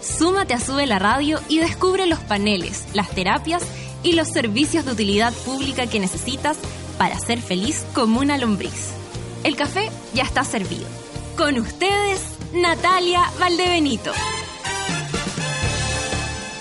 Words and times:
Súmate 0.00 0.54
a 0.54 0.60
Sube 0.60 0.86
la 0.86 0.98
Radio 0.98 1.40
y 1.48 1.58
descubre 1.58 2.06
los 2.06 2.20
paneles, 2.20 2.86
las 2.94 3.10
terapias 3.10 3.62
y 4.02 4.12
los 4.12 4.28
servicios 4.28 4.84
de 4.84 4.92
utilidad 4.92 5.32
pública 5.32 5.86
que 5.86 6.00
necesitas 6.00 6.58
para 6.96 7.18
ser 7.18 7.40
feliz 7.40 7.84
como 7.94 8.20
una 8.20 8.38
lombriz. 8.38 8.90
El 9.44 9.56
café 9.56 9.90
ya 10.14 10.24
está 10.24 10.44
servido. 10.44 10.86
Con 11.36 11.58
ustedes, 11.58 12.22
Natalia 12.52 13.22
Valdebenito. 13.38 14.12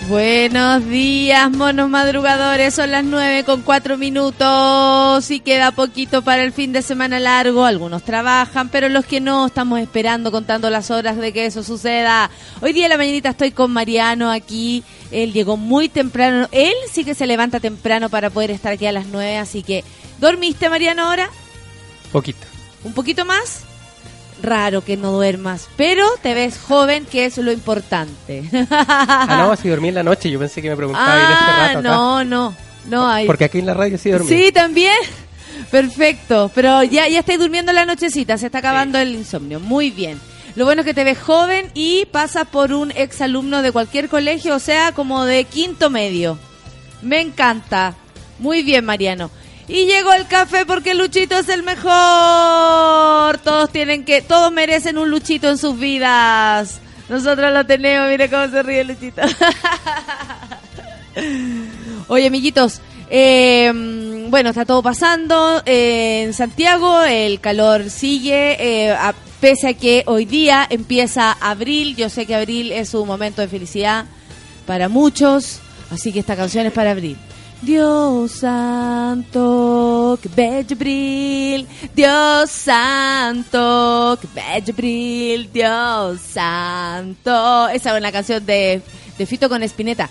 Buenos 0.08 0.86
días, 0.86 1.52
monos 1.52 1.90
madrugadores. 1.90 2.74
Son 2.74 2.92
las 2.92 3.04
nueve 3.04 3.44
con 3.44 3.62
cuatro 3.62 3.98
minutos 3.98 5.30
y 5.30 5.42
queda 5.42 5.72
poquito 5.72 6.22
para 6.22 6.44
el 6.44 6.54
fin 6.54 6.72
de 6.72 6.82
semana 6.82 7.20
largo. 7.20 7.66
Algunos 7.66 8.04
trabajan, 8.04 8.70
pero 8.70 8.88
los 8.88 9.06
que 9.06 9.20
no 9.20 9.48
estamos 9.48 9.82
esperando, 9.82 10.32
contando 10.32 10.70
las 10.70 10.92
horas 10.92 11.18
de 11.18 11.34
que 11.34 11.46
eso 11.46 11.62
suceda. 11.62 12.32
Hoy 12.62 12.72
día 12.72 12.84
de 12.84 12.90
la 12.90 12.98
mañanita 12.98 13.30
estoy 13.32 13.52
con 13.52 13.72
Mariano 13.72 14.32
aquí. 14.32 14.82
Él 15.12 15.34
llegó 15.34 15.58
muy 15.58 15.90
temprano. 15.90 16.48
Él 16.54 16.74
sí 16.90 17.04
que 17.04 17.14
se 17.14 17.28
levanta 17.28 17.60
temprano 17.60 18.08
para 18.08 18.30
poder 18.30 18.52
estar 18.52 18.72
aquí 18.72 18.86
a 18.86 18.94
las 18.94 19.08
nueve, 19.08 19.38
así 19.38 19.62
que 19.62 19.84
¿dormiste, 20.20 20.70
Mariano, 20.70 21.04
ahora? 21.04 21.30
Poquito. 22.14 22.48
¿Un 22.86 22.94
poquito 22.94 23.26
más? 23.26 23.66
Raro 24.42 24.84
que 24.84 24.98
no 24.98 25.12
duermas, 25.12 25.68
pero 25.76 26.06
te 26.22 26.34
ves 26.34 26.58
joven, 26.58 27.06
que 27.06 27.26
es 27.26 27.38
lo 27.38 27.52
importante. 27.52 28.44
ah, 28.72 29.46
no, 29.48 29.56
si 29.56 29.70
dormí 29.70 29.90
en 29.90 29.96
la 29.96 30.04
noche, 30.04 30.30
yo 30.30 30.40
pensé 30.40 30.62
que 30.62 30.70
me 30.70 30.76
preguntaba 30.76 31.08
ah, 31.10 31.66
este 31.68 31.76
rato. 31.76 31.82
No, 31.82 32.24
no, 32.24 32.56
no 32.86 33.08
hay. 33.08 33.26
Porque 33.26 33.46
aquí 33.46 33.60
en 33.60 33.66
la 33.66 33.74
radio 33.74 33.98
sí 33.98 34.10
dormí. 34.10 34.28
Sí, 34.28 34.52
también. 34.52 34.98
Perfecto, 35.72 36.52
pero 36.54 36.84
ya, 36.84 37.08
ya 37.08 37.20
estáis 37.20 37.40
durmiendo 37.40 37.74
la 37.74 37.86
nochecita, 37.86 38.38
se 38.38 38.46
está 38.46 38.60
acabando 38.60 39.00
el 39.00 39.14
insomnio. 39.14 39.60
Muy 39.60 39.90
bien. 39.92 40.20
Lo 40.56 40.66
bueno 40.66 40.82
es 40.82 40.88
que 40.88 40.94
te 40.94 41.04
ves 41.04 41.20
joven 41.20 41.70
y 41.76 42.06
pasas 42.06 42.48
por 42.48 42.74
un 42.74 42.92
ex 42.92 43.22
alumno 43.22 43.62
de 43.62 43.72
cualquier 43.72 44.10
colegio, 44.10 44.56
o 44.56 44.60
sea, 44.60 44.92
como 44.92 45.26
de 45.26 45.44
quinto 45.44 45.90
medio. 45.90 46.40
Me 47.02 47.22
encanta. 47.22 47.94
Muy 48.40 48.64
bien, 48.64 48.86
Mariano. 48.86 49.30
Y 49.68 49.86
llegó 49.86 50.14
el 50.14 50.28
café 50.28 50.66
porque 50.66 50.94
Luchito 50.94 51.38
es 51.38 51.50
el 51.50 51.64
mejor. 51.64 53.38
Todos 53.40 53.70
tienen 53.70 54.06
que, 54.06 54.22
todos 54.22 54.52
merecen 54.52 54.98
un 54.98 55.10
Luchito 55.10 55.50
en 55.50 55.58
sus 55.58 55.78
vidas. 55.78 56.80
Nosotros 57.10 57.52
lo 57.52 57.66
tenemos, 57.66 58.10
mire 58.10 58.30
cómo 58.30 58.48
se 58.48 58.64
ríe 58.64 58.86
Luchito. 58.86 59.22
Oye, 62.08 62.28
amiguitos, 62.28 62.80
eh, 63.10 64.28
bueno, 64.30 64.50
está 64.50 64.66
todo 64.66 64.84
pasando 64.84 65.62
en 65.66 66.34
Santiago, 66.34 67.04
el 67.04 67.42
calor 67.42 67.90
sigue, 67.90 68.58
eh, 68.60 68.96
pese 69.40 69.70
a 69.70 69.74
que 69.74 70.04
hoy 70.06 70.26
día 70.26 70.66
empieza 70.70 71.32
abril, 71.32 71.96
yo 71.96 72.10
sé 72.10 72.26
que 72.26 72.36
abril 72.36 72.72
es 72.72 72.94
un 72.94 73.08
momento 73.08 73.42
de 73.42 73.48
felicidad 73.48 74.06
para 74.66 74.90
muchos, 74.90 75.60
así 75.92 76.14
que 76.14 76.20
esta 76.20 76.36
canción 76.36 76.66
es 76.66 76.74
para 76.74 76.92
abril. 76.92 77.18
Dios 77.62 78.32
santo, 78.32 80.18
que 80.22 80.30
bello 80.30 80.76
Dios 81.96 82.52
santo, 82.52 84.18
que 84.22 84.28
bello 84.34 84.74
Dios 85.52 86.22
santo. 86.22 87.68
Esa 87.70 87.92
es 87.94 88.00
una 88.00 88.12
canción 88.12 88.46
de, 88.46 88.82
de 89.18 89.26
Fito 89.26 89.50
con 89.50 89.64
Espineta. 89.64 90.10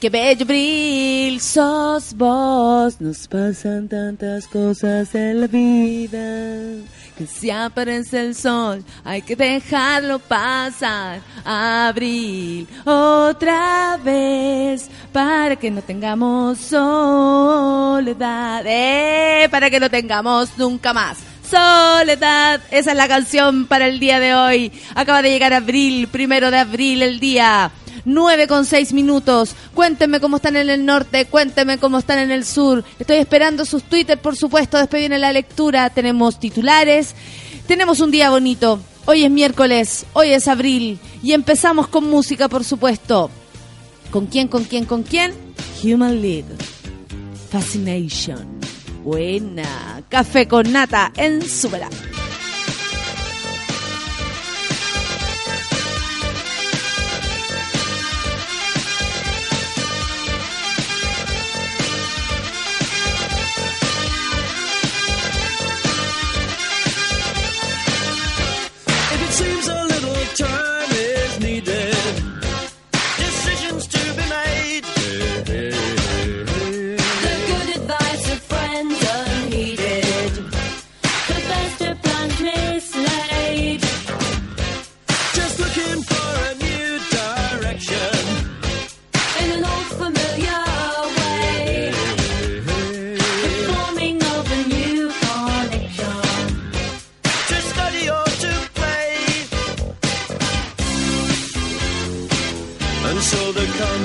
Que 0.00 0.10
bello 0.10 0.44
bril, 0.44 1.40
sos 1.40 2.14
vos. 2.14 3.00
Nos 3.00 3.28
pasan 3.28 3.88
tantas 3.88 4.46
cosas 4.48 5.14
en 5.14 5.42
la 5.42 5.46
vida 5.46 6.82
que 7.20 7.26
si 7.26 7.50
aparece 7.50 8.18
el 8.18 8.34
sol 8.34 8.82
hay 9.04 9.20
que 9.20 9.36
dejarlo 9.36 10.18
pasar. 10.20 11.20
Abril 11.44 12.66
otra 12.86 13.98
vez 14.02 14.88
para 15.12 15.56
que 15.56 15.70
no 15.70 15.82
tengamos 15.82 16.56
soledad, 16.56 17.92
eh, 18.64 19.48
para 19.50 19.68
que 19.68 19.78
no 19.78 19.90
tengamos 19.90 20.56
nunca 20.56 20.94
más. 20.94 21.18
Soledad, 21.42 22.62
esa 22.70 22.92
es 22.92 22.96
la 22.96 23.06
canción 23.06 23.66
para 23.66 23.86
el 23.86 24.00
día 24.00 24.18
de 24.18 24.34
hoy. 24.34 24.72
Acaba 24.94 25.20
de 25.20 25.28
llegar 25.30 25.52
abril, 25.52 26.08
primero 26.08 26.50
de 26.50 26.58
abril, 26.58 27.02
el 27.02 27.20
día 27.20 27.70
9 28.04 28.46
con 28.46 28.66
6 28.66 28.92
minutos. 28.92 29.54
Cuéntenme 29.74 30.20
cómo 30.20 30.36
están 30.36 30.56
en 30.56 30.70
el 30.70 30.84
norte, 30.84 31.26
cuéntenme 31.26 31.78
cómo 31.78 31.98
están 31.98 32.18
en 32.18 32.30
el 32.30 32.44
sur. 32.44 32.84
Estoy 32.98 33.18
esperando 33.18 33.64
sus 33.64 33.82
Twitter, 33.84 34.20
por 34.20 34.36
supuesto. 34.36 34.78
Después 34.78 35.00
viene 35.00 35.18
la 35.18 35.32
lectura. 35.32 35.90
Tenemos 35.90 36.38
titulares. 36.38 37.14
Tenemos 37.66 38.00
un 38.00 38.10
día 38.10 38.30
bonito. 38.30 38.80
Hoy 39.06 39.24
es 39.24 39.30
miércoles, 39.30 40.06
hoy 40.12 40.28
es 40.28 40.48
abril. 40.48 40.98
Y 41.22 41.32
empezamos 41.32 41.88
con 41.88 42.08
música, 42.08 42.48
por 42.48 42.64
supuesto. 42.64 43.30
¿Con 44.10 44.26
quién, 44.26 44.48
con 44.48 44.64
quién, 44.64 44.84
con 44.84 45.02
quién? 45.02 45.32
Human 45.82 46.20
League. 46.20 46.46
Fascination. 47.50 48.60
Buena. 49.02 50.02
Café 50.08 50.46
con 50.46 50.70
nata 50.72 51.12
en 51.16 51.42
Súbela. 51.42 51.88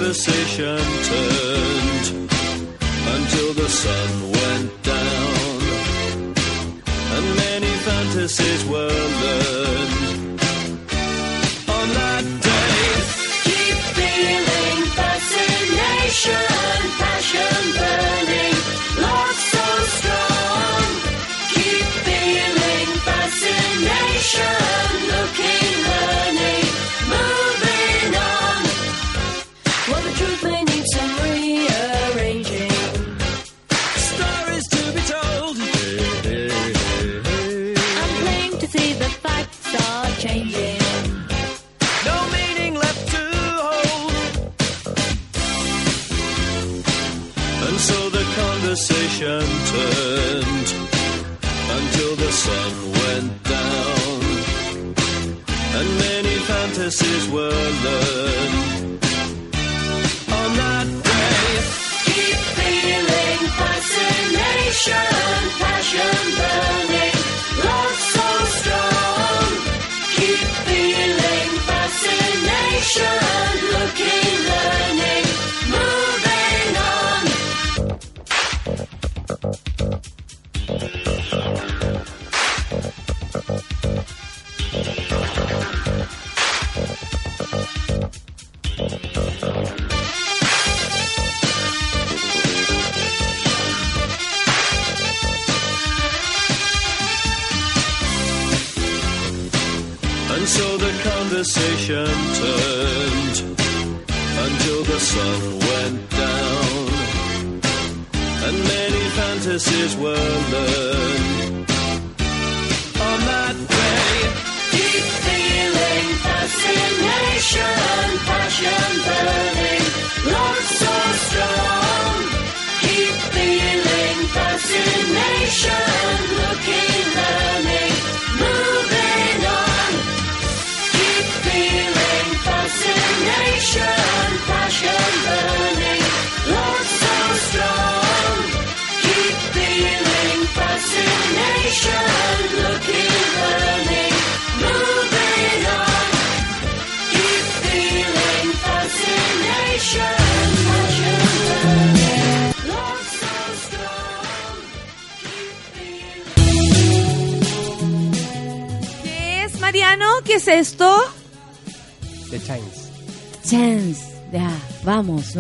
conversation 0.06 0.78
turned. 1.04 1.45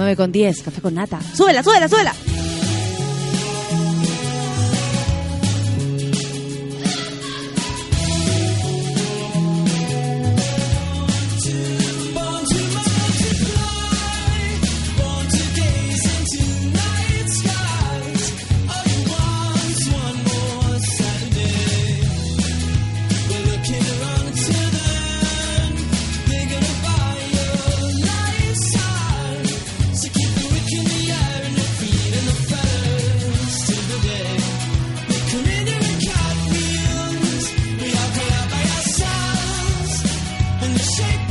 9 0.05 0.15
con 0.15 0.31
10, 0.31 0.61
café 0.61 0.81
con 0.81 0.93
nata. 0.93 1.19
¡Súbela, 1.33 1.63
súbela, 1.63 1.87
súbela! 1.89 2.13
shake 40.93 41.24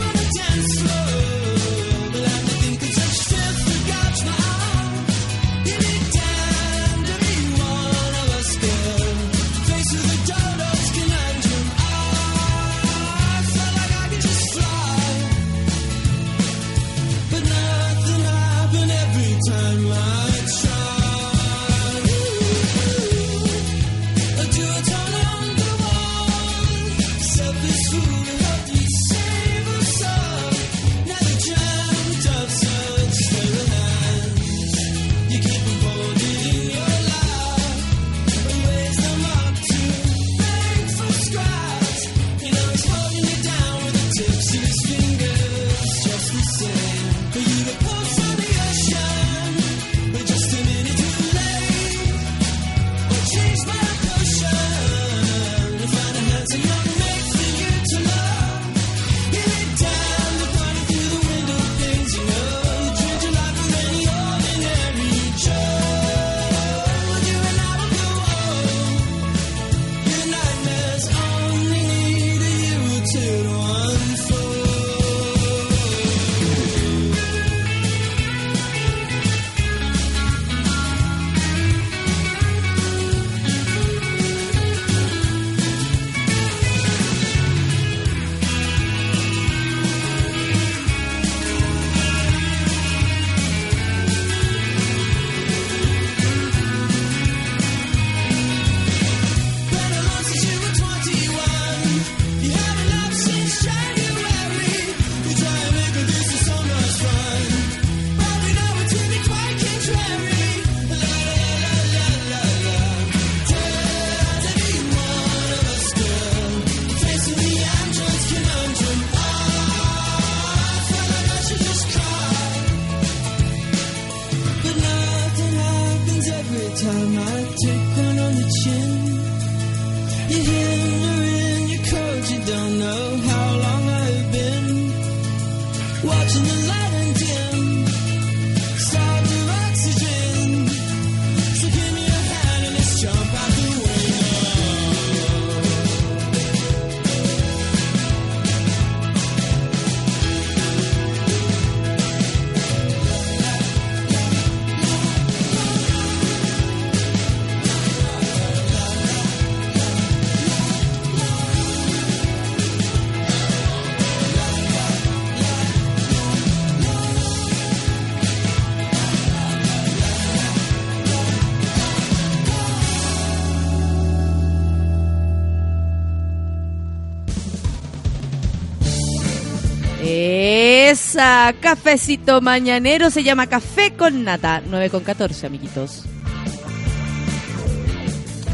Cafecito 181.53 182.41
mañanero, 182.41 183.11
se 183.11 183.23
llama 183.23 183.47
Café 183.47 183.93
con 183.93 184.25
Nata, 184.25 184.63
9 184.67 184.91
con 184.91 185.05
14, 185.05 185.47
amiguitos. 185.47 186.05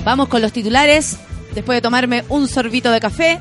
Vamos 0.04 0.28
con 0.28 0.42
los 0.42 0.52
titulares, 0.52 1.18
después 1.54 1.76
de 1.76 1.82
tomarme 1.82 2.24
un 2.28 2.48
sorbito 2.48 2.90
de 2.90 3.00
café. 3.00 3.38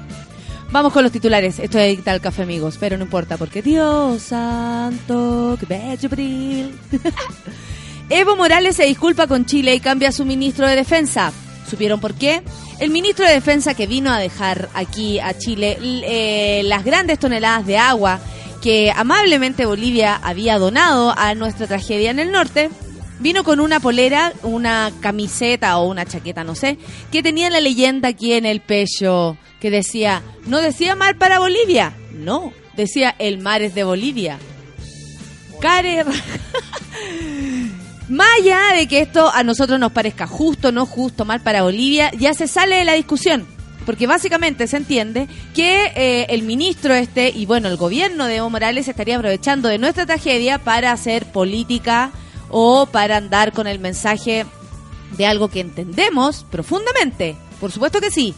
Vamos 0.72 0.94
con 0.94 1.04
los 1.04 1.12
titulares. 1.12 1.58
Esto 1.58 1.80
es 1.80 2.04
tal 2.04 2.22
café, 2.22 2.44
amigos, 2.44 2.78
pero 2.80 2.98
no 2.98 3.06
importa 3.06 3.38
porque 3.38 3.62
Dios 3.62 4.22
santo, 4.22 5.58
que 5.60 5.66
bello 5.66 6.08
abril. 6.10 6.78
Evo 8.10 8.36
Morales 8.36 8.76
se 8.76 8.86
disculpa 8.86 9.26
con 9.26 9.46
Chile 9.46 9.74
y 9.74 9.80
cambia 9.80 10.10
a 10.10 10.12
su 10.12 10.26
ministro 10.26 10.68
de 10.68 10.76
Defensa. 10.76 11.32
¿Supieron 11.68 12.00
por 12.00 12.14
qué? 12.14 12.44
El 12.80 12.92
ministro 12.92 13.26
de 13.26 13.34
Defensa 13.34 13.74
que 13.74 13.88
vino 13.88 14.12
a 14.12 14.20
dejar 14.20 14.70
aquí 14.74 15.20
a 15.20 15.38
Chile 15.38 15.78
eh, 15.82 16.62
las 16.66 16.84
grandes 16.84 17.20
toneladas 17.20 17.66
de 17.66 17.78
agua 17.78 18.20
que 18.62 18.92
amablemente 18.96 19.66
Bolivia 19.66 20.16
había 20.16 20.58
donado 20.58 21.14
a 21.18 21.34
nuestra 21.36 21.68
tragedia 21.68 22.12
en 22.12 22.20
el 22.20 22.32
norte, 22.32 22.70
vino 23.20 23.44
con 23.44 23.60
una 23.60 23.80
polera, 23.80 24.34
una 24.44 24.92
camiseta 25.02 25.78
o 25.78 25.88
una 25.88 26.06
chaqueta, 26.06 26.44
no 26.44 26.56
sé, 26.56 26.78
que 27.12 27.24
tenía 27.24 27.50
la 27.50 27.62
leyenda 27.62 28.10
aquí 28.10 28.34
en 28.34 28.46
el 28.46 28.62
pecho, 28.62 29.38
que 29.60 29.70
decía, 29.70 30.24
no 30.46 30.60
decía 30.62 30.96
mar 30.96 31.18
para 31.18 31.40
Bolivia, 31.40 31.94
no, 32.14 32.54
decía 32.76 33.16
el 33.20 33.40
mar 33.40 33.62
es 33.62 33.76
de 33.76 33.84
Bolivia. 33.84 34.40
Care... 35.60 36.06
Más 38.10 38.28
allá 38.40 38.60
de 38.76 38.88
que 38.88 39.02
esto 39.02 39.32
a 39.32 39.44
nosotros 39.44 39.80
nos 39.80 39.92
parezca 39.92 40.26
justo, 40.26 40.72
no 40.72 40.88
justo, 40.88 41.26
mal 41.26 41.42
para 41.42 41.62
Bolivia, 41.62 42.10
ya 42.18 42.34
se 42.34 42.48
sale 42.48 42.78
de 42.78 42.84
la 42.84 42.94
discusión. 42.94 43.46
Porque 43.90 44.06
básicamente 44.06 44.68
se 44.68 44.78
entiende 44.78 45.28
que 45.56 45.86
eh, 45.96 46.28
el 46.30 46.44
ministro 46.44 46.94
este 46.94 47.30
y 47.30 47.48
bueno, 47.48 47.70
el 47.70 47.76
gobierno 47.76 48.28
de 48.28 48.36
Evo 48.36 48.52
Morales 48.52 48.88
estaría 48.88 49.16
aprovechando 49.16 49.68
de 49.68 49.80
nuestra 49.80 50.06
tragedia 50.06 50.60
para 50.60 50.92
hacer 50.92 51.26
política 51.32 52.12
o 52.52 52.86
para 52.86 53.18
andar 53.18 53.52
con 53.52 53.66
el 53.66 53.80
mensaje 53.80 54.46
de 55.18 55.26
algo 55.26 55.48
que 55.48 55.62
entendemos 55.62 56.46
profundamente. 56.52 57.36
Por 57.60 57.72
supuesto 57.72 58.00
que 58.00 58.12
sí. 58.12 58.36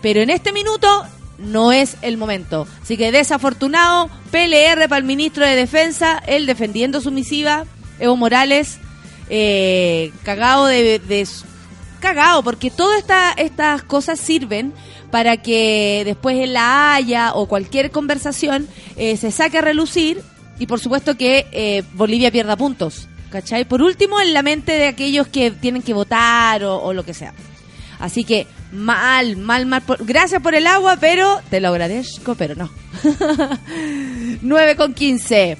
Pero 0.00 0.22
en 0.22 0.30
este 0.30 0.52
minuto 0.54 0.88
no 1.36 1.70
es 1.70 1.98
el 2.00 2.16
momento. 2.16 2.66
Así 2.82 2.96
que 2.96 3.12
desafortunado, 3.12 4.08
PLR 4.30 4.88
para 4.88 4.96
el 5.00 5.04
ministro 5.04 5.44
de 5.44 5.54
Defensa, 5.54 6.22
él 6.26 6.46
defendiendo 6.46 7.02
su 7.02 7.10
misiva, 7.10 7.66
Evo 7.98 8.16
Morales, 8.16 8.78
eh, 9.28 10.12
cagado 10.22 10.64
de, 10.64 10.98
de- 10.98 11.28
cagado, 12.04 12.42
porque 12.44 12.70
todas 12.70 12.98
esta- 13.00 13.32
estas 13.32 13.82
cosas 13.82 14.20
sirven 14.20 14.72
para 15.10 15.36
que 15.38 16.02
después 16.04 16.36
en 16.38 16.52
la 16.52 16.94
Haya 16.94 17.32
o 17.34 17.46
cualquier 17.48 17.90
conversación 17.90 18.68
eh, 18.96 19.16
se 19.16 19.30
saque 19.32 19.58
a 19.58 19.62
relucir 19.62 20.22
y 20.58 20.66
por 20.66 20.78
supuesto 20.78 21.16
que 21.16 21.46
eh, 21.50 21.82
Bolivia 21.94 22.30
pierda 22.30 22.56
puntos. 22.56 23.08
¿Cachai? 23.30 23.64
Por 23.64 23.82
último, 23.82 24.20
en 24.20 24.32
la 24.32 24.42
mente 24.42 24.70
de 24.72 24.86
aquellos 24.86 25.26
que 25.26 25.50
tienen 25.50 25.82
que 25.82 25.92
votar 25.92 26.62
o, 26.62 26.92
lo 26.92 27.04
que 27.04 27.14
sea. 27.14 27.32
Así 27.98 28.22
que 28.22 28.46
mal, 28.70 29.36
mal, 29.36 29.66
mal. 29.66 29.82
por- 29.82 30.04
gracias 30.06 30.40
por 30.40 30.54
el 30.54 30.68
agua, 30.68 30.98
pero 31.00 31.40
te 31.50 31.60
lo 31.60 31.68
agradezco, 31.68 32.36
pero 32.36 32.54
no. 32.54 32.70
9 34.42 34.76
con 34.76 34.94
15. 34.94 35.58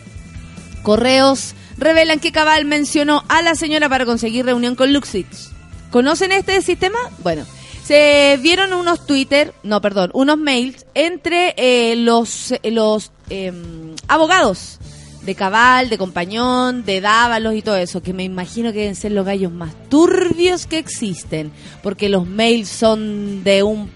Correos 0.82 1.54
revelan 1.76 2.20
que 2.20 2.30
Cabal 2.32 2.64
mencionó 2.64 3.24
a 3.28 3.42
la 3.42 3.54
señora 3.54 3.88
para 3.88 4.04
conseguir 4.04 4.44
reunión 4.44 4.76
con 4.76 4.92
Luxix. 4.92 5.50
¿Conocen 5.94 6.32
este 6.32 6.60
sistema? 6.60 6.98
Bueno, 7.22 7.46
se 7.84 8.36
vieron 8.42 8.72
unos 8.72 9.06
Twitter, 9.06 9.54
no, 9.62 9.80
perdón, 9.80 10.10
unos 10.12 10.36
mails 10.36 10.86
entre 10.92 11.54
eh, 11.56 11.94
los, 11.94 12.50
eh, 12.50 12.72
los 12.72 13.12
em, 13.30 13.94
abogados 14.08 14.80
de 15.22 15.36
Cabal, 15.36 15.90
de 15.90 15.96
Compañón, 15.96 16.84
de 16.84 17.00
Dávalos 17.00 17.54
y 17.54 17.62
todo 17.62 17.76
eso, 17.76 18.02
que 18.02 18.12
me 18.12 18.24
imagino 18.24 18.72
que 18.72 18.80
deben 18.80 18.96
ser 18.96 19.12
los 19.12 19.24
gallos 19.24 19.52
más 19.52 19.72
turbios 19.88 20.66
que 20.66 20.78
existen, 20.78 21.52
porque 21.80 22.08
los 22.08 22.26
mails 22.26 22.68
son 22.68 23.44
de 23.44 23.62
un 23.62 23.88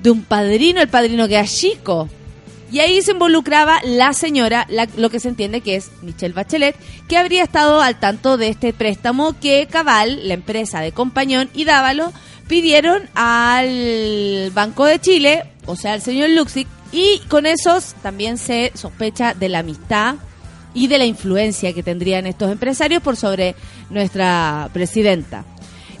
de 0.00 0.12
un 0.12 0.22
padrino, 0.22 0.80
el 0.80 0.88
padrino 0.88 1.26
que 1.26 1.40
es 1.40 1.52
chico. 1.52 2.08
Y 2.70 2.80
ahí 2.80 3.00
se 3.00 3.12
involucraba 3.12 3.80
la 3.84 4.12
señora, 4.12 4.66
la- 4.68 4.88
lo 4.96 5.08
que 5.10 5.20
se 5.20 5.28
entiende 5.28 5.62
que 5.62 5.76
es 5.76 5.90
Michelle 6.02 6.34
Bachelet, 6.34 6.76
que 7.08 7.16
habría 7.16 7.42
estado 7.42 7.80
al 7.80 7.98
tanto 7.98 8.36
de 8.36 8.48
este 8.48 8.72
préstamo 8.74 9.34
que 9.40 9.66
Cabal, 9.70 10.28
la 10.28 10.34
empresa 10.34 10.80
de 10.80 10.92
Compañón 10.92 11.48
y 11.54 11.64
Dávalo, 11.64 12.12
pidieron 12.46 13.08
al 13.14 14.50
Banco 14.54 14.84
de 14.84 14.98
Chile, 15.00 15.44
o 15.66 15.76
sea, 15.76 15.94
al 15.94 16.02
señor 16.02 16.30
Luxic, 16.30 16.68
y 16.92 17.20
con 17.28 17.46
esos 17.46 17.94
también 18.02 18.38
se 18.38 18.72
sospecha 18.74 19.34
de 19.34 19.48
la 19.48 19.58
amistad 19.60 20.16
y 20.74 20.86
de 20.88 20.98
la 20.98 21.04
influencia 21.06 21.72
que 21.72 21.82
tendrían 21.82 22.26
estos 22.26 22.50
empresarios 22.52 23.02
por 23.02 23.16
sobre 23.16 23.54
nuestra 23.90 24.68
presidenta. 24.74 25.44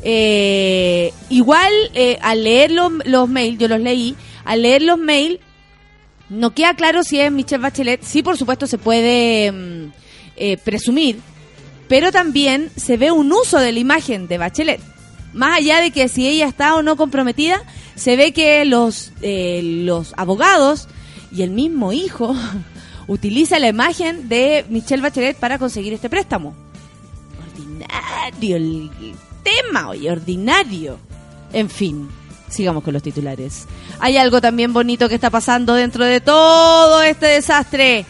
Eh, 0.02 1.12
igual, 1.28 1.72
eh, 1.94 2.18
al 2.22 2.44
leer 2.44 2.70
los, 2.70 2.92
los 3.04 3.28
mails, 3.28 3.58
yo 3.58 3.68
los 3.68 3.80
leí, 3.80 4.14
al 4.44 4.62
leer 4.62 4.82
los 4.82 4.98
mails, 4.98 5.38
no 6.30 6.54
queda 6.54 6.74
claro 6.74 7.02
si 7.02 7.20
es 7.20 7.32
Michelle 7.32 7.62
Bachelet. 7.62 8.02
Sí, 8.02 8.22
por 8.22 8.36
supuesto, 8.36 8.66
se 8.66 8.78
puede 8.78 9.50
mm, 9.52 9.92
eh, 10.36 10.56
presumir, 10.58 11.20
pero 11.88 12.12
también 12.12 12.70
se 12.76 12.96
ve 12.96 13.10
un 13.10 13.32
uso 13.32 13.58
de 13.58 13.72
la 13.72 13.78
imagen 13.78 14.28
de 14.28 14.38
Bachelet. 14.38 14.80
Más 15.32 15.58
allá 15.58 15.80
de 15.80 15.90
que 15.90 16.08
si 16.08 16.26
ella 16.26 16.46
está 16.46 16.74
o 16.74 16.82
no 16.82 16.96
comprometida, 16.96 17.62
se 17.94 18.16
ve 18.16 18.32
que 18.32 18.64
los, 18.64 19.12
eh, 19.22 19.60
los 19.62 20.14
abogados 20.16 20.88
y 21.32 21.42
el 21.42 21.50
mismo 21.50 21.92
hijo 21.92 22.34
utiliza 23.06 23.58
la 23.58 23.68
imagen 23.68 24.28
de 24.28 24.64
Michelle 24.68 25.02
Bachelet 25.02 25.36
para 25.36 25.58
conseguir 25.58 25.92
este 25.92 26.10
préstamo. 26.10 26.54
Ordinario 27.52 28.56
el 28.56 28.90
tema, 29.42 29.88
oye, 29.88 30.10
ordinario. 30.10 30.98
En 31.52 31.70
fin, 31.70 32.08
sigamos 32.48 32.82
con 32.82 32.94
los 32.94 33.02
titulares. 33.02 33.66
Hay 34.00 34.16
algo 34.16 34.40
también 34.40 34.72
bonito 34.72 35.08
que 35.08 35.14
está 35.14 35.30
pasando 35.30 35.74
dentro 35.74 36.04
de 36.04 36.20
todo 36.20 37.02
este 37.02 37.26
desastre. 37.26 38.06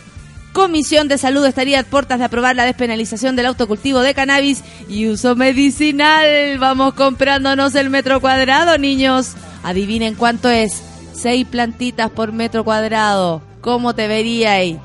Comisión 0.52 1.09
de 1.09 1.18
Salud 1.18 1.45
estaría 1.45 1.80
a 1.80 1.85
puertas 1.85 2.18
de 2.18 2.25
aprobar 2.25 2.57
la 2.57 2.64
despenalización 2.64 3.37
del 3.37 3.47
autocultivo 3.47 4.00
de 4.00 4.14
cannabis 4.14 4.64
y 4.88 5.07
uso 5.07 5.37
medicinal. 5.37 6.59
Vamos 6.59 6.95
comprándonos 6.95 7.75
el 7.75 7.90
metro 7.90 8.21
cuadrado, 8.21 8.76
niños. 8.78 9.35
Adivinen 9.62 10.14
cuánto 10.14 10.49
es. 10.49 10.83
Seis 11.12 11.47
plantitas 11.47 12.11
por 12.11 12.33
metro 12.33 12.64
cuadrado. 12.64 13.42
¿Cómo 13.61 13.95
te 13.95 14.09
veríais? 14.09 14.78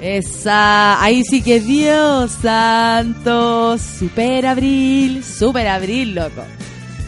Esa, 0.00 1.02
ahí 1.02 1.24
sí 1.24 1.42
que 1.42 1.60
Dios 1.60 2.30
santo, 2.40 3.76
super 3.78 4.46
abril, 4.46 5.24
super 5.24 5.66
abril, 5.66 6.14
loco. 6.14 6.44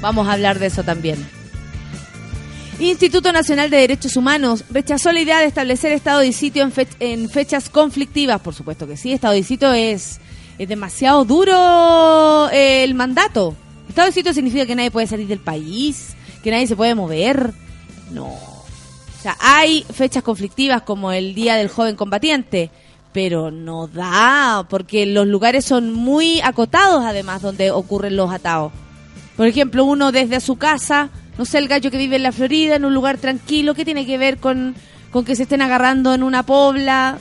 Vamos 0.00 0.26
a 0.26 0.32
hablar 0.32 0.58
de 0.58 0.66
eso 0.66 0.82
también. 0.82 1.39
Instituto 2.80 3.30
Nacional 3.32 3.68
de 3.68 3.76
Derechos 3.76 4.16
Humanos 4.16 4.64
rechazó 4.70 5.12
la 5.12 5.20
idea 5.20 5.38
de 5.40 5.44
establecer 5.44 5.92
estado 5.92 6.20
de 6.20 6.32
sitio 6.32 6.62
en, 6.62 6.72
fe- 6.72 6.88
en 6.98 7.28
fechas 7.28 7.68
conflictivas. 7.68 8.40
Por 8.40 8.54
supuesto 8.54 8.86
que 8.86 8.96
sí, 8.96 9.12
estado 9.12 9.34
de 9.34 9.42
sitio 9.42 9.72
es, 9.72 10.18
es 10.58 10.68
demasiado 10.68 11.24
duro 11.26 12.48
eh, 12.50 12.82
el 12.84 12.94
mandato. 12.94 13.54
Estado 13.88 14.06
de 14.08 14.12
sitio 14.14 14.32
significa 14.32 14.64
que 14.64 14.74
nadie 14.74 14.90
puede 14.90 15.06
salir 15.06 15.26
del 15.26 15.40
país, 15.40 16.14
que 16.42 16.50
nadie 16.50 16.66
se 16.66 16.76
puede 16.76 16.94
mover. 16.94 17.52
No. 18.12 18.24
O 18.28 19.22
sea, 19.22 19.36
hay 19.40 19.84
fechas 19.92 20.22
conflictivas 20.22 20.80
como 20.82 21.12
el 21.12 21.34
Día 21.34 21.56
del 21.56 21.68
Joven 21.68 21.96
Combatiente, 21.96 22.70
pero 23.12 23.50
no 23.50 23.88
da, 23.88 24.66
porque 24.70 25.04
los 25.04 25.26
lugares 25.26 25.66
son 25.66 25.92
muy 25.92 26.40
acotados 26.40 27.04
además 27.04 27.42
donde 27.42 27.70
ocurren 27.72 28.16
los 28.16 28.32
atados. 28.32 28.72
Por 29.36 29.46
ejemplo, 29.46 29.84
uno 29.84 30.12
desde 30.12 30.40
su 30.40 30.56
casa, 30.56 31.10
no 31.38 31.44
sé, 31.44 31.58
el 31.58 31.68
gallo 31.68 31.90
que 31.90 31.98
vive 31.98 32.16
en 32.16 32.22
la 32.22 32.32
Florida, 32.32 32.76
en 32.76 32.84
un 32.84 32.94
lugar 32.94 33.18
tranquilo, 33.18 33.74
¿qué 33.74 33.84
tiene 33.84 34.06
que 34.06 34.18
ver 34.18 34.38
con, 34.38 34.74
con 35.10 35.24
que 35.24 35.36
se 35.36 35.44
estén 35.44 35.62
agarrando 35.62 36.14
en 36.14 36.22
una 36.22 36.44
pobla 36.44 37.18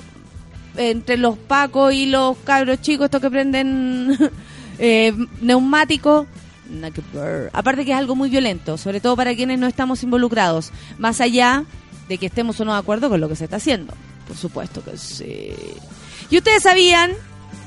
entre 0.77 1.17
los 1.17 1.37
pacos 1.37 1.93
y 1.93 2.05
los 2.05 2.37
cabros 2.37 2.81
chicos, 2.81 3.05
estos 3.05 3.21
que 3.21 3.29
prenden 3.29 4.17
eh, 4.79 5.13
neumáticos? 5.41 6.27
Aparte 7.53 7.85
que 7.85 7.91
es 7.91 7.97
algo 7.97 8.15
muy 8.15 8.29
violento, 8.29 8.77
sobre 8.77 9.01
todo 9.01 9.15
para 9.15 9.35
quienes 9.35 9.59
no 9.59 9.67
estamos 9.67 10.03
involucrados, 10.03 10.71
más 10.97 11.19
allá 11.19 11.65
de 12.07 12.17
que 12.17 12.27
estemos 12.27 12.59
o 12.59 12.65
no 12.65 12.73
de 12.73 12.79
acuerdo 12.79 13.09
con 13.09 13.19
lo 13.19 13.29
que 13.29 13.35
se 13.35 13.45
está 13.45 13.57
haciendo. 13.57 13.93
Por 14.27 14.37
supuesto 14.37 14.83
que 14.83 14.97
sí. 14.97 15.53
¿Y 16.29 16.37
ustedes 16.37 16.63
sabían 16.63 17.11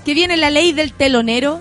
que 0.05 0.15
viene 0.15 0.37
la 0.37 0.51
ley 0.51 0.73
del 0.73 0.93
telonero 0.93 1.61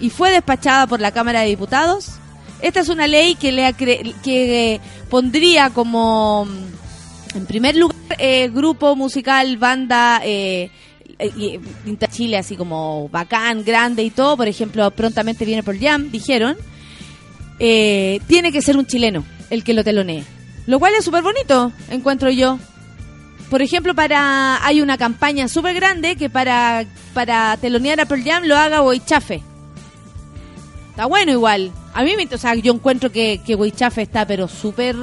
y 0.00 0.10
fue 0.10 0.30
despachada 0.30 0.86
por 0.86 1.00
la 1.00 1.12
Cámara 1.12 1.40
de 1.40 1.48
Diputados? 1.48 2.17
Esta 2.60 2.80
es 2.80 2.88
una 2.88 3.06
ley 3.06 3.34
que 3.36 3.52
le 3.52 3.72
que 3.72 4.74
eh, 4.74 4.80
pondría 5.08 5.70
como 5.70 6.44
mm, 6.44 7.36
en 7.36 7.46
primer 7.46 7.76
lugar 7.76 7.96
eh, 8.18 8.48
grupo 8.48 8.96
musical, 8.96 9.56
banda 9.58 10.20
eh, 10.24 10.70
eh, 11.18 11.60
Inter 11.86 12.10
Chile 12.10 12.38
así 12.38 12.56
como 12.56 13.08
bacán, 13.08 13.64
grande 13.64 14.04
y 14.04 14.10
todo, 14.10 14.36
por 14.36 14.46
ejemplo, 14.46 14.88
prontamente 14.92 15.44
viene 15.44 15.62
por 15.62 15.78
Jam, 15.78 16.10
dijeron, 16.10 16.56
eh, 17.58 18.20
tiene 18.28 18.52
que 18.52 18.62
ser 18.62 18.76
un 18.76 18.86
chileno 18.86 19.24
el 19.50 19.64
que 19.64 19.74
lo 19.74 19.82
telonee. 19.82 20.22
Lo 20.66 20.78
cual 20.78 20.94
es 20.96 21.04
súper 21.04 21.22
bonito, 21.22 21.72
encuentro 21.90 22.30
yo. 22.30 22.58
por 23.50 23.62
ejemplo, 23.62 23.94
para 23.94 24.64
hay 24.64 24.80
una 24.80 24.98
campaña 24.98 25.48
súper 25.48 25.74
grande 25.74 26.16
que 26.16 26.30
para, 26.30 26.84
para 27.14 27.56
telonear 27.56 28.00
a 28.00 28.06
Pearl 28.06 28.22
Jam 28.22 28.44
lo 28.44 28.56
haga 28.56 28.80
Boichafe. 28.80 29.42
Está 30.90 31.06
bueno 31.06 31.32
igual. 31.32 31.72
A 31.94 32.02
mí, 32.04 32.14
me, 32.16 32.28
o 32.32 32.38
sea, 32.38 32.54
yo 32.54 32.72
encuentro 32.72 33.10
que, 33.10 33.40
que 33.44 33.54
Boichafe 33.56 34.02
está 34.02 34.26
pero 34.26 34.46
súper 34.48 34.94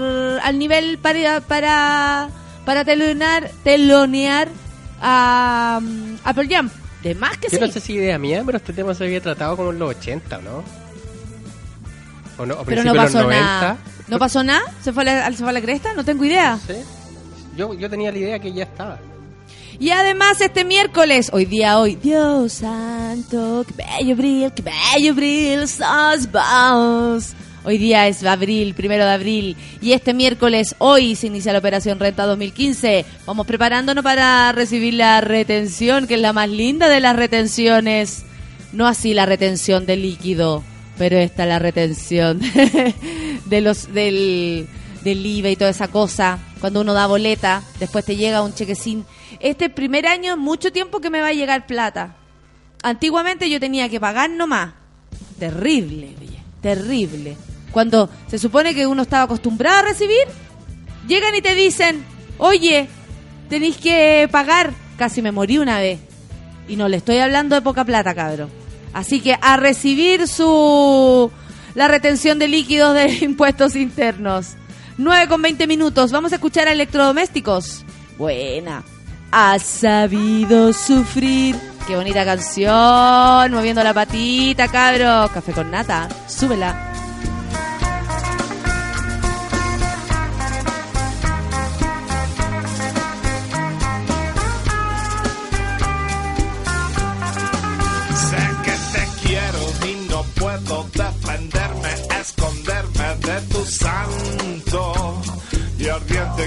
al 0.42 0.58
nivel 0.60 0.98
para 0.98 1.42
para 1.42 2.30
para 2.66 2.84
telonear, 2.86 3.52
telonear 3.64 4.48
a, 5.02 5.80
a 6.24 6.34
Pearl 6.34 6.50
Jam. 6.50 6.70
De 7.04 7.14
más 7.16 7.38
que 7.38 7.48
Yo 7.50 7.58
sí. 7.58 7.60
no 7.60 7.68
sé 7.72 7.80
si 7.80 7.94
idea 7.94 8.18
mía, 8.18 8.42
pero 8.46 8.58
este 8.58 8.74
tema 8.74 8.94
se 8.96 9.04
había 9.04 9.22
tratado 9.22 9.56
como 9.56 9.72
en 9.72 9.80
los 9.80 9.90
80, 9.96 10.40
¿no? 10.40 10.64
¿O 12.38 12.46
no? 12.46 12.56
¿O 12.56 12.66
pero 12.66 12.84
no 12.84 12.92
de 12.92 12.98
los 12.98 13.06
pasó 13.06 13.22
90? 13.24 13.46
nada. 13.46 13.78
¿No 14.08 14.20
pasó 14.20 14.44
nada? 14.44 14.62
¿Se 14.82 14.92
fue, 14.92 15.04
a 15.04 15.06
la, 15.06 15.32
¿Se 15.32 15.38
fue 15.38 15.50
a 15.50 15.54
la 15.54 15.62
cresta? 15.62 15.94
No 15.94 16.04
tengo 16.04 16.26
idea. 16.26 16.58
Sí. 16.66 16.74
Yo, 17.56 17.74
yo 17.74 17.90
tenía 17.90 18.12
la 18.12 18.18
idea 18.18 18.40
que 18.40 18.52
ya 18.52 18.64
estaba. 18.64 19.00
Y 19.80 19.90
además 19.90 20.40
este 20.40 20.64
miércoles, 20.64 21.30
hoy 21.34 21.46
día 21.46 21.80
hoy, 21.80 21.96
Dios 21.96 22.54
santo, 22.54 23.66
que 23.68 23.74
bello 23.74 24.14
abril, 24.14 24.52
que 24.54 24.62
bello 24.62 25.12
abril, 25.12 25.68
sos 25.68 26.32
vos. 26.32 27.34
Hoy 27.66 27.78
día 27.78 28.08
es 28.08 28.24
abril, 28.24 28.74
primero 28.74 29.06
de 29.06 29.12
abril, 29.12 29.58
y 29.82 29.92
este 29.92 30.14
miércoles, 30.14 30.76
hoy 30.78 31.16
se 31.16 31.28
inicia 31.28 31.52
la 31.52 31.60
operación 31.60 32.00
Renta 32.00 32.26
2015. 32.26 33.06
Vamos 33.26 33.48
preparándonos 33.48 34.04
para 34.04 34.52
recibir 34.54 34.94
la 34.94 35.20
retención, 35.20 36.08
que 36.08 36.14
es 36.14 36.22
la 36.22 36.32
más 36.32 36.48
linda 36.48 36.88
de 36.88 37.02
las 37.02 37.16
retenciones. 37.16 38.24
No 38.72 38.88
así 38.88 39.14
la 39.14 39.26
retención 39.26 39.86
de 39.86 39.98
líquido, 39.98 40.64
pero 40.98 41.18
esta 41.18 41.46
la 41.46 41.60
retención 41.60 42.40
de 43.46 43.62
los 43.62 43.94
del, 43.94 44.68
del 45.04 45.26
IVA 45.26 45.50
y 45.50 45.56
toda 45.56 45.72
esa 45.72 45.90
cosa. 45.90 46.40
Cuando 46.62 46.82
uno 46.82 46.94
da 46.94 47.08
boleta, 47.08 47.62
después 47.80 48.06
te 48.06 48.16
llega 48.16 48.42
un 48.42 48.54
chequecín. 48.54 49.06
Este 49.46 49.70
primer 49.70 50.08
año 50.08 50.34
es 50.34 50.40
mucho 50.40 50.72
tiempo 50.72 51.00
que 51.00 51.12
me 51.12 51.22
va 51.22 51.28
a 51.28 51.34
llegar 51.34 51.68
plata. 51.68 52.16
Antiguamente 52.82 53.48
yo 53.48 53.60
tenía 53.60 53.88
que 53.90 54.00
pagar 54.00 54.28
nomás. 54.28 54.74
Terrible, 55.38 56.16
terrible. 56.64 57.38
Cuando 57.70 58.10
se 58.28 58.40
supone 58.40 58.74
que 58.74 58.88
uno 58.88 59.04
estaba 59.04 59.26
acostumbrado 59.26 59.78
a 59.78 59.82
recibir, 59.84 60.26
llegan 61.08 61.36
y 61.36 61.44
te 61.44 61.54
dicen, 61.54 62.04
oye, 62.40 62.88
tenéis 63.48 63.78
que 63.78 64.28
pagar. 64.32 64.74
Casi 64.98 65.22
me 65.22 65.32
morí 65.32 65.60
una 65.60 65.80
vez. 65.80 66.00
Y 66.68 66.76
no 66.76 66.88
le 66.88 66.98
estoy 66.98 67.20
hablando 67.20 67.54
de 67.54 67.62
poca 67.62 67.86
plata, 67.86 68.16
cabrón. 68.16 68.50
Así 68.94 69.22
que 69.22 69.38
a 69.40 69.58
recibir 69.58 70.28
su 70.28 71.30
la 71.76 71.88
retención 71.88 72.40
de 72.40 72.48
líquidos 72.48 72.96
de 72.96 73.12
impuestos 73.22 73.76
internos. 73.76 74.56
9 74.98 75.28
con 75.28 75.44
20 75.44 75.68
minutos. 75.68 76.12
Vamos 76.12 76.32
a 76.32 76.38
escuchar 76.38 76.68
a 76.68 76.72
electrodomésticos. 76.72 77.86
Buena. 78.18 78.84
Has 79.32 79.64
sabido 79.64 80.72
sufrir. 80.74 81.56
Qué 81.88 81.96
bonita 81.96 82.26
canción. 82.26 83.52
Moviendo 83.52 83.84
la 83.84 83.94
patita, 83.94 84.68
cabro. 84.68 85.30
Café 85.34 85.52
con 85.52 85.70
nata. 85.70 86.08
Súbela. 86.28 86.95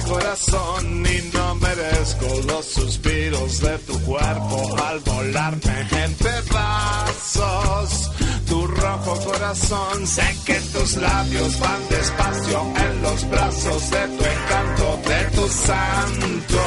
Corazón 0.07 1.07
y 1.07 1.31
no 1.33 1.55
merezco 1.57 2.27
los 2.47 2.65
suspiros 2.67 3.61
de 3.61 3.79
tu 3.79 3.99
cuerpo 4.05 4.77
al 4.87 5.01
volarme 5.01 5.89
en 6.05 6.15
pedazos. 6.15 8.11
Tu 8.47 8.67
rojo 8.67 9.17
corazón, 9.25 10.07
sé 10.07 10.37
que 10.45 10.61
tus 10.73 10.97
labios 10.97 11.59
van 11.61 11.89
despacio 11.89 12.73
en 12.77 13.03
los 13.03 13.29
brazos 13.29 13.91
de 13.91 14.09
tu 14.09 14.25
encanto, 14.25 15.01
de 15.07 15.25
tu 15.37 15.49
santo 15.49 16.63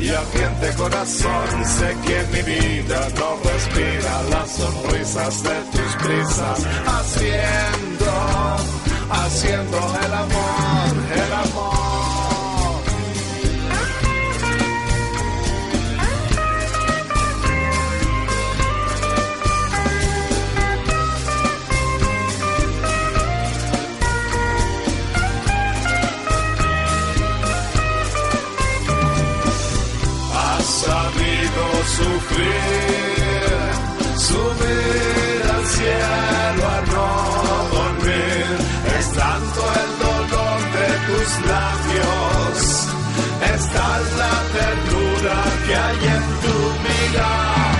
y 0.00 0.08
ardiente 0.08 0.72
corazón, 0.76 1.64
sé 1.64 1.96
que 2.06 2.22
mi 2.32 2.42
vida 2.42 3.08
no 3.16 3.36
respira 3.50 4.22
las 4.30 4.50
sonrisas 4.50 5.42
de 5.42 5.60
tus 5.72 5.96
prisas, 5.96 6.66
haciendo, 6.86 8.12
haciendo 9.10 9.78
el 10.04 10.14
amor, 10.14 10.94
el 11.14 11.32
amor. 11.32 11.69
Sabido 30.80 31.64
sufrir, 31.96 32.52
subir 34.16 35.42
al 35.54 35.64
cielo 35.76 36.62
a 36.76 36.80
no 36.92 37.08
dormir. 37.76 38.46
Es 38.98 39.06
tanto 39.12 39.60
el 39.82 39.90
dolor 40.06 40.60
de 40.78 40.88
tus 41.06 41.30
labios, 41.52 42.56
es 43.54 43.62
tal 43.74 44.02
la 44.22 44.36
ternura 44.56 45.36
que 45.66 45.74
hay 45.84 46.00
en 46.16 46.24
tu 46.44 46.56
mirar. 46.86 47.79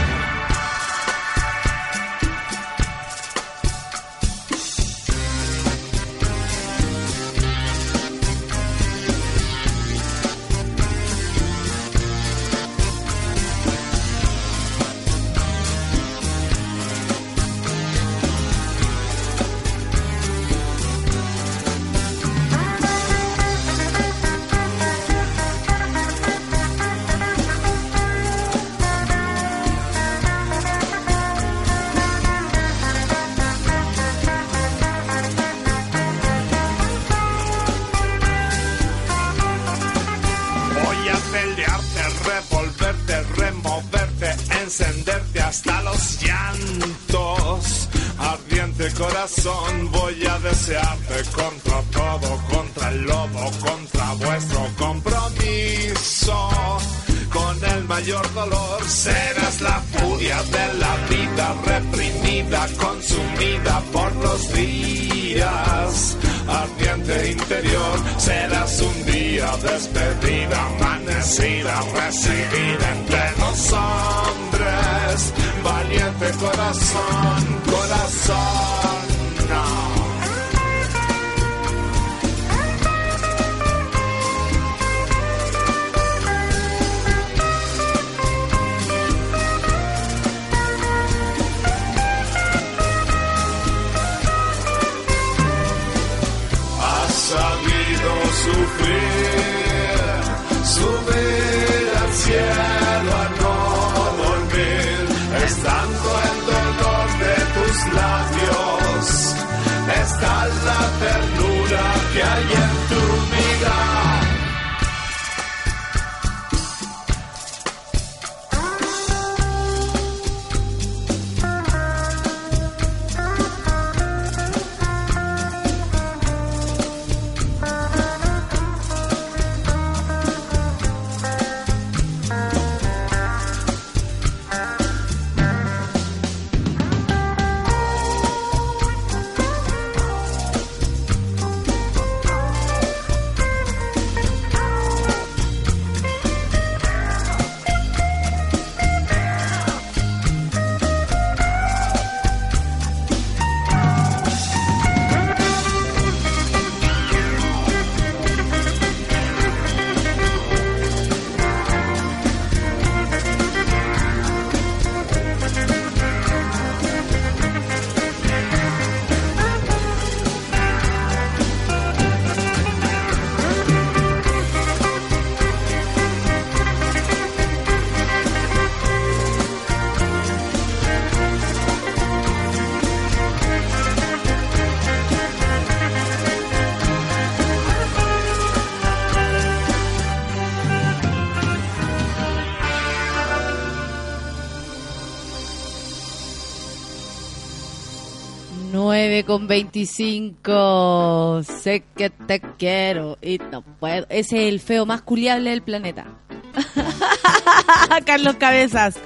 Con 199.31 199.47
25. 199.47 201.43
Sé 201.45 201.85
que 201.97 202.11
te 202.11 202.41
quiero 202.41 203.17
y 203.23 203.39
no 203.39 203.63
puedo. 203.63 204.05
Ese 204.09 204.49
es 204.49 204.53
el 204.53 204.59
feo 204.59 204.87
más 204.87 205.03
culiable 205.03 205.51
del 205.51 205.63
planeta. 205.63 206.07
Carlos 208.05 208.35
Cabezas. 208.41 208.97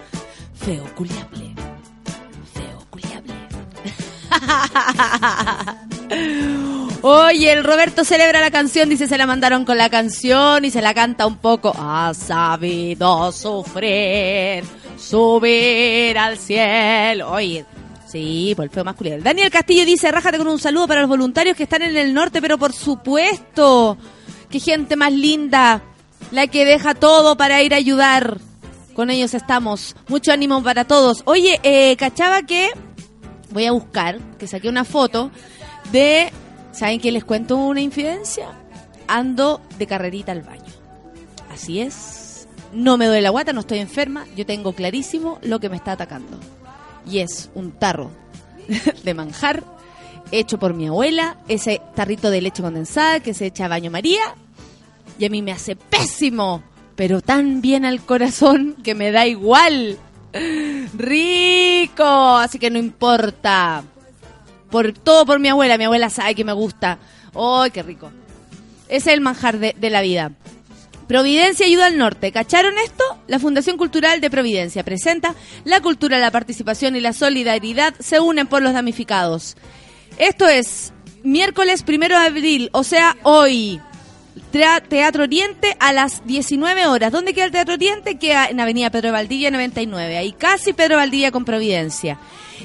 Feo 0.55 0.83
culiable. 0.95 1.55
Feo 2.55 2.87
culiable. 2.89 3.35
Oye, 7.03 7.53
el 7.53 7.63
Roberto 7.63 8.03
celebra 8.03 8.41
la 8.41 8.51
canción, 8.51 8.89
dice 8.89 9.07
se 9.07 9.19
la 9.19 9.27
mandaron 9.27 9.67
con 9.67 9.77
la 9.77 9.91
canción 9.91 10.65
y 10.65 10.71
se 10.71 10.81
la 10.81 10.95
canta 10.95 11.27
un 11.27 11.37
poco. 11.37 11.75
Ha 11.77 12.15
sabido 12.15 13.31
sufrir, 13.31 14.65
subir 14.97 16.17
al 16.17 16.39
cielo. 16.39 17.31
Oye, 17.31 17.67
sí, 18.15 18.53
por 18.55 18.65
el 18.65 18.71
feo 18.71 18.85
masculino. 18.85 19.17
Daniel 19.21 19.51
Castillo 19.51 19.85
dice, 19.85 20.11
rájate 20.13 20.39
con 20.39 20.47
un 20.47 20.61
saludo 20.61 20.87
para 20.87 21.01
los 21.01 21.11
voluntarios 21.11 21.57
que 21.57 21.65
están 21.65 21.83
en 21.83 21.97
el 21.97 22.15
norte, 22.15 22.41
pero 22.41 22.59
por 22.59 22.73
supuesto, 22.73 23.99
qué 24.49 24.61
gente 24.61 24.95
más 24.95 25.13
linda, 25.13 25.83
la 26.31 26.47
que 26.47 26.65
deja 26.65 26.95
todo 26.95 27.37
para 27.37 27.61
ir 27.63 27.75
a 27.75 27.79
ayudar. 27.79 28.39
Con 28.95 29.11
ellos 29.11 29.35
estamos. 29.35 29.97
Mucho 30.07 30.31
ánimo 30.31 30.63
para 30.63 30.85
todos. 30.85 31.23
Oye, 31.25 31.59
eh, 31.65 31.97
cachaba 31.97 32.43
que 32.43 32.71
voy 33.51 33.67
a 33.67 33.73
buscar, 33.73 34.21
que 34.39 34.47
saqué 34.47 34.69
una 34.69 34.85
foto 34.85 35.33
de, 35.91 36.31
¿saben 36.71 37.01
qué 37.01 37.11
les 37.11 37.25
cuento 37.25 37.57
una 37.57 37.81
infidencia? 37.81 38.51
Ando 39.09 39.61
de 39.77 39.89
carrerita 39.89 40.31
al 40.31 40.43
baño. 40.43 40.73
Así 41.51 41.81
es. 41.81 42.47
No 42.73 42.97
me 42.97 43.07
duele 43.07 43.23
la 43.23 43.31
guata, 43.31 43.53
no 43.53 43.61
estoy 43.61 43.79
enferma. 43.79 44.25
Yo 44.37 44.47
tengo 44.47 44.73
clarísimo 44.73 45.41
lo 45.43 45.59
que 45.59 45.69
me 45.69 45.77
está 45.77 45.93
atacando. 45.93 46.39
Y 47.07 47.19
es 47.19 47.51
un 47.55 47.73
tarro 47.73 48.11
de 49.05 49.15
manjar 49.15 49.65
hecho 50.31 50.59
por 50.59 50.75
mi 50.75 50.89
abuela, 50.89 51.37
ese 51.49 51.81
tarrito 51.95 52.31
de 52.31 52.41
leche 52.41 52.63
condensada 52.63 53.21
que 53.21 53.35
se 53.35 53.47
echa 53.47 53.67
a 53.67 53.69
baño 53.69 53.91
María. 53.91 54.35
Y 55.19 55.27
a 55.27 55.31
mí 55.31 55.43
me 55.43 55.53
hace 55.53 55.77
pésimo, 55.77 56.63
pero 56.97 57.21
tan 57.21 57.61
bien 57.61 57.85
al 57.85 58.01
corazón 58.01 58.77
que 58.83 58.95
me 58.95 59.13
da 59.13 59.27
igual. 59.27 59.99
Rico, 60.97 62.05
así 62.05 62.59
que 62.59 62.71
no 62.71 62.79
importa. 62.79 63.85
Por 64.71 64.93
todo 64.93 65.25
por 65.25 65.39
mi 65.39 65.49
abuela, 65.49 65.79
mi 65.79 65.85
abuela 65.85 66.11
sabe 66.11 66.35
que 66.35 66.45
me 66.45 66.53
gusta. 66.53 66.99
¡Ay, 67.35 67.71
qué 67.71 67.83
rico! 67.83 68.11
Ese 68.89 69.11
es 69.11 69.15
el 69.15 69.21
manjar 69.21 69.59
de 69.59 69.91
la 69.91 70.03
vida. 70.03 70.33
Providencia 71.07 71.67
Ayuda 71.67 71.87
al 71.87 71.99
Norte. 71.99 72.33
¿Cacharon 72.33 72.75
esto? 72.79 73.05
La 73.27 73.39
Fundación 73.39 73.77
Cultural 73.77 74.21
de 74.21 74.31
Providencia 74.31 74.85
presenta 74.85 75.35
La 75.65 75.81
cultura, 75.81 76.19
la 76.19 76.31
participación 76.31 76.97
y 76.97 77.01
la 77.01 77.13
solidaridad 77.13 77.95
se 77.99 78.21
unen 78.21 78.47
por 78.47 78.63
los 78.63 78.73
damnificados. 78.73 79.57
Esto 80.19 80.49
es 80.49 80.93
miércoles 81.23 81.83
primero 81.83 82.19
de 82.19 82.27
abril, 82.27 82.71
o 82.73 82.85
sea, 82.85 83.17
hoy. 83.23 83.81
Teatro 84.55 85.25
Oriente 85.25 85.77
a 85.81 85.93
las 85.93 86.25
19 86.27 86.87
horas. 86.87 87.11
¿Dónde 87.11 87.35
queda 87.35 87.47
el 87.47 87.51
Teatro 87.51 87.75
Oriente? 87.75 88.19
Queda 88.19 88.47
en 88.47 88.61
Avenida 88.61 88.89
Pedro 88.89 89.11
Valdivia 89.11 89.51
99. 89.51 90.17
Ahí 90.17 90.31
casi 90.31 90.73
Pedro 90.73 90.97
Valdivia 90.97 91.33
con 91.33 91.45
Providencia. 91.45 92.21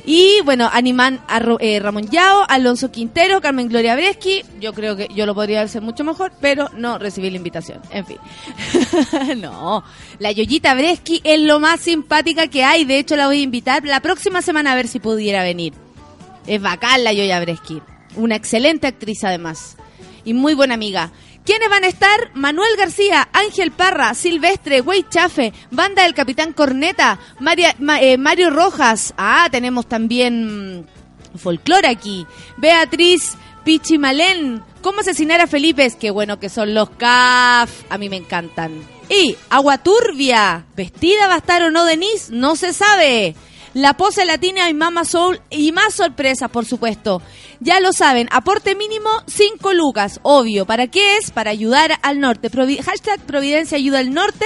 Y 0.06 0.40
bueno, 0.46 0.70
animan 0.72 1.20
a 1.28 1.42
eh, 1.60 1.80
Ramón 1.80 2.08
Yao, 2.12 2.46
Alonso 2.48 2.92
Quintero, 2.92 3.42
Carmen 3.42 3.70
Gloria 3.70 3.96
Breschi. 3.96 4.44
Yo 4.62 4.74
creo 4.74 4.96
que 4.96 5.08
yo 5.16 5.26
lo 5.26 5.34
podría 5.34 5.62
hacer 5.62 5.82
mucho 5.82 6.04
mejor, 6.04 6.32
pero 6.40 6.70
no 6.78 7.00
recibí 7.00 7.32
la 7.32 7.38
invitación. 7.38 7.82
En 7.90 8.06
fin. 8.06 8.18
no, 9.42 9.84
la 10.20 10.32
Yoyita 10.32 10.76
Breschi 10.76 11.22
es 11.24 11.40
lo 11.40 11.60
más 11.60 11.80
simpática 11.80 12.48
que 12.50 12.64
hay. 12.64 12.86
De 12.86 13.00
hecho, 13.00 13.16
la 13.16 13.26
voy 13.26 13.40
a 13.40 13.44
invitar 13.44 13.84
la 13.84 14.00
próxima 14.00 14.44
semana 14.44 14.74
a 14.74 14.76
ver 14.76 14.88
si 14.88 15.00
pudiera 15.00 15.42
venir. 15.42 15.74
Es 16.46 16.62
bacán 16.62 17.04
la 17.04 17.14
Yoya 17.14 17.40
Breschi. 17.40 17.82
Una 18.16 18.36
excelente 18.36 18.86
actriz 18.86 19.24
además. 19.24 19.76
Y 20.24 20.36
muy 20.36 20.54
buena 20.54 20.76
amiga. 20.76 21.12
¿Quiénes 21.50 21.68
van 21.72 21.84
a 21.84 21.88
estar? 21.88 22.30
Manuel 22.36 22.78
García, 22.78 23.28
Ángel 23.34 23.72
Parra, 23.72 24.14
Silvestre, 24.14 24.82
Güey 24.82 25.04
Chafe, 25.10 25.52
Banda 25.72 26.04
del 26.04 26.14
Capitán 26.14 26.54
Corneta, 26.54 27.18
Maria- 27.40 27.76
Ma- 27.80 28.00
eh, 28.00 28.20
Mario 28.20 28.52
Rojas. 28.52 29.16
Ah, 29.18 29.48
tenemos 29.50 29.88
también 29.90 30.78
mm, 30.78 30.86
folclore 31.40 31.88
aquí. 31.88 32.28
Beatriz 32.58 33.34
Pichimalén. 33.64 34.62
¿Cómo 34.84 35.00
asesinar 35.00 35.42
a 35.42 35.48
Felipe? 35.48 35.92
Qué 36.00 36.12
bueno 36.12 36.40
que 36.40 36.50
son 36.50 36.76
los 36.76 36.92
CAF. 36.92 37.72
A 37.90 37.98
mí 37.98 38.10
me 38.10 38.18
encantan. 38.18 38.84
Y 39.10 39.36
Agua 39.50 39.80
Turbia. 39.80 40.66
¿Vestida 40.76 41.26
va 41.28 41.34
a 41.34 41.38
estar 41.38 41.64
o 41.64 41.72
no 41.72 41.84
Denise? 41.86 42.32
No 42.32 42.56
se 42.58 42.74
sabe. 42.74 43.36
La 43.74 43.96
pose 43.96 44.26
latina 44.26 44.68
y 44.70 44.74
Mama 44.74 45.06
Soul 45.06 45.42
y 45.52 45.72
más 45.72 45.94
sorpresas, 45.94 46.50
por 46.50 46.66
supuesto. 46.66 47.22
Ya 47.60 47.80
lo 47.80 47.94
saben, 47.94 48.28
aporte 48.32 48.76
mínimo 48.76 49.10
5 49.28 49.74
lucas, 49.74 50.20
obvio. 50.24 50.66
¿Para 50.66 50.88
qué 50.88 51.18
es? 51.18 51.30
Para 51.30 51.52
ayudar 51.52 52.00
al 52.02 52.20
norte. 52.20 52.50
Hashtag 52.50 53.20
Providencia 53.22 53.78
Ayuda 53.78 54.00
al 54.00 54.14
Norte. 54.14 54.46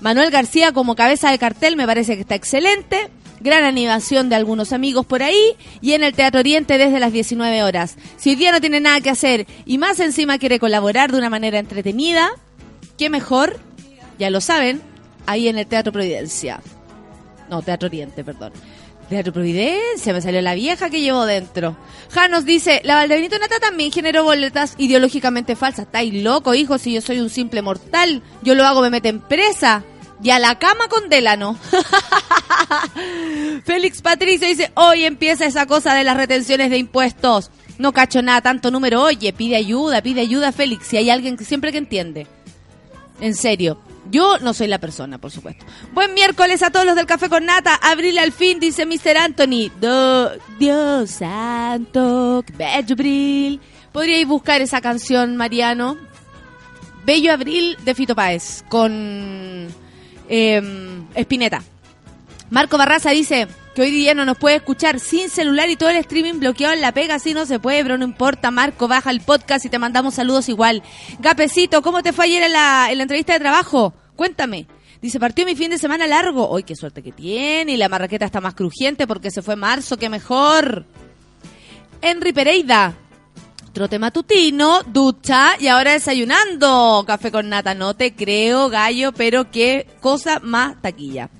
Manuel 0.00 0.30
García 0.30 0.72
como 0.72 0.96
cabeza 0.96 1.30
de 1.30 1.38
cartel 1.38 1.76
me 1.76 1.86
parece 1.86 2.16
que 2.16 2.22
está 2.22 2.34
excelente. 2.34 3.10
Gran 3.40 3.62
animación 3.62 4.28
de 4.28 4.34
algunos 4.34 4.72
amigos 4.72 5.06
por 5.06 5.22
ahí. 5.22 5.54
Y 5.80 5.92
en 5.92 6.02
el 6.02 6.12
Teatro 6.12 6.40
Oriente 6.40 6.76
desde 6.76 6.98
las 6.98 7.12
19 7.12 7.62
horas. 7.62 7.96
Si 8.16 8.30
hoy 8.30 8.36
día 8.36 8.50
no 8.50 8.60
tiene 8.60 8.80
nada 8.80 9.00
que 9.00 9.10
hacer 9.10 9.46
y 9.66 9.78
más 9.78 10.00
encima 10.00 10.38
quiere 10.38 10.58
colaborar 10.58 11.12
de 11.12 11.18
una 11.18 11.30
manera 11.30 11.60
entretenida, 11.60 12.32
qué 12.98 13.08
mejor, 13.08 13.60
ya 14.18 14.30
lo 14.30 14.40
saben, 14.40 14.82
ahí 15.26 15.46
en 15.46 15.58
el 15.58 15.66
Teatro 15.66 15.92
Providencia. 15.92 16.60
No, 17.48 17.62
Teatro 17.62 17.88
Oriente, 17.88 18.24
perdón. 18.24 18.52
Teatro 19.08 19.32
Providencia, 19.32 20.12
me 20.12 20.22
salió 20.22 20.40
la 20.40 20.54
vieja 20.54 20.88
que 20.90 21.00
llevo 21.00 21.26
dentro. 21.26 21.76
Janos 22.10 22.44
dice, 22.44 22.80
la 22.84 22.94
Valdebenito 22.96 23.38
Nata 23.38 23.60
también 23.60 23.92
generó 23.92 24.24
boletas 24.24 24.74
ideológicamente 24.78 25.56
falsas. 25.56 25.86
¿Estáis 25.86 26.22
loco, 26.22 26.54
hijo? 26.54 26.78
Si 26.78 26.92
yo 26.92 27.00
soy 27.00 27.20
un 27.20 27.30
simple 27.30 27.62
mortal, 27.62 28.22
yo 28.42 28.54
lo 28.54 28.64
hago, 28.64 28.80
me 28.80 28.90
meten 28.90 29.20
presa. 29.20 29.84
Y 30.22 30.30
a 30.30 30.38
la 30.38 30.58
cama 30.58 30.88
con 30.88 31.10
Delano. 31.10 31.58
Félix 33.64 34.00
Patricio 34.00 34.48
dice, 34.48 34.70
hoy 34.74 35.04
empieza 35.04 35.44
esa 35.44 35.66
cosa 35.66 35.94
de 35.94 36.04
las 36.04 36.16
retenciones 36.16 36.70
de 36.70 36.78
impuestos. 36.78 37.50
No 37.78 37.92
cacho 37.92 38.22
nada, 38.22 38.40
tanto 38.40 38.70
número. 38.70 39.02
Oye, 39.02 39.32
pide 39.32 39.56
ayuda, 39.56 40.00
pide 40.00 40.22
ayuda, 40.22 40.52
Félix. 40.52 40.86
Si 40.86 40.96
hay 40.96 41.10
alguien 41.10 41.36
que 41.36 41.44
siempre 41.44 41.72
que 41.72 41.78
entiende. 41.78 42.26
En 43.20 43.34
serio. 43.34 43.78
Yo 44.14 44.38
no 44.38 44.54
soy 44.54 44.68
la 44.68 44.78
persona, 44.78 45.18
por 45.18 45.32
supuesto. 45.32 45.64
Buen 45.92 46.14
miércoles 46.14 46.62
a 46.62 46.70
todos 46.70 46.86
los 46.86 46.94
del 46.94 47.04
Café 47.04 47.28
con 47.28 47.44
Nata. 47.46 47.74
Abril 47.82 48.16
al 48.20 48.30
fin, 48.30 48.60
dice 48.60 48.86
Mr. 48.86 49.16
Anthony. 49.18 49.72
Do- 49.80 50.30
Dios 50.60 51.10
santo, 51.10 52.44
bello 52.56 52.92
abril. 52.94 53.60
¿Podríais 53.90 54.24
buscar 54.28 54.60
esa 54.60 54.80
canción, 54.80 55.36
Mariano? 55.36 55.96
Bello 57.04 57.32
Abril 57.32 57.76
de 57.84 57.92
Fito 57.96 58.14
Páez, 58.14 58.64
con 58.68 59.66
eh, 60.28 60.62
Espineta. 61.16 61.64
Marco 62.50 62.78
Barraza 62.78 63.10
dice 63.10 63.48
que 63.74 63.82
hoy 63.82 63.90
día 63.90 64.14
no 64.14 64.24
nos 64.24 64.38
puede 64.38 64.54
escuchar 64.56 65.00
sin 65.00 65.28
celular 65.28 65.68
y 65.70 65.74
todo 65.76 65.88
el 65.90 65.96
streaming 65.96 66.38
bloqueado 66.38 66.72
en 66.72 66.80
la 66.82 66.92
pega, 66.92 67.16
así 67.16 67.34
no 67.34 67.46
se 67.46 67.58
puede, 67.58 67.82
pero 67.82 67.98
no 67.98 68.04
importa, 68.04 68.52
Marco, 68.52 68.86
baja 68.86 69.10
el 69.10 69.20
podcast 69.22 69.64
y 69.64 69.68
te 69.70 69.80
mandamos 69.80 70.14
saludos 70.14 70.48
igual. 70.48 70.84
Gapecito, 71.18 71.82
¿cómo 71.82 72.00
te 72.04 72.12
fue 72.12 72.26
ayer 72.26 72.48
la, 72.48 72.88
en 72.92 72.98
la 72.98 73.02
entrevista 73.02 73.32
de 73.32 73.40
trabajo? 73.40 73.92
Cuéntame. 74.16 74.66
Dice, 75.00 75.20
partió 75.20 75.44
mi 75.44 75.54
fin 75.54 75.70
de 75.70 75.78
semana 75.78 76.06
largo. 76.06 76.56
¡Ay, 76.56 76.62
qué 76.62 76.74
suerte 76.76 77.02
que 77.02 77.12
tiene! 77.12 77.72
Y 77.72 77.76
la 77.76 77.88
marraqueta 77.88 78.24
está 78.24 78.40
más 78.40 78.54
crujiente 78.54 79.06
porque 79.06 79.30
se 79.30 79.42
fue 79.42 79.56
marzo, 79.56 79.96
qué 79.96 80.08
mejor. 80.08 80.86
Henry 82.00 82.32
Pereida, 82.32 82.94
trote 83.72 83.98
matutino, 83.98 84.82
ducha 84.84 85.56
y 85.58 85.68
ahora 85.68 85.92
desayunando. 85.92 87.04
Café 87.06 87.30
con 87.30 87.48
nata, 87.48 87.74
no 87.74 87.94
te 87.94 88.14
creo, 88.14 88.68
gallo, 88.68 89.12
pero 89.12 89.50
qué 89.50 89.86
cosa 90.00 90.40
más 90.40 90.80
taquilla. 90.80 91.30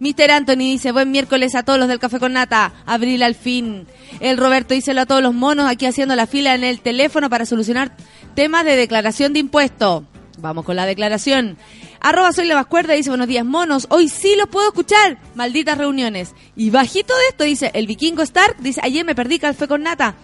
Mr. 0.00 0.30
Anthony 0.30 0.56
dice, 0.56 0.92
buen 0.92 1.10
miércoles 1.10 1.54
a 1.54 1.62
todos 1.62 1.78
los 1.78 1.88
del 1.88 1.98
Café 1.98 2.18
con 2.18 2.32
Nata, 2.32 2.72
abril 2.84 3.22
al 3.22 3.34
fin. 3.34 3.86
El 4.20 4.36
Roberto 4.36 4.74
díselo 4.74 5.02
a 5.02 5.06
todos 5.06 5.22
los 5.22 5.34
monos 5.34 5.70
aquí 5.70 5.86
haciendo 5.86 6.16
la 6.16 6.26
fila 6.26 6.54
en 6.54 6.64
el 6.64 6.80
teléfono 6.80 7.30
para 7.30 7.46
solucionar 7.46 7.96
temas 8.34 8.64
de 8.64 8.76
declaración 8.76 9.32
de 9.32 9.38
impuestos. 9.38 10.04
Vamos 10.38 10.64
con 10.64 10.76
la 10.76 10.86
declaración. 10.86 11.56
Arroba 12.04 12.32
soy 12.32 12.46
la 12.46 12.68
dice, 12.94 13.08
buenos 13.08 13.28
días 13.28 13.46
monos, 13.46 13.86
hoy 13.88 14.10
sí 14.10 14.36
los 14.36 14.50
puedo 14.50 14.66
escuchar. 14.66 15.16
Malditas 15.34 15.78
reuniones. 15.78 16.34
Y 16.54 16.68
bajito 16.68 17.14
de 17.16 17.28
esto 17.30 17.44
dice, 17.44 17.70
el 17.72 17.86
vikingo 17.86 18.20
Stark 18.20 18.56
dice, 18.58 18.82
ayer 18.84 19.06
me 19.06 19.14
perdí 19.14 19.38
Café 19.38 19.66
con 19.66 19.82
Nata. 19.82 20.14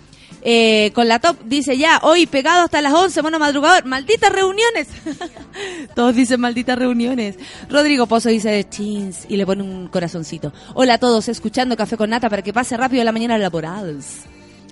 Eh, 0.42 0.92
con 0.94 1.08
la 1.08 1.20
top 1.20 1.38
dice 1.46 1.78
ya, 1.78 2.00
hoy 2.02 2.26
pegado 2.26 2.64
hasta 2.64 2.82
las 2.82 2.92
11, 2.92 3.22
mono 3.22 3.38
madrugador, 3.38 3.86
malditas 3.86 4.30
reuniones. 4.30 4.88
todos 5.94 6.14
dicen 6.14 6.38
malditas 6.42 6.78
reuniones. 6.78 7.36
Rodrigo 7.70 8.06
Pozo 8.06 8.28
dice 8.28 8.50
de 8.50 8.68
chins 8.68 9.24
y 9.30 9.38
le 9.38 9.46
pone 9.46 9.62
un 9.62 9.88
corazoncito. 9.88 10.52
Hola 10.74 10.94
a 10.94 10.98
todos, 10.98 11.30
escuchando 11.30 11.78
Café 11.78 11.96
con 11.96 12.10
Nata 12.10 12.28
para 12.28 12.42
que 12.42 12.52
pase 12.52 12.76
rápido 12.76 13.04
la 13.04 13.12
mañana 13.12 13.38
laboral. 13.38 14.02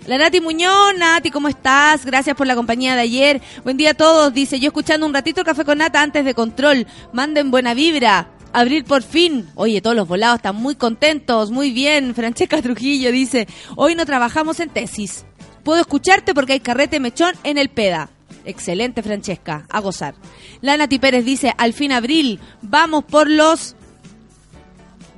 La 0.08 0.16
Nati 0.16 0.40
Muñoz, 0.40 0.94
Nati, 0.96 1.30
¿cómo 1.30 1.48
estás? 1.48 2.06
Gracias 2.06 2.34
por 2.34 2.46
la 2.46 2.54
compañía 2.54 2.94
de 2.94 3.02
ayer. 3.02 3.42
Buen 3.62 3.76
día 3.76 3.90
a 3.90 3.94
todos, 3.94 4.32
dice, 4.32 4.58
yo 4.58 4.68
escuchando 4.68 5.04
un 5.04 5.12
ratito 5.12 5.44
Café 5.44 5.66
con 5.66 5.76
Nata 5.76 6.00
antes 6.00 6.24
de 6.24 6.32
control. 6.32 6.86
Manden 7.12 7.50
buena 7.50 7.74
vibra. 7.74 8.30
Abril 8.54 8.84
por 8.84 9.02
fin. 9.02 9.50
Oye, 9.54 9.82
todos 9.82 9.94
los 9.94 10.08
volados 10.08 10.36
están 10.36 10.56
muy 10.56 10.76
contentos, 10.76 11.50
muy 11.50 11.72
bien. 11.72 12.14
Francesca 12.14 12.62
Trujillo 12.62 13.12
dice, 13.12 13.46
hoy 13.76 13.94
no 13.94 14.06
trabajamos 14.06 14.60
en 14.60 14.70
tesis. 14.70 15.26
Puedo 15.62 15.82
escucharte 15.82 16.32
porque 16.32 16.54
hay 16.54 16.60
carrete 16.60 17.00
mechón 17.00 17.34
en 17.44 17.58
el 17.58 17.68
PEDA. 17.68 18.08
Excelente, 18.46 19.02
Francesca. 19.02 19.66
A 19.68 19.80
gozar. 19.80 20.14
La 20.62 20.78
Nati 20.78 20.98
Pérez 20.98 21.26
dice, 21.26 21.52
al 21.58 21.74
fin 21.74 21.92
abril, 21.92 22.40
vamos 22.62 23.04
por 23.04 23.28
los... 23.28 23.76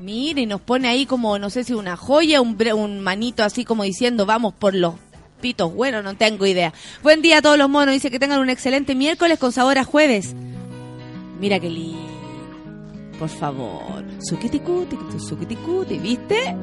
Mire, 0.01 0.43
y 0.43 0.47
nos 0.47 0.61
pone 0.61 0.89
ahí 0.89 1.05
como, 1.05 1.39
no 1.39 1.51
sé 1.51 1.63
si 1.63 1.75
una 1.75 1.97
joya, 1.97 2.41
un, 2.41 2.57
un 2.75 3.01
manito 3.01 3.45
así 3.45 3.65
como 3.65 3.83
diciendo, 3.83 4.25
vamos 4.25 4.55
por 4.55 4.75
los 4.75 4.95
pitos. 5.41 5.75
Bueno, 5.75 6.03
no 6.03 6.15
tengo 6.15 6.47
idea. 6.47 6.73
Buen 7.03 7.23
día 7.23 7.39
a 7.39 7.43
todos 7.43 7.59
los 7.59 7.69
monos. 7.69 7.93
Dice 7.93 8.11
que 8.11 8.19
tengan 8.19 8.41
un 8.41 8.51
excelente 8.51 8.95
miércoles 8.95 9.39
con 9.39 9.53
sabor 9.53 9.79
a 9.79 9.85
jueves. 9.85 10.35
Mira 11.39 11.59
qué 11.59 11.69
lindo. 11.69 12.01
Por 13.19 13.29
favor. 13.29 14.05
Suquiticuti, 14.23 14.97
suquiticuti, 15.19 15.99
¿viste? 15.99 16.57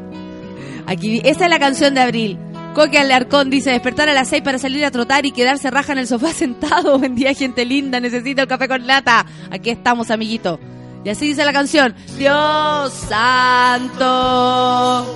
Aquí, 0.88 1.22
esa 1.24 1.46
es 1.46 1.50
la 1.50 1.60
canción 1.60 1.94
de 1.94 2.02
abril. 2.02 2.40
Coque 2.74 2.98
Alarcón 2.98 3.50
dice, 3.50 3.72
despertar 3.72 4.10
a 4.10 4.14
las 4.14 4.30
seis 4.30 4.42
para 4.42 4.58
salir 4.58 4.86
a 4.86 4.92
trotar 4.92 5.26
y 5.26 5.32
quedarse 5.32 5.70
raja 5.70 5.92
en 5.92 6.00
el 6.00 6.08
sofá 6.08 6.30
sentado. 6.34 6.98
Buen 6.98 7.14
día, 7.14 7.34
gente 7.34 7.66
linda, 7.66 8.00
necesito 8.00 8.42
el 8.42 8.48
café 8.48 8.68
con 8.68 8.88
lata. 8.88 9.26
Aquí 9.52 9.70
estamos, 9.70 10.10
amiguito. 10.10 10.60
Y 11.04 11.10
así 11.10 11.28
dice 11.28 11.46
la 11.46 11.54
canción. 11.54 11.96
Dios 12.18 12.94
santo, 12.94 14.06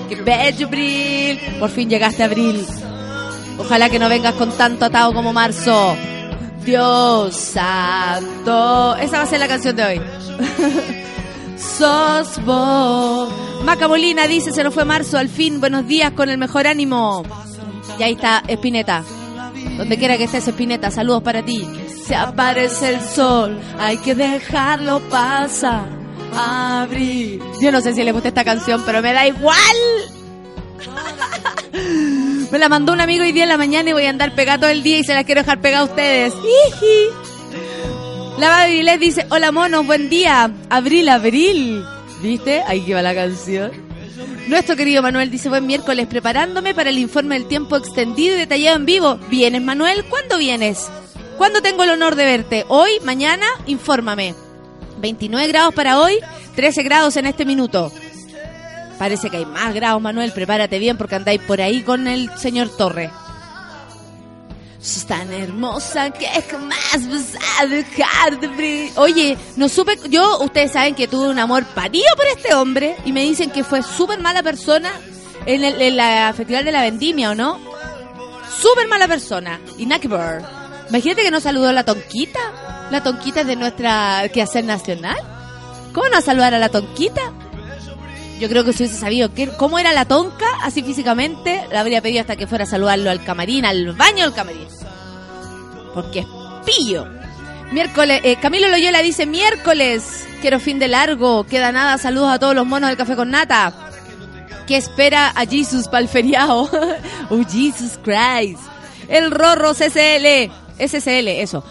qué 0.10 0.16
bello 0.16 0.68
abril. 0.68 1.40
Por 1.60 1.70
fin 1.70 1.90
llegaste 1.90 2.24
abril. 2.24 2.66
Ojalá 3.58 3.90
que 3.90 4.00
no 4.00 4.10
vengas 4.10 4.36
con 4.36 4.52
tanto 4.52 4.86
atado 4.86 5.14
como 5.14 5.34
marzo. 5.34 5.96
Dios 6.64 7.36
santo. 7.36 8.96
Esa 8.98 9.18
va 9.18 9.24
a 9.24 9.28
ser 9.28 9.40
la 9.40 9.48
canción 9.48 9.76
de 9.76 9.84
hoy. 9.84 10.02
Sos 11.58 12.44
vos. 12.46 13.30
Maca 13.64 13.88
Molina 13.88 14.28
dice, 14.28 14.52
se 14.52 14.64
nos 14.64 14.74
fue 14.74 14.86
marzo, 14.86 15.18
al 15.18 15.30
fin, 15.30 15.60
buenos 15.60 15.86
días 15.88 16.12
con 16.14 16.30
el 16.30 16.38
mejor 16.38 16.66
ánimo. 16.66 17.24
Y 18.00 18.04
ahí 18.04 18.14
está 18.14 18.44
Espineta. 18.48 19.04
Donde 19.78 19.98
quiera 19.98 20.18
que 20.18 20.24
estés, 20.24 20.48
Espineta, 20.48 20.90
saludos 20.90 21.22
para 21.22 21.44
ti. 21.44 21.68
Se 22.12 22.18
aparece 22.18 22.90
el 22.90 23.00
sol, 23.00 23.58
hay 23.80 23.96
que 23.96 24.14
dejarlo 24.14 25.00
pasar. 25.08 25.88
Abril. 26.36 27.42
Yo 27.62 27.72
no 27.72 27.80
sé 27.80 27.94
si 27.94 28.04
le 28.04 28.12
gusta 28.12 28.28
esta 28.28 28.44
canción, 28.44 28.84
pero 28.86 29.02
me 29.02 29.14
da 29.14 29.26
igual. 29.26 29.56
Me 32.52 32.60
la 32.60 32.68
mandó 32.68 32.92
un 32.92 33.00
amigo 33.00 33.24
hoy 33.24 33.32
día 33.32 33.44
en 33.44 33.50
la 33.50 33.56
mañana 33.56 33.92
y 33.92 33.94
voy 33.94 34.08
a 34.08 34.10
andar 34.10 34.36
pegada 34.36 34.60
todo 34.60 34.70
el 34.72 34.84
día 34.84 35.00
y 35.00 35.06
se 35.06 35.14
la 35.14 35.24
quiero 35.24 35.40
dejar 35.40 35.62
pegada 35.62 35.84
a 35.84 35.86
ustedes. 35.86 36.34
La 38.38 38.50
Babilés 38.50 39.00
dice, 39.00 39.26
hola 39.30 39.54
monos, 39.54 39.88
buen 39.88 40.10
día. 40.10 40.52
Abril, 40.70 41.08
abril. 41.08 41.82
¿Viste? 42.22 42.62
Ahí 42.68 42.82
que 42.82 42.94
va 42.94 43.02
la 43.02 43.16
canción. 43.16 43.72
Nuestro 44.50 44.76
querido 44.76 45.02
Manuel 45.02 45.32
dice, 45.32 45.48
buen 45.48 45.66
miércoles, 45.66 46.08
preparándome 46.08 46.76
para 46.76 46.90
el 46.90 46.98
informe 46.98 47.36
del 47.36 47.48
tiempo 47.48 47.78
extendido 47.78 48.36
y 48.36 48.40
detallado 48.40 48.76
en 48.76 48.86
vivo. 48.86 49.18
¿Vienes, 49.30 49.62
Manuel? 49.62 50.04
¿Cuándo 50.10 50.38
vienes? 50.40 50.90
¿Cuándo 51.42 51.64
tengo 51.64 51.82
el 51.82 51.90
honor 51.90 52.14
de 52.14 52.24
verte? 52.24 52.66
¿Hoy? 52.68 53.00
¿Mañana? 53.04 53.48
Infórmame. 53.66 54.36
29 55.00 55.48
grados 55.48 55.74
para 55.74 56.00
hoy, 56.00 56.20
13 56.56 56.84
grados 56.84 57.18
en 57.18 57.26
este 57.26 57.46
minuto. 57.46 57.92
Parece 59.00 59.32
que 59.32 59.38
hay 59.38 59.48
más 59.48 59.74
grados, 59.74 60.00
Manuel. 60.04 60.34
Prepárate 60.34 60.78
bien 60.78 60.98
porque 60.98 61.16
andáis 61.16 61.42
por 61.42 61.60
ahí 61.60 61.82
con 61.82 62.08
el 62.08 62.30
señor 62.38 62.70
Torre. 62.78 63.10
Es 64.80 65.04
tan 65.08 65.34
hermosa 65.34 66.12
que 66.12 66.28
jamás 66.28 67.10
vas 67.10 67.36
a 67.60 67.66
dejar. 67.66 68.40
Oye, 68.98 69.36
no 69.56 69.68
supe. 69.68 69.98
Yo, 70.12 70.42
ustedes 70.42 70.74
saben 70.74 70.94
que 70.94 71.08
tuve 71.08 71.28
un 71.28 71.40
amor 71.40 71.66
parido 71.66 72.16
por 72.18 72.28
este 72.28 72.54
hombre 72.54 72.96
y 73.04 73.12
me 73.12 73.24
dicen 73.24 73.50
que 73.50 73.64
fue 73.64 73.82
súper 73.82 74.20
mala 74.20 74.44
persona 74.44 74.92
en, 75.48 75.64
el, 75.64 76.36
Festival 76.36 76.66
de 76.66 76.72
la 76.72 76.84
Vendimia, 76.84 77.32
¿o 77.32 77.34
no? 77.34 77.60
Súper 78.60 78.88
mala 78.88 79.08
persona. 79.08 79.60
Y 79.80 79.88
ver. 79.88 80.61
Imagínate 80.92 81.24
que 81.24 81.32
no 81.32 81.40
saludó 81.40 81.72
la 81.72 81.84
Tonquita. 81.84 82.40
La 82.92 83.02
Tonquita 83.02 83.42
es 83.42 83.48
de 83.48 83.56
nuestra 83.56 84.28
quehacer 84.34 84.64
nacional. 84.66 85.18
¿Cómo 85.94 86.08
no 86.10 86.22
saludar 86.22 86.54
a 86.54 86.60
la 86.60 86.70
Tonquita? 86.70 87.22
Yo 88.40 88.50
creo 88.50 88.64
que 88.64 88.74
si 88.74 88.84
hubiese 88.84 89.00
sabido 89.00 89.34
qué- 89.34 89.50
cómo 89.50 89.78
era 89.80 89.94
la 89.94 90.06
tonca, 90.06 90.46
así 90.64 90.82
físicamente, 90.82 91.64
la 91.72 91.82
habría 91.82 92.02
pedido 92.02 92.22
hasta 92.22 92.36
que 92.36 92.48
fuera 92.48 92.64
a 92.64 92.68
saludarlo 92.68 93.10
al 93.12 93.24
camarín, 93.24 93.66
al 93.66 93.94
baño 93.94 94.24
del 94.26 94.34
camarín. 94.34 94.68
Porque 95.94 96.20
es 96.22 96.26
pillo. 96.66 97.06
Miércoles, 97.72 98.22
eh, 98.24 98.38
Camilo 98.42 98.68
Loyola 98.68 99.02
dice, 99.02 99.26
miércoles, 99.26 100.26
quiero 100.42 100.60
fin 100.60 100.80
de 100.80 100.88
largo, 100.88 101.46
queda 101.46 101.72
nada, 101.72 101.98
saludos 101.98 102.32
a 102.32 102.40
todos 102.40 102.56
los 102.56 102.66
monos 102.66 102.90
del 102.90 102.98
café 102.98 103.16
con 103.16 103.30
nata. 103.32 103.74
¿Qué 104.68 104.76
espera 104.78 105.30
a 105.36 105.46
Jesus 105.46 105.88
para 105.88 106.00
el 106.00 106.08
feriado? 106.10 106.70
oh, 107.30 107.44
Jesus 107.50 108.00
Christ. 108.04 108.60
El 109.08 109.30
Rorro 109.32 109.74
CCL, 109.74 110.52
SCL, 110.88 111.28
eso. 111.28 111.64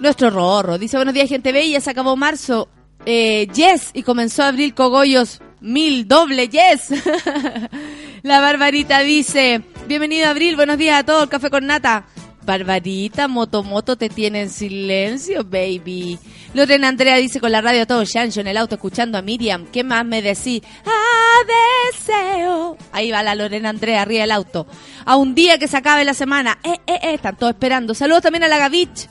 Nuestro 0.00 0.30
Rorro. 0.30 0.78
Dice, 0.78 0.96
buenos 0.96 1.14
días, 1.14 1.28
gente 1.28 1.52
bella, 1.52 1.80
se 1.80 1.90
acabó 1.90 2.16
marzo. 2.16 2.68
Eh, 3.06 3.48
yes, 3.54 3.90
y 3.94 4.02
comenzó 4.02 4.42
abril 4.42 4.74
cogollos. 4.74 5.40
Mil, 5.60 6.08
doble, 6.08 6.48
yes. 6.48 6.88
La 8.22 8.40
Barbarita 8.40 9.00
dice, 9.00 9.62
bienvenido 9.86 10.28
Abril, 10.28 10.56
buenos 10.56 10.78
días 10.78 11.00
a 11.00 11.04
todos, 11.04 11.28
café 11.28 11.50
con 11.50 11.66
nata. 11.66 12.06
Barbarita, 12.42 13.28
Moto 13.28 13.62
Moto 13.62 13.96
te 13.96 14.08
tiene 14.08 14.42
en 14.42 14.50
silencio, 14.50 15.44
baby. 15.44 16.18
Lorena 16.54 16.88
Andrea 16.88 17.16
dice 17.16 17.40
con 17.40 17.52
la 17.52 17.60
radio 17.60 17.86
todo 17.86 18.04
Shancho 18.04 18.40
en 18.40 18.48
el 18.48 18.56
auto 18.56 18.74
escuchando 18.74 19.18
a 19.18 19.22
Miriam. 19.22 19.66
¿Qué 19.66 19.84
más 19.84 20.04
me 20.04 20.22
decís? 20.22 20.62
Ah, 20.84 21.90
deseo. 21.92 22.76
Ahí 22.92 23.10
va 23.10 23.22
la 23.22 23.34
Lorena 23.34 23.68
Andrea 23.68 24.02
arriba 24.02 24.22
del 24.22 24.32
auto. 24.32 24.66
A 25.04 25.16
un 25.16 25.34
día 25.34 25.58
que 25.58 25.68
se 25.68 25.76
acabe 25.76 26.04
la 26.04 26.14
semana. 26.14 26.58
Eh, 26.64 26.76
eh, 26.86 26.98
eh, 27.02 27.14
están 27.14 27.36
todos 27.36 27.52
esperando. 27.52 27.94
Saludos 27.94 28.22
también 28.22 28.44
a 28.44 28.48
la 28.48 28.58
Gavich. 28.58 29.08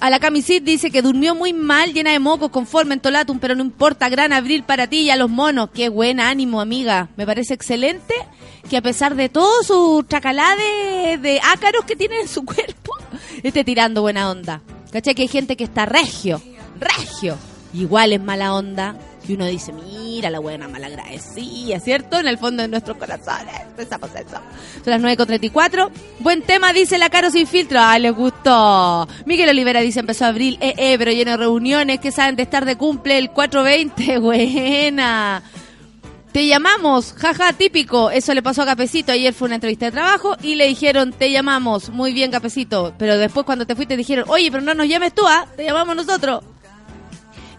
A 0.00 0.08
la 0.08 0.18
Camisit 0.18 0.64
dice 0.64 0.90
que 0.90 1.02
durmió 1.02 1.34
muy 1.34 1.52
mal, 1.52 1.92
llena 1.92 2.12
de 2.12 2.18
mocos, 2.18 2.50
conforme 2.50 2.94
en 2.94 3.00
Tolatum, 3.00 3.38
pero 3.38 3.54
no 3.54 3.62
importa, 3.62 4.08
gran 4.08 4.32
abril 4.32 4.62
para 4.62 4.86
ti 4.86 5.00
y 5.00 5.10
a 5.10 5.16
los 5.16 5.28
monos. 5.28 5.68
Qué 5.74 5.90
buen 5.90 6.20
ánimo, 6.20 6.62
amiga. 6.62 7.10
Me 7.18 7.26
parece 7.26 7.52
excelente 7.52 8.14
que 8.70 8.78
a 8.78 8.82
pesar 8.82 9.14
de 9.14 9.28
todo 9.28 9.62
su 9.62 10.02
tracalá 10.08 10.56
de, 10.56 11.18
de 11.18 11.40
ácaros 11.52 11.84
que 11.84 11.96
tiene 11.96 12.18
en 12.18 12.28
su 12.28 12.44
cuerpo, 12.46 12.94
esté 13.42 13.62
tirando 13.62 14.00
buena 14.00 14.30
onda. 14.30 14.62
¿Cachai? 14.90 15.14
Que 15.14 15.22
hay 15.22 15.28
gente 15.28 15.54
que 15.54 15.64
está 15.64 15.84
regio, 15.84 16.40
regio. 16.78 17.36
Igual 17.74 18.14
es 18.14 18.22
mala 18.22 18.54
onda. 18.54 18.96
Y 19.30 19.34
uno 19.34 19.46
dice, 19.46 19.72
mira 19.72 20.28
la 20.28 20.40
buena 20.40 20.66
malagradecida, 20.66 21.78
¿cierto? 21.78 22.18
En 22.18 22.26
el 22.26 22.36
fondo 22.36 22.62
de 22.64 22.68
nuestros 22.68 22.96
corazones. 22.96 23.54
Pensamos 23.76 24.10
eso. 24.12 24.40
Son 24.84 24.90
las 24.90 25.00
9.34. 25.00 25.88
Buen 26.18 26.42
tema, 26.42 26.72
dice 26.72 26.98
la 26.98 27.10
Caro 27.10 27.30
sin 27.30 27.46
filtro. 27.46 27.78
Ay, 27.80 28.02
les 28.02 28.12
gustó. 28.12 29.06
Miguel 29.26 29.50
Olivera 29.50 29.82
dice, 29.82 30.00
empezó 30.00 30.24
abril. 30.24 30.58
Eh, 30.60 30.74
eh, 30.78 30.98
pero 30.98 31.12
lleno 31.12 31.30
de 31.30 31.36
reuniones 31.36 32.00
que 32.00 32.10
saben 32.10 32.34
de 32.34 32.42
estar 32.42 32.64
de 32.64 32.74
cumple 32.74 33.18
el 33.18 33.30
420. 33.30 34.18
Buena. 34.18 35.44
Te 36.32 36.48
llamamos, 36.48 37.12
jaja, 37.12 37.52
típico. 37.52 38.10
Eso 38.10 38.34
le 38.34 38.42
pasó 38.42 38.62
a 38.62 38.66
Capecito. 38.66 39.12
Ayer 39.12 39.32
fue 39.32 39.46
una 39.46 39.54
entrevista 39.54 39.86
de 39.86 39.92
trabajo 39.92 40.36
y 40.42 40.56
le 40.56 40.66
dijeron, 40.66 41.12
te 41.12 41.30
llamamos. 41.30 41.90
Muy 41.90 42.12
bien, 42.12 42.32
Capecito. 42.32 42.94
Pero 42.98 43.16
después 43.16 43.46
cuando 43.46 43.64
te 43.64 43.76
fuiste 43.76 43.96
dijeron, 43.96 44.24
oye, 44.26 44.50
pero 44.50 44.64
no 44.64 44.74
nos 44.74 44.88
llames 44.88 45.14
tú, 45.14 45.22
¿ah? 45.24 45.46
Te 45.56 45.62
llamamos 45.62 45.94
nosotros. 45.94 46.42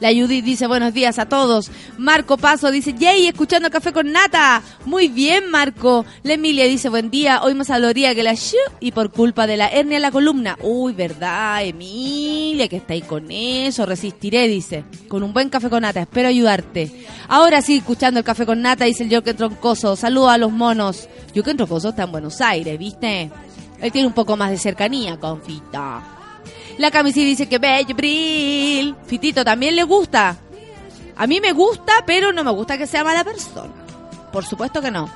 La 0.01 0.09
Judith 0.09 0.43
dice 0.43 0.65
buenos 0.65 0.95
días 0.95 1.19
a 1.19 1.27
todos. 1.27 1.69
Marco 1.99 2.35
Paso 2.35 2.71
dice, 2.71 2.95
yay, 2.97 3.27
escuchando 3.27 3.69
café 3.69 3.93
con 3.93 4.11
nata. 4.11 4.63
Muy 4.85 5.09
bien, 5.09 5.51
Marco. 5.51 6.05
La 6.23 6.33
Emilia 6.33 6.65
dice, 6.65 6.89
buen 6.89 7.11
día, 7.11 7.43
hoy 7.43 7.53
más 7.53 7.67
doloría 7.67 8.15
que 8.15 8.23
la 8.23 8.33
shu 8.33 8.57
y 8.79 8.93
por 8.93 9.11
culpa 9.11 9.45
de 9.45 9.57
la 9.57 9.67
hernia 9.67 9.97
en 9.97 10.01
la 10.01 10.09
columna. 10.09 10.57
Uy, 10.63 10.93
verdad, 10.93 11.63
Emilia, 11.63 12.67
que 12.67 12.77
está 12.77 12.93
ahí 12.93 13.03
con 13.03 13.29
eso. 13.29 13.85
Resistiré, 13.85 14.47
dice. 14.47 14.85
Con 15.07 15.21
un 15.21 15.33
buen 15.33 15.49
café 15.49 15.69
con 15.69 15.83
nata, 15.83 16.01
espero 16.01 16.29
ayudarte. 16.29 17.05
Ahora 17.27 17.61
sí, 17.61 17.77
escuchando 17.77 18.21
el 18.21 18.25
café 18.25 18.47
con 18.47 18.59
nata, 18.59 18.85
dice 18.85 19.03
el 19.03 19.13
Joker 19.13 19.35
Troncoso. 19.35 19.95
Saludos 19.95 20.31
a 20.31 20.39
los 20.39 20.51
monos. 20.51 21.07
Joker 21.35 21.55
Troncoso 21.55 21.89
está 21.89 22.05
en 22.05 22.11
Buenos 22.11 22.41
Aires, 22.41 22.79
¿viste? 22.79 23.29
Él 23.79 23.91
tiene 23.91 24.07
un 24.07 24.13
poco 24.13 24.35
más 24.35 24.49
de 24.49 24.57
cercanía 24.57 25.19
con 25.19 25.43
Fita. 25.43 26.20
La 26.77 26.91
camisita 26.91 27.25
dice 27.25 27.49
que 27.49 27.57
bello, 27.59 27.95
Bril. 27.95 28.95
Fitito 29.05 29.43
también 29.43 29.75
le 29.75 29.83
gusta. 29.83 30.37
A 31.15 31.27
mí 31.27 31.39
me 31.39 31.51
gusta, 31.51 32.03
pero 32.05 32.31
no 32.31 32.43
me 32.43 32.51
gusta 32.51 32.77
que 32.77 32.87
sea 32.87 33.03
mala 33.03 33.23
persona. 33.23 33.71
Por 34.31 34.45
supuesto 34.45 34.81
que 34.81 34.91
no. 34.91 35.09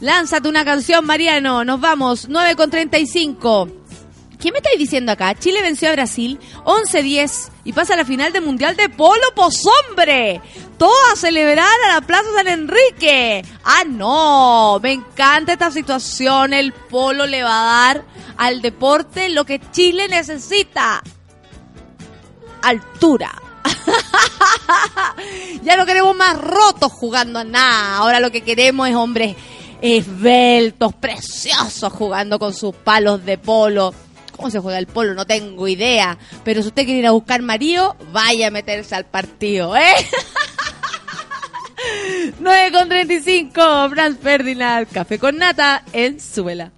Lánzate 0.00 0.48
una 0.48 0.64
canción, 0.64 1.04
Mariano. 1.04 1.64
Nos 1.64 1.80
vamos. 1.80 2.28
9 2.28 2.54
con 2.54 2.70
35. 2.70 3.68
¿Qué 4.38 4.52
me 4.52 4.58
estáis 4.58 4.78
diciendo 4.78 5.12
acá? 5.12 5.34
Chile 5.34 5.62
venció 5.62 5.88
a 5.88 5.92
Brasil 5.92 6.38
11-10 6.64 7.48
y 7.64 7.72
pasa 7.72 7.96
la 7.96 8.04
final 8.04 8.32
del 8.32 8.44
Mundial 8.44 8.76
de 8.76 8.88
Polo 8.90 9.34
Posombre. 9.34 10.42
Todas 10.76 11.12
a 11.14 11.16
celebrar 11.16 11.74
a 11.86 11.94
la 11.94 12.00
Plaza 12.02 12.28
San 12.34 12.48
Enrique. 12.48 13.44
Ah, 13.64 13.84
no, 13.86 14.78
me 14.82 14.92
encanta 14.92 15.54
esta 15.54 15.70
situación. 15.70 16.52
El 16.52 16.72
polo 16.72 17.26
le 17.26 17.42
va 17.42 17.60
a 17.60 17.94
dar 17.94 18.04
al 18.36 18.60
deporte 18.60 19.30
lo 19.30 19.46
que 19.46 19.58
Chile 19.70 20.06
necesita. 20.08 21.02
Altura. 22.62 23.42
ya 25.62 25.76
no 25.76 25.86
queremos 25.86 26.14
más 26.14 26.38
rotos 26.38 26.92
jugando 26.92 27.38
a 27.38 27.44
nada. 27.44 27.96
Ahora 27.96 28.20
lo 28.20 28.30
que 28.30 28.42
queremos 28.42 28.88
es 28.88 28.94
hombres 28.94 29.34
esbeltos, 29.80 30.94
preciosos, 30.94 31.92
jugando 31.92 32.38
con 32.38 32.54
sus 32.54 32.74
palos 32.74 33.24
de 33.24 33.38
polo 33.38 33.94
¿Cómo 34.36 34.50
se 34.50 34.60
juega 34.60 34.78
el 34.78 34.86
polo? 34.86 35.14
No 35.14 35.26
tengo 35.26 35.66
idea. 35.68 36.18
Pero 36.44 36.62
si 36.62 36.68
usted 36.68 36.84
quiere 36.84 37.00
ir 37.00 37.06
a 37.06 37.12
buscar 37.12 37.42
marido, 37.42 37.96
vaya 38.12 38.48
a 38.48 38.50
meterse 38.50 38.94
al 38.94 39.06
partido, 39.06 39.76
¿eh? 39.76 39.94
9 42.40 42.72
con 42.72 42.88
35, 42.88 43.90
Franz 43.90 44.18
Ferdinand, 44.20 44.88
café 44.90 45.18
con 45.18 45.36
nata 45.38 45.82
en 45.92 46.20
suela. 46.20 46.72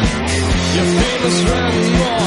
Your 0.00 0.86
famous 0.86 1.44
round 1.50 2.19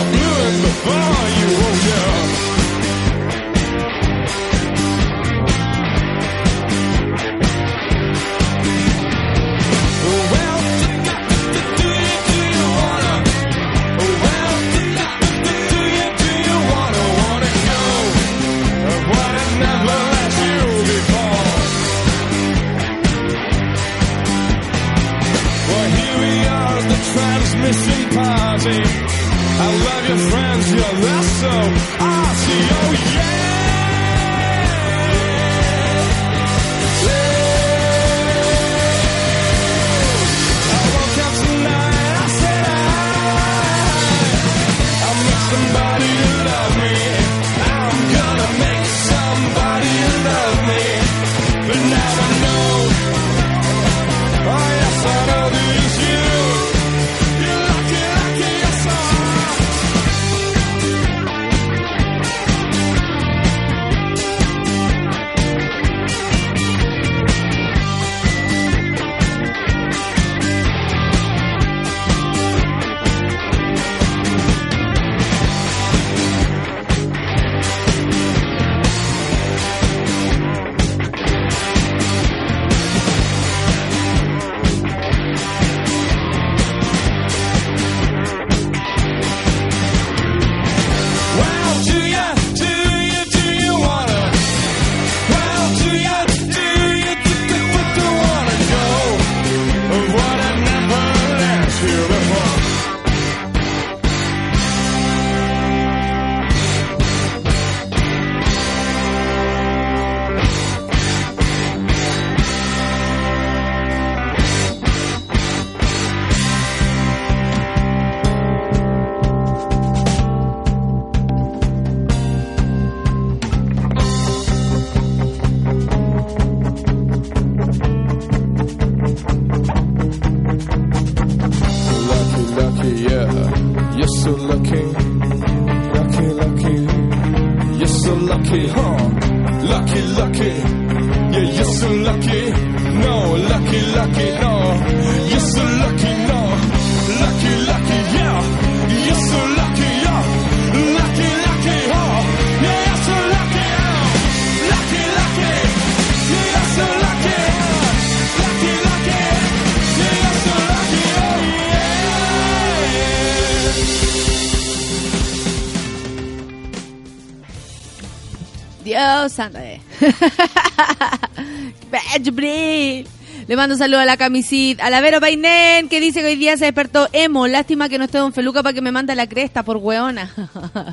mando 173.63 173.75
un 173.75 173.79
saludo 173.79 174.01
a 174.01 174.05
la 174.05 174.17
camisita 174.17 174.85
a 174.85 174.89
la 174.89 174.99
Vero 174.99 175.21
Painen, 175.21 175.87
que 175.87 176.01
dice 176.01 176.19
que 176.19 176.27
hoy 176.27 176.35
día 176.35 176.57
se 176.57 176.65
despertó 176.65 177.07
emo. 177.13 177.47
Lástima 177.47 177.87
que 177.87 177.97
no 177.97 178.03
esté 178.03 178.17
Don 178.17 178.33
Feluca 178.33 178.61
para 178.61 178.73
que 178.73 178.81
me 178.81 178.91
mande 178.91 179.15
la 179.15 179.25
cresta, 179.25 179.63
por 179.63 179.77
weona. 179.77 180.29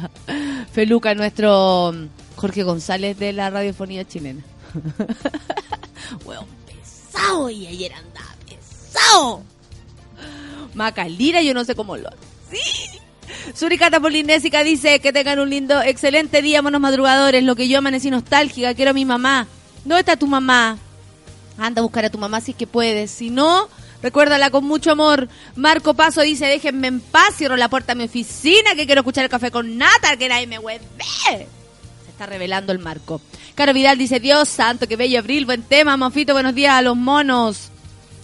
Feluca, 0.73 1.13
nuestro 1.17 1.93
mm, 1.93 2.37
Jorge 2.37 2.63
González 2.63 3.19
de 3.19 3.33
la 3.33 3.51
radiofonía 3.51 4.07
chilena. 4.07 4.43
Weón 6.25 6.47
pesado 6.65 7.51
y 7.51 7.67
ayer 7.67 7.93
andaba 7.93 8.37
pesado. 8.47 9.43
Macalira, 10.75 11.43
yo 11.43 11.53
no 11.53 11.65
sé 11.65 11.75
cómo 11.75 11.97
lo. 11.97 12.09
Suricata 13.53 13.99
Polinésica 13.99 14.63
dice 14.63 15.01
que 15.01 15.13
tengan 15.13 15.41
un 15.41 15.51
lindo, 15.51 15.83
excelente 15.83 16.41
día, 16.41 16.63
monos 16.63 16.81
madrugadores. 16.81 17.43
Lo 17.43 17.57
que 17.57 17.67
yo 17.67 17.79
amanecí 17.79 18.13
nostálgica, 18.13 18.75
quiero 18.75 18.93
a 18.93 18.95
mi 18.95 19.05
mamá. 19.05 19.49
¿Dónde 19.85 19.99
está 19.99 20.15
tu 20.15 20.29
mamá? 20.29 20.79
Anda 21.61 21.81
a 21.81 21.83
buscar 21.83 22.07
a 22.07 22.11
tu 22.11 22.17
mamá 22.17 22.41
si 22.41 22.53
es 22.53 22.57
que 22.57 22.67
puedes. 22.67 23.11
Si 23.11 23.29
no, 23.29 23.69
recuérdala 24.03 24.51
con 24.51 24.65
mucho 24.65 24.91
amor. 24.91 25.29
Marco 25.57 25.93
Paso 25.93 26.23
dice, 26.23 26.47
déjenme 26.47 26.89
en 26.89 27.01
paz, 27.01 27.37
cierro 27.37 27.57
la 27.57 27.69
puerta 27.69 27.93
a 27.93 27.95
mi 27.95 28.05
oficina, 28.05 28.75
que 28.75 28.87
quiero 28.87 29.03
escuchar 29.03 29.25
el 29.25 29.31
café 29.31 29.51
con 29.51 29.77
nata, 29.77 30.17
que 30.17 30.29
nadie 30.29 30.47
me 30.47 30.59
hueve. 30.59 30.83
Se 32.05 32.11
está 32.11 32.25
revelando 32.25 32.73
el 32.73 32.79
Marco. 32.79 33.21
Caro 33.55 33.75
Vidal 33.75 33.99
dice, 33.99 34.21
Dios 34.21 34.49
santo, 34.49 34.89
qué 34.89 34.97
bello 34.97 35.19
abril, 35.19 35.45
buen 35.45 35.63
tema, 35.63 35.99
Mofito, 35.99 36.33
buenos 36.33 36.55
días 36.55 36.73
a 36.73 36.83
los 36.83 36.97
monos. 36.97 37.69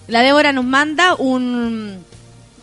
La 0.08 0.22
Débora 0.22 0.54
nos 0.54 0.64
manda 0.64 1.14
un, 1.16 2.02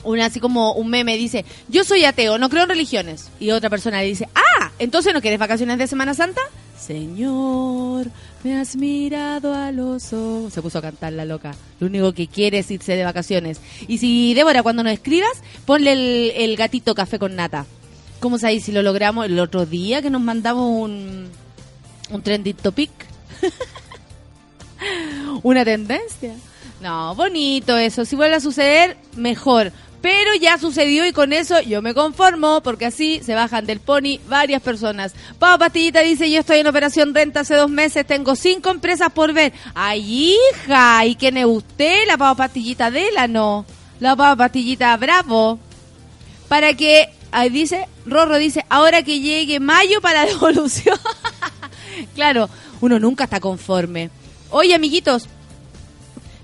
un 0.04 0.20
así 0.22 0.40
como 0.40 0.74
un 0.74 0.90
meme, 0.90 1.18
dice, 1.18 1.46
yo 1.68 1.84
soy 1.84 2.04
ateo, 2.06 2.40
no 2.40 2.50
creo 2.50 2.64
en 2.64 2.70
religiones. 2.70 3.30
Y 3.40 3.52
otra 3.52 3.70
persona 3.70 4.00
le 4.00 4.08
dice, 4.08 4.28
ah, 4.34 4.72
entonces 4.80 5.14
no 5.14 5.22
quieres 5.22 5.40
vacaciones 5.40 5.78
de 5.78 5.86
Semana 5.86 6.16
Santa? 6.16 6.42
Señor, 6.86 8.08
me 8.44 8.60
has 8.60 8.76
mirado 8.76 9.54
a 9.54 9.72
los 9.72 10.12
ojos. 10.12 10.52
Se 10.52 10.62
puso 10.62 10.80
a 10.80 10.82
cantar 10.82 11.14
la 11.14 11.24
loca. 11.24 11.56
Lo 11.80 11.88
único 11.88 12.12
que 12.12 12.28
quiere 12.28 12.60
es 12.60 12.70
irse 12.72 12.98
de 12.98 13.06
vacaciones. 13.06 13.62
Y 13.88 14.00
si, 14.00 14.34
Débora, 14.34 14.64
cuando 14.64 14.84
nos 14.84 14.92
escribas, 14.92 15.32
ponle 15.66 16.44
el, 16.44 16.58
gatito 16.58 16.94
café 16.94 17.20
con 17.20 17.38
nata. 17.38 17.66
¿Cómo 18.20 18.38
sabéis 18.38 18.66
si 18.66 18.74
lo 18.74 18.82
logramos 18.82 19.26
el 19.26 19.40
otro 19.40 19.66
día 19.66 20.02
que 20.02 20.10
nos 20.10 20.22
mandamos 20.22 20.70
un, 20.70 21.30
un 22.10 22.22
trending 22.22 22.56
topic? 22.56 22.92
Una 25.44 25.64
tendencia. 25.64 26.36
No, 26.82 27.16
bonito 27.16 27.78
eso. 27.78 28.04
Si 28.04 28.18
vuelve 28.18 28.36
a 28.36 28.42
suceder, 28.42 28.98
mejor. 29.16 29.72
Pero 30.04 30.36
ya 30.36 30.58
sucedió 30.58 31.06
y 31.06 31.14
con 31.14 31.32
eso 31.32 31.62
yo 31.62 31.82
me 31.82 31.94
conformo 31.94 32.62
porque 32.62 32.88
así 32.88 33.22
se 33.24 33.36
bajan 33.36 33.66
del 33.66 33.80
pony 33.80 34.20
varias 34.28 34.62
personas. 34.62 35.14
Pau 35.40 35.58
Pastillita 35.58 36.02
dice, 36.02 36.30
yo 36.30 36.42
estoy 36.42 36.60
en 36.60 36.68
operación 36.68 37.16
renta 37.16 37.40
hace 37.40 37.56
dos 37.56 37.70
meses, 37.70 38.06
tengo 38.06 38.36
cinco 38.36 38.70
empresas 38.70 39.14
por 39.14 39.32
ver. 39.32 39.54
Ay, 39.74 40.36
hija, 40.36 41.06
¿y 41.06 41.16
quién 41.16 41.38
es 41.38 41.46
usted? 41.46 42.06
La 42.06 42.18
Pau 42.18 42.36
Pastillita 42.36 42.92
de 42.92 43.14
la 43.14 43.30
no. 43.30 43.66
La 44.02 44.14
Pau 44.14 44.36
Pastillita 44.36 44.98
Bravo. 44.98 45.58
Para 46.50 46.74
que, 46.74 47.08
ahí 47.32 47.48
dice, 47.50 47.88
Rorro 48.06 48.38
dice, 48.38 48.66
ahora 48.68 49.04
que 49.04 49.22
llegue 49.22 49.62
mayo 49.62 50.02
para 50.02 50.26
devolución. 50.26 51.00
claro, 52.14 52.50
uno 52.82 53.00
nunca 53.00 53.24
está 53.24 53.40
conforme. 53.40 54.10
Oye, 54.50 54.76
amiguitos, 54.76 55.30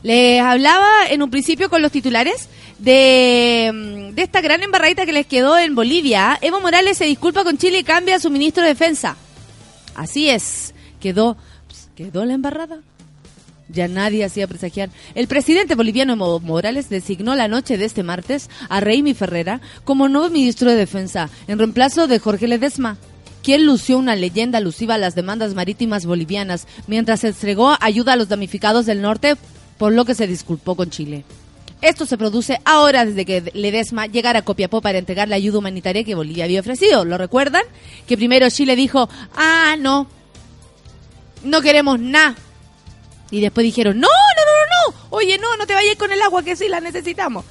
les 0.02 0.42
hablaba 0.42 1.08
en 1.10 1.22
un 1.22 1.30
principio 1.30 1.70
con 1.70 1.82
los 1.82 1.92
titulares 1.92 2.48
de, 2.80 3.72
mm, 3.74 4.16
de 4.16 4.22
esta 4.24 4.42
gran 4.42 4.64
embarradita 4.64 5.06
que 5.06 5.14
les 5.14 5.26
quedó 5.26 5.58
en 5.58 5.76
Bolivia. 5.76 6.38
Evo 6.42 6.62
Morales 6.62 6.98
se 6.98 7.06
disculpa 7.06 7.44
con 7.44 7.58
Chile 7.58 7.80
y 7.80 7.84
cambia 7.84 8.16
a 8.16 8.20
su 8.20 8.30
ministro 8.30 8.64
de 8.64 8.70
Defensa. 8.70 9.16
Así 9.96 10.30
es, 10.30 10.74
quedó, 11.00 11.38
pues, 11.68 11.90
quedó 11.96 12.26
la 12.26 12.34
embarrada. 12.34 12.80
Ya 13.72 13.88
nadie 13.88 14.26
hacía 14.26 14.48
presagiar. 14.48 14.90
El 15.14 15.28
presidente 15.28 15.76
boliviano 15.76 16.14
Evo 16.14 16.40
Morales 16.40 16.90
designó 16.90 17.36
la 17.36 17.48
noche 17.48 17.78
de 17.78 17.86
este 17.86 18.02
martes 18.02 18.50
a 18.68 18.80
Reimi 18.80 19.14
Ferrera 19.14 19.62
como 19.84 20.10
nuevo 20.10 20.30
ministro 20.30 20.72
de 20.72 20.78
Defensa, 20.78 21.30
en 21.48 21.60
reemplazo 21.60 22.08
de 22.08 22.18
Jorge 22.18 22.48
Ledesma, 22.48 22.98
quien 23.44 23.66
lució 23.66 24.00
una 24.00 24.16
leyenda 24.16 24.58
alusiva 24.58 24.96
a 24.96 24.98
las 24.98 25.14
demandas 25.14 25.54
marítimas 25.54 26.06
bolivianas, 26.06 26.68
mientras 26.88 27.24
entregó 27.24 27.76
ayuda 27.80 28.14
a 28.14 28.16
los 28.16 28.30
damnificados 28.30 28.88
del 28.88 29.02
norte, 29.02 29.36
por 29.78 29.94
lo 29.94 30.04
que 30.04 30.16
se 30.16 30.28
disculpó 30.28 30.76
con 30.76 30.90
Chile. 30.90 31.24
Esto 31.82 32.06
se 32.06 32.18
produce 32.18 32.60
ahora 32.66 33.06
desde 33.06 33.26
que 33.26 33.52
Ledesma 33.54 34.08
llegara 34.08 34.40
a 34.40 34.42
Copiapó 34.42 34.82
para 34.82 34.98
entregar 34.98 35.30
la 35.30 35.38
ayuda 35.38 35.60
humanitaria 35.60 36.04
que 36.04 36.16
Bolivia 36.16 36.44
había 36.44 36.60
ofrecido. 36.60 37.06
¿Lo 37.06 37.18
recuerdan? 37.18 37.64
Que 38.06 38.18
primero 38.18 38.50
Chile 38.50 38.76
dijo, 38.76 39.10
ah, 39.36 39.76
no, 39.80 40.08
no 41.44 41.62
queremos 41.62 42.00
nada. 42.00 42.36
Y 43.32 43.40
después 43.40 43.64
dijeron, 43.64 44.00
no, 44.00 44.08
no, 44.08 44.44
no, 44.44 44.52
no, 44.52 44.94
no, 44.94 45.08
oye, 45.12 45.38
no, 45.38 45.56
no 45.56 45.66
te 45.68 45.74
vayas 45.74 45.96
con 45.96 46.12
el 46.12 46.22
agua 46.22 46.44
que 46.44 46.56
sí 46.56 46.68
la 46.68 46.82
necesitamos. 46.82 47.46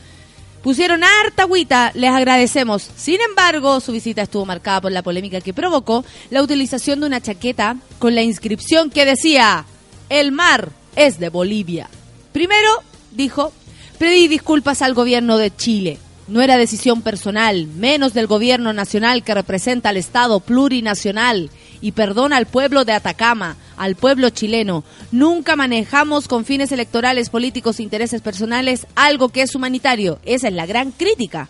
Pusieron 0.62 1.04
harta 1.04 1.44
agüita, 1.44 1.92
les 1.94 2.10
agradecemos. 2.10 2.90
Sin 2.96 3.20
embargo, 3.20 3.80
su 3.80 3.92
visita 3.92 4.22
estuvo 4.22 4.44
marcada 4.44 4.80
por 4.80 4.92
la 4.92 5.02
polémica 5.02 5.40
que 5.40 5.54
provocó 5.54 6.04
la 6.30 6.42
utilización 6.42 7.00
de 7.00 7.06
una 7.06 7.22
chaqueta 7.22 7.76
con 7.98 8.14
la 8.14 8.22
inscripción 8.22 8.90
que 8.90 9.04
decía, 9.04 9.64
el 10.08 10.32
mar 10.32 10.70
es 10.96 11.20
de 11.20 11.28
Bolivia. 11.28 11.88
Primero, 12.32 12.70
dijo, 13.12 13.52
pedí 13.98 14.28
disculpas 14.28 14.82
al 14.82 14.94
gobierno 14.94 15.36
de 15.38 15.54
Chile. 15.54 15.98
No 16.28 16.42
era 16.42 16.58
decisión 16.58 17.00
personal, 17.00 17.66
menos 17.66 18.12
del 18.12 18.26
gobierno 18.26 18.74
nacional 18.74 19.22
que 19.22 19.32
representa 19.32 19.88
al 19.88 19.96
Estado 19.96 20.40
plurinacional. 20.40 21.50
Y 21.80 21.92
perdona 21.92 22.36
al 22.36 22.46
pueblo 22.46 22.84
de 22.84 22.92
Atacama, 22.92 23.56
al 23.76 23.94
pueblo 23.94 24.30
chileno. 24.30 24.84
Nunca 25.10 25.56
manejamos 25.56 26.28
con 26.28 26.44
fines 26.44 26.70
electorales, 26.72 27.30
políticos 27.30 27.78
e 27.78 27.82
intereses 27.82 28.20
personales 28.20 28.86
algo 28.94 29.30
que 29.30 29.42
es 29.42 29.54
humanitario. 29.54 30.18
Esa 30.24 30.48
es 30.48 30.54
la 30.54 30.66
gran 30.66 30.90
crítica. 30.90 31.48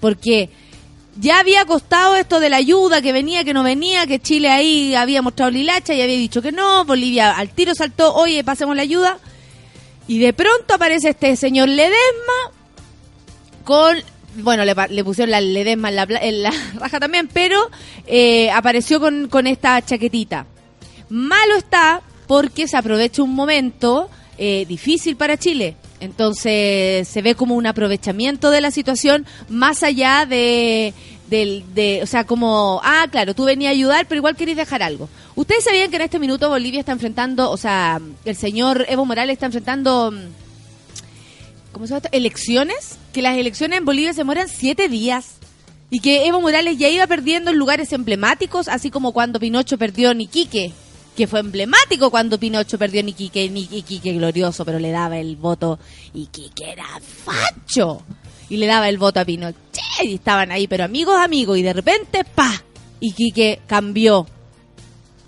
Porque 0.00 0.50
ya 1.18 1.38
había 1.38 1.64
costado 1.64 2.16
esto 2.16 2.40
de 2.40 2.50
la 2.50 2.58
ayuda, 2.58 3.00
que 3.00 3.12
venía, 3.12 3.44
que 3.44 3.54
no 3.54 3.62
venía, 3.62 4.06
que 4.06 4.20
Chile 4.20 4.50
ahí 4.50 4.94
había 4.94 5.22
mostrado 5.22 5.50
lilacha 5.50 5.94
y 5.94 6.02
había 6.02 6.16
dicho 6.16 6.42
que 6.42 6.52
no, 6.52 6.84
Bolivia 6.84 7.30
al 7.30 7.48
tiro 7.48 7.74
saltó, 7.74 8.14
oye, 8.14 8.44
pasemos 8.44 8.76
la 8.76 8.82
ayuda. 8.82 9.18
Y 10.08 10.18
de 10.18 10.32
pronto 10.32 10.74
aparece 10.74 11.10
este 11.10 11.36
señor 11.36 11.68
Ledesma 11.68 12.52
con 13.64 13.96
bueno, 14.38 14.64
le, 14.64 15.04
pusieron 15.04 15.30
la 15.30 15.40
Ledesma 15.40 15.88
en 15.88 15.96
la, 15.96 16.02
en 16.02 16.42
la 16.42 16.52
raja 16.78 17.00
también, 17.00 17.28
pero 17.32 17.70
eh, 18.06 18.50
apareció 18.50 19.00
con, 19.00 19.28
con 19.28 19.46
esta 19.46 19.82
chaquetita. 19.84 20.46
Malo 21.08 21.56
está 21.56 22.02
porque 22.26 22.68
se 22.68 22.76
aprovecha 22.76 23.22
un 23.22 23.34
momento 23.34 24.10
eh, 24.38 24.64
difícil 24.66 25.16
para 25.16 25.36
Chile. 25.36 25.76
Entonces 26.00 27.08
se 27.08 27.22
ve 27.22 27.34
como 27.34 27.54
un 27.54 27.66
aprovechamiento 27.66 28.50
de 28.50 28.60
la 28.60 28.70
situación 28.70 29.24
más 29.48 29.82
allá 29.82 30.26
de, 30.26 30.92
del, 31.28 31.64
de, 31.74 32.00
o 32.02 32.06
sea, 32.06 32.24
como, 32.24 32.80
ah, 32.84 33.06
claro, 33.10 33.34
tú 33.34 33.44
venías 33.44 33.70
a 33.70 33.72
ayudar, 33.72 34.06
pero 34.08 34.18
igual 34.18 34.36
querías 34.36 34.56
dejar 34.56 34.82
algo. 34.82 35.08
Ustedes 35.34 35.64
sabían 35.64 35.90
que 35.90 35.96
en 35.96 36.02
este 36.02 36.18
minuto 36.18 36.48
Bolivia 36.48 36.80
está 36.80 36.92
enfrentando, 36.92 37.50
o 37.50 37.56
sea, 37.56 38.00
el 38.24 38.36
señor 38.36 38.86
Evo 38.88 39.04
Morales 39.04 39.34
está 39.34 39.46
enfrentando, 39.46 40.10
mm, 40.12 41.72
¿cómo 41.72 41.86
se 41.86 41.90
llama 41.90 42.02
esto? 42.04 42.16
Elecciones, 42.16 42.98
que 43.12 43.22
las 43.22 43.36
elecciones 43.36 43.78
en 43.78 43.84
Bolivia 43.84 44.12
se 44.12 44.20
demoran 44.20 44.48
siete 44.48 44.88
días. 44.88 45.34
Y 45.88 46.00
que 46.00 46.26
Evo 46.26 46.40
Morales 46.40 46.78
ya 46.78 46.88
iba 46.88 47.06
perdiendo 47.06 47.52
en 47.52 47.58
lugares 47.58 47.92
emblemáticos, 47.92 48.66
así 48.66 48.90
como 48.90 49.12
cuando 49.12 49.38
Pinocho 49.38 49.78
perdió 49.78 50.10
en 50.10 50.22
Iquique, 50.22 50.72
que 51.16 51.26
fue 51.26 51.40
emblemático 51.40 52.10
cuando 52.10 52.38
Pinocho 52.38 52.76
perdió 52.76 53.00
en 53.00 53.10
Iquique, 53.10 53.44
en 53.44 53.56
Iquique 53.56 54.12
glorioso, 54.12 54.64
pero 54.64 54.78
le 54.80 54.90
daba 54.90 55.16
el 55.18 55.36
voto, 55.36 55.78
Iquique 56.12 56.72
era 56.72 56.86
facho, 57.00 58.02
y 58.48 58.56
le 58.56 58.66
daba 58.66 58.88
el 58.88 58.98
voto 58.98 59.20
a 59.20 59.24
Pinochet, 59.24 59.56
y 60.02 60.14
estaban 60.14 60.52
ahí, 60.52 60.66
pero 60.66 60.84
amigos, 60.84 61.16
amigos, 61.18 61.58
y 61.58 61.62
de 61.62 61.72
repente, 61.72 62.24
pa, 62.24 62.62
Iquique 63.00 63.60
cambió. 63.66 64.26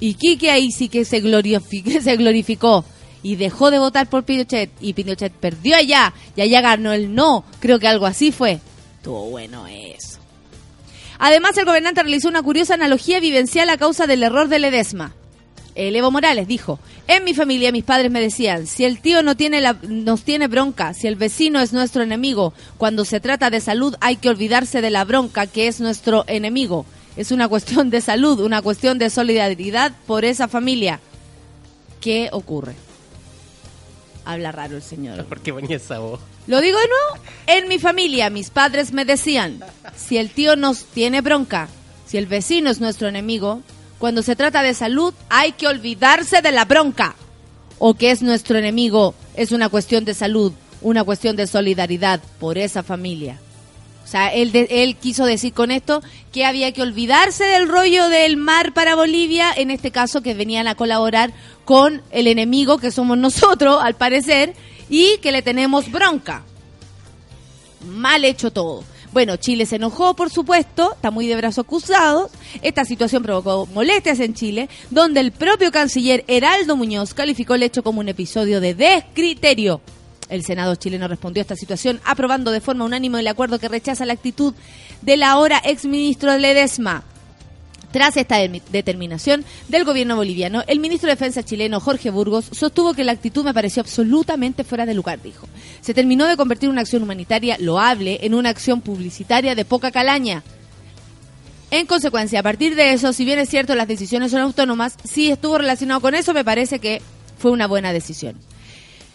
Iquique 0.01 0.51
ahí 0.51 0.71
sí 0.71 0.89
que 0.89 1.05
se 1.05 1.21
glorificó, 1.21 1.91
se 2.03 2.17
glorificó 2.17 2.85
y 3.23 3.37
dejó 3.37 3.71
de 3.71 3.79
votar 3.79 4.09
por 4.09 4.25
Pinochet 4.25 4.71
y 4.81 4.93
Pinochet 4.93 5.33
perdió 5.33 5.77
allá 5.77 6.15
y 6.37 6.41
allá 6.41 6.61
ganó 6.61 6.93
el 6.93 7.15
no. 7.15 7.45
Creo 7.61 7.79
que 7.79 7.89
algo 7.89 8.07
así 8.07 8.33
fue. 8.33 8.61
Estuvo 8.97 9.31
bueno 9.31 9.67
eso. 9.67 10.19
Además, 11.19 11.59
el 11.59 11.65
gobernante 11.65 12.03
realizó 12.03 12.29
una 12.29 12.43
curiosa 12.43 12.75
analogía 12.75 13.19
vivencial 13.19 13.69
a 13.71 13.77
causa 13.77 14.07
del 14.07 14.23
error 14.23 14.49
de 14.49 14.61
Ledesma. 14.61 15.15
El 15.79 15.95
Evo 15.95 16.11
Morales 16.11 16.49
dijo, 16.49 16.81
en 17.07 17.23
mi 17.23 17.35
familia 17.35 17.71
mis 17.71 17.85
padres 17.85 18.11
me 18.11 18.21
decían, 18.21 18.67
si 18.67 18.85
el 18.85 19.01
tío 19.01 19.23
no 19.23 19.37
tiene 19.37 19.61
la, 19.61 19.75
nos 19.89 20.25
tiene 20.25 20.49
bronca, 20.49 20.93
si 20.93 21.07
el 21.07 21.15
vecino 21.15 21.61
es 21.61 21.73
nuestro 21.73 22.03
enemigo, 22.03 22.53
cuando 22.79 23.05
se 23.05 23.21
trata 23.21 23.49
de 23.49 23.61
salud 23.61 23.95
hay 24.01 24.17
que 24.17 24.29
olvidarse 24.29 24.81
de 24.81 24.91
la 24.91 25.05
bronca 25.05 25.47
que 25.47 25.69
es 25.69 25.81
nuestro 25.81 26.25
enemigo. 26.27 26.85
Es 27.17 27.31
una 27.31 27.47
cuestión 27.47 27.91
de 27.91 28.01
salud, 28.01 28.41
una 28.41 28.61
cuestión 28.61 28.99
de 28.99 29.09
solidaridad 29.09 29.93
por 30.09 30.25
esa 30.25 30.49
familia. 30.49 30.99
¿Qué 32.01 32.29
ocurre? 32.33 32.75
Habla 34.25 34.51
raro 34.51 34.75
el 34.75 34.83
señor. 34.83 35.25
¿Por 35.27 35.39
qué 35.41 35.53
ponía 35.53 35.77
esa 35.77 36.01
voz? 36.01 36.19
Lo 36.49 36.61
digo 36.61 36.77
de 36.77 36.89
nuevo. 36.89 37.25
En 37.47 37.69
mi 37.69 37.79
familia, 37.79 38.31
mis 38.31 38.51
padres 38.51 38.93
me 38.93 39.05
decían, 39.05 39.61
si 39.95 40.19
el 40.19 40.31
tío 40.31 40.57
nos 40.57 40.87
tiene 40.87 41.21
bronca, 41.21 41.69
si 42.05 42.19
el 42.19 42.27
vecino 42.27 42.69
es 42.69 42.81
nuestro 42.81 43.07
enemigo, 43.07 43.63
cuando 43.99 44.23
se 44.23 44.37
trata 44.37 44.63
de 44.63 44.75
salud 44.75 45.13
hay 45.29 45.53
que 45.53 45.67
olvidarse 45.67 46.41
de 46.43 46.53
la 46.53 46.65
bronca. 46.65 47.15
O 47.81 47.95
que 47.95 48.11
es 48.11 48.23
nuestro 48.23 48.59
enemigo 48.59 49.15
es 49.37 49.53
una 49.53 49.69
cuestión 49.69 50.05
de 50.05 50.15
salud, 50.15 50.53
una 50.83 51.05
cuestión 51.05 51.37
de 51.37 51.47
solidaridad 51.47 52.21
por 52.41 52.59
esa 52.59 52.83
familia. 52.83 53.39
O 54.05 54.11
sea, 54.11 54.33
él, 54.33 54.53
de- 54.53 54.67
él 54.71 54.97
quiso 54.97 55.25
decir 55.27 55.53
con 55.53 55.71
esto 55.71 56.03
que 56.33 56.45
había 56.47 56.73
que 56.73 56.83
olvidarse 56.83 57.45
del 57.45 57.69
rollo 57.69 58.09
del 58.09 58.37
mar 58.37 58.73
para 58.73 58.95
Bolivia, 58.95 59.53
en 59.55 59.71
este 59.71 59.91
caso 59.91 60.23
que 60.23 60.35
venían 60.35 60.67
a 60.67 60.75
colaborar 60.77 61.33
con 61.65 62.03
el 62.11 62.27
enemigo 62.27 62.79
que 62.79 62.91
somos 62.91 63.19
nosotros, 63.19 63.79
al 63.83 63.95
parecer, 63.97 64.55
y 64.89 65.19
que 65.19 65.31
le 65.31 65.43
tenemos 65.43 65.91
bronca. 65.93 66.43
Mal 67.87 68.25
hecho 68.25 68.51
todo. 68.51 68.83
Bueno, 69.13 69.37
Chile 69.37 69.65
se 69.65 69.77
enojó, 69.77 70.15
por 70.15 70.31
supuesto, 70.31 70.93
está 70.95 71.11
muy 71.11 71.27
de 71.27 71.37
brazos 71.37 71.65
cruzados. 71.67 72.31
Esta 72.63 72.85
situación 72.85 73.23
provocó 73.23 73.67
molestias 73.67 74.21
en 74.21 74.35
Chile, 74.35 74.69
donde 74.91 75.21
el 75.21 75.33
propio 75.33 75.73
canciller 75.73 76.25
Heraldo 76.29 76.77
Muñoz 76.77 77.15
calificó 77.15 77.55
el 77.55 77.63
hecho 77.63 77.83
como 77.83 78.01
un 78.01 78.09
episodio 78.09 78.61
de 78.61 78.75
descriterio. 78.75 79.81
El 80.29 80.45
Senado 80.45 80.75
chileno 80.75 81.09
respondió 81.09 81.41
a 81.41 81.43
esta 81.43 81.57
situación 81.57 82.01
aprobando 82.05 82.51
de 82.51 82.61
forma 82.61 82.85
unánime 82.85 83.21
el 83.21 83.29
acuerdo 83.29 83.59
que 83.59 83.69
rechaza 83.69 84.05
la 84.05 84.13
actitud 84.13 84.55
del 85.01 85.23
ahora 85.23 85.59
exministro 85.65 86.37
Ledesma. 86.37 87.03
Tras 87.93 88.17
esta 88.19 88.37
de- 88.37 88.61
determinación 88.71 89.45
del 89.69 89.85
gobierno 89.85 90.17
boliviano, 90.17 90.63
el 90.67 90.79
ministro 90.79 91.09
de 91.09 91.15
Defensa 91.15 91.43
chileno 91.43 91.81
Jorge 91.81 92.11
Burgos 92.11 92.47
sostuvo 92.53 92.93
que 92.93 93.05
la 93.05 93.13
actitud 93.13 93.45
me 93.45 93.55
pareció 93.55 93.81
absolutamente 93.81 94.63
fuera 94.65 94.85
de 94.85 94.95
lugar, 94.95 95.23
dijo. 95.23 95.49
Se 95.81 95.95
terminó 95.95 96.27
de 96.27 96.37
convertir 96.37 96.69
una 96.69 96.83
acción 96.83 97.03
humanitaria 97.03 97.57
loable 97.59 98.19
en 98.23 98.35
una 98.35 98.51
acción 98.51 98.83
publicitaria 98.83 99.55
de 99.55 99.65
poca 99.65 99.91
calaña. 99.91 100.43
En 101.71 101.87
consecuencia, 101.87 102.41
a 102.41 102.43
partir 102.43 102.75
de 102.77 102.93
eso, 102.93 103.13
si 103.13 103.25
bien 103.25 103.39
es 103.39 103.49
cierto 103.49 103.75
las 103.75 103.89
decisiones 103.89 104.31
son 104.33 104.41
autónomas, 104.41 104.95
si 105.05 105.31
estuvo 105.31 105.59
relacionado 105.59 106.01
con 106.01 106.15
eso, 106.15 106.33
me 106.35 106.45
parece 106.45 106.79
que 106.79 107.03
fue 107.39 107.51
una 107.51 107.67
buena 107.67 107.93
decisión. 107.93 108.37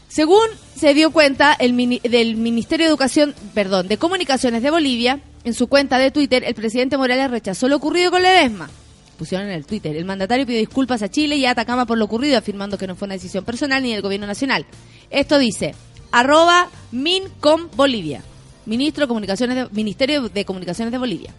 Según 0.08 0.46
se 0.76 0.94
dio 0.94 1.10
cuenta 1.12 1.54
el 1.54 1.76
del 2.04 2.36
Ministerio 2.36 2.86
de 2.86 2.90
Educación, 2.90 3.34
perdón, 3.56 3.88
de 3.88 3.98
Comunicaciones 3.98 4.62
de 4.62 4.70
Bolivia, 4.70 5.20
en 5.44 5.54
su 5.54 5.68
cuenta 5.68 5.98
de 5.98 6.12
Twitter, 6.12 6.44
el 6.46 6.54
presidente 6.54 6.98
Morales 6.98 7.30
rechazó 7.30 7.68
lo 7.68 7.76
ocurrido 7.76 8.12
con 8.12 8.22
Ledesma. 8.22 8.70
Pusieron 9.18 9.48
en 9.48 9.54
el 9.54 9.66
Twitter. 9.66 9.96
El 9.96 10.06
mandatario 10.06 10.46
pidió 10.46 10.60
disculpas 10.60 11.02
a 11.02 11.10
Chile 11.10 11.36
y 11.36 11.46
a 11.46 11.52
Atacama 11.52 11.86
por 11.86 11.98
lo 11.98 12.06
ocurrido, 12.06 12.38
afirmando 12.38 12.78
que 12.78 12.88
no 12.88 12.96
fue 12.96 13.06
una 13.06 13.14
decisión 13.14 13.46
personal 13.46 13.84
ni 13.84 13.92
del 13.92 14.02
gobierno 14.02 14.26
nacional. 14.26 14.66
Esto 15.10 15.38
dice, 15.38 15.76
arroba 16.12 16.70
Mincom 16.92 17.70
Bolivia, 17.76 18.24
Ministro 18.66 19.04
de 19.04 19.08
Comunicaciones 19.08 19.72
Ministerio 19.72 20.30
de 20.30 20.46
Comunicaciones 20.46 20.92
de 20.92 20.98
Bolivia. 20.98 21.34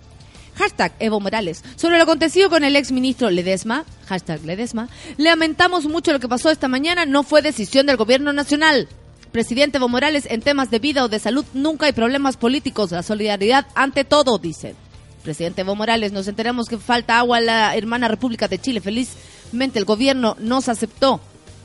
Hashtag 0.56 0.92
Evo 1.00 1.18
Morales. 1.18 1.64
Sobre 1.76 1.96
lo 1.96 2.04
acontecido 2.04 2.48
con 2.48 2.62
el 2.62 2.76
ex 2.76 2.92
ministro 2.92 3.28
Ledesma, 3.30 3.84
hashtag 4.06 4.44
Ledesma, 4.44 4.88
lamentamos 5.16 5.86
mucho 5.86 6.12
lo 6.12 6.20
que 6.20 6.28
pasó 6.28 6.50
esta 6.50 6.68
mañana, 6.68 7.06
no 7.06 7.24
fue 7.24 7.42
decisión 7.42 7.86
del 7.86 7.96
gobierno 7.96 8.32
nacional. 8.32 8.88
Presidente 9.34 9.78
Evo 9.78 9.88
Morales, 9.88 10.28
en 10.30 10.42
temas 10.42 10.70
de 10.70 10.78
vida 10.78 11.02
o 11.02 11.08
de 11.08 11.18
salud 11.18 11.44
nunca 11.54 11.86
hay 11.86 11.92
problemas 11.92 12.36
políticos, 12.36 12.92
la 12.92 13.02
solidaridad 13.02 13.66
ante 13.74 14.04
todo, 14.04 14.38
dice. 14.38 14.76
Presidente 15.24 15.62
Evo 15.62 15.74
Morales, 15.74 16.12
nos 16.12 16.28
enteramos 16.28 16.68
que 16.68 16.78
falta 16.78 17.18
agua 17.18 17.40
en 17.40 17.46
la 17.46 17.74
hermana 17.74 18.06
República 18.06 18.46
de 18.46 18.60
Chile. 18.60 18.80
Felizmente 18.80 19.80
el 19.80 19.86
gobierno 19.86 20.36
nos 20.38 20.68
aceptó. 20.68 21.20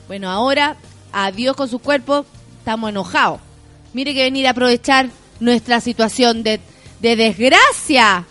Bueno, 0.08 0.30
ahora, 0.30 0.78
adiós 1.12 1.54
con 1.54 1.68
su 1.68 1.78
cuerpo, 1.78 2.26
estamos 2.58 2.90
enojados. 2.90 3.40
Mire 3.92 4.14
que 4.14 4.24
venir 4.24 4.48
a 4.48 4.50
aprovechar 4.50 5.08
nuestra 5.38 5.80
situación 5.80 6.42
de, 6.42 6.58
de 6.98 7.14
desgracia. 7.14 8.24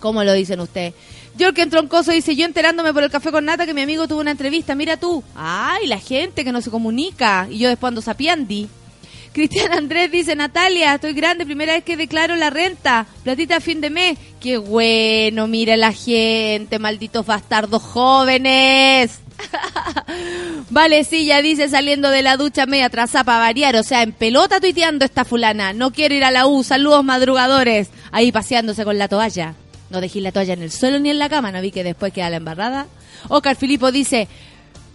¿Cómo 0.00 0.24
lo 0.24 0.32
dicen 0.32 0.58
ustedes? 0.58 0.94
Jorgen 1.38 1.70
Troncoso 1.70 2.12
dice, 2.12 2.36
yo 2.36 2.44
enterándome 2.44 2.92
por 2.92 3.02
el 3.02 3.10
café 3.10 3.32
con 3.32 3.44
nata 3.44 3.66
que 3.66 3.74
mi 3.74 3.82
amigo 3.82 4.06
tuvo 4.06 4.20
una 4.20 4.32
entrevista, 4.32 4.74
mira 4.74 4.96
tú. 4.96 5.24
Ay, 5.34 5.86
la 5.86 5.98
gente 5.98 6.44
que 6.44 6.52
no 6.52 6.60
se 6.60 6.70
comunica. 6.70 7.48
Y 7.50 7.58
yo 7.58 7.68
después 7.68 7.88
ando 7.88 8.02
sapiandi. 8.02 8.68
Cristian 9.32 9.72
Andrés 9.72 10.10
dice, 10.10 10.36
Natalia, 10.36 10.94
estoy 10.94 11.14
grande, 11.14 11.46
primera 11.46 11.72
vez 11.72 11.84
que 11.84 11.96
declaro 11.96 12.36
la 12.36 12.50
renta, 12.50 13.06
platita 13.24 13.56
a 13.56 13.60
fin 13.60 13.80
de 13.80 13.88
mes. 13.88 14.18
Qué 14.40 14.58
bueno, 14.58 15.46
mira 15.46 15.76
la 15.76 15.92
gente, 15.92 16.78
malditos 16.78 17.24
bastardos 17.24 17.82
jóvenes. 17.82 19.20
Vale, 20.70 21.04
sí, 21.04 21.24
ya 21.24 21.40
dice 21.40 21.68
saliendo 21.68 22.10
de 22.10 22.22
la 22.22 22.36
ducha 22.36 22.66
media 22.66 22.86
atrasada 22.86 23.24
para 23.24 23.38
variar, 23.38 23.74
o 23.76 23.82
sea, 23.82 24.02
en 24.02 24.12
pelota 24.12 24.60
tuiteando 24.60 25.04
esta 25.04 25.24
fulana. 25.24 25.72
No 25.72 25.92
quiero 25.92 26.14
ir 26.14 26.24
a 26.24 26.30
la 26.30 26.46
U, 26.46 26.62
saludos 26.62 27.02
madrugadores. 27.02 27.88
Ahí 28.10 28.32
paseándose 28.32 28.84
con 28.84 28.98
la 28.98 29.08
toalla. 29.08 29.54
No 29.92 30.00
dejé 30.00 30.22
la 30.22 30.32
toalla 30.32 30.54
en 30.54 30.62
el 30.62 30.72
suelo 30.72 30.98
ni 30.98 31.10
en 31.10 31.18
la 31.18 31.28
cama, 31.28 31.52
no 31.52 31.60
vi 31.60 31.70
que 31.70 31.84
después 31.84 32.14
queda 32.14 32.30
la 32.30 32.38
embarrada. 32.38 32.86
Oscar 33.28 33.56
Filipo 33.56 33.92
dice, 33.92 34.26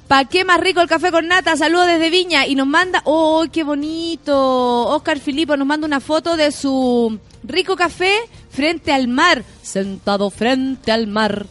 ¿pa 0.07 0.25
qué 0.25 0.43
más 0.43 0.59
rico 0.59 0.81
el 0.81 0.89
café 0.89 1.11
con 1.11 1.27
nata? 1.27 1.55
Saludos 1.55 1.85
desde 1.85 2.09
Viña 2.09 2.47
y 2.47 2.55
nos 2.55 2.65
manda, 2.65 3.03
¡oh, 3.05 3.45
qué 3.53 3.63
bonito! 3.63 4.87
Oscar 4.87 5.19
Filipo 5.19 5.55
nos 5.55 5.67
manda 5.67 5.85
una 5.85 5.99
foto 5.99 6.35
de 6.35 6.51
su 6.51 7.19
rico 7.43 7.75
café 7.75 8.11
frente 8.49 8.91
al 8.91 9.07
mar, 9.07 9.43
sentado 9.61 10.31
frente 10.31 10.91
al 10.91 11.05
mar. 11.05 11.45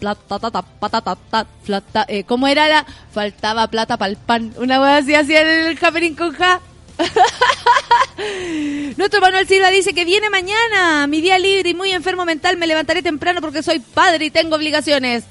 Plata, 0.00 0.40
ta, 0.40 0.50
ta, 0.50 0.62
patata, 0.62 1.16
ta, 1.30 1.46
flata, 1.62 2.04
eh, 2.08 2.24
¿Cómo 2.24 2.48
era 2.48 2.66
la? 2.66 2.84
Faltaba 3.12 3.68
plata 3.68 3.96
para 3.96 4.10
el 4.10 4.16
pan. 4.16 4.52
Una 4.58 4.80
vez 4.80 5.04
así 5.04 5.14
hacía 5.14 5.42
el 5.42 5.78
Javerín 5.78 6.16
con 6.16 6.32
ja. 6.32 6.60
Nuestro 8.96 9.20
Manuel 9.20 9.46
Silva 9.46 9.70
dice 9.70 9.94
que 9.94 10.04
viene 10.04 10.30
mañana, 10.30 11.06
mi 11.06 11.20
día 11.20 11.38
libre 11.38 11.70
y 11.70 11.74
muy 11.74 11.92
enfermo 11.92 12.24
mental, 12.24 12.56
me 12.56 12.66
levantaré 12.66 13.02
temprano 13.02 13.40
porque 13.40 13.62
soy 13.62 13.80
padre 13.80 14.26
y 14.26 14.30
tengo 14.30 14.56
obligaciones. 14.56 15.24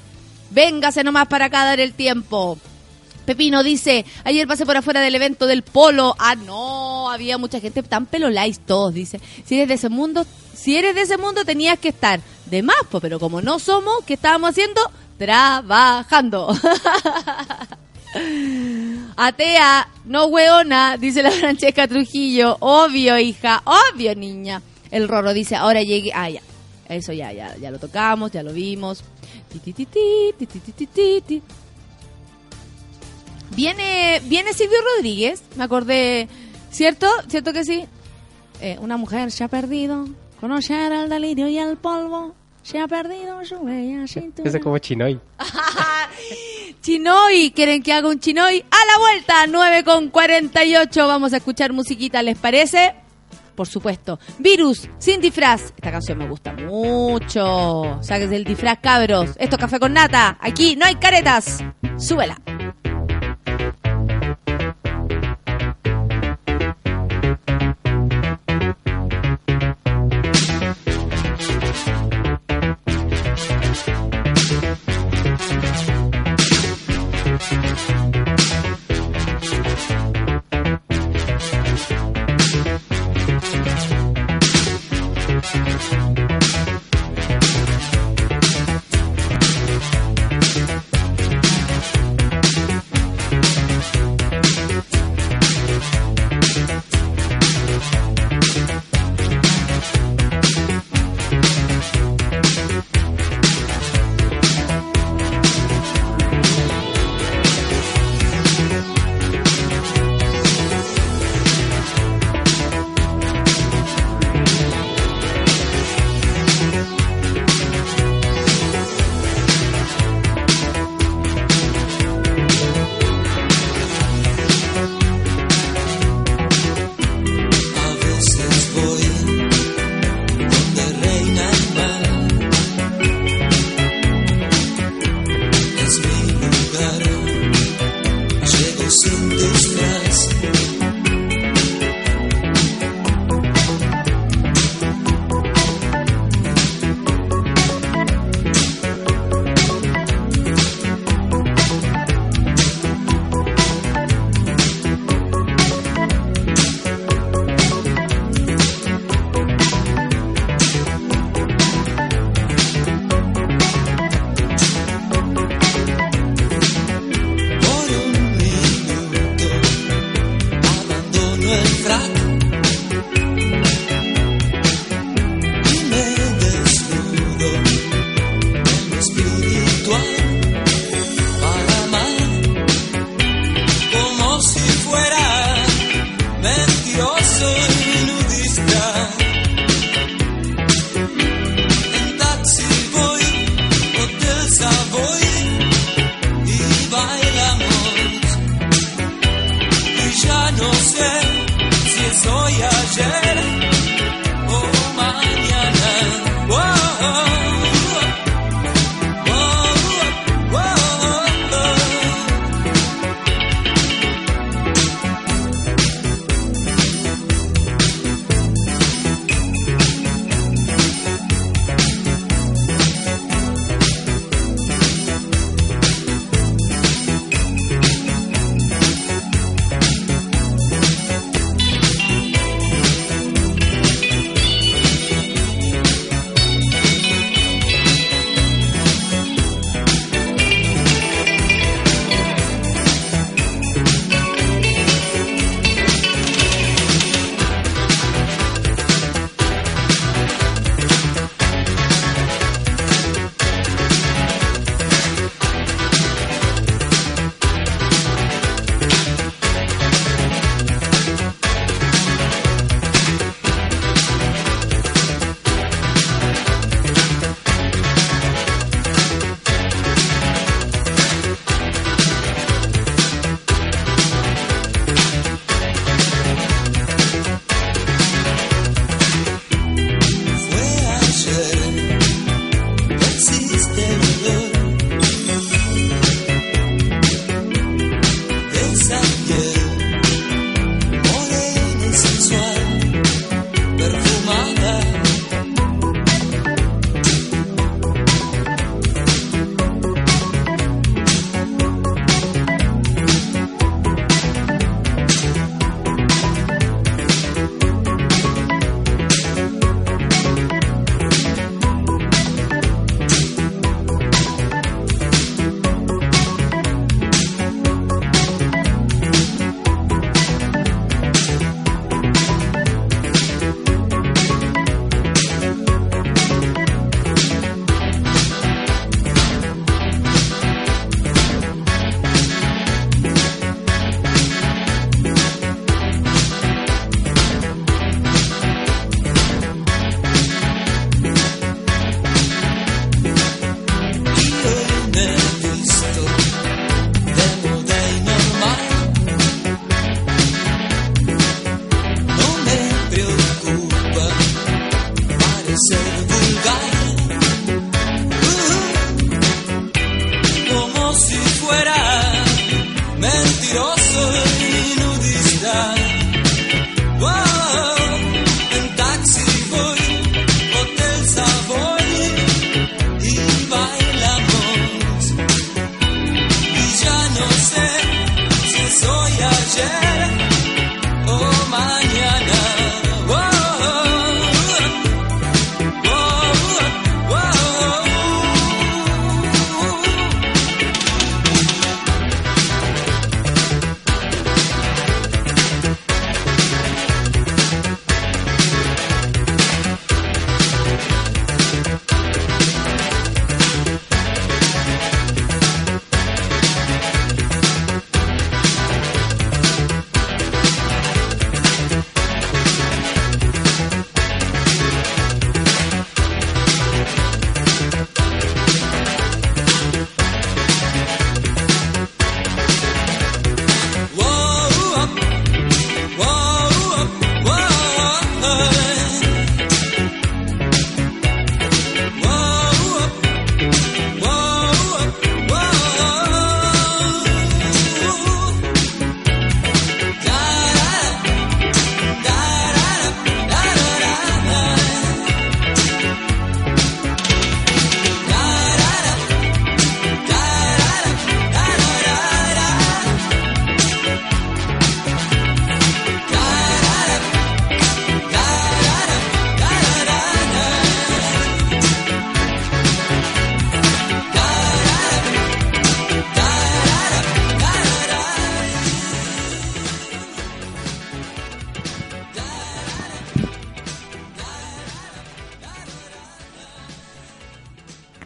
Véngase 0.50 1.04
nomás 1.04 1.28
para 1.28 1.46
acá 1.46 1.64
dar 1.64 1.80
el 1.80 1.92
tiempo. 1.92 2.58
Pepino 3.26 3.62
dice, 3.62 4.06
ayer 4.24 4.46
pasé 4.48 4.64
por 4.64 4.78
afuera 4.78 5.02
del 5.02 5.14
evento 5.14 5.46
del 5.46 5.62
polo. 5.62 6.14
Ah, 6.18 6.34
no, 6.34 7.10
había 7.10 7.36
mucha 7.36 7.60
gente 7.60 7.82
tan 7.82 8.06
pelolais 8.06 8.58
todos, 8.58 8.94
dice. 8.94 9.20
Si 9.44 9.56
eres 9.56 9.68
de 9.68 9.74
ese 9.74 9.90
mundo, 9.90 10.24
si 10.54 10.78
eres 10.78 10.94
de 10.94 11.02
ese 11.02 11.18
mundo 11.18 11.44
tenías 11.44 11.78
que 11.78 11.90
estar. 11.90 12.20
De 12.46 12.62
más, 12.62 12.78
po, 12.90 13.00
pero 13.00 13.20
como 13.20 13.42
no 13.42 13.58
somos, 13.58 14.02
¿qué 14.06 14.14
estábamos 14.14 14.48
haciendo? 14.50 14.80
Trabajando. 15.18 16.56
Atea, 19.20 19.88
no 20.04 20.26
hueona, 20.26 20.96
dice 20.96 21.24
la 21.24 21.30
Francesca 21.40 21.88
Trujillo. 21.88 22.56
Obvio, 22.60 23.18
hija, 23.18 23.62
obvio, 23.64 24.14
niña. 24.14 24.62
El 24.92 25.08
Rorro 25.08 25.34
dice, 25.34 25.56
ahora 25.56 25.82
llegué. 25.82 26.12
Ah, 26.14 26.30
ya. 26.30 26.40
Eso 26.88 27.12
ya, 27.12 27.32
ya, 27.32 27.56
ya 27.56 27.72
lo 27.72 27.80
tocamos, 27.80 28.30
ya 28.30 28.44
lo 28.44 28.52
vimos. 28.52 29.02
Ti, 29.50 29.72
ti, 29.72 29.86
ti, 29.86 31.42
viene, 33.56 34.22
viene 34.24 34.52
Silvio 34.52 34.78
Rodríguez, 34.94 35.42
me 35.56 35.64
acordé. 35.64 36.28
¿Cierto? 36.70 37.08
¿Cierto 37.26 37.52
que 37.52 37.64
sí? 37.64 37.86
Eh, 38.60 38.78
una 38.80 38.96
mujer 38.96 39.32
se 39.32 39.42
ha 39.42 39.48
perdido. 39.48 40.06
Conocer 40.40 40.92
al 40.92 41.08
delirio 41.08 41.48
y 41.48 41.58
al 41.58 41.76
polvo 41.76 42.36
se 42.68 42.78
ha 42.78 42.86
perdido 42.86 43.42
su 43.46 43.58
bella 43.60 44.06
cintura. 44.06 44.46
Ese 44.46 44.58
es 44.58 44.62
como 44.62 44.76
Chinoy. 44.76 45.18
Chinoy, 46.82 47.50
¿quieren 47.52 47.82
que 47.82 47.94
haga 47.94 48.08
un 48.08 48.20
chinoy? 48.20 48.62
A 48.70 48.86
la 48.86 48.98
vuelta, 48.98 49.46
9 49.48 49.84
con 49.84 50.10
48, 50.10 51.08
vamos 51.08 51.32
a 51.32 51.38
escuchar 51.38 51.72
musiquita, 51.72 52.22
¿les 52.22 52.36
parece? 52.36 52.94
Por 53.54 53.66
supuesto. 53.66 54.18
Virus, 54.38 54.88
sin 54.98 55.20
disfraz. 55.20 55.72
Esta 55.76 55.90
canción 55.90 56.18
me 56.18 56.28
gusta 56.28 56.52
mucho. 56.52 57.98
Sáquese 58.02 58.36
el 58.36 58.44
disfraz, 58.44 58.78
cabros. 58.80 59.30
Esto 59.38 59.56
es 59.56 59.60
Café 59.60 59.80
con 59.80 59.94
Nata. 59.94 60.36
Aquí 60.38 60.76
no 60.76 60.84
hay 60.84 60.96
caretas. 60.96 61.64
Súbela. 61.96 62.38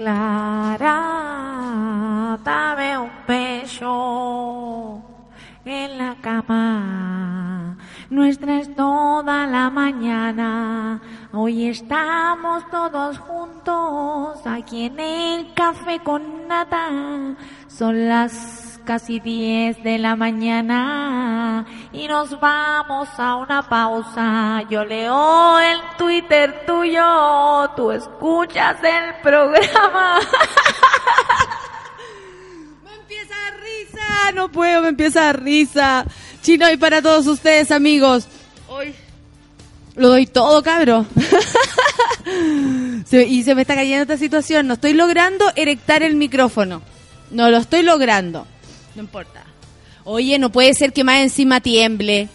Clara, 0.03 0.98
dame 2.42 2.98
un 2.98 3.11
beso 3.24 5.00
en 5.64 5.96
la 5.96 6.16
cama. 6.20 7.76
Nuestra 8.11 8.59
es 8.59 8.74
toda 8.74 9.46
la 9.46 9.70
mañana. 9.70 11.00
Hoy 11.32 11.68
estamos 11.68 12.68
todos 12.68 13.16
juntos 13.16 14.44
aquí 14.44 14.86
en 14.86 14.98
el 14.98 15.55
café 15.55 16.00
con 16.00 16.48
nata. 16.48 16.88
Son 17.68 18.09
las 18.09 18.62
casi 18.85 19.20
10 19.20 19.83
de 19.85 19.99
la 19.99 20.16
mañana 20.16 21.64
y 21.93 22.07
nos 22.09 22.39
vamos 22.41 23.09
a 23.18 23.37
una 23.37 23.62
pausa. 23.68 24.62
Yo 24.70 24.85
leo 24.85 25.59
el 25.61 25.78
Twitter 25.99 26.64
tuyo, 26.66 27.70
tú 27.76 27.91
escuchas 27.93 28.76
el 28.83 29.14
programa. 29.22 30.18
Me 32.85 32.95
empieza 32.95 33.35
a 33.35 33.51
dar 33.51 33.61
risa, 33.61 34.33
no 34.35 34.49
puedo, 34.51 34.83
me 34.83 34.89
empieza 34.89 35.20
a 35.20 35.24
dar 35.26 35.43
risa. 35.43 36.05
Chino, 36.43 36.70
y 36.70 36.76
para 36.76 37.01
todos 37.03 37.26
ustedes, 37.26 37.70
amigos. 37.70 38.26
Hoy 38.68 38.95
lo 39.97 40.09
doy 40.09 40.26
todo, 40.26 40.62
cabro. 40.62 41.05
Se- 43.05 43.24
y 43.26 43.43
se 43.43 43.55
me 43.55 43.62
está 43.62 43.74
cayendo 43.74 44.03
esta 44.03 44.16
situación. 44.16 44.66
No 44.66 44.74
estoy 44.74 44.95
logrando 44.95 45.45
erectar 45.57 46.03
el 46.03 46.14
micrófono. 46.16 46.83
No 47.30 47.51
lo 47.51 47.59
estoy 47.59 47.83
logrando. 47.83 48.47
No 48.95 49.03
importa. 49.03 49.45
Oye, 50.05 50.38
no 50.38 50.51
puede 50.51 50.74
ser 50.74 50.93
que 50.93 51.05
más 51.05 51.20
encima 51.20 51.61
tiemble. 51.61 52.28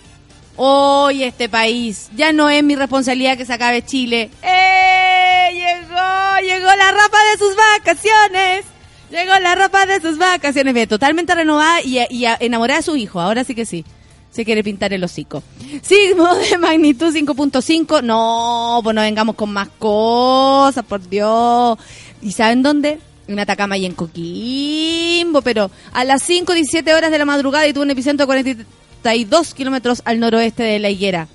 Hoy 0.56 1.24
este 1.24 1.50
país. 1.50 2.10
Ya 2.16 2.32
no 2.32 2.50
es 2.50 2.64
mi 2.64 2.76
responsabilidad 2.76 3.38
que 3.38 3.46
se 3.46 3.54
acabe 3.54 3.84
Chile. 3.84 4.30
¡Eh! 4.42 5.50
Llegó, 5.54 6.40
llegó 6.42 6.68
la 6.68 6.92
rapa 6.92 7.18
de 7.32 7.38
sus 7.38 7.56
vacaciones. 7.56 8.66
Llegó 9.12 9.40
la 9.40 9.56
rapa 9.56 9.86
de 9.86 10.02
sus 10.02 10.18
vacaciones. 10.18 10.88
Totalmente 10.88 11.36
renovada 11.36 11.82
y, 11.82 12.00
y 12.10 12.26
enamorada 12.40 12.80
de 12.80 12.84
su 12.84 12.96
hijo. 12.96 13.20
Ahora 13.20 13.44
sí 13.44 13.54
que 13.54 13.66
sí. 13.66 13.86
Se 14.32 14.46
quiere 14.46 14.64
pintar 14.64 14.94
el 14.94 15.04
hocico. 15.04 15.42
Sismo 15.82 16.36
de 16.36 16.58
magnitud 16.58 17.16
5.5. 17.16 18.04
No, 18.04 18.82
pues 18.84 18.96
no 18.96 19.02
vengamos 19.02 19.36
con 19.36 19.52
más 19.52 19.70
cosas, 19.80 20.84
por 20.86 21.08
Dios. 21.08 21.78
¿Y 22.22 22.32
saben 22.32 22.62
dónde? 22.62 23.00
En 23.28 23.40
Atacama 23.40 23.78
y 23.78 23.86
en 23.86 23.94
Coquimbo. 23.94 25.42
Pero 25.42 25.70
a 25.94 26.04
las 26.04 26.24
5, 26.24 26.54
17 26.54 26.94
horas 26.94 27.12
de 27.12 27.18
la 27.18 27.26
madrugada 27.26 27.68
y 27.68 27.74
tuvo 27.74 27.84
un 27.84 27.92
epicentro 27.92 28.26
de 28.26 28.28
42 28.28 29.54
kilómetros 29.54 30.02
al 30.06 30.20
noroeste 30.20 30.64
de 30.64 30.80
la 30.80 30.90
higuera. 30.90 31.28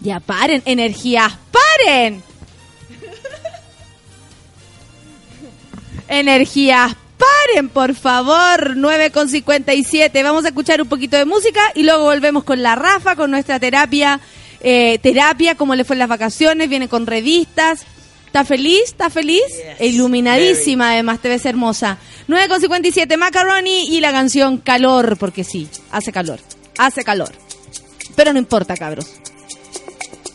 Ya 0.00 0.20
paren, 0.20 0.62
energías, 0.64 1.32
paren. 1.52 2.22
Energías, 6.08 6.94
paren, 7.16 7.68
por 7.68 7.94
favor. 7.94 8.76
9,57. 8.76 10.22
Vamos 10.22 10.44
a 10.44 10.48
escuchar 10.48 10.82
un 10.82 10.88
poquito 10.88 11.16
de 11.16 11.24
música 11.24 11.60
y 11.74 11.84
luego 11.84 12.04
volvemos 12.04 12.44
con 12.44 12.62
la 12.62 12.74
Rafa, 12.74 13.16
con 13.16 13.30
nuestra 13.30 13.58
terapia. 13.58 14.20
eh, 14.64 14.98
terapia, 15.02 15.56
cómo 15.56 15.74
le 15.74 15.84
fue 15.84 15.94
en 15.94 16.00
las 16.00 16.08
vacaciones, 16.08 16.68
viene 16.68 16.88
con 16.88 17.06
revistas. 17.06 17.84
¿Está 18.32 18.46
feliz? 18.46 18.84
¿Está 18.86 19.10
feliz? 19.10 19.42
E 19.78 19.88
Iluminadísima, 19.88 20.92
además, 20.92 21.20
te 21.20 21.28
ves 21.28 21.44
hermosa. 21.44 21.98
9,57, 22.28 23.18
Macaroni 23.18 23.94
y 23.94 24.00
la 24.00 24.10
canción 24.10 24.56
Calor, 24.56 25.18
porque 25.18 25.44
sí, 25.44 25.68
hace 25.90 26.12
calor. 26.12 26.40
Hace 26.78 27.04
calor. 27.04 27.30
Pero 28.16 28.32
no 28.32 28.38
importa, 28.38 28.74
cabros. 28.74 29.06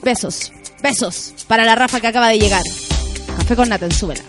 Besos, 0.04 0.52
besos 0.84 1.34
para 1.48 1.66
la 1.66 1.74
Rafa 1.74 2.00
que 2.00 2.06
acaba 2.06 2.30
de 2.30 2.38
llegar. 2.38 2.62
Café 3.36 3.56
con 3.56 3.68
Nata, 3.68 3.90
súbela. 3.90 4.22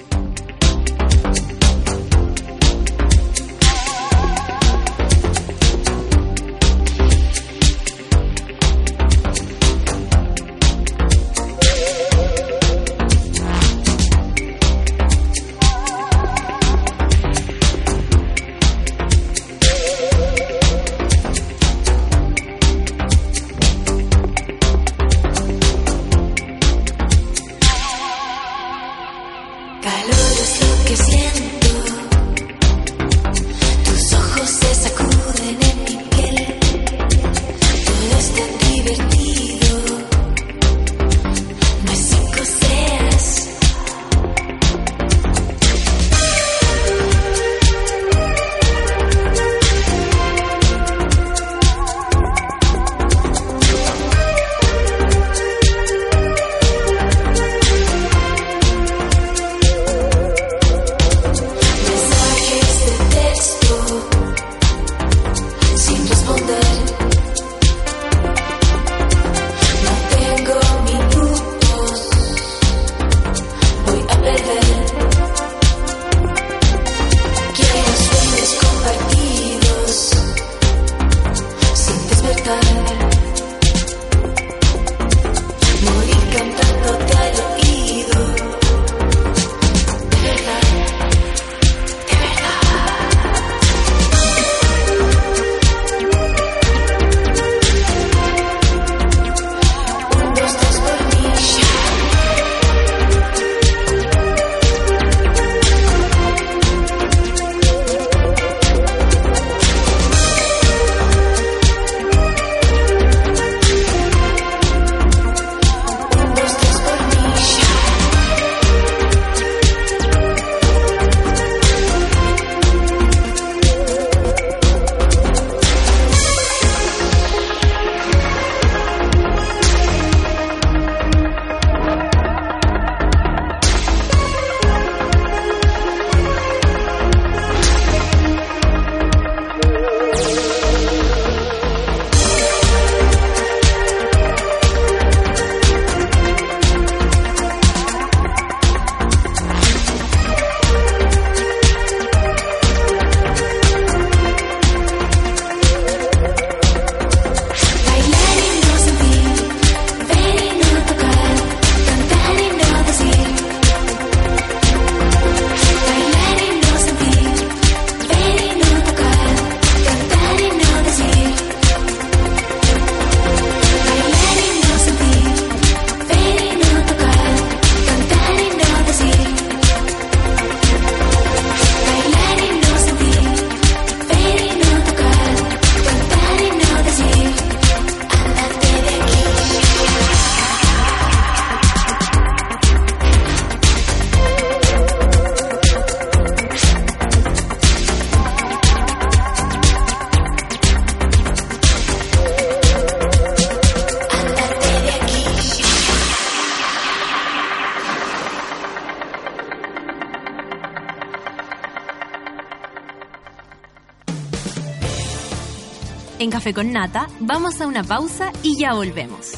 Con 216.55 216.73
Nata 216.73 217.09
vamos 217.21 217.61
a 217.61 217.67
una 217.67 217.85
pausa 217.85 218.33
y 218.43 218.57
ya 218.57 218.73
volvemos. 218.73 219.33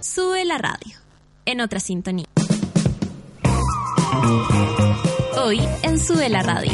Sube 0.00 0.44
la 0.44 0.58
radio. 0.58 0.96
En 1.44 1.60
otra 1.60 1.78
sintonía. 1.78 2.26
Hoy 5.40 5.60
en 5.82 5.98
Sube 6.00 6.28
la 6.28 6.42
radio. 6.42 6.72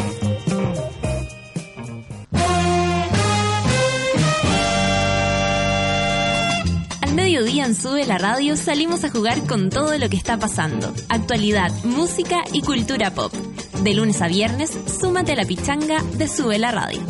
Al 7.02 7.14
mediodía 7.14 7.66
en 7.66 7.74
Sube 7.74 8.06
la 8.06 8.16
radio 8.16 8.56
salimos 8.56 9.04
a 9.04 9.10
jugar 9.10 9.46
con 9.46 9.68
todo 9.68 9.98
lo 9.98 10.08
que 10.08 10.16
está 10.16 10.38
pasando. 10.38 10.94
Actualidad, 11.10 11.70
música 11.84 12.44
y 12.52 12.62
cultura 12.62 13.12
pop. 13.12 13.32
De 13.82 13.92
lunes 13.92 14.22
a 14.22 14.28
viernes, 14.28 14.70
súmate 15.00 15.32
a 15.32 15.36
la 15.36 15.44
pichanga 15.44 16.02
de 16.16 16.28
Sube 16.28 16.58
la 16.58 16.70
radio. 16.70 17.02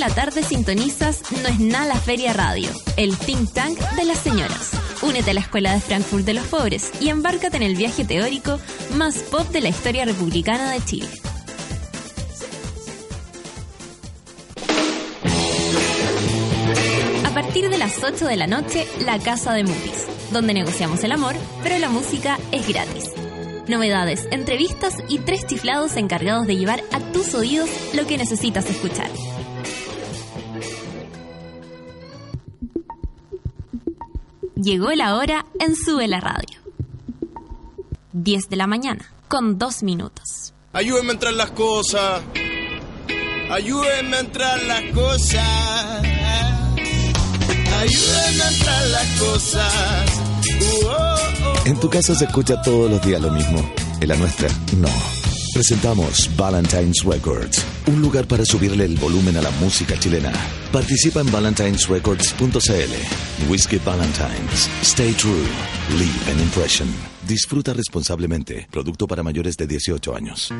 A 0.00 0.08
las 0.08 0.14
3 0.14 0.24
de 0.24 0.24
la 0.24 0.30
tarde 0.32 0.42
sintonizas 0.42 1.22
No 1.42 1.48
es 1.48 1.60
nada 1.60 1.94
la 1.94 2.00
Feria 2.00 2.32
Radio, 2.32 2.70
el 2.96 3.18
think 3.18 3.52
tank 3.52 3.78
de 3.96 4.04
las 4.04 4.18
señoras. 4.18 4.70
Únete 5.02 5.32
a 5.32 5.34
la 5.34 5.40
Escuela 5.40 5.74
de 5.74 5.80
Frankfurt 5.80 6.24
de 6.24 6.32
los 6.32 6.46
Pobres 6.46 6.90
y 7.00 7.10
embárcate 7.10 7.58
en 7.58 7.64
el 7.64 7.76
viaje 7.76 8.06
teórico 8.06 8.58
más 8.94 9.18
pop 9.18 9.46
de 9.50 9.60
la 9.60 9.68
historia 9.68 10.06
republicana 10.06 10.72
de 10.72 10.82
Chile. 10.84 11.08
A 17.26 17.34
partir 17.34 17.68
de 17.68 17.76
las 17.76 18.02
8 18.02 18.26
de 18.26 18.36
la 18.36 18.46
noche, 18.46 18.86
La 19.04 19.18
Casa 19.18 19.52
de 19.52 19.64
Movies, 19.64 20.06
donde 20.32 20.54
negociamos 20.54 21.04
el 21.04 21.12
amor, 21.12 21.34
pero 21.62 21.78
la 21.78 21.90
música 21.90 22.38
es 22.52 22.66
gratis. 22.66 23.10
Novedades, 23.68 24.26
entrevistas 24.30 24.94
y 25.08 25.18
tres 25.18 25.46
chiflados 25.46 25.96
encargados 25.96 26.46
de 26.46 26.56
llevar 26.56 26.82
a 26.90 27.00
tus 27.12 27.34
oídos 27.34 27.68
lo 27.92 28.06
que 28.06 28.16
necesitas 28.16 28.68
escuchar. 28.70 29.09
Llegó 34.62 34.90
la 34.92 35.16
hora 35.16 35.46
en 35.58 35.74
Sube 35.74 36.06
la 36.06 36.20
Radio. 36.20 36.60
10 38.12 38.50
de 38.50 38.56
la 38.56 38.66
mañana, 38.66 39.10
con 39.26 39.56
2 39.56 39.82
minutos. 39.84 40.52
Ayúdenme 40.74 41.10
a 41.10 41.12
entrar 41.14 41.32
las 41.32 41.50
cosas. 41.52 42.20
Ayúdenme 43.50 44.16
a 44.16 44.20
entrar 44.20 44.62
las 44.64 44.82
cosas. 44.92 46.02
Ayúdenme 47.74 48.42
a 48.42 48.48
entrar 48.50 48.86
las 48.88 49.18
cosas. 49.18 49.74
Uh, 50.60 50.86
oh, 50.86 51.16
oh. 51.46 51.66
En 51.66 51.80
tu 51.80 51.88
casa 51.88 52.14
se 52.14 52.26
escucha 52.26 52.60
todos 52.60 52.90
los 52.90 53.00
días 53.00 53.22
lo 53.22 53.30
mismo. 53.30 53.66
En 53.98 54.08
la 54.08 54.16
nuestra, 54.16 54.48
no. 54.76 54.88
Presentamos 55.54 56.28
Valentine's 56.36 57.02
Records, 57.02 57.64
un 57.86 58.02
lugar 58.02 58.28
para 58.28 58.44
subirle 58.44 58.84
el 58.84 58.98
volumen 58.98 59.38
a 59.38 59.40
la 59.40 59.50
música 59.52 59.98
chilena. 59.98 60.32
Participa 60.70 61.20
en 61.20 61.32
valentinesrecords.cl. 61.32 63.29
Whiskey 63.48 63.78
Valentines. 63.78 64.68
Stay 64.82 65.12
true. 65.14 65.46
Leave 65.98 66.30
an 66.30 66.40
impression. 66.40 66.88
Disfruta 67.26 67.72
responsablemente. 67.72 68.66
Producto 68.70 69.06
para 69.06 69.22
mayores 69.22 69.56
de 69.56 69.66
18 69.66 70.14
años. 70.14 70.52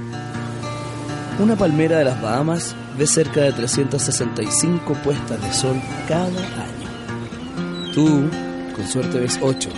Una 1.38 1.56
palmera 1.56 1.98
de 1.98 2.04
las 2.04 2.20
Bahamas 2.20 2.74
ve 2.98 3.06
cerca 3.06 3.40
de 3.40 3.52
365 3.52 4.94
puestas 5.02 5.40
de 5.42 5.52
sol 5.52 5.80
cada 6.06 6.26
año. 6.26 7.92
Tú, 7.94 8.28
con 8.76 8.86
suerte, 8.86 9.18
ves 9.18 9.38
8. 9.42 9.70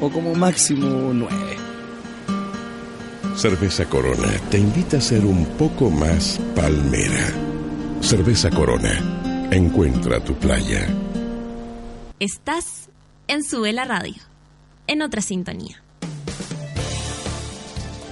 O 0.00 0.10
como 0.10 0.34
máximo 0.34 1.12
9. 1.14 1.32
Cerveza 3.36 3.86
Corona 3.86 4.28
te 4.50 4.58
invita 4.58 4.98
a 4.98 5.00
ser 5.00 5.24
un 5.24 5.46
poco 5.56 5.90
más 5.90 6.40
palmera. 6.54 7.32
Cerveza 8.00 8.50
Corona. 8.50 9.48
Encuentra 9.50 10.18
tu 10.20 10.34
playa. 10.34 10.88
Estás 12.22 12.88
en 13.26 13.42
Sube 13.42 13.72
la 13.72 13.84
Radio, 13.84 14.14
en 14.86 15.02
otra 15.02 15.20
sintonía. 15.20 15.82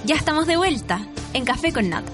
Ya 0.03 0.15
estamos 0.15 0.47
de 0.47 0.57
vuelta 0.57 1.07
en 1.31 1.45
Café 1.45 1.71
con 1.71 1.89
Nata. 1.89 2.11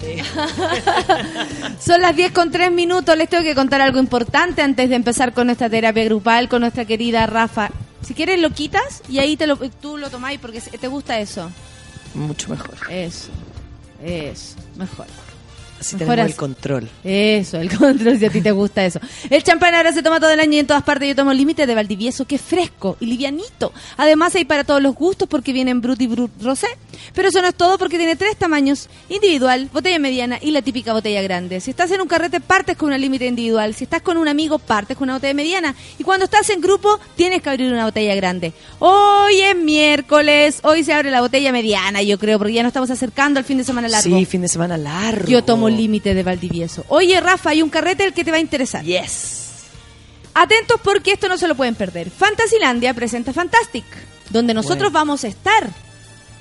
Son 1.80 2.00
las 2.00 2.16
10 2.16 2.32
con 2.32 2.50
3 2.50 2.72
minutos. 2.72 3.16
Les 3.16 3.28
tengo 3.28 3.44
que 3.44 3.54
contar 3.54 3.80
algo 3.80 4.00
importante 4.00 4.62
antes 4.62 4.88
de 4.90 4.96
empezar 4.96 5.34
con 5.34 5.46
nuestra 5.46 5.70
terapia 5.70 6.02
grupal 6.02 6.48
con 6.48 6.62
nuestra 6.62 6.84
querida 6.84 7.24
Rafa. 7.26 7.70
Si 8.04 8.14
quieres 8.14 8.40
lo 8.40 8.50
quitas 8.50 9.04
y 9.08 9.20
ahí 9.20 9.36
te 9.36 9.46
lo, 9.46 9.58
tú 9.58 9.96
lo 9.96 10.10
tomáis 10.10 10.40
porque 10.40 10.60
te 10.60 10.88
gusta 10.88 11.20
eso. 11.20 11.52
Mucho 12.14 12.50
mejor. 12.50 12.74
Eso. 12.90 13.30
Eso. 14.02 14.56
Mejor. 14.74 15.06
Así 15.82 15.96
Mejor 15.96 16.14
tenemos 16.14 16.30
el 16.30 16.36
control. 16.36 16.88
Eso, 17.02 17.58
el 17.58 17.76
control, 17.76 18.16
si 18.16 18.24
a 18.24 18.30
ti 18.30 18.40
te 18.40 18.52
gusta 18.52 18.84
eso. 18.84 19.00
El 19.28 19.42
champán 19.42 19.74
ahora 19.74 19.92
se 19.92 20.00
toma 20.00 20.20
todo 20.20 20.30
el 20.30 20.38
año 20.38 20.52
y 20.52 20.58
en 20.60 20.66
todas 20.68 20.84
partes. 20.84 21.08
Yo 21.08 21.16
tomo 21.16 21.32
límite 21.32 21.66
de 21.66 21.74
Valdivieso, 21.74 22.24
que 22.24 22.36
es 22.36 22.40
fresco 22.40 22.96
y 23.00 23.06
livianito. 23.06 23.72
Además 23.96 24.36
hay 24.36 24.44
para 24.44 24.62
todos 24.62 24.80
los 24.80 24.94
gustos 24.94 25.28
porque 25.28 25.52
vienen 25.52 25.80
Brut 25.80 26.00
y 26.00 26.06
Brut 26.06 26.30
Rosé. 26.40 26.68
Pero 27.14 27.30
eso 27.30 27.42
no 27.42 27.48
es 27.48 27.56
todo 27.56 27.78
porque 27.78 27.98
tiene 27.98 28.14
tres 28.14 28.36
tamaños. 28.36 28.88
Individual, 29.08 29.68
botella 29.72 29.98
mediana 29.98 30.38
y 30.40 30.52
la 30.52 30.62
típica 30.62 30.92
botella 30.92 31.20
grande. 31.20 31.60
Si 31.60 31.70
estás 31.70 31.90
en 31.90 32.00
un 32.00 32.06
carrete, 32.06 32.40
partes 32.40 32.76
con 32.76 32.86
una 32.86 32.98
límite 32.98 33.26
individual. 33.26 33.74
Si 33.74 33.82
estás 33.82 34.02
con 34.02 34.18
un 34.18 34.28
amigo, 34.28 34.60
partes 34.60 34.96
con 34.96 35.06
una 35.06 35.14
botella 35.14 35.34
mediana. 35.34 35.74
Y 35.98 36.04
cuando 36.04 36.26
estás 36.26 36.48
en 36.50 36.60
grupo, 36.60 37.00
tienes 37.16 37.42
que 37.42 37.50
abrir 37.50 37.72
una 37.72 37.86
botella 37.86 38.14
grande. 38.14 38.52
Hoy 38.78 39.40
es 39.40 39.56
miércoles, 39.56 40.60
hoy 40.62 40.84
se 40.84 40.92
abre 40.92 41.10
la 41.10 41.22
botella 41.22 41.50
mediana, 41.50 42.02
yo 42.02 42.18
creo, 42.20 42.38
porque 42.38 42.52
ya 42.52 42.62
nos 42.62 42.70
estamos 42.70 42.90
acercando 42.90 43.40
al 43.40 43.44
fin 43.44 43.58
de 43.58 43.64
semana 43.64 43.88
largo. 43.88 44.16
Sí, 44.16 44.24
fin 44.26 44.42
de 44.42 44.48
semana 44.48 44.76
largo. 44.76 45.26
Yo 45.26 45.42
tomo 45.42 45.71
límite 45.76 46.14
de 46.14 46.22
Valdivieso. 46.22 46.84
Oye, 46.88 47.20
Rafa, 47.20 47.50
hay 47.50 47.62
un 47.62 47.70
carrete 47.70 48.04
el 48.04 48.12
que 48.12 48.24
te 48.24 48.30
va 48.30 48.36
a 48.38 48.40
interesar. 48.40 48.84
Yes. 48.84 49.38
Atentos 50.34 50.80
porque 50.82 51.12
esto 51.12 51.28
no 51.28 51.36
se 51.36 51.46
lo 51.48 51.54
pueden 51.54 51.74
perder. 51.74 52.10
Fantasylandia 52.10 52.94
presenta 52.94 53.32
Fantastic, 53.32 53.84
donde 54.30 54.54
nosotros 54.54 54.90
Bueno. 54.90 54.98
vamos 55.00 55.24
a 55.24 55.28
estar 55.28 55.68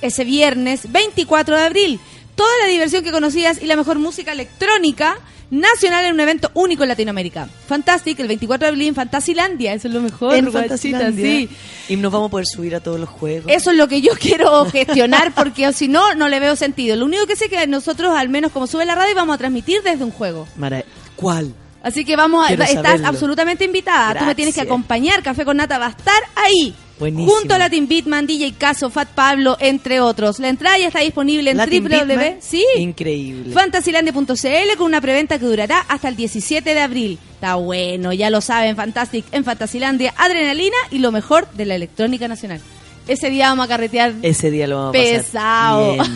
ese 0.01 0.23
viernes 0.23 0.91
24 0.91 1.55
de 1.57 1.63
abril. 1.63 1.99
Toda 2.35 2.51
la 2.61 2.67
diversión 2.67 3.03
que 3.03 3.11
conocías 3.11 3.61
y 3.61 3.65
la 3.65 3.75
mejor 3.75 3.99
música 3.99 4.31
electrónica 4.31 5.17
nacional 5.51 6.05
en 6.05 6.13
un 6.13 6.19
evento 6.21 6.49
único 6.55 6.81
en 6.83 6.89
Latinoamérica. 6.89 7.47
Fantastic, 7.67 8.19
el 8.19 8.27
24 8.27 8.65
de 8.65 8.69
abril 8.69 8.87
en 8.87 8.95
Fantasylandia. 8.95 9.73
Eso 9.73 9.87
es 9.89 9.93
lo 9.93 10.01
mejor. 10.01 10.33
En 10.35 10.45
guachita, 10.45 10.59
Fantasylandia. 10.61 11.25
sí. 11.25 11.49
Y 11.89 11.95
nos 11.97 12.11
vamos 12.11 12.29
a 12.29 12.31
poder 12.31 12.45
subir 12.47 12.73
a 12.75 12.79
todos 12.79 12.99
los 12.99 13.09
juegos. 13.09 13.51
Eso 13.53 13.71
es 13.71 13.77
lo 13.77 13.87
que 13.87 14.01
yo 14.01 14.13
quiero 14.19 14.65
gestionar 14.65 15.33
porque 15.35 15.71
si 15.73 15.87
no, 15.87 16.15
no 16.15 16.27
le 16.29 16.39
veo 16.39 16.55
sentido. 16.55 16.95
Lo 16.95 17.05
único 17.05 17.27
que 17.27 17.35
sé 17.35 17.45
es 17.45 17.51
que 17.51 17.67
nosotros, 17.67 18.15
al 18.17 18.29
menos 18.29 18.51
como 18.51 18.65
sube 18.65 18.85
la 18.85 18.95
radio, 18.95 19.13
vamos 19.13 19.35
a 19.35 19.37
transmitir 19.37 19.83
desde 19.83 20.03
un 20.03 20.11
juego. 20.11 20.47
Mara- 20.55 20.83
¿Cuál? 21.15 21.53
Así 21.83 22.05
que 22.05 22.15
vamos 22.15 22.43
a, 22.45 22.47
Quiero 22.47 22.63
estás 22.63 22.83
saberlo. 22.83 23.07
absolutamente 23.07 23.65
invitada. 23.65 24.19
Tú 24.19 24.25
me 24.25 24.35
tienes 24.35 24.53
que 24.53 24.59
Gracias. 24.61 24.71
acompañar. 24.71 25.23
Café 25.23 25.43
con 25.45 25.57
Nata 25.57 25.77
va 25.79 25.87
a 25.87 25.89
estar 25.89 26.21
ahí. 26.35 26.73
Buenísimo. 27.01 27.31
Junto 27.35 27.55
a 27.55 27.57
Latin 27.57 27.87
Beatman, 27.87 28.27
DJ 28.27 28.53
Caso, 28.53 28.89
Fat 28.91 29.09
Pablo, 29.09 29.57
entre 29.59 29.99
otros. 29.99 30.37
La 30.39 30.49
entrada 30.49 30.77
ya 30.77 30.87
está 30.87 30.99
disponible 30.99 31.49
en 31.51 31.57
www. 31.57 31.89
Beatman, 31.89 32.35
Sí. 32.39 32.63
Increíble. 32.77 33.51
Fantasylandia.cl 33.53 34.77
con 34.77 34.85
una 34.85 35.01
preventa 35.01 35.39
que 35.39 35.45
durará 35.45 35.79
hasta 35.87 36.07
el 36.09 36.15
17 36.15 36.73
de 36.75 36.79
abril. 36.79 37.17
Está 37.33 37.55
bueno, 37.55 38.13
ya 38.13 38.29
lo 38.29 38.39
saben, 38.39 38.75
Fantastic 38.75 39.25
en 39.31 39.43
Fantasylandia, 39.43 40.13
adrenalina 40.15 40.77
y 40.91 40.99
lo 40.99 41.11
mejor 41.11 41.49
de 41.53 41.65
la 41.65 41.73
electrónica 41.75 42.27
nacional. 42.27 42.61
Ese 43.07 43.31
día 43.31 43.49
vamos 43.49 43.65
a 43.65 43.67
carretear 43.67 44.13
Ese 44.21 44.51
día 44.51 44.67
lo 44.67 44.77
vamos 44.77 44.95
a 44.95 44.99
pasar. 44.99 45.21
pesado. 45.23 45.93
bien. 45.93 46.05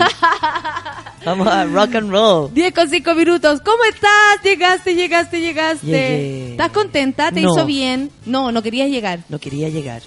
Vamos 1.25 1.47
a 1.47 1.65
rock 1.65 1.95
and 1.95 2.11
roll. 2.11 2.53
10 2.53 2.71
con 2.71 2.87
5 2.87 3.15
minutos. 3.15 3.59
¿Cómo 3.65 3.83
estás? 3.85 4.43
Llegaste, 4.43 4.93
llegaste, 4.93 5.39
llegaste. 5.41 5.87
Llegué. 5.87 6.51
¿Estás 6.51 6.69
contenta? 6.69 7.31
¿Te 7.31 7.41
No. 7.41 7.51
hizo 7.51 7.65
bien? 7.65 8.11
No, 8.27 8.51
no 8.51 8.61
querías 8.61 8.89
llegar. 8.91 9.21
No 9.27 9.39
quería 9.39 9.67
llegar. 9.69 10.03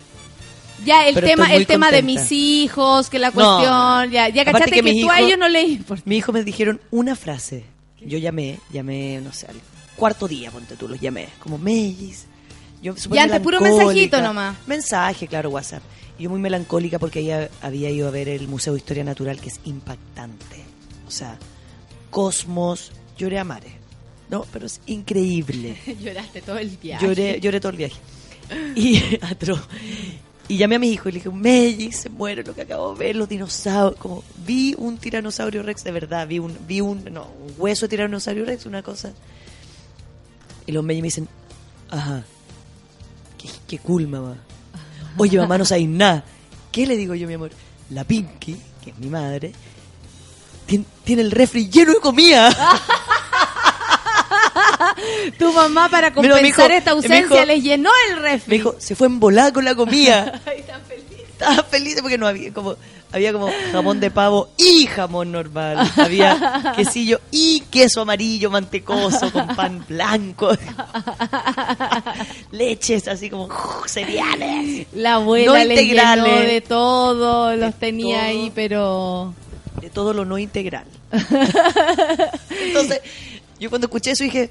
Ya 0.84 1.06
el 1.08 1.14
Pero 1.14 1.26
tema 1.26 1.54
el 1.54 1.66
tema 1.66 1.90
de 1.90 2.02
mis 2.02 2.30
hijos, 2.32 3.10
que 3.10 3.18
la 3.18 3.28
No. 3.28 3.34
cuestión, 3.34 4.10
ya, 4.12 4.28
ya 4.28 4.42
Aparte 4.42 4.52
cachaste 4.70 4.82
que, 4.82 4.94
que 4.94 5.02
tú 5.02 5.10
a 5.10 5.20
ellos 5.20 5.38
no 5.38 5.48
le 5.48 5.62
importa. 5.62 6.02
Mi 6.06 6.16
hijo 6.18 6.32
me 6.32 6.44
dijeron 6.44 6.80
una 6.90 7.16
frase. 7.16 7.64
Yo 8.00 8.16
llamé, 8.18 8.58
llamé, 8.72 9.20
no 9.22 9.32
sé, 9.32 9.46
al 9.48 9.56
cuarto 9.96 10.28
día, 10.28 10.50
ponte 10.52 10.76
tú, 10.76 10.86
los 10.88 11.00
llamé. 11.00 11.28
Como 11.40 11.58
Mellis. 11.58 12.26
Yo 12.80 12.94
Ya 13.10 13.24
antes 13.24 13.40
puro 13.40 13.60
mensajito 13.60 14.22
nomás. 14.22 14.56
Mensaje, 14.68 15.26
claro, 15.26 15.50
WhatsApp. 15.50 15.82
Y 16.16 16.24
yo 16.24 16.30
muy 16.30 16.38
melancólica 16.38 16.98
porque 17.00 17.20
ella 17.20 17.48
había 17.60 17.90
ido 17.90 18.06
a 18.06 18.10
ver 18.12 18.28
el 18.28 18.46
Museo 18.46 18.72
de 18.74 18.78
Historia 18.78 19.02
Natural, 19.02 19.40
que 19.40 19.48
es 19.48 19.60
impactante. 19.64 20.64
O 21.06 21.10
sea, 21.10 21.36
Cosmos, 22.10 22.92
lloré 23.18 23.38
a 23.38 23.44
mares. 23.44 23.72
No, 24.30 24.44
pero 24.52 24.66
es 24.66 24.80
increíble. 24.86 25.76
Lloraste 26.00 26.40
todo 26.42 26.58
el 26.58 26.68
viaje. 26.68 27.04
Lloré, 27.06 27.40
lloré 27.40 27.60
todo 27.60 27.70
el 27.72 27.78
viaje. 27.78 27.96
Y, 28.76 28.96
atro- 29.22 29.60
y 30.48 30.56
llamé 30.56 30.76
a 30.76 30.78
mi 30.78 30.90
hijo 30.90 31.08
y 31.08 31.12
le 31.12 31.18
dije, 31.18 31.30
Melly, 31.30 31.92
se 31.92 32.08
muere 32.08 32.42
lo 32.42 32.54
que 32.54 32.62
acabo 32.62 32.94
de 32.94 32.98
ver, 32.98 33.16
los 33.16 33.28
dinosaurios. 33.28 34.00
Como 34.00 34.24
vi 34.46 34.74
un 34.78 34.96
tiranosaurio 34.98 35.62
rex 35.62 35.84
de 35.84 35.92
verdad, 35.92 36.26
vi 36.26 36.38
un, 36.38 36.56
vi 36.66 36.80
un, 36.80 37.04
no, 37.12 37.24
un 37.42 37.54
hueso 37.58 37.86
de 37.86 37.90
tiranosaurio 37.90 38.44
rex, 38.46 38.64
una 38.66 38.82
cosa. 38.82 39.12
Y 40.66 40.72
los 40.72 40.82
Melly 40.82 41.02
me 41.02 41.06
dicen, 41.06 41.28
ajá, 41.90 42.24
qué, 43.36 43.48
qué 43.66 43.78
cool, 43.78 44.08
mamá. 44.08 44.36
Oye, 45.18 45.36
mamá, 45.38 45.58
no 45.58 45.64
sabéis 45.64 45.88
nada. 45.88 46.24
¿Qué 46.72 46.86
le 46.86 46.96
digo 46.96 47.14
yo, 47.14 47.26
mi 47.28 47.34
amor? 47.34 47.50
La 47.90 48.04
Pinky, 48.04 48.56
que 48.84 48.90
es 48.90 48.98
mi 48.98 49.08
madre, 49.08 49.52
tien- 50.68 50.84
tiene 51.04 51.22
el 51.22 51.30
refri 51.30 51.68
lleno 51.68 51.92
de 51.94 52.00
comida. 52.00 52.50
Tu 55.38 55.52
mamá, 55.52 55.88
para 55.88 56.12
compensar 56.12 56.42
dijo- 56.42 56.62
esta 56.62 56.90
ausencia, 56.92 57.40
dijo- 57.40 57.44
les 57.46 57.62
llenó 57.62 57.90
el 58.10 58.22
refri. 58.22 58.50
Me 58.50 58.56
dijo, 58.58 58.76
se 58.78 58.94
fue 58.94 59.06
embolada 59.06 59.52
con 59.52 59.64
la 59.64 59.74
comida. 59.74 60.40
Ay, 60.46 60.62
tan 60.66 60.80
feliz. 60.82 61.04
Estaba 61.30 61.62
feliz 61.64 61.96
porque 62.00 62.18
no 62.18 62.26
había 62.26 62.52
como 62.52 62.76
había 63.10 63.32
como 63.32 63.48
jamón 63.72 64.00
de 64.00 64.10
pavo 64.10 64.50
y 64.58 64.86
jamón 64.86 65.32
normal. 65.32 65.90
Había 65.96 66.72
quesillo 66.76 67.20
y 67.30 67.60
queso 67.70 68.02
amarillo 68.02 68.50
mantecoso 68.50 69.32
con 69.32 69.46
pan 69.56 69.82
blanco. 69.88 70.50
Leches 72.50 73.08
así 73.08 73.30
como 73.30 73.48
cereales. 73.86 74.86
La 74.94 75.14
abuela 75.14 75.52
No 75.52 75.64
les 75.64 75.86
llenó 75.86 76.24
de 76.40 76.60
todo, 76.60 77.56
los 77.56 77.74
tenía 77.76 78.18
todo. 78.18 78.26
ahí, 78.26 78.52
pero... 78.54 79.34
De 79.80 79.90
todo 79.90 80.12
lo 80.12 80.24
no 80.24 80.38
integral. 80.38 80.84
Entonces, 82.50 83.00
yo 83.60 83.68
cuando 83.70 83.86
escuché 83.86 84.12
eso 84.12 84.24
dije, 84.24 84.50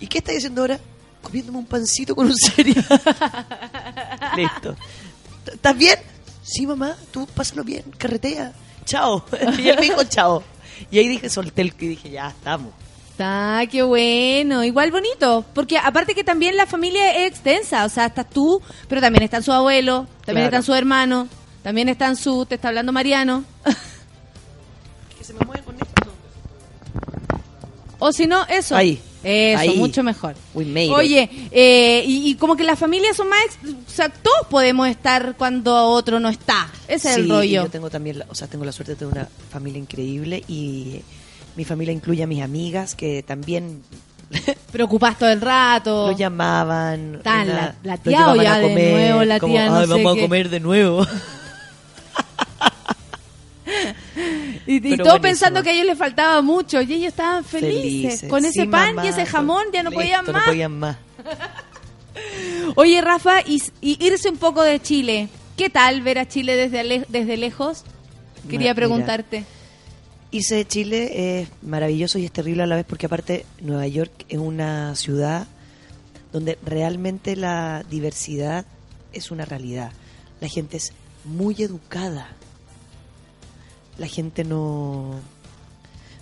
¿y 0.00 0.06
qué 0.06 0.18
estás 0.18 0.36
haciendo 0.36 0.62
ahora? 0.62 0.78
Comiéndome 1.22 1.58
un 1.58 1.66
pancito 1.66 2.14
con 2.16 2.26
un 2.26 2.36
cereal. 2.36 2.84
Listo. 4.36 4.76
¿Estás 5.52 5.76
bien? 5.76 5.98
Sí, 6.42 6.66
mamá, 6.66 6.96
tú 7.12 7.26
pásalo 7.34 7.62
bien, 7.64 7.84
carretea. 7.98 8.52
Chao. 8.84 9.24
Y 9.58 9.68
él 9.68 9.76
me 9.76 9.82
dijo 9.82 10.02
chao. 10.04 10.42
Y 10.90 10.98
ahí 10.98 11.08
dije, 11.08 11.28
solté 11.30 11.62
el 11.62 11.74
que 11.74 11.88
dije, 11.88 12.10
ya 12.10 12.28
estamos. 12.28 12.72
Ah, 13.18 13.62
qué 13.70 13.82
bueno, 13.82 14.64
igual 14.64 14.90
bonito, 14.90 15.44
porque 15.54 15.78
aparte 15.78 16.12
que 16.14 16.24
también 16.24 16.56
la 16.56 16.66
familia 16.66 17.14
es 17.24 17.28
extensa, 17.30 17.84
o 17.84 17.88
sea, 17.88 18.06
estás 18.06 18.28
tú, 18.28 18.60
pero 18.88 19.00
también 19.00 19.22
están 19.22 19.44
sus 19.44 19.54
abuelos, 19.54 20.06
también 20.24 20.48
Claro. 20.48 20.56
están 20.56 20.62
sus 20.64 20.74
hermanos, 20.76 21.28
también 21.62 21.88
están 21.88 22.16
su, 22.16 22.46
te 22.46 22.56
está 22.56 22.68
hablando 22.68 22.90
Mariano. 22.92 23.44
O 28.04 28.12
si 28.12 28.26
no, 28.26 28.44
eso. 28.48 28.74
Ahí. 28.76 29.00
Eso, 29.22 29.60
Ahí. 29.60 29.76
mucho 29.76 30.02
mejor. 30.02 30.34
Oye, 30.54 31.30
eh, 31.52 32.02
y, 32.04 32.30
y 32.30 32.34
como 32.34 32.56
que 32.56 32.64
las 32.64 32.76
familias 32.78 33.16
son 33.16 33.28
más... 33.28 33.40
O 33.86 33.90
sea, 33.90 34.08
todos 34.08 34.48
podemos 34.50 34.88
estar 34.88 35.36
cuando 35.36 35.86
otro 35.90 36.18
no 36.18 36.28
está. 36.28 36.68
Ese 36.88 37.10
es 37.10 37.16
el 37.18 37.28
rollo. 37.28 37.62
Yo 37.64 37.70
tengo 37.70 37.88
también, 37.90 38.18
la- 38.18 38.26
o 38.28 38.34
sea, 38.34 38.48
tengo 38.48 38.64
la 38.64 38.72
suerte 38.72 38.92
de 38.92 38.96
tener 38.96 39.12
una 39.14 39.28
familia 39.50 39.78
increíble 39.78 40.42
y 40.48 41.02
mi 41.54 41.64
familia 41.64 41.92
incluye 41.92 42.24
a 42.24 42.26
mis 42.26 42.42
amigas 42.42 42.96
que 42.96 43.22
también 43.22 43.82
Preocupas 44.72 45.16
todo 45.18 45.28
el 45.30 45.40
rato. 45.40 46.08
lo 46.10 46.16
llamaban. 46.18 47.20
Tan 47.22 47.48
una- 47.48 47.54
la- 47.54 47.74
la 47.84 47.96
tía 47.98 48.34
ya 48.42 48.54
a 48.54 48.58
de 48.58 48.62
comer, 48.68 48.92
nuevo 48.92 49.24
la 49.24 49.38
como, 49.38 49.52
tía 49.54 49.66
no 49.66 49.76
"Ay, 49.76 49.86
sé 49.86 49.92
vamos 49.92 50.14
qué". 50.14 50.20
a 50.20 50.22
comer 50.24 50.48
de 50.48 50.58
nuevo. 50.60 51.06
Y, 54.66 54.78
buenísimo. 54.80 55.20
pensando 55.20 55.62
que 55.62 55.70
a 55.70 55.72
ellos 55.72 55.86
les 55.86 55.98
faltaba 55.98 56.40
mucho 56.42 56.80
y 56.82 56.92
ellos 56.92 57.08
estaban 57.08 57.44
felices. 57.44 57.82
Felices. 57.82 58.30
Con 58.30 58.44
ese 58.44 58.62
Sí, 58.62 58.68
pan 58.68 58.94
mamá, 58.94 59.06
y 59.06 59.08
ese 59.10 59.26
jamón 59.26 59.64
ya 59.72 59.82
no 59.82 59.90
listo, 59.90 60.00
podían 60.02 60.24
no 60.26 60.32
más. 60.32 60.44
podían 60.44 60.78
más. 60.78 60.96
Oye, 62.76 63.00
Rafa, 63.00 63.40
y, 63.46 63.62
y 63.80 64.04
irse 64.04 64.28
un 64.30 64.36
poco 64.36 64.62
de 64.62 64.80
Chile. 64.80 65.28
¿Qué 65.56 65.70
tal 65.70 66.02
ver 66.02 66.18
a 66.18 66.28
Chile 66.28 66.56
desde, 66.56 66.80
ale- 66.80 67.06
desde 67.08 67.36
lejos? 67.36 67.84
Quería 68.44 68.58
Mira, 68.58 68.74
preguntarte. 68.74 69.44
Irse 70.30 70.54
de 70.56 70.66
Chile 70.66 71.40
es 71.40 71.48
maravilloso 71.62 72.18
y 72.18 72.24
es 72.24 72.32
terrible 72.32 72.62
a 72.62 72.66
la 72.66 72.76
vez 72.76 72.84
porque 72.88 73.06
aparte 73.06 73.44
Nueva 73.60 73.86
York 73.86 74.12
es 74.28 74.38
una 74.38 74.94
ciudad 74.96 75.46
donde 76.32 76.58
realmente 76.64 77.36
la 77.36 77.84
diversidad 77.90 78.64
es 79.12 79.30
una 79.30 79.44
realidad. 79.44 79.92
La 80.40 80.48
gente 80.48 80.78
es 80.78 80.92
muy 81.24 81.56
educada. 81.62 82.28
La 83.98 84.06
gente 84.06 84.44
no 84.44 85.14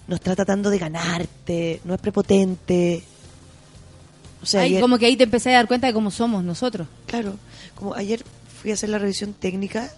no 0.09 0.17
está 0.17 0.35
tratando 0.35 0.71
de 0.71 0.79
ganarte, 0.79 1.81
no 1.85 1.95
es 1.95 2.01
prepotente. 2.01 3.03
O 4.43 4.47
sea, 4.47 4.63
Ay, 4.63 4.71
ayer- 4.71 4.81
como 4.81 4.99
que 4.99 5.07
ahí 5.07 5.17
te 5.17 5.25
empecé 5.25 5.51
a 5.51 5.59
dar 5.59 5.69
cuenta 5.69 5.87
de 5.87 5.93
cómo 5.93 6.11
somos 6.11 6.43
nosotros. 6.43 6.89
Claro, 7.07 7.35
como 7.77 7.95
ayer 7.95 8.25
fui 8.61 8.71
a 8.73 8.75
hacer 8.75 8.89
la 8.89 8.99
revisión 8.99 9.35
técnica, 9.35 9.89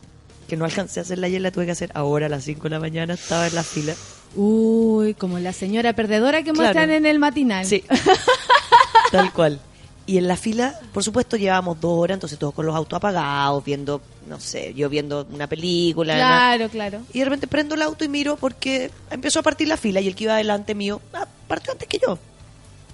que 0.49 0.57
no 0.57 0.65
alcancé 0.67 1.01
a 1.01 1.05
hacerla 1.05 1.29
ayer, 1.29 1.41
la 1.41 1.51
tuve 1.51 1.65
que 1.65 1.71
hacer 1.73 1.91
ahora 1.95 2.27
a 2.27 2.29
las 2.29 2.45
5 2.45 2.65
de 2.65 2.71
la 2.71 2.81
mañana, 2.81 3.15
estaba 3.15 3.47
en 3.47 3.55
la 3.55 3.63
fila. 3.63 3.95
Uy, 4.37 5.15
como 5.15 5.39
la 5.39 5.53
señora 5.55 5.95
perdedora 5.95 6.39
que 6.43 6.53
Claro. 6.53 6.59
muestran 6.61 6.91
en 6.91 7.07
el 7.07 7.19
matinal. 7.19 7.65
Sí, 7.65 7.83
tal 9.13 9.33
cual. 9.33 9.61
Y 10.07 10.19
en 10.19 10.27
la 10.29 10.37
fila, 10.37 10.79
por 10.93 11.05
supuesto, 11.05 11.37
llevábamos 11.37 11.81
dos 11.81 11.93
horas, 11.99 12.17
entonces 12.17 12.39
todos 12.39 12.53
con 12.53 12.67
los 12.67 12.75
autos 12.75 12.97
apagados, 12.97 13.65
viendo, 13.65 14.03
no 14.29 14.41
sé, 14.41 14.75
yo 14.75 14.89
viendo 14.89 15.27
una 15.31 15.47
película. 15.47 16.15
Claro, 16.15 16.69
claro. 16.69 17.01
Y 17.13 17.21
de 17.21 17.25
repente 17.25 17.47
prendo 17.47 17.75
el 17.75 17.83
auto 17.83 18.05
y 18.05 18.09
miro 18.09 18.37
porque 18.37 18.91
empezó 19.11 19.41
a 19.41 19.43
partir 19.43 19.69
la 19.69 19.77
fila 19.77 20.01
y 20.01 20.09
el 20.09 20.15
que 20.15 20.25
iba 20.25 20.35
adelante 20.35 20.75
mío 20.75 21.01
ah, 21.13 21.27
partió 21.49 21.73
antes 21.73 21.89
que 21.89 21.99
yo. 21.99 22.19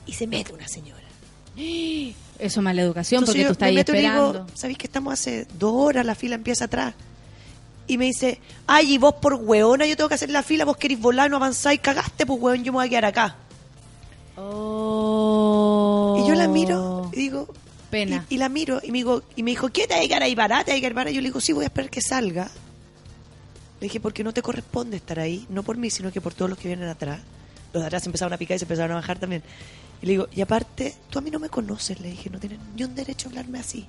Y 0.06 0.12
se 0.12 0.26
mete 0.26 0.52
una 0.52 0.68
señora. 0.68 1.02
Eso 2.38 2.60
es 2.60 2.62
mala 2.62 2.82
educación 2.82 3.22
Entonces 3.22 3.42
porque 3.42 3.46
tú 3.46 3.52
estás 3.52 3.66
me 3.66 3.70
ahí 3.70 3.78
esperando. 3.78 4.32
digo, 4.32 4.46
¿sabéis 4.54 4.78
que 4.78 4.86
estamos 4.86 5.12
hace 5.12 5.46
dos 5.58 5.72
horas? 5.74 6.06
La 6.06 6.14
fila 6.14 6.36
empieza 6.36 6.66
atrás. 6.66 6.94
Y 7.88 7.98
me 7.98 8.04
dice, 8.04 8.40
ay, 8.66 8.94
y 8.94 8.98
vos 8.98 9.14
por 9.14 9.34
hueona, 9.34 9.86
yo 9.86 9.96
tengo 9.96 10.08
que 10.08 10.14
hacer 10.14 10.30
la 10.30 10.42
fila, 10.42 10.64
vos 10.64 10.76
querés 10.76 11.00
volar, 11.00 11.30
no 11.30 11.36
avanzáis, 11.36 11.80
cagaste, 11.80 12.26
pues 12.26 12.40
hueón, 12.40 12.62
yo 12.62 12.72
me 12.72 12.76
voy 12.76 12.86
a 12.86 12.90
quedar 12.90 13.06
acá. 13.06 13.36
Oh. 14.36 16.22
Y 16.22 16.28
yo 16.28 16.34
la 16.34 16.46
miro 16.46 17.10
y 17.12 17.16
digo, 17.16 17.48
Pena. 17.90 18.24
Y, 18.28 18.34
y 18.34 18.38
la 18.38 18.48
miro 18.48 18.80
y 18.82 18.90
me, 18.92 18.98
digo, 18.98 19.22
y 19.36 19.42
me 19.42 19.50
dijo, 19.52 19.68
¿qué 19.70 19.86
te 19.86 19.94
a 19.94 20.00
quedar 20.00 20.22
ahí 20.22 20.34
barata? 20.34 20.64
¿Te 20.64 20.70
va 20.72 20.76
a 20.76 20.80
quedar 20.80 20.94
barata? 20.94 21.12
Yo 21.14 21.20
le 21.20 21.28
digo, 21.28 21.40
sí, 21.40 21.52
voy 21.52 21.64
a 21.64 21.68
esperar 21.68 21.90
que 21.90 22.00
salga. 22.02 22.50
Le 23.80 23.84
dije, 23.86 24.00
porque 24.00 24.24
no 24.24 24.32
te 24.32 24.42
corresponde 24.42 24.96
estar 24.96 25.18
ahí, 25.20 25.46
no 25.48 25.62
por 25.62 25.76
mí, 25.76 25.88
sino 25.90 26.10
que 26.12 26.20
por 26.20 26.34
todos 26.34 26.50
los 26.50 26.58
que 26.58 26.68
vienen 26.68 26.88
atrás. 26.88 27.20
Los 27.72 27.82
de 27.82 27.86
atrás 27.86 28.02
se 28.02 28.08
empezaron 28.08 28.32
a 28.32 28.36
picar 28.38 28.56
y 28.56 28.58
se 28.58 28.64
empezaron 28.64 28.92
a 28.92 28.94
bajar 28.96 29.18
también. 29.18 29.42
Y 30.02 30.06
le 30.06 30.12
digo, 30.12 30.28
y 30.34 30.40
aparte, 30.40 30.94
tú 31.10 31.18
a 31.18 31.22
mí 31.22 31.30
no 31.30 31.38
me 31.38 31.48
conoces, 31.48 32.00
le 32.00 32.10
dije, 32.10 32.30
no 32.30 32.38
tienes 32.38 32.58
ni 32.76 32.84
un 32.84 32.94
derecho 32.94 33.28
a 33.28 33.30
hablarme 33.30 33.58
así. 33.58 33.84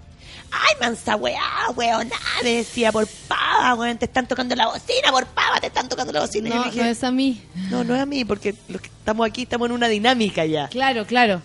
Ay, 0.52 0.76
mansa 0.82 1.16
weá, 1.16 1.70
weona, 1.76 2.16
le 2.44 2.58
decía, 2.58 2.92
por 2.92 3.08
pava, 3.28 3.76
weón, 3.76 3.98
te 3.98 4.06
están 4.06 4.28
tocando 4.28 4.56
la 4.56 4.68
bocina, 4.68 5.12
por 5.12 5.26
pava, 5.28 5.60
te 5.60 5.68
están 5.68 5.88
tocando 5.88 6.12
la 6.14 6.22
bocina. 6.22 6.50
Y 6.50 6.52
No, 6.54 6.60
le 6.66 6.72
dije, 6.72 6.84
no 6.84 6.90
es 6.90 7.04
a 7.04 7.12
mí. 7.12 7.42
no, 7.70 7.84
no 7.84 7.96
es 7.96 8.02
a 8.02 8.06
mí, 8.06 8.26
porque 8.26 8.56
los 8.68 8.82
que 8.82 8.88
estamos 8.88 9.26
aquí 9.28 9.44
estamos 9.44 9.68
en 9.70 9.72
una 9.74 9.88
dinámica 9.88 10.46
ya. 10.46 10.68
Claro, 10.70 11.06
claro. 11.06 11.42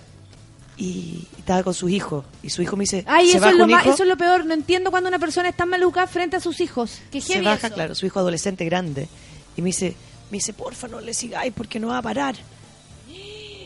Y, 0.76 1.26
estaba 1.38 1.62
con 1.62 1.74
sus 1.74 1.90
hijos. 1.90 2.24
Y 2.42 2.50
su 2.50 2.62
hijo 2.62 2.76
me 2.76 2.82
dice, 2.82 3.04
Ay, 3.06 3.30
¿se 3.30 3.36
eso 3.36 3.48
es, 3.48 3.54
lo 3.56 3.66
eso 3.78 4.02
es 4.02 4.08
lo 4.08 4.16
peor. 4.16 4.44
No 4.46 4.54
entiendo 4.54 4.90
cuando 4.90 5.08
una 5.08 5.18
persona 5.18 5.48
está 5.48 5.66
maluca 5.66 6.06
frente 6.06 6.36
a 6.36 6.40
sus 6.40 6.60
hijos. 6.60 6.98
Que 7.12 7.20
se 7.20 7.40
baja, 7.40 7.66
eso. 7.68 7.74
claro, 7.74 7.94
su 7.94 8.06
hijo 8.06 8.18
adolescente 8.18 8.64
grande. 8.64 9.08
Y 9.56 9.62
me 9.62 9.66
dice, 9.66 9.94
me 10.30 10.38
dice, 10.38 10.52
porfa, 10.52 10.88
no 10.88 11.00
le 11.00 11.14
sigáis 11.14 11.52
porque 11.54 11.78
no 11.78 11.88
va 11.88 11.98
a 11.98 12.02
parar. 12.02 12.34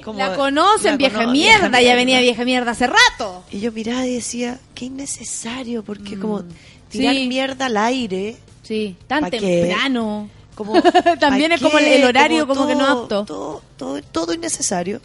Como- 0.05 0.19
La 0.19 0.35
conocen, 0.37 0.93
la 0.93 0.97
vieja 0.97 1.19
cono- 1.19 1.33
mierda. 1.33 1.69
vieja 1.69 1.83
Ya 1.83 1.95
venía 1.95 2.21
vieja 2.21 2.45
mierda 2.45 2.71
hace 2.73 2.87
rato. 2.87 3.45
Y 3.51 3.61
yo 3.61 3.73
miraba 3.73 4.07
y 4.07 4.15
decía, 4.15 4.59
qué 4.75 4.87
innecesario, 4.87 5.83
porque 5.83 6.17
Mm. 6.17 6.21
como 6.21 6.45
tirar 6.91 7.15
Sí. 7.15 7.27
mierda 7.29 7.67
al 7.67 7.77
aire. 7.77 8.37
Sí, 8.63 8.97
tan 9.07 9.31
temprano. 9.31 10.29
Como, 10.55 10.73
También 11.21 11.51
¿pa' 11.51 11.55
es 11.57 11.63
como 11.63 11.79
el, 11.79 12.05
horario 12.05 12.47
como, 12.47 12.67
que 12.67 12.75
no 12.75 12.87
apto. 12.87 13.25
Todo, 13.25 13.63
todo, 13.77 14.03
todo 14.03 14.33
innecesario. 14.35 15.01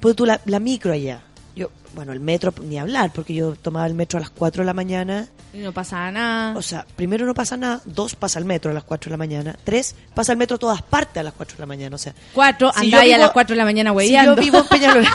Pues 0.00 0.16
tú, 0.16 0.26
la, 0.26 0.40
la 0.46 0.60
micro 0.60 0.92
allá. 0.92 1.20
Yo, 1.56 1.70
bueno, 1.94 2.12
el 2.12 2.20
metro, 2.20 2.54
ni 2.62 2.78
hablar, 2.78 3.12
porque 3.12 3.34
yo 3.34 3.54
tomaba 3.54 3.86
el 3.86 3.94
metro 3.94 4.18
a 4.18 4.20
las 4.20 4.30
4 4.30 4.62
de 4.62 4.66
la 4.66 4.72
mañana. 4.74 5.28
Y 5.52 5.58
no 5.58 5.72
pasa 5.72 6.10
nada. 6.10 6.56
O 6.56 6.62
sea, 6.62 6.86
primero 6.96 7.26
no 7.26 7.34
pasa 7.34 7.56
nada, 7.56 7.80
dos 7.84 8.14
pasa 8.14 8.38
el 8.38 8.44
metro 8.44 8.70
a 8.70 8.74
las 8.74 8.84
4 8.84 9.08
de 9.08 9.10
la 9.10 9.16
mañana, 9.16 9.56
tres 9.64 9.94
pasa 10.14 10.32
el 10.32 10.38
metro 10.38 10.54
a 10.54 10.58
todas 10.58 10.82
partes 10.82 11.18
a 11.18 11.22
las 11.24 11.34
4 11.34 11.56
de 11.56 11.60
la 11.60 11.66
mañana. 11.66 11.96
O 11.96 11.98
sea, 11.98 12.14
Cuatro, 12.32 12.72
si 12.72 12.86
andá 12.86 12.98
yo 12.98 13.00
ahí 13.02 13.12
a 13.12 13.18
las 13.18 13.32
cuatro 13.32 13.54
de 13.54 13.58
la 13.58 13.64
mañana 13.64 13.90
si 13.90 13.96
hueveando. 13.96 14.36
yo 14.36 14.42
vivo 14.42 14.58
en 14.58 14.66
Peñalolén. 14.68 15.10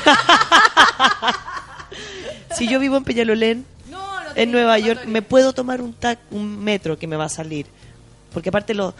si 2.56 2.68
yo 2.68 2.80
vivo 2.80 2.98
en 2.98 3.04
Peñalolén, 3.06 3.66
en 4.36 4.52
Nueva 4.52 4.78
York, 4.78 5.06
me 5.06 5.22
puedo 5.22 5.54
tomar 5.54 5.82
un, 5.82 5.94
tac, 5.94 6.20
un 6.32 6.64
metro 6.64 6.98
que 7.00 7.08
me 7.08 7.16
va 7.16 7.26
a 7.26 7.30
salir. 7.30 7.68
Porque 8.34 8.50
aparte 8.50 8.74
los, 8.74 8.94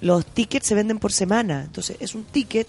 los 0.00 0.24
tickets 0.24 0.66
se 0.66 0.74
venden 0.74 0.98
por 0.98 1.12
semana. 1.12 1.62
Entonces 1.64 1.98
es 2.00 2.14
un 2.14 2.24
ticket 2.24 2.66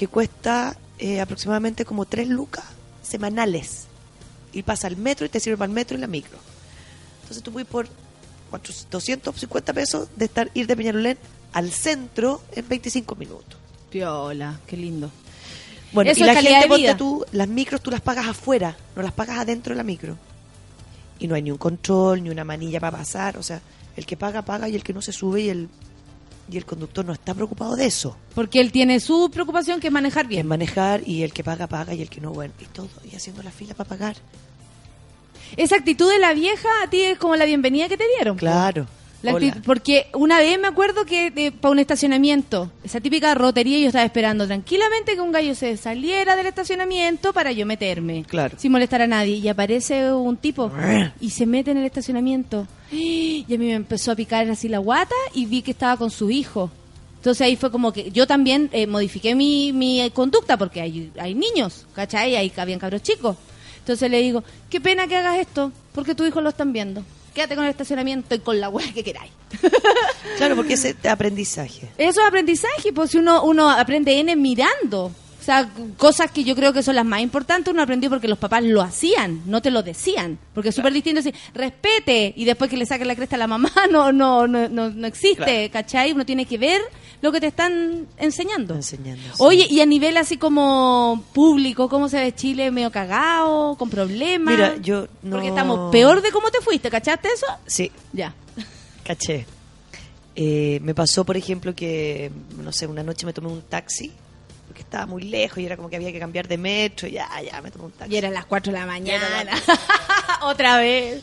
que 0.00 0.08
cuesta 0.08 0.78
eh, 0.98 1.20
aproximadamente 1.20 1.84
como 1.84 2.06
3 2.06 2.26
lucas 2.26 2.64
semanales. 3.02 3.84
Y 4.50 4.62
pasa 4.62 4.88
el 4.88 4.96
metro 4.96 5.26
y 5.26 5.28
te 5.28 5.40
sirve 5.40 5.58
para 5.58 5.68
el 5.68 5.74
metro 5.74 5.98
y 5.98 6.00
la 6.00 6.06
micro. 6.06 6.38
Entonces 7.20 7.42
tú 7.42 7.52
puedes 7.52 7.68
por 7.68 7.86
400, 8.48 8.90
250 8.90 9.72
pesos 9.74 10.08
de 10.16 10.24
estar 10.24 10.50
ir 10.54 10.66
de 10.66 10.74
Peñalolén 10.74 11.18
al 11.52 11.70
centro 11.70 12.40
en 12.52 12.66
25 12.66 13.14
minutos. 13.14 13.58
Piola, 13.90 14.58
qué 14.66 14.78
lindo. 14.78 15.10
Bueno, 15.92 16.12
Eso 16.12 16.24
y 16.24 16.26
la 16.26 16.40
gente, 16.40 16.66
ponte 16.66 16.94
tú, 16.94 17.26
las 17.32 17.48
micros 17.48 17.82
tú 17.82 17.90
las 17.90 18.00
pagas 18.00 18.26
afuera, 18.26 18.78
no 18.96 19.02
las 19.02 19.12
pagas 19.12 19.40
adentro 19.40 19.74
de 19.74 19.76
la 19.76 19.82
micro. 19.82 20.16
Y 21.18 21.28
no 21.28 21.34
hay 21.34 21.42
ni 21.42 21.50
un 21.50 21.58
control, 21.58 22.22
ni 22.22 22.30
una 22.30 22.44
manilla 22.44 22.80
para 22.80 22.96
pasar. 22.96 23.36
O 23.36 23.42
sea, 23.42 23.60
el 23.96 24.06
que 24.06 24.16
paga, 24.16 24.40
paga 24.46 24.66
y 24.66 24.76
el 24.76 24.82
que 24.82 24.94
no 24.94 25.02
se 25.02 25.12
sube 25.12 25.42
y 25.42 25.50
el, 25.50 25.68
y 26.50 26.56
el 26.56 26.64
conductor 26.66 27.04
no 27.04 27.12
está 27.12 27.34
preocupado 27.34 27.76
de 27.76 27.86
eso. 27.86 28.16
Porque 28.34 28.60
él 28.60 28.72
tiene 28.72 28.98
su 29.00 29.30
preocupación 29.30 29.80
que 29.80 29.86
es 29.88 29.92
manejar 29.92 30.24
Es 30.24 30.28
bien. 30.28 30.46
manejar 30.46 31.02
y 31.06 31.22
el 31.22 31.32
que 31.32 31.44
paga, 31.44 31.66
paga 31.66 31.94
y 31.94 32.02
el 32.02 32.08
que 32.10 32.20
no, 32.20 32.32
bueno, 32.32 32.52
y 32.60 32.64
todo. 32.66 32.88
Y 33.10 33.14
haciendo 33.14 33.42
la 33.42 33.50
fila 33.50 33.74
para 33.74 33.88
pagar. 33.88 34.16
Esa 35.56 35.76
actitud 35.76 36.08
de 36.10 36.18
la 36.18 36.32
vieja 36.32 36.68
a 36.84 36.90
ti 36.90 37.02
es 37.02 37.18
como 37.18 37.36
la 37.36 37.44
bienvenida 37.44 37.88
que 37.88 37.96
te 37.96 38.06
dieron. 38.16 38.36
Claro. 38.36 38.86
La 39.22 39.34
Hola. 39.34 39.46
actitud- 39.48 39.62
porque 39.64 40.06
una 40.14 40.38
vez 40.38 40.58
me 40.58 40.66
acuerdo 40.68 41.04
que 41.04 41.52
para 41.60 41.72
un 41.72 41.78
estacionamiento, 41.78 42.70
esa 42.82 43.00
típica 43.00 43.34
rotería, 43.34 43.78
yo 43.78 43.86
estaba 43.88 44.04
esperando 44.04 44.46
tranquilamente 44.46 45.14
que 45.14 45.20
un 45.20 45.30
gallo 45.32 45.54
se 45.54 45.76
saliera 45.76 46.36
del 46.36 46.46
estacionamiento 46.46 47.32
para 47.34 47.52
yo 47.52 47.66
meterme. 47.66 48.24
Claro. 48.26 48.56
Sin 48.58 48.72
molestar 48.72 49.02
a 49.02 49.06
nadie. 49.06 49.36
Y 49.36 49.48
aparece 49.48 50.12
un 50.12 50.36
tipo 50.38 50.70
y 51.20 51.30
se 51.30 51.44
mete 51.46 51.70
en 51.72 51.76
el 51.78 51.84
estacionamiento. 51.84 52.66
Y 52.92 53.44
a 53.46 53.58
mí 53.58 53.66
me 53.66 53.74
empezó 53.74 54.10
a 54.12 54.16
picar 54.16 54.48
así 54.50 54.68
la 54.68 54.78
guata 54.78 55.14
y 55.34 55.46
vi 55.46 55.62
que 55.62 55.70
estaba 55.72 55.96
con 55.96 56.10
su 56.10 56.30
hijo. 56.30 56.70
Entonces 57.18 57.42
ahí 57.42 57.54
fue 57.56 57.70
como 57.70 57.92
que 57.92 58.10
yo 58.10 58.26
también 58.26 58.70
eh, 58.72 58.86
modifiqué 58.86 59.34
mi, 59.34 59.72
mi 59.74 60.00
eh, 60.00 60.10
conducta 60.10 60.56
porque 60.56 60.80
hay, 60.80 61.12
hay 61.20 61.34
niños, 61.34 61.86
¿cachai? 61.94 62.34
Hay, 62.36 62.50
habían 62.56 62.78
cabros 62.78 63.02
chicos. 63.02 63.36
Entonces 63.80 64.10
le 64.10 64.20
digo, 64.22 64.42
qué 64.70 64.80
pena 64.80 65.06
que 65.06 65.16
hagas 65.16 65.38
esto 65.38 65.70
porque 65.94 66.14
tu 66.14 66.24
hijo 66.24 66.40
lo 66.40 66.48
están 66.48 66.72
viendo. 66.72 67.02
Quédate 67.34 67.54
con 67.54 67.64
el 67.64 67.70
estacionamiento 67.70 68.34
y 68.34 68.40
con 68.40 68.60
la 68.60 68.68
weá 68.68 68.92
que 68.92 69.04
queráis. 69.04 69.32
Claro, 70.36 70.56
porque 70.56 70.74
ese 70.74 70.96
aprendizaje. 71.08 71.88
Eso 71.98 72.20
es 72.20 72.26
aprendizaje, 72.26 72.92
pues 72.92 73.10
si 73.10 73.18
uno, 73.18 73.42
uno 73.44 73.68
aprende 73.68 74.18
N 74.20 74.34
mirando. 74.36 75.12
Sea, 75.50 75.68
cosas 75.96 76.30
que 76.30 76.44
yo 76.44 76.54
creo 76.54 76.72
que 76.72 76.80
son 76.80 76.94
las 76.94 77.04
más 77.04 77.20
importantes, 77.22 77.72
uno 77.74 77.82
aprendió 77.82 78.08
porque 78.08 78.28
los 78.28 78.38
papás 78.38 78.62
lo 78.62 78.82
hacían, 78.82 79.42
no 79.46 79.60
te 79.60 79.72
lo 79.72 79.82
decían. 79.82 80.38
Porque 80.54 80.68
es 80.68 80.76
súper 80.76 80.92
distinto 80.92 81.16
decir, 81.20 81.34
respete, 81.52 82.32
y 82.36 82.44
después 82.44 82.70
que 82.70 82.76
le 82.76 82.86
saquen 82.86 83.08
la 83.08 83.16
cresta 83.16 83.34
a 83.34 83.40
la 83.40 83.48
mamá, 83.48 83.72
no, 83.90 84.12
no, 84.12 84.46
no, 84.46 84.68
no, 84.68 84.90
no 84.90 85.06
existe, 85.08 85.68
¿cachai? 85.70 86.12
Uno 86.12 86.24
tiene 86.24 86.46
que 86.46 86.56
ver 86.56 86.80
lo 87.20 87.32
que 87.32 87.40
te 87.40 87.48
están 87.48 88.06
enseñando. 88.16 88.78
Oye, 89.38 89.66
y 89.68 89.80
a 89.80 89.86
nivel 89.86 90.18
así 90.18 90.36
como 90.36 91.24
público, 91.34 91.88
¿cómo 91.88 92.08
se 92.08 92.20
ve 92.20 92.32
Chile? 92.32 92.70
¿Medio 92.70 92.92
cagado? 92.92 93.74
¿Con 93.74 93.90
problemas? 93.90 94.54
Mira, 94.54 94.76
yo. 94.76 95.08
Porque 95.28 95.48
estamos 95.48 95.90
peor 95.90 96.22
de 96.22 96.30
cómo 96.30 96.52
te 96.52 96.60
fuiste, 96.60 96.90
¿cachaste 96.90 97.26
eso? 97.34 97.46
Sí, 97.66 97.90
Ya. 98.12 98.32
caché. 99.02 99.46
Eh, 100.36 100.78
me 100.84 100.94
pasó, 100.94 101.24
por 101.24 101.36
ejemplo, 101.36 101.74
que, 101.74 102.30
no 102.62 102.70
sé, 102.70 102.86
una 102.86 103.02
noche 103.02 103.26
me 103.26 103.32
tomé 103.32 103.48
un 103.48 103.62
taxi 103.62 104.12
estaba 104.90 105.06
muy 105.06 105.22
lejos 105.22 105.58
y 105.58 105.66
era 105.66 105.76
como 105.76 105.88
que 105.88 105.96
había 105.96 106.10
que 106.10 106.18
cambiar 106.18 106.48
de 106.48 106.58
metro. 106.58 107.06
Y 107.06 107.12
ya, 107.12 107.28
ya, 107.42 107.62
me 107.62 107.70
tomé 107.70 107.84
un 107.84 107.92
taxi. 107.92 108.12
Y 108.12 108.18
eran 108.18 108.34
las 108.34 108.44
4 108.44 108.72
de 108.72 108.78
la 108.78 108.86
mañana. 108.86 109.52
Otra 110.42 110.78
vez. 110.78 111.22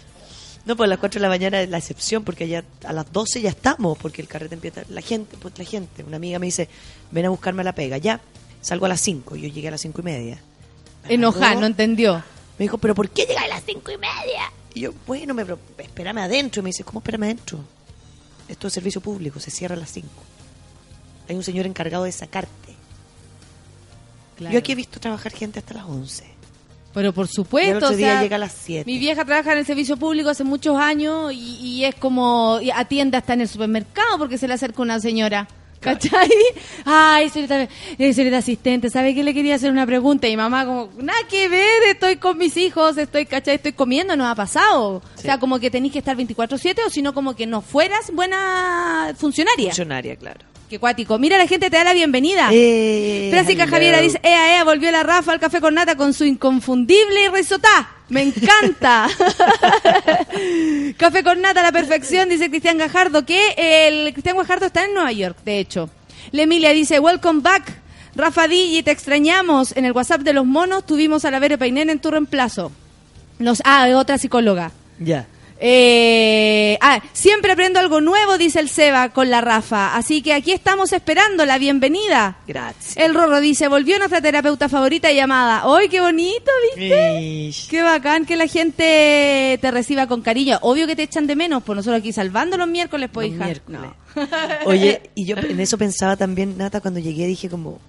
No, 0.65 0.77
pues 0.77 0.87
a 0.87 0.89
las 0.89 0.99
4 0.99 1.19
de 1.19 1.21
la 1.21 1.29
mañana 1.29 1.61
es 1.61 1.69
la 1.69 1.77
excepción, 1.77 2.23
porque 2.23 2.45
allá 2.45 2.63
a 2.85 2.93
las 2.93 3.11
12 3.11 3.41
ya 3.41 3.49
estamos, 3.49 3.97
porque 3.97 4.21
el 4.21 4.29
carrete 4.29 4.55
empieza. 4.55 4.83
La 4.89 5.01
gente, 5.01 5.35
pues 5.37 5.57
la 5.59 5.65
gente. 5.65 6.03
Una 6.03 6.15
amiga 6.15 6.39
me 6.39 6.45
dice, 6.45 6.69
ven 7.11 7.25
a 7.25 7.29
buscarme 7.29 7.61
a 7.61 7.65
la 7.65 7.73
pega. 7.73 7.97
Ya, 7.97 8.21
salgo 8.61 8.85
a 8.85 8.89
las 8.89 9.01
5. 9.01 9.35
Yo 9.35 9.49
llegué 9.49 9.67
a 9.67 9.71
las 9.71 9.81
5 9.81 9.99
y 9.99 10.03
media. 10.03 10.41
Me 11.05 11.15
Enojada, 11.15 11.55
no 11.55 11.65
entendió. 11.65 12.23
Me 12.57 12.63
dijo, 12.63 12.77
¿pero 12.77 12.95
por 12.95 13.09
qué 13.09 13.25
llegas 13.25 13.43
a 13.43 13.47
las 13.47 13.63
5 13.65 13.91
y 13.91 13.97
media? 13.97 14.51
Y 14.73 14.81
yo, 14.81 14.93
bueno, 15.05 15.33
me, 15.33 15.43
pero 15.43 15.59
espérame 15.77 16.19
adentro. 16.19 16.61
Y 16.61 16.63
me 16.63 16.69
dice, 16.69 16.85
¿cómo 16.85 16.99
espérame 16.99 17.23
adentro? 17.23 17.59
Esto 18.47 18.67
es 18.67 18.73
servicio 18.73 19.01
público, 19.01 19.41
se 19.41 19.51
cierra 19.51 19.75
a 19.75 19.79
las 19.79 19.91
5. 19.91 20.07
Hay 21.27 21.35
un 21.35 21.43
señor 21.43 21.65
encargado 21.65 22.05
de 22.05 22.13
sacarte. 22.13 22.66
Yo 24.39 24.59
aquí 24.59 24.71
he 24.71 24.75
visto 24.75 24.99
trabajar 24.99 25.31
gente 25.31 25.59
hasta 25.59 25.73
las 25.73 25.85
11. 25.85 26.23
Pero 26.93 27.13
por 27.13 27.25
Y 27.25 27.29
el 27.29 27.33
supuesto, 27.33 27.77
otro 27.77 27.89
o 27.89 27.91
día 27.91 28.13
sea, 28.13 28.21
llega 28.23 28.37
a 28.37 28.39
las 28.39 28.53
7. 28.53 28.89
mi 28.89 28.97
vieja 28.97 29.23
trabaja 29.23 29.51
en 29.51 29.59
el 29.59 29.65
servicio 29.65 29.97
público 29.97 30.29
hace 30.29 30.43
muchos 30.43 30.77
años 30.77 31.31
y, 31.31 31.57
y 31.61 31.85
es 31.85 31.95
como 31.95 32.59
y 32.61 32.71
atiende 32.71 33.17
hasta 33.17 33.33
en 33.33 33.41
el 33.41 33.47
supermercado 33.47 34.17
porque 34.17 34.37
se 34.37 34.47
le 34.47 34.55
acerca 34.55 34.81
una 34.81 34.99
señora. 34.99 35.47
¿Cachai? 35.79 36.29
Ay, 36.85 37.29
señorita, 37.29 37.67
eh, 37.97 38.13
señorita 38.13 38.37
asistente, 38.37 38.89
¿sabe 38.89 39.13
que 39.13 39.23
le 39.23 39.33
quería 39.33 39.55
hacer 39.55 39.71
una 39.71 39.85
pregunta? 39.85 40.27
Y 40.27 40.35
mamá 40.35 40.65
como, 40.65 40.89
nada 40.97 41.19
que 41.29 41.47
ver, 41.49 41.83
estoy 41.89 42.17
con 42.17 42.37
mis 42.37 42.57
hijos, 42.57 42.97
estoy, 42.97 43.25
¿cachai? 43.25 43.55
Estoy 43.55 43.73
comiendo, 43.73 44.15
no 44.15 44.27
ha 44.27 44.35
pasado. 44.35 45.03
O 45.15 45.21
sea, 45.21 45.39
como 45.39 45.59
que 45.59 45.69
tenéis 45.69 45.93
que 45.93 45.99
estar 45.99 46.17
24-7 46.17 46.79
o 46.85 46.89
si 46.89 47.01
no 47.01 47.13
como 47.13 47.35
que 47.35 47.45
no 47.45 47.61
fueras 47.61 48.11
buena 48.11 49.13
funcionaria. 49.17 49.67
Funcionaria, 49.67 50.15
claro. 50.15 50.39
Qué 50.69 50.79
cuático. 50.79 51.17
Mira, 51.17 51.37
la 51.37 51.47
gente 51.47 51.69
te 51.69 51.77
da 51.77 51.85
la 51.85 51.93
bienvenida. 51.93 52.49
Eh, 52.51 53.29
Francisca 53.31 53.63
hello. 53.63 53.71
Javiera 53.71 54.01
dice, 54.01 54.19
ea, 54.21 54.57
ea, 54.57 54.63
volvió 54.65 54.91
la 54.91 55.01
Rafa 55.01 55.31
al 55.31 55.39
café 55.39 55.61
con 55.61 55.75
nata 55.75 55.95
con 55.95 56.13
su 56.13 56.25
inconfundible 56.25 57.29
risotá. 57.33 57.89
Me 58.09 58.21
encanta. 58.21 59.07
café 60.97 61.23
con 61.23 61.39
nata 61.39 61.61
a 61.61 61.63
la 61.63 61.71
perfección, 61.71 62.27
dice 62.27 62.49
Cristian 62.49 62.77
Gajardo, 62.77 63.25
que 63.25 63.55
el 63.57 64.11
Cristian 64.11 64.35
Gajardo 64.35 64.65
está 64.65 64.83
en 64.83 64.93
Nueva 64.93 65.11
York, 65.13 65.37
de 65.45 65.59
hecho. 65.59 65.89
La 66.31 66.41
Emilia 66.41 66.71
dice, 66.71 66.99
welcome 66.99 67.39
back. 67.41 67.81
Rafa 68.15 68.49
Digi, 68.49 68.83
te 68.83 68.91
extrañamos. 68.91 69.75
En 69.77 69.85
el 69.85 69.93
WhatsApp 69.93 70.21
de 70.21 70.33
los 70.33 70.45
monos 70.45 70.85
tuvimos 70.85 71.23
a 71.23 71.31
la 71.31 71.39
Vero 71.39 71.57
Painén 71.57 71.89
en 71.89 71.99
tu 71.99 72.11
reemplazo. 72.11 72.73
Nos, 73.39 73.61
ah, 73.63 73.87
otra 73.95 74.17
psicóloga. 74.17 74.71
Ya. 74.99 75.27
Eh, 75.59 76.77
ah, 76.81 77.01
siempre 77.13 77.51
aprendo 77.51 77.79
algo 77.79 77.99
nuevo, 77.99 78.37
dice 78.37 78.59
el 78.59 78.69
Seba 78.69 79.09
con 79.09 79.29
la 79.29 79.41
Rafa. 79.41 79.95
Así 79.95 80.21
que 80.21 80.33
aquí 80.33 80.51
estamos 80.51 80.93
esperando 80.93 81.45
la 81.45 81.57
bienvenida. 81.57 82.37
Gracias. 82.47 82.97
El 82.97 83.15
Rorro 83.15 83.39
dice, 83.39 83.67
volvió 83.67 83.97
nuestra 83.97 84.21
terapeuta 84.21 84.69
favorita 84.69 85.11
llamada. 85.11 85.63
¡Ay, 85.65 85.89
qué 85.89 85.99
bonito, 86.01 86.51
viste! 86.75 87.51
Qué 87.69 87.81
bacán 87.81 88.25
que 88.25 88.35
la 88.35 88.47
gente 88.47 89.57
te 89.61 89.71
reciba 89.71 90.07
con 90.07 90.21
cariño. 90.21 90.59
Obvio 90.61 90.85
que 90.85 90.95
te 90.95 91.03
echan 91.03 91.27
de 91.27 91.35
menos, 91.35 91.63
por 91.63 91.75
nosotros 91.75 91.99
aquí 91.99 92.13
salvando 92.13 92.57
los 92.57 92.67
miércoles, 92.67 93.09
pues, 93.11 93.29
hija. 93.29 93.45
miércoles. 93.45 93.81
No. 93.81 93.95
Oye, 94.65 95.09
y 95.15 95.25
yo 95.25 95.35
en 95.37 95.59
eso 95.59 95.77
pensaba 95.77 96.15
también, 96.15 96.57
Nata, 96.57 96.81
cuando 96.81 96.99
llegué 96.99 97.25
dije 97.27 97.49
como 97.49 97.79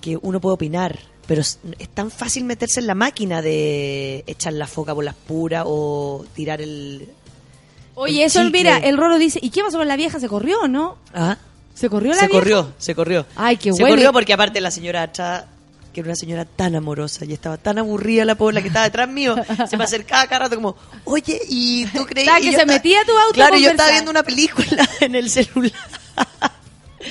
que 0.00 0.18
uno 0.20 0.40
puede 0.40 0.54
opinar, 0.54 0.98
pero 1.28 1.42
es, 1.42 1.60
es 1.78 1.88
tan 1.90 2.10
fácil 2.10 2.42
meterse 2.44 2.80
en 2.80 2.88
la 2.88 2.96
máquina 2.96 3.40
de 3.42 4.24
echar 4.26 4.52
la 4.54 4.66
foca 4.66 4.92
por 4.94 5.04
las 5.04 5.14
puras 5.14 5.62
o 5.66 6.24
tirar 6.34 6.60
el... 6.60 7.08
Oye, 7.94 8.20
el 8.22 8.26
eso, 8.26 8.42
chicle. 8.42 8.58
mira, 8.58 8.78
el 8.78 8.96
Rorro 8.96 9.18
dice, 9.18 9.38
¿y 9.42 9.50
qué 9.50 9.62
pasó 9.62 9.78
con 9.78 9.86
la 9.86 9.96
vieja? 9.96 10.18
¿Se 10.18 10.26
corrió 10.28 10.66
no? 10.66 10.96
¿Ah? 11.14 11.36
¿Se 11.74 11.88
corrió 11.90 12.10
la 12.12 12.18
Se 12.20 12.26
vieja? 12.26 12.38
corrió, 12.40 12.72
se 12.78 12.94
corrió. 12.94 13.26
Ay, 13.36 13.56
qué 13.58 13.72
se 13.72 13.80
bueno. 13.82 13.94
corrió 13.94 14.12
porque 14.12 14.32
aparte 14.32 14.60
la 14.60 14.70
señora 14.70 15.02
atrás, 15.02 15.44
que 15.92 16.00
era 16.00 16.08
una 16.08 16.16
señora 16.16 16.44
tan 16.44 16.74
amorosa 16.76 17.24
y 17.24 17.32
estaba 17.34 17.56
tan 17.56 17.78
aburrida 17.78 18.24
la 18.24 18.34
pobre, 18.36 18.54
la 18.54 18.62
que 18.62 18.68
estaba 18.68 18.84
detrás 18.86 19.08
mío, 19.08 19.36
se 19.68 19.76
me 19.76 19.84
acercaba 19.84 20.26
cada 20.26 20.44
rato 20.44 20.56
como, 20.56 20.76
oye, 21.04 21.40
¿y 21.48 21.86
tú 21.86 22.06
crees? 22.06 22.28
Que 22.36 22.42
se 22.42 22.48
estaba- 22.50 22.72
metía 22.72 23.04
tu 23.04 23.12
auto 23.12 23.30
a 23.30 23.34
Claro, 23.34 23.58
yo 23.58 23.70
estaba 23.70 23.90
viendo 23.90 24.10
una 24.10 24.22
película 24.22 24.88
en 25.00 25.14
el 25.14 25.28
celular. 25.28 25.72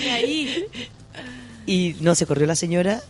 Y 0.03 0.07
ahí. 0.07 0.65
Y 1.65 1.95
no, 1.99 2.15
se 2.15 2.25
corrió 2.25 2.47
la 2.47 2.55
señora 2.55 3.01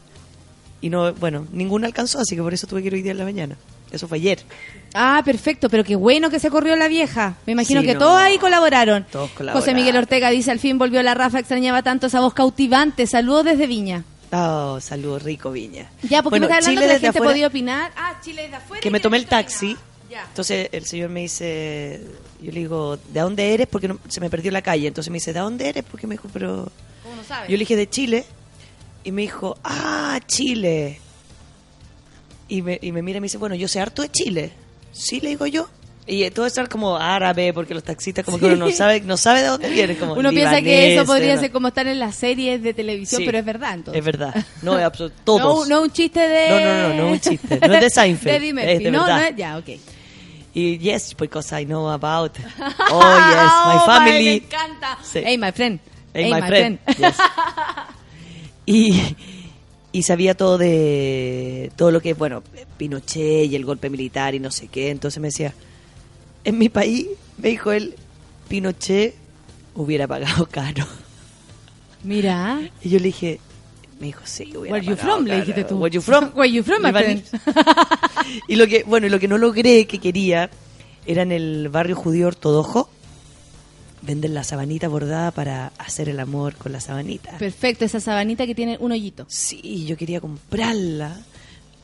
y 0.82 0.90
no, 0.90 1.14
bueno, 1.14 1.48
ninguna 1.52 1.88
alcanzó, 1.88 2.20
así 2.20 2.36
que 2.36 2.42
por 2.42 2.54
eso 2.54 2.68
tuve 2.68 2.82
que 2.82 2.88
ir 2.88 2.94
hoy 2.94 3.02
día 3.02 3.12
en 3.14 3.18
la 3.18 3.24
mañana. 3.26 3.56
Eso 3.92 4.08
fue 4.08 4.18
ayer. 4.18 4.40
Ah, 4.94 5.22
perfecto, 5.24 5.70
pero 5.70 5.84
qué 5.84 5.96
bueno 5.96 6.30
que 6.30 6.40
se 6.40 6.50
corrió 6.50 6.76
la 6.76 6.88
vieja. 6.90 7.36
Me 7.46 7.54
imagino 7.54 7.80
Sí, 7.82 7.88
que 7.88 7.94
no. 7.94 8.00
todos 8.02 8.20
ahí 8.22 8.38
colaboraron. 8.38 9.06
Todos 9.12 9.32
colaboraron. 9.32 9.62
José 9.62 9.74
Miguel 9.74 9.96
Ortega 9.96 10.30
dice, 10.30 10.52
al 10.52 10.60
fin 10.60 10.78
volvió 10.78 11.02
la 11.04 11.14
Rafa, 11.14 11.40
extrañaba 11.40 11.82
tanto 11.84 12.08
esa 12.08 12.20
voz 12.20 12.34
cautivante. 12.34 13.08
Saludos 13.08 13.46
desde 13.46 13.66
Viña. 13.66 14.04
Oh, 14.34 14.80
saludos, 14.82 15.24
rico 15.24 15.52
Viña. 15.52 15.90
Ya, 16.04 16.22
porque 16.22 16.40
Bueno, 16.40 16.48
me 16.48 16.54
está 16.54 16.70
hablando 16.70 16.82
Chile 16.82 16.82
que 16.82 16.88
la 16.88 17.00
gente 17.00 17.18
afuera- 17.20 17.32
podía 17.32 17.48
opinar. 17.48 17.92
Ah, 17.96 18.20
Chile 18.22 18.42
desde 18.44 18.56
afuera. 18.58 18.82
que 18.82 18.92
me 18.92 19.00
tomé 19.00 19.18
el 19.18 19.26
taxi. 19.26 19.78
Ya. 20.12 20.24
Entonces 20.28 20.68
el 20.74 20.86
señor 20.86 21.10
me 21.10 21.22
dice, 21.22 22.02
yo 22.42 22.52
le 22.52 22.60
digo, 22.60 22.98
¿de 22.98 23.20
dónde 23.22 23.54
eres? 23.54 23.68
Porque 23.68 23.88
no- 23.88 24.00
se 24.10 24.20
me 24.20 24.30
perdió 24.30 24.52
la 24.52 24.62
calle. 24.62 24.88
Entonces 24.88 25.10
me 25.12 25.16
dice, 25.16 25.32
¿de 25.32 25.40
dónde 25.40 25.70
eres? 25.70 25.86
Porque 25.90 26.08
me 26.08 26.16
dijo, 26.16 26.28
pero... 26.34 26.70
¿Cómo 27.04 27.16
no 27.16 27.24
sabes? 27.24 27.48
Yo 27.50 27.54
le 27.54 27.60
dije, 27.60 27.78
de 27.78 27.90
Chile. 27.90 28.26
Y 29.08 29.12
me 29.14 29.22
dijo, 29.22 29.58
ah, 29.64 30.20
Chile. 30.28 31.00
Y 32.50 32.62
me, 32.62 32.78
y 32.82 32.92
me 32.92 33.02
mira 33.02 33.20
y 33.20 33.22
me 33.22 33.26
dice, 33.28 33.38
bueno, 33.38 33.56
yo 33.56 33.70
sé 33.70 33.80
harto 33.80 34.02
de 34.02 34.12
Chile. 34.12 34.52
Sí, 34.92 35.22
le 35.22 35.30
digo 35.30 35.48
yo. 35.48 35.70
Y 36.06 36.24
eh, 36.24 36.32
todo 36.32 36.46
eso 36.46 36.62
es 36.62 36.68
como 36.68 36.98
árabe, 36.98 37.54
porque 37.54 37.74
los 37.74 37.86
taxistas 37.86 38.26
como 38.26 38.38
que 38.38 38.48
uno 38.48 38.58
no 38.58 38.70
sabe, 38.74 39.00
no 39.00 39.16
sabe 39.16 39.44
de 39.44 39.48
dónde 39.48 39.70
viene. 39.70 39.96
Como 39.96 40.12
Uno 40.16 40.30
piensa 40.32 40.62
que 40.62 40.94
eso 40.94 41.06
podría 41.06 41.36
¿no? 41.36 41.40
ser 41.40 41.52
como 41.54 41.70
estar 41.70 41.88
en 41.88 42.00
las 42.00 42.16
series 42.16 42.62
de 42.62 42.74
televisión, 42.74 43.20
Sí, 43.22 43.26
pero 43.26 43.38
es 43.38 43.46
verdad 43.46 43.76
entonces. 43.76 43.98
Es 44.00 44.06
verdad. 44.06 44.46
No, 44.62 44.78
es. 44.78 44.92
Todos. 45.24 45.70
No, 45.70 45.78
no 45.78 45.82
un 45.84 45.92
chiste 45.92 46.20
de... 46.28 46.50
No, 46.50 46.60
no, 46.60 46.90
no, 46.90 47.04
no 47.06 47.12
un 47.14 47.20
chiste. 47.22 47.60
No 47.66 47.74
es 47.76 47.80
de 47.82 47.90
Seinfeld, 47.90 48.56
de 48.58 48.74
es 48.74 48.80
de 48.84 48.92
no, 48.92 49.06
verdad. 49.06 49.22
no 49.22 49.24
es... 49.24 49.36
Ya, 49.38 49.58
ok. 49.58 49.70
Y 50.54 50.78
yes, 50.80 51.16
because 51.18 51.58
I 51.58 51.64
know 51.64 51.90
about. 51.90 52.38
Oh, 52.92 53.02
yes, 53.32 53.52
my 53.66 53.78
Oh, 53.78 53.86
family. 53.86 54.24
me 54.26 54.34
encanta. 54.36 54.98
Sí. 55.02 55.22
Hey, 55.24 55.38
my 55.38 55.54
friend. 55.54 55.80
Hey, 56.14 56.30
my 56.30 56.42
friend. 56.42 56.80
Yes. 56.98 57.16
Y, 58.68 59.02
y 59.94 60.04
sabía 60.04 60.36
todo 60.36 60.58
de 60.60 61.72
todo 61.76 61.90
lo 61.90 62.02
que 62.02 62.12
es, 62.12 62.18
bueno, 62.18 62.44
Pinochet 62.78 63.50
y 63.50 63.56
el 63.56 63.66
golpe 63.66 63.90
militar 63.90 64.36
y 64.36 64.40
no 64.40 64.52
sé 64.52 64.68
qué. 64.68 64.92
Entonces 64.92 65.20
me 65.20 65.30
decía, 65.30 65.54
en 66.44 66.58
mi 66.58 66.70
país, 66.70 67.08
me 67.38 67.50
dijo 67.50 67.72
él, 67.72 67.96
Pinochet 68.48 69.16
hubiera 69.74 70.06
pagado 70.06 70.46
caro. 70.52 70.86
Mira. 72.04 72.60
Y 72.84 72.90
yo 72.90 73.00
le 73.00 73.06
dije, 73.06 73.40
me 74.00 74.08
dijo, 74.08 74.22
sí, 74.26 74.52
hubiera 74.56 74.74
Where 74.74 74.86
you 74.86 74.96
pagado 74.96 75.16
from, 75.16 75.26
le 75.26 75.40
dijiste 75.40 75.64
tú. 75.64 75.78
Where 75.78 75.94
you 75.94 76.02
from? 76.02 76.32
Where 76.36 76.52
you 76.52 76.64
from, 76.64 76.84
my 76.84 76.92
y 78.50 78.56
lo 78.58 78.68
que, 78.68 78.84
bueno, 78.84 79.08
y 79.08 79.10
lo 79.10 79.20
que 79.20 79.28
no 79.30 79.38
logré 79.38 79.88
que 79.88 80.00
quería 80.00 80.50
era 81.06 81.22
en 81.22 81.32
el 81.32 81.70
barrio 81.70 81.96
judío 81.96 82.28
ortodoxo. 82.28 82.90
Venden 84.08 84.34
la 84.34 84.46
sabanita 84.46 84.88
bordada 84.88 85.32
para 85.32 85.74
hacer 85.78 86.08
el 86.08 86.22
amor 86.22 86.56
con 86.56 86.72
la 86.72 86.80
sabanita. 86.80 87.38
Perfecto, 87.38 87.84
esa 87.84 88.00
sabanita 88.00 88.46
que 88.46 88.56
tiene 88.56 88.78
un 88.80 88.94
hoyito. 88.94 89.26
Sí, 89.28 89.86
yo 89.86 89.98
quería 89.98 90.22
comprarla, 90.22 91.18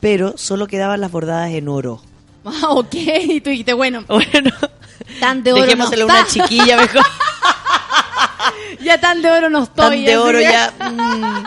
pero 0.00 0.38
solo 0.38 0.66
quedaban 0.66 1.02
las 1.02 1.10
bordadas 1.12 1.50
en 1.50 1.68
oro. 1.68 2.00
Ah, 2.46 2.68
ok. 2.72 2.94
Y 2.94 3.40
tú 3.40 3.48
dijiste, 3.50 3.72
bueno, 3.72 4.04
Bueno, 4.08 4.50
tan 5.18 5.42
de 5.42 5.52
oro 5.52 5.60
no 5.62 5.66
Dejémosle 5.66 6.04
una 6.04 6.26
chiquilla 6.28 6.76
mejor. 6.76 7.02
Ya 8.82 9.00
tan 9.00 9.22
de 9.22 9.30
oro 9.30 9.48
no 9.48 9.62
estoy. 9.62 9.96
Tan 9.96 10.04
de 10.04 10.16
oro 10.18 10.40
ya. 10.40 10.70
mm, 10.90 11.44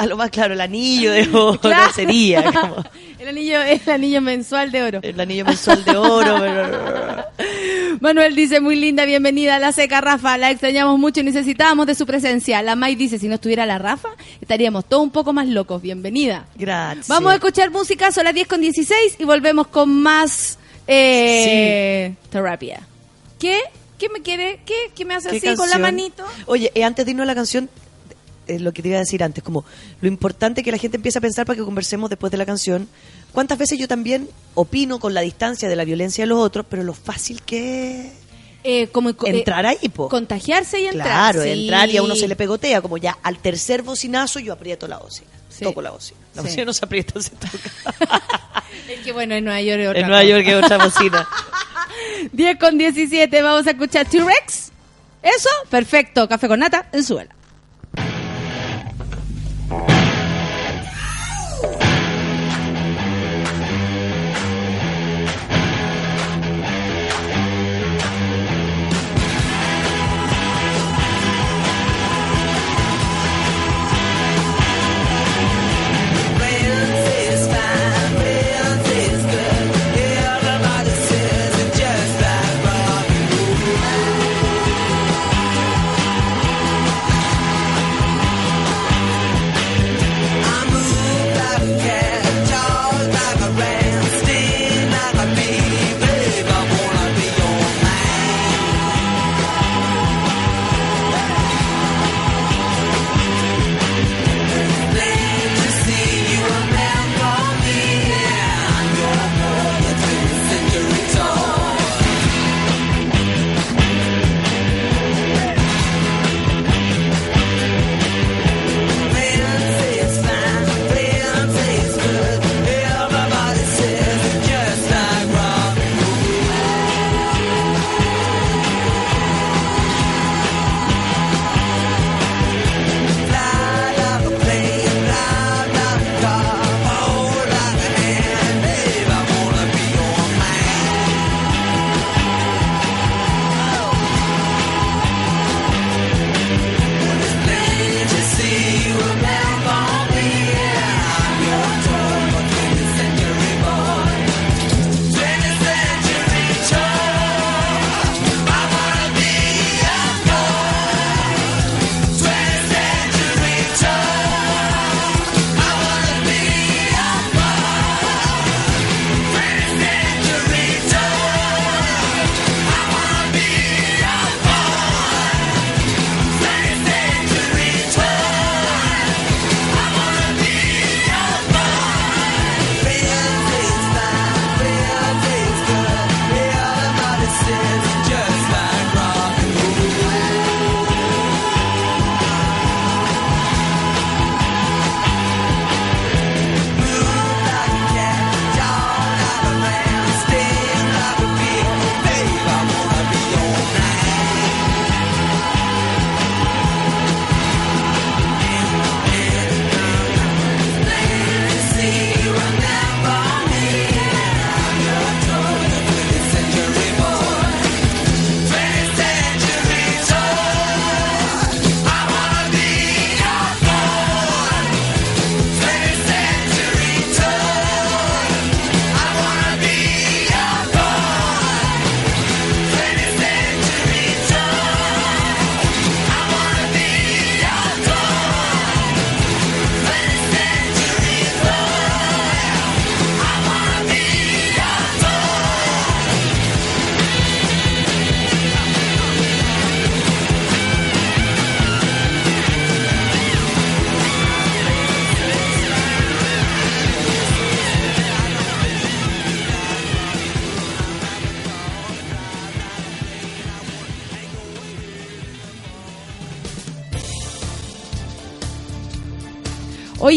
a 0.00 0.06
lo 0.06 0.16
más 0.16 0.30
claro, 0.30 0.54
el 0.54 0.60
anillo 0.60 1.12
de 1.12 1.28
oro 1.32 1.60
Claro. 1.60 1.92
sería. 1.92 2.42
como 2.44 2.76
El 3.18 3.28
anillo, 3.28 3.60
el 3.60 3.80
anillo 3.90 4.20
mensual 4.22 4.72
de 4.72 4.82
oro. 4.82 5.00
el 5.02 5.20
anillo 5.20 5.44
mensual 5.44 5.84
de 5.84 5.96
oro. 5.96 6.36
pero- 6.40 7.24
Manuel 8.00 8.34
dice, 8.34 8.60
muy 8.60 8.76
linda, 8.76 9.04
bienvenida 9.04 9.56
a 9.56 9.58
la 9.58 9.72
seca 9.72 10.00
Rafa, 10.00 10.38
la 10.38 10.50
extrañamos 10.50 10.98
mucho 10.98 11.20
y 11.20 11.24
necesitábamos 11.24 11.86
de 11.86 11.94
su 11.94 12.06
presencia. 12.06 12.62
La 12.62 12.76
May 12.76 12.94
dice, 12.94 13.18
si 13.18 13.28
no 13.28 13.34
estuviera 13.34 13.66
la 13.66 13.76
Rafa, 13.78 14.08
estaríamos 14.40 14.86
todos 14.86 15.02
un 15.02 15.10
poco 15.10 15.34
más 15.34 15.46
locos. 15.48 15.82
Bienvenida. 15.82 16.46
Gracias. 16.56 17.08
Vamos 17.08 17.32
a 17.32 17.34
escuchar 17.34 17.70
música, 17.70 18.10
son 18.10 18.24
las 18.24 18.32
10 18.34 18.48
con 18.48 18.60
16 18.62 19.16
y 19.18 19.24
volvemos 19.24 19.66
con 19.66 19.90
más 20.02 20.58
eh, 20.86 22.14
terapia. 22.30 22.80
¿Qué? 23.38 23.58
¿Qué 23.98 24.08
me 24.08 24.22
quiere? 24.22 24.60
¿Qué? 24.64 24.74
¿Qué 24.94 25.04
me 25.04 25.14
hace 25.14 25.28
¿Qué 25.38 25.48
así 25.48 25.56
con 25.56 25.68
la 25.68 25.76
manito? 25.78 26.24
Oye, 26.46 26.72
eh, 26.74 26.84
antes 26.84 27.04
de 27.04 27.10
irnos 27.10 27.24
a 27.24 27.26
la 27.26 27.34
canción, 27.34 27.68
es 28.54 28.60
lo 28.60 28.72
que 28.72 28.82
te 28.82 28.88
iba 28.88 28.96
a 28.96 29.00
decir 29.00 29.22
antes, 29.22 29.42
como 29.44 29.64
lo 30.00 30.08
importante 30.08 30.62
que 30.62 30.70
la 30.70 30.78
gente 30.78 30.96
empiece 30.96 31.18
a 31.18 31.20
pensar 31.20 31.46
para 31.46 31.56
que 31.58 31.64
conversemos 31.64 32.08
después 32.10 32.30
de 32.30 32.38
la 32.38 32.46
canción. 32.46 32.88
¿Cuántas 33.32 33.58
veces 33.58 33.78
yo 33.78 33.86
también 33.88 34.28
opino 34.54 34.98
con 34.98 35.14
la 35.14 35.20
distancia 35.20 35.68
de 35.68 35.76
la 35.76 35.84
violencia 35.84 36.22
de 36.24 36.28
los 36.28 36.38
otros, 36.38 36.66
pero 36.68 36.82
lo 36.82 36.94
fácil 36.94 37.42
que 37.42 38.00
es 38.00 38.06
Eh, 38.62 38.88
como, 38.88 39.10
eh, 39.10 39.14
entrar 39.24 39.64
ahí, 39.64 39.88
po? 39.88 40.08
Contagiarse 40.08 40.80
y 40.80 40.86
entrar. 40.86 41.06
Claro, 41.06 41.42
sí. 41.42 41.48
entrar 41.62 41.88
y 41.88 41.96
a 41.96 42.02
uno 42.02 42.14
se 42.14 42.28
le 42.28 42.36
pegotea, 42.36 42.82
como 42.82 42.98
ya 42.98 43.16
al 43.22 43.38
tercer 43.38 43.82
bocinazo 43.82 44.38
yo 44.38 44.52
aprieto 44.52 44.86
la 44.86 44.98
bocina, 44.98 45.30
Sí. 45.48 45.64
toco 45.64 45.80
la 45.80 45.90
bocina. 45.90 46.18
La 46.34 46.42
Sí. 46.42 46.48
bocina 46.48 46.64
no 46.66 46.72
se 46.74 46.84
aprieta, 46.84 47.20
se 47.22 47.30
toca. 47.30 47.58
Es 48.88 49.00
que 49.00 49.12
bueno, 49.12 49.34
en 49.34 49.44
Nueva 49.44 49.60
York 49.62 49.80
es 49.80 49.88
otra 49.88 50.00
en 50.00 50.06
Nueva. 50.08 50.24
York 50.24 50.44
es 50.46 50.54
otra 50.64 50.84
bocina. 50.84 51.28
10 52.32 52.58
con 52.58 52.76
17, 52.76 53.42
vamos 53.42 53.66
a 53.66 53.70
escuchar 53.70 54.06
T-Rex. 54.08 54.70
¿Eso? 55.22 55.48
Perfecto. 55.70 56.28
Café 56.28 56.48
con 56.48 56.60
nata 56.60 56.88
en 56.92 57.04
suela. 57.04 57.34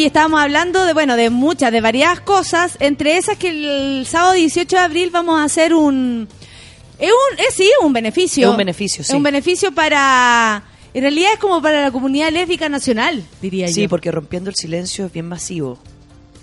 Estábamos 0.05 0.41
hablando 0.41 0.85
de, 0.85 0.93
bueno, 0.93 1.15
de 1.15 1.29
muchas, 1.29 1.71
de 1.71 1.81
varias 1.81 2.19
cosas, 2.21 2.77
entre 2.79 3.17
esas 3.17 3.37
que 3.37 3.49
el 3.49 4.05
sábado 4.07 4.33
18 4.33 4.75
de 4.75 4.81
abril 4.81 5.09
vamos 5.11 5.39
a 5.39 5.43
hacer 5.43 5.73
un... 5.73 6.27
Es 6.99 7.09
un, 7.11 7.39
es 7.39 7.53
sí, 7.55 7.69
un 7.81 7.91
beneficio. 7.91 8.45
Es 8.47 8.51
un 8.51 8.57
beneficio, 8.57 9.03
sí. 9.03 9.11
Es 9.11 9.15
un 9.15 9.23
beneficio 9.23 9.71
para... 9.73 10.63
En 10.93 11.01
realidad 11.01 11.31
es 11.33 11.39
como 11.39 11.61
para 11.61 11.81
la 11.81 11.91
comunidad 11.91 12.31
lésbica 12.31 12.69
nacional, 12.69 13.23
diría 13.41 13.65
yo. 13.67 13.73
Sí, 13.73 13.87
porque 13.87 14.11
rompiendo 14.11 14.49
el 14.51 14.55
silencio 14.55 15.07
es 15.07 15.11
bien 15.11 15.27
masivo. 15.27 15.79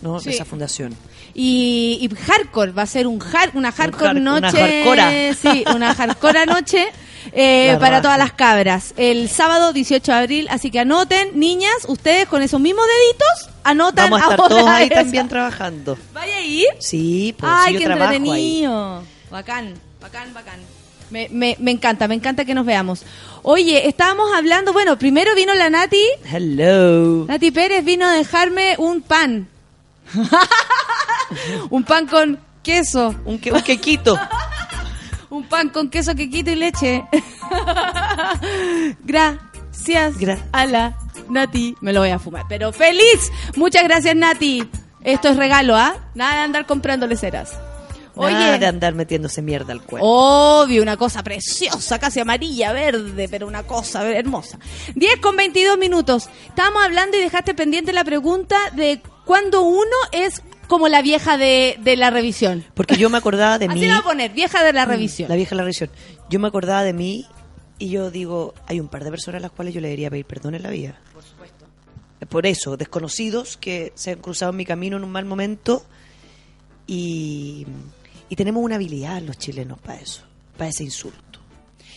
¿no? 0.02 0.18
Sí. 0.18 0.30
esa 0.30 0.44
fundación. 0.46 0.96
Y, 1.34 1.98
y 2.00 2.08
hardcore, 2.14 2.72
va 2.72 2.82
a 2.82 2.86
ser 2.86 3.06
un 3.06 3.20
har- 3.20 3.50
una 3.54 3.70
hardcore 3.70 4.10
har- 4.10 4.16
una 4.16 4.40
noche. 4.40 4.58
hardcora. 4.58 5.10
Sí, 5.34 5.64
una 5.74 5.94
hardcore 5.94 6.46
noche 6.46 6.88
eh, 7.32 7.76
para 7.78 8.00
todas 8.02 8.16
las 8.18 8.32
cabras. 8.32 8.94
El 8.96 9.28
sábado 9.28 9.72
18 9.74 10.10
de 10.10 10.18
abril, 10.18 10.48
así 10.50 10.70
que 10.70 10.80
anoten, 10.80 11.38
niñas, 11.38 11.74
ustedes 11.86 12.26
con 12.26 12.40
esos 12.42 12.58
mismos 12.60 12.84
deditos, 12.86 13.49
anotan 13.70 14.10
Vamos 14.10 14.20
a 14.20 14.30
estar 14.30 14.40
ahora 14.40 14.54
todos 14.54 14.68
ahí 14.68 14.86
esa. 14.86 14.94
también 14.94 15.28
trabajando. 15.28 15.98
¿Vaya 16.12 16.36
a 16.36 16.42
ir? 16.42 16.66
Sí, 16.78 17.34
pues 17.38 17.50
Ay, 17.54 17.74
yo 17.74 17.78
qué 17.80 17.84
trabajo 17.86 18.10
ahí. 18.10 18.16
entretenido. 18.16 19.02
Bacán, 19.30 19.74
bacán, 20.00 20.32
bacán. 20.34 20.60
Me, 21.10 21.28
me, 21.30 21.56
me 21.58 21.70
encanta, 21.72 22.06
me 22.06 22.14
encanta 22.14 22.44
que 22.44 22.54
nos 22.54 22.64
veamos. 22.64 23.04
Oye, 23.42 23.88
estábamos 23.88 24.32
hablando, 24.32 24.72
bueno, 24.72 24.96
primero 24.98 25.34
vino 25.34 25.54
la 25.54 25.68
Nati, 25.70 26.04
Hello. 26.30 27.24
Nati 27.26 27.50
Pérez 27.50 27.84
vino 27.84 28.06
a 28.06 28.12
dejarme 28.12 28.76
un 28.78 29.02
pan. 29.02 29.48
un 31.70 31.82
pan 31.84 32.06
con 32.06 32.38
queso. 32.62 33.14
Un, 33.24 33.38
que, 33.38 33.50
un 33.52 33.62
quequito. 33.62 34.18
un 35.30 35.44
pan 35.44 35.70
con 35.70 35.88
queso, 35.90 36.14
quequito 36.14 36.50
y 36.50 36.56
leche. 36.56 37.04
gracias 39.04 40.14
a 40.52 40.66
la 40.66 40.96
Nati. 41.30 41.74
Me 41.80 41.92
lo 41.92 42.00
voy 42.00 42.10
a 42.10 42.18
fumar, 42.18 42.44
pero 42.48 42.72
feliz. 42.72 43.30
Muchas 43.56 43.84
gracias, 43.84 44.14
Nati. 44.16 44.68
Esto 45.02 45.28
es 45.28 45.36
regalo, 45.36 45.76
¿ah? 45.76 45.94
Nada 46.14 46.36
de 46.36 46.42
andar 46.42 46.66
comprándole 46.66 47.16
ceras. 47.16 47.58
Oye, 48.16 48.34
Nada 48.34 48.58
de 48.58 48.66
andar 48.66 48.94
metiéndose 48.94 49.40
mierda 49.40 49.72
al 49.72 49.80
cuerpo. 49.82 50.06
Obvio, 50.06 50.82
una 50.82 50.96
cosa 50.98 51.22
preciosa, 51.22 51.98
casi 51.98 52.20
amarilla, 52.20 52.72
verde, 52.72 53.28
pero 53.30 53.46
una 53.46 53.62
cosa 53.62 54.06
hermosa. 54.10 54.58
10 54.94 55.20
con 55.20 55.36
22 55.36 55.78
minutos. 55.78 56.28
Estábamos 56.48 56.82
hablando 56.84 57.16
y 57.16 57.20
dejaste 57.20 57.54
pendiente 57.54 57.92
la 57.94 58.04
pregunta 58.04 58.58
de 58.74 59.00
cuándo 59.24 59.62
uno 59.62 59.96
es 60.12 60.42
como 60.66 60.88
la 60.88 61.00
vieja 61.02 61.38
de, 61.38 61.78
de 61.80 61.96
la 61.96 62.10
revisión. 62.10 62.64
Porque 62.74 62.96
yo 62.96 63.08
me 63.08 63.16
acordaba 63.18 63.58
de 63.58 63.66
Así 63.70 63.74
mí. 63.80 63.86
la 63.86 63.94
voy 63.94 64.00
a 64.00 64.04
poner, 64.04 64.32
vieja 64.32 64.62
de 64.64 64.72
la 64.74 64.84
revisión. 64.84 65.28
La 65.30 65.36
vieja 65.36 65.50
de 65.50 65.56
la 65.56 65.62
revisión. 65.62 65.90
Yo 66.28 66.40
me 66.40 66.48
acordaba 66.48 66.82
de 66.82 66.92
mí 66.92 67.26
y 67.78 67.88
yo 67.88 68.10
digo, 68.10 68.52
hay 68.66 68.80
un 68.80 68.88
par 68.88 69.02
de 69.04 69.10
personas 69.10 69.38
a 69.38 69.42
las 69.42 69.52
cuales 69.52 69.72
yo 69.72 69.80
le 69.80 69.88
debería 69.88 70.10
pedir 70.10 70.26
perdón 70.26 70.54
en 70.56 70.62
la 70.64 70.70
vida. 70.70 70.98
Por 72.28 72.46
eso, 72.46 72.76
desconocidos 72.76 73.56
que 73.56 73.92
se 73.94 74.10
han 74.12 74.18
cruzado 74.20 74.50
en 74.50 74.56
mi 74.58 74.64
camino 74.66 74.96
en 74.98 75.04
un 75.04 75.10
mal 75.12 75.24
momento 75.24 75.84
y, 76.86 77.66
y 78.28 78.36
tenemos 78.36 78.62
una 78.62 78.74
habilidad 78.76 79.22
los 79.22 79.38
chilenos 79.38 79.78
para 79.78 80.00
eso, 80.00 80.22
para 80.56 80.70
ese 80.70 80.84
insulto. 80.84 81.18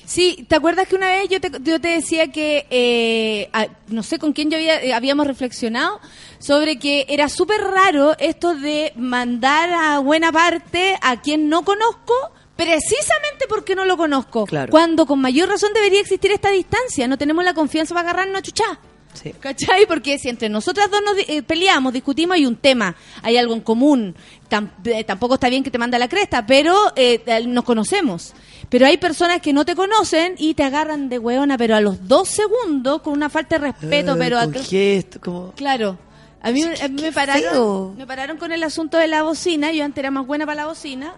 Sí, 0.05 0.45
¿te 0.49 0.55
acuerdas 0.55 0.87
que 0.87 0.95
una 0.95 1.07
vez 1.07 1.29
yo 1.29 1.39
te, 1.39 1.49
yo 1.63 1.79
te 1.79 1.87
decía 1.87 2.29
que, 2.31 2.67
eh, 2.69 3.49
a- 3.53 3.67
no 3.87 4.03
sé 4.03 4.19
con 4.19 4.33
quién 4.33 4.49
yo 4.51 4.57
había, 4.57 4.81
eh, 4.83 4.93
habíamos 4.93 5.25
reflexionado, 5.27 5.99
sobre 6.39 6.77
que 6.77 7.05
era 7.07 7.29
súper 7.29 7.61
raro 7.61 8.15
esto 8.19 8.53
de 8.55 8.91
mandar 8.97 9.69
a 9.71 9.99
buena 9.99 10.31
parte 10.31 10.97
a 11.01 11.21
quien 11.21 11.47
no 11.47 11.63
conozco, 11.63 12.13
precisamente 12.57 13.45
porque 13.47 13.75
no 13.75 13.85
lo 13.85 13.95
conozco. 13.95 14.45
Claro. 14.45 14.71
Cuando 14.71 15.05
con 15.05 15.19
mayor 15.21 15.47
razón 15.49 15.71
debería 15.73 16.01
existir 16.01 16.31
esta 16.31 16.49
distancia, 16.51 17.07
no 17.07 17.17
tenemos 17.17 17.43
la 17.45 17.53
confianza 17.53 17.93
para 17.95 18.09
agarrarnos 18.09 18.39
a 18.39 18.41
chuchá. 18.43 18.79
Sí. 19.13 19.33
¿Cachai? 19.39 19.85
Porque 19.87 20.17
si 20.19 20.29
entre 20.29 20.49
nosotras 20.49 20.89
dos 20.91 21.01
nos 21.05 21.17
eh, 21.27 21.43
peleamos, 21.43 21.93
discutimos, 21.93 22.35
hay 22.35 22.45
un 22.45 22.55
tema, 22.55 22.95
hay 23.21 23.37
algo 23.37 23.53
en 23.53 23.61
común. 23.61 24.15
Tam- 24.49 24.71
eh, 24.85 25.03
tampoco 25.03 25.35
está 25.35 25.49
bien 25.49 25.63
que 25.63 25.71
te 25.71 25.77
manda 25.77 25.97
la 25.99 26.07
cresta, 26.09 26.45
pero 26.45 26.75
eh, 26.95 27.23
nos 27.47 27.63
conocemos. 27.63 28.33
Pero 28.69 28.85
hay 28.87 28.97
personas 28.97 29.39
que 29.41 29.53
no 29.53 29.65
te 29.65 29.75
conocen 29.75 30.35
y 30.37 30.53
te 30.55 30.63
agarran 30.63 31.09
de 31.09 31.19
hueona, 31.19 31.57
pero 31.57 31.75
a 31.75 31.81
los 31.81 32.07
dos 32.07 32.27
segundos, 32.29 33.01
con 33.01 33.13
una 33.13 33.29
falta 33.29 33.57
de 33.59 33.67
respeto, 33.71 34.13
Eh, 34.13 34.17
pero... 34.17 34.39
a- 34.39 34.45
con 34.45 34.53
gesto, 34.55 35.19
como... 35.21 35.51
Claro. 35.53 35.97
A 36.41 36.51
mí, 36.51 36.61
a 36.61 36.87
mí 36.89 37.01
me, 37.01 37.11
pararon, 37.13 37.51
feo. 37.51 37.93
me 37.97 38.05
pararon 38.05 38.37
con 38.37 38.51
el 38.51 38.63
asunto 38.63 38.97
de 38.97 39.07
la 39.07 39.23
bocina. 39.23 39.71
Yo 39.71 39.85
antes 39.85 39.99
era 39.99 40.11
más 40.11 40.27
buena 40.27 40.45
para 40.45 40.63
la 40.63 40.67
bocina. 40.67 41.13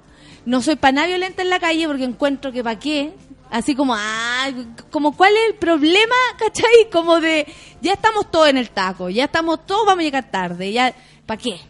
No 0.46 0.62
soy 0.62 0.76
para 0.76 0.92
nada 0.92 1.08
violenta 1.08 1.42
en 1.42 1.50
la 1.50 1.60
calle 1.60 1.88
porque 1.88 2.04
encuentro 2.04 2.52
que 2.52 2.64
para 2.64 2.78
qué. 2.78 3.12
Así 3.56 3.73
como, 3.73 3.95
ah, 3.95 4.52
como 4.91 5.15
cuál 5.15 5.32
es 5.32 5.53
el 5.53 5.56
problema, 5.56 6.15
¿cachai? 6.38 6.90
Como 6.91 7.22
de, 7.22 7.48
ya 7.80 7.94
estamos 7.94 8.30
todos 8.30 8.49
en 8.49 8.57
el 8.57 8.69
taco, 8.69 9.10
ya 9.10 9.23
estamos 9.23 9.65
todos, 9.65 9.86
vamos 9.86 10.02
a 10.02 10.03
llegar 10.03 10.30
tarde, 10.30 10.73
ya, 10.73 10.94
¿para 11.26 11.41
qué? 11.41 11.61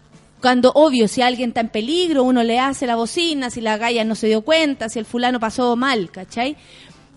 Cuando, 0.41 0.71
obvio, 0.73 1.07
si 1.07 1.21
alguien 1.21 1.49
está 1.49 1.61
en 1.61 1.69
peligro, 1.69 2.23
uno 2.23 2.41
le 2.41 2.59
hace 2.59 2.87
la 2.87 2.95
bocina, 2.95 3.51
si 3.51 3.61
la 3.61 3.77
galla 3.77 4.03
no 4.03 4.15
se 4.15 4.25
dio 4.25 4.41
cuenta, 4.41 4.89
si 4.89 4.97
el 4.97 5.05
fulano 5.05 5.39
pasó 5.39 5.75
mal, 5.75 6.09
¿cachai? 6.09 6.57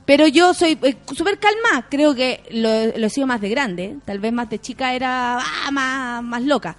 Pero 0.04 0.26
yo 0.26 0.52
soy 0.52 0.78
eh, 0.82 0.96
súper 1.16 1.38
calma, 1.38 1.86
creo 1.88 2.14
que 2.14 2.42
lo, 2.50 2.68
he 2.68 3.08
sido 3.08 3.26
más 3.26 3.40
de 3.40 3.48
grande, 3.48 3.96
tal 4.04 4.18
vez 4.18 4.34
más 4.34 4.50
de 4.50 4.58
chica 4.58 4.92
era 4.92 5.38
ah, 5.38 5.70
más, 5.70 6.22
más 6.22 6.42
loca. 6.42 6.76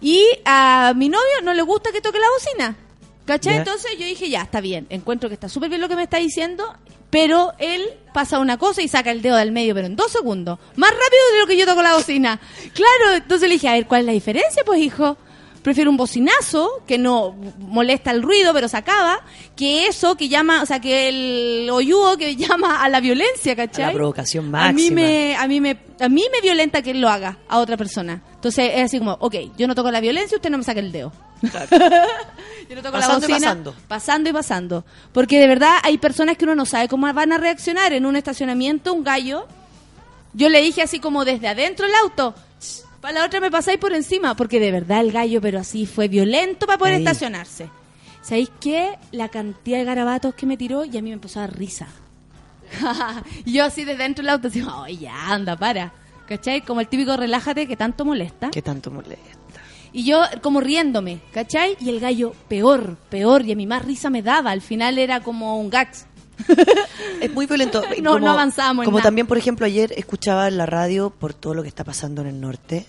Y 0.00 0.24
a 0.44 0.92
mi 0.94 1.08
novio 1.08 1.42
no 1.42 1.54
le 1.54 1.62
gusta 1.62 1.90
que 1.90 2.00
toque 2.00 2.20
la 2.20 2.30
bocina, 2.38 2.76
¿cachai? 3.24 3.54
Ya. 3.54 3.58
Entonces 3.60 3.92
yo 3.98 4.04
dije, 4.06 4.30
ya, 4.30 4.42
está 4.42 4.60
bien, 4.60 4.86
encuentro 4.90 5.28
que 5.28 5.34
está 5.34 5.48
súper 5.48 5.68
bien 5.68 5.80
lo 5.80 5.88
que 5.88 5.96
me 5.96 6.02
está 6.02 6.18
diciendo, 6.18 6.64
pero 7.10 7.52
él 7.58 7.82
pasa 8.14 8.38
una 8.38 8.58
cosa 8.58 8.82
y 8.82 8.88
saca 8.88 9.10
el 9.10 9.22
dedo 9.22 9.36
del 9.36 9.52
medio, 9.52 9.74
pero 9.74 9.86
en 9.86 9.96
dos 9.96 10.10
segundos, 10.12 10.58
más 10.76 10.90
rápido 10.90 11.32
de 11.32 11.40
lo 11.40 11.46
que 11.46 11.56
yo 11.56 11.66
toco 11.66 11.82
la 11.82 11.94
bocina. 11.94 12.40
Claro, 12.74 13.16
entonces 13.16 13.48
le 13.48 13.54
dije, 13.54 13.68
a 13.68 13.72
ver, 13.72 13.86
¿cuál 13.86 14.00
es 14.00 14.06
la 14.06 14.12
diferencia, 14.12 14.62
pues 14.64 14.80
hijo? 14.80 15.16
Prefiero 15.62 15.90
un 15.90 15.96
bocinazo 15.96 16.82
que 16.88 16.98
no 16.98 17.36
molesta 17.58 18.10
el 18.10 18.22
ruido, 18.22 18.52
pero 18.52 18.66
se 18.66 18.76
acaba, 18.76 19.20
que 19.54 19.86
eso 19.86 20.16
que 20.16 20.28
llama, 20.28 20.60
o 20.62 20.66
sea, 20.66 20.80
que 20.80 21.08
el 21.08 21.70
oyugo 21.70 22.16
que 22.16 22.34
llama 22.34 22.82
a 22.82 22.88
la 22.88 22.98
violencia, 23.00 23.52
A 23.52 23.56
¿cachai? 23.56 23.86
la 23.86 23.92
provocación 23.92 24.46
A 24.56 24.72
mí 24.72 24.90
máxima. 24.90 24.94
me, 24.96 25.36
a 25.36 25.46
mí 25.46 25.60
me, 25.60 25.78
a 26.00 26.08
mí 26.08 26.24
me 26.32 26.40
violenta 26.40 26.82
que 26.82 26.90
él 26.90 27.00
lo 27.00 27.08
haga 27.08 27.38
a 27.48 27.58
otra 27.58 27.76
persona. 27.76 28.22
Entonces 28.34 28.72
es 28.74 28.82
así 28.86 28.98
como, 28.98 29.12
ok, 29.20 29.36
yo 29.56 29.68
no 29.68 29.74
toco 29.76 29.90
la 29.92 30.00
violencia, 30.00 30.36
usted 30.36 30.50
no 30.50 30.58
me 30.58 30.64
saque 30.64 30.80
el 30.80 30.90
dedo. 30.90 31.12
yo 31.42 31.48
no 32.76 32.82
toco 32.82 32.96
la 32.98 33.06
Pasando 33.06 33.26
y 33.26 33.30
bocina, 33.30 33.38
pasando. 33.48 33.74
pasando 33.88 34.30
y 34.30 34.32
pasando. 34.32 34.84
Porque 35.12 35.38
de 35.38 35.46
verdad 35.46 35.76
hay 35.84 35.98
personas 35.98 36.36
que 36.36 36.44
uno 36.44 36.54
no 36.56 36.66
sabe 36.66 36.88
cómo 36.88 37.12
van 37.12 37.32
a 37.32 37.38
reaccionar 37.38 37.92
en 37.92 38.04
un 38.06 38.16
estacionamiento, 38.16 38.92
un 38.92 39.04
gallo. 39.04 39.46
Yo 40.34 40.48
le 40.48 40.60
dije 40.60 40.82
así 40.82 40.98
como 40.98 41.24
desde 41.24 41.46
adentro 41.48 41.86
el 41.86 41.94
auto, 42.02 42.34
para 43.02 43.18
la 43.18 43.26
otra 43.26 43.40
me 43.40 43.50
pasáis 43.50 43.78
por 43.78 43.92
encima, 43.92 44.36
porque 44.36 44.60
de 44.60 44.70
verdad 44.70 45.00
el 45.00 45.10
gallo, 45.10 45.40
pero 45.40 45.58
así 45.58 45.86
fue 45.86 46.06
violento 46.06 46.66
para 46.66 46.78
poder 46.78 46.94
Ahí. 46.94 47.00
estacionarse. 47.00 47.68
¿Sabéis 48.22 48.50
qué? 48.60 48.96
La 49.10 49.28
cantidad 49.28 49.78
de 49.78 49.84
garabatos 49.84 50.34
que 50.36 50.46
me 50.46 50.56
tiró 50.56 50.84
y 50.84 50.96
a 50.96 51.02
mí 51.02 51.10
me 51.10 51.14
empezó 51.14 51.40
a 51.40 51.48
dar 51.48 51.58
risa. 51.58 51.88
yo 53.44 53.64
así 53.64 53.84
desde 53.84 54.04
dentro 54.04 54.22
del 54.22 54.30
auto, 54.30 54.46
así, 54.48 54.62
oh, 54.62 54.86
ya, 54.86 55.32
anda, 55.32 55.56
para. 55.56 55.92
¿Cachai? 56.28 56.62
Como 56.62 56.80
el 56.80 56.86
típico 56.86 57.16
relájate 57.16 57.66
que 57.66 57.76
tanto 57.76 58.04
molesta. 58.04 58.50
¿Qué 58.50 58.62
tanto 58.62 58.92
molesta? 58.92 59.42
Y 59.92 60.04
yo 60.04 60.22
como 60.40 60.60
riéndome, 60.60 61.20
¿cachai? 61.32 61.76
Y 61.80 61.90
el 61.90 61.98
gallo 61.98 62.34
peor, 62.48 62.96
peor, 63.10 63.44
y 63.44 63.52
a 63.52 63.56
mí 63.56 63.66
más 63.66 63.84
risa 63.84 64.08
me 64.10 64.22
daba. 64.22 64.52
Al 64.52 64.62
final 64.62 64.98
era 64.98 65.20
como 65.20 65.58
un 65.58 65.68
gax. 65.68 66.06
Es 67.20 67.32
muy 67.32 67.46
violento. 67.46 67.82
No, 68.02 68.18
no 68.18 68.30
avanzábamos 68.32 68.82
en 68.82 68.86
Como 68.86 68.98
nada. 68.98 69.08
también, 69.08 69.26
por 69.26 69.38
ejemplo, 69.38 69.66
ayer 69.66 69.92
escuchaba 69.96 70.48
en 70.48 70.56
la 70.58 70.66
radio 70.66 71.10
por 71.10 71.34
todo 71.34 71.54
lo 71.54 71.62
que 71.62 71.68
está 71.68 71.84
pasando 71.84 72.20
en 72.22 72.28
el 72.28 72.40
norte. 72.40 72.86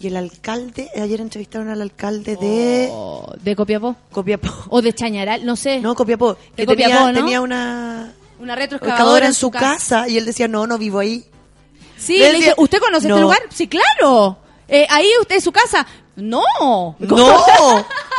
Y 0.00 0.08
el 0.08 0.16
alcalde, 0.16 0.90
ayer 1.00 1.20
entrevistaron 1.20 1.68
al 1.68 1.80
alcalde 1.80 2.36
de 2.36 2.88
Oh, 2.90 3.32
¿De 3.42 3.54
Copiapó? 3.56 3.96
Copiapó. 4.10 4.48
O 4.68 4.82
de 4.82 4.92
Chañaral, 4.92 5.46
no 5.46 5.56
sé. 5.56 5.80
No, 5.80 5.94
Copiapó. 5.94 6.34
De 6.34 6.66
Que 6.66 6.66
tenía, 6.66 6.86
Copiapó, 6.88 7.06
¿no? 7.12 7.14
tenía 7.14 7.40
una 7.40 8.12
Una 8.38 8.54
excavadora 8.54 8.56
retroexcavadora 8.56 9.26
en 9.26 9.34
su 9.34 9.50
casa. 9.50 10.08
y 10.08 10.18
él 10.18 10.24
decía, 10.26 10.48
no, 10.48 10.66
no 10.66 10.76
vivo 10.78 10.98
ahí. 10.98 11.24
Sí, 11.96 12.18
Le 12.18 12.32
le 12.32 12.38
decía, 12.38 12.54
¿usted 12.58 12.80
conoce 12.80 13.08
no. 13.08 13.14
este 13.14 13.22
lugar? 13.22 13.38
Sí, 13.50 13.68
claro. 13.68 14.36
Eh, 14.68 14.86
ahí 14.90 15.06
usted 15.22 15.36
es 15.36 15.44
su 15.44 15.52
casa. 15.52 15.86
No. 16.16 16.42
No, 16.98 16.98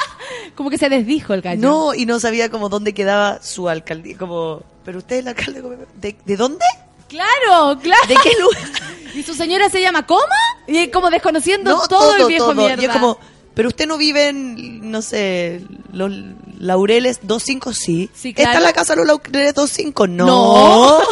Como 0.56 0.70
que 0.70 0.78
se 0.78 0.90
desdijo 0.90 1.34
el 1.34 1.42
gallo. 1.42 1.62
no, 1.62 1.94
y 1.94 2.06
no 2.06 2.20
sabía 2.20 2.50
como 2.50 2.70
dónde 2.70 2.94
quedaba 2.94 3.42
su 3.42 3.70
alcaldía. 3.70 4.18
Como, 4.18 4.62
pero 4.84 5.00
usted 5.00 5.18
es 5.18 5.22
el 5.22 5.28
alcalde 5.28 5.62
de. 5.62 5.78
¿De, 5.96 6.16
de 6.26 6.38
dónde? 6.38 6.66
Claro, 7.08 7.80
claro. 7.82 8.08
¿De 8.08 8.16
qué 8.24 8.32
lugar? 8.42 8.64
¿Y 9.16 9.24
su 9.24 9.34
señora 9.34 9.70
se 9.70 9.82
llama 9.82 10.06
cómo? 10.06 10.22
Y 10.68 10.88
como 10.90 11.10
desconociendo 11.10 11.72
No, 11.72 11.88
todo, 11.88 12.16
el 12.16 12.26
viejo 12.28 12.54
mierda. 12.54 12.82
Y 12.82 12.86
es 12.86 12.92
como, 12.92 13.18
pero 13.54 13.70
usted 13.70 13.88
no 13.88 13.98
vive 13.98 14.30
en, 14.30 14.92
no 14.92 15.02
sé, 15.02 15.62
los 15.94 16.12
Laureles 16.60 17.20
25, 17.22 17.74
sí. 17.74 18.10
Sí, 18.14 18.34
claro. 18.34 18.50
¿Está 18.50 18.58
en 18.60 18.64
la 18.66 18.74
casa 18.74 18.94
de 18.94 18.98
los 18.98 19.08
Laureles 19.08 19.56
25? 19.56 20.08
No. 20.08 20.26
No. 20.26 21.00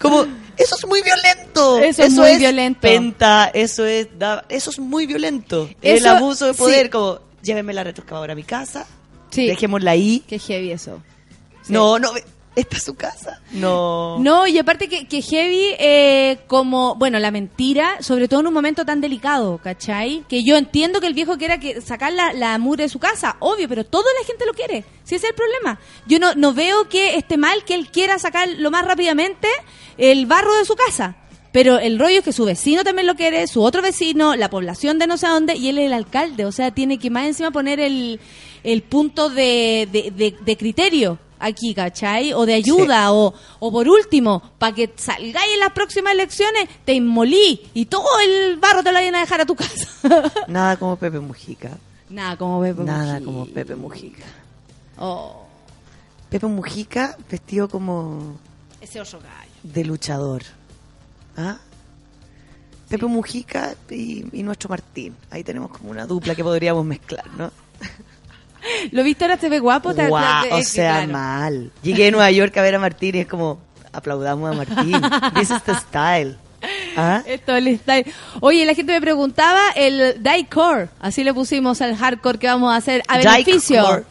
como, 0.00 0.26
eso 0.62 0.76
es 0.76 0.86
muy 0.86 1.02
violento. 1.02 1.78
Eso 1.78 2.02
es 2.04 2.12
muy 2.12 2.36
violento. 2.38 2.80
Penta, 2.82 3.50
eso 3.52 3.84
es, 3.84 4.08
da- 4.18 4.44
eso 4.48 4.70
es 4.70 4.78
muy 4.78 5.06
violento. 5.06 5.68
el 5.82 6.06
abuso 6.06 6.46
de 6.46 6.54
poder, 6.54 6.84
sí. 6.86 6.90
como, 6.90 7.18
lléveme 7.42 7.72
la 7.72 7.84
retroexcavadora 7.84 8.32
a 8.34 8.36
mi 8.36 8.44
casa, 8.44 8.86
Sí. 9.30 9.46
dejémosla 9.46 9.92
ahí. 9.92 10.22
Qué 10.28 10.38
heavy 10.38 10.72
eso. 10.72 11.02
Sí. 11.62 11.72
No, 11.72 11.98
no, 11.98 12.12
esta 12.56 12.76
es 12.76 12.82
su 12.82 12.94
casa. 12.94 13.40
No. 13.52 14.18
No, 14.20 14.46
y 14.46 14.58
aparte 14.58 14.88
que, 14.88 15.06
que 15.06 15.22
heavy, 15.22 15.74
eh, 15.78 16.38
como, 16.46 16.94
bueno, 16.96 17.18
la 17.18 17.30
mentira, 17.30 17.96
sobre 18.00 18.26
todo 18.28 18.40
en 18.40 18.48
un 18.48 18.54
momento 18.54 18.84
tan 18.84 19.00
delicado, 19.00 19.58
¿cachai? 19.62 20.24
Que 20.28 20.42
yo 20.42 20.56
entiendo 20.56 21.00
que 21.00 21.06
el 21.06 21.14
viejo 21.14 21.38
quiera 21.38 21.60
que 21.60 21.80
sacar 21.80 22.12
la, 22.12 22.32
la 22.32 22.58
mugre 22.58 22.84
de 22.84 22.88
su 22.88 22.98
casa, 22.98 23.36
obvio, 23.38 23.68
pero 23.68 23.84
toda 23.84 24.06
la 24.20 24.26
gente 24.26 24.44
lo 24.46 24.52
quiere. 24.54 24.84
Si 25.04 25.14
ese 25.14 25.26
es 25.26 25.30
el 25.30 25.36
problema. 25.36 25.78
Yo 26.06 26.18
no, 26.18 26.34
no 26.34 26.52
veo 26.52 26.88
que 26.88 27.16
esté 27.16 27.36
mal 27.36 27.64
que 27.64 27.74
él 27.74 27.88
quiera 27.90 28.18
sacar 28.18 28.48
lo 28.48 28.70
más 28.70 28.84
rápidamente 28.84 29.48
el 29.96 30.26
barro 30.26 30.54
de 30.56 30.64
su 30.64 30.74
casa. 30.76 31.16
Pero 31.52 31.78
el 31.80 31.98
rollo 31.98 32.18
es 32.18 32.24
que 32.24 32.32
su 32.32 32.44
vecino 32.44 32.84
también 32.84 33.08
lo 33.08 33.16
quiere, 33.16 33.44
su 33.48 33.62
otro 33.62 33.82
vecino, 33.82 34.36
la 34.36 34.50
población 34.50 35.00
de 35.00 35.08
no 35.08 35.16
sé 35.18 35.26
dónde, 35.26 35.56
y 35.56 35.68
él 35.68 35.78
es 35.78 35.86
el 35.86 35.92
alcalde. 35.94 36.44
O 36.44 36.52
sea, 36.52 36.70
tiene 36.70 36.98
que 36.98 37.10
más 37.10 37.26
encima 37.26 37.50
poner 37.50 37.80
el, 37.80 38.20
el 38.62 38.82
punto 38.82 39.30
de, 39.30 39.88
de, 39.90 40.12
de- 40.12 40.36
de 40.40 40.56
criterio 40.56 41.18
aquí, 41.40 41.74
¿cachai? 41.74 42.32
O 42.32 42.46
de 42.46 42.54
ayuda, 42.54 43.12
o, 43.12 43.34
o 43.58 43.72
por 43.72 43.88
último, 43.88 44.40
para 44.58 44.74
que 44.74 44.92
salgáis 44.96 45.52
en 45.54 45.60
las 45.60 45.72
próximas 45.72 46.12
elecciones, 46.12 46.68
te 46.84 46.94
inmolí 46.94 47.68
y 47.74 47.86
todo 47.86 48.06
el 48.24 48.56
barro 48.58 48.82
te 48.82 48.90
lo 48.92 48.98
vayan 48.98 49.16
a 49.16 49.20
dejar 49.20 49.40
a 49.40 49.46
tu 49.46 49.56
casa. 49.56 49.88
Nada 50.48 50.76
como 50.76 50.96
Pepe 50.96 51.18
Mujica. 51.18 51.76
Nada 52.08 52.36
como 52.36 52.60
Pepe 52.60 52.82
Nada 52.84 53.14
Mujica. 53.14 53.24
como 53.24 53.46
Pepe 53.46 53.74
Mujica. 53.74 54.24
Oh, 54.98 55.44
Pepe 56.28 56.46
Mujica 56.46 57.16
vestido 57.28 57.68
como 57.68 58.36
ese 58.80 59.00
oso 59.00 59.18
gallo. 59.18 59.50
de 59.62 59.84
luchador. 59.84 60.42
¿Ah? 61.36 61.56
Pepe 62.88 63.06
Mujica 63.06 63.74
y, 63.88 64.24
y 64.36 64.42
nuestro 64.42 64.68
Martín. 64.68 65.14
Ahí 65.30 65.44
tenemos 65.44 65.70
como 65.70 65.90
una 65.90 66.06
dupla 66.06 66.34
que 66.34 66.42
podríamos 66.42 66.84
mezclar, 66.84 67.24
¿no? 67.36 67.50
¿Lo 68.92 69.02
viste 69.02 69.24
ahora? 69.24 69.36
¿Te 69.36 69.48
ve 69.48 69.58
guapo? 69.58 69.94
¿Te- 69.94 70.06
Guau, 70.08 70.46
o 70.52 70.62
sea, 70.62 70.98
claro. 71.04 71.12
mal. 71.12 71.70
Llegué 71.82 72.08
a 72.08 72.10
Nueva 72.10 72.30
York 72.30 72.56
a 72.56 72.62
ver 72.62 72.74
a 72.74 72.78
Martín 72.78 73.14
y 73.16 73.20
es 73.20 73.26
como, 73.26 73.58
aplaudamos 73.92 74.50
a 74.50 74.54
Martín. 74.54 74.92
This 75.34 75.50
is 75.50 75.62
the 75.64 75.74
style. 75.74 76.36
¿Ah? 76.94 77.22
Esto 77.24 77.56
es 77.56 77.66
el 77.66 77.78
style. 77.78 78.04
Oye, 78.40 78.66
la 78.66 78.74
gente 78.74 78.92
me 78.92 79.00
preguntaba 79.00 79.70
el 79.76 80.22
Diecore, 80.22 80.90
así 81.00 81.24
le 81.24 81.32
pusimos 81.32 81.80
al 81.80 81.96
hardcore 81.96 82.38
que 82.38 82.48
vamos 82.48 82.72
a 82.74 82.76
hacer 82.76 83.02
a 83.08 83.16
beneficio 83.16 84.04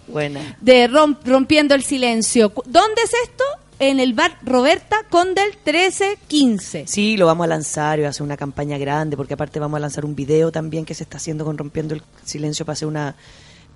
de 0.61 0.87
Rom- 0.89 1.17
Rompiendo 1.23 1.75
el 1.75 1.83
Silencio. 1.83 2.51
¿Dónde 2.65 3.01
es 3.03 3.11
esto? 3.23 3.43
En 3.77 3.99
el 3.99 4.13
bar 4.13 4.35
Roberta 4.41 4.97
Condel 5.09 5.51
1315. 5.63 6.85
Sí, 6.87 7.17
lo 7.17 7.25
vamos 7.27 7.45
a 7.45 7.47
lanzar 7.47 7.99
y 7.99 8.01
va 8.03 8.09
a 8.09 8.13
ser 8.13 8.23
una 8.23 8.35
campaña 8.37 8.77
grande, 8.77 9.15
porque 9.15 9.35
aparte 9.35 9.59
vamos 9.59 9.77
a 9.77 9.81
lanzar 9.81 10.03
un 10.03 10.15
video 10.15 10.51
también 10.51 10.85
que 10.85 10.93
se 10.93 11.03
está 11.03 11.17
haciendo 11.17 11.45
con 11.45 11.57
Rompiendo 11.57 11.93
el 11.93 12.01
Silencio 12.25 12.65
para 12.65 12.73
hacer 12.73 12.87
una 12.87 13.15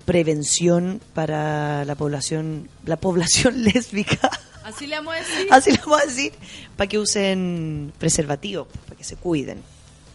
prevención 0.05 1.01
para 1.13 1.85
la 1.85 1.95
población, 1.95 2.69
la 2.85 2.97
población 2.97 3.63
lésbica. 3.63 4.29
Así 4.63 4.87
le 4.87 4.95
vamos 4.95 5.15
a 5.15 5.17
decir. 5.17 5.47
Así 5.51 5.71
lo 5.71 5.81
vamos 5.85 6.01
a 6.01 6.05
decir, 6.05 6.33
para 6.77 6.87
que 6.87 6.97
usen 6.97 7.91
preservativo, 7.97 8.65
para 8.85 8.97
que 8.97 9.03
se 9.03 9.15
cuiden. 9.15 9.61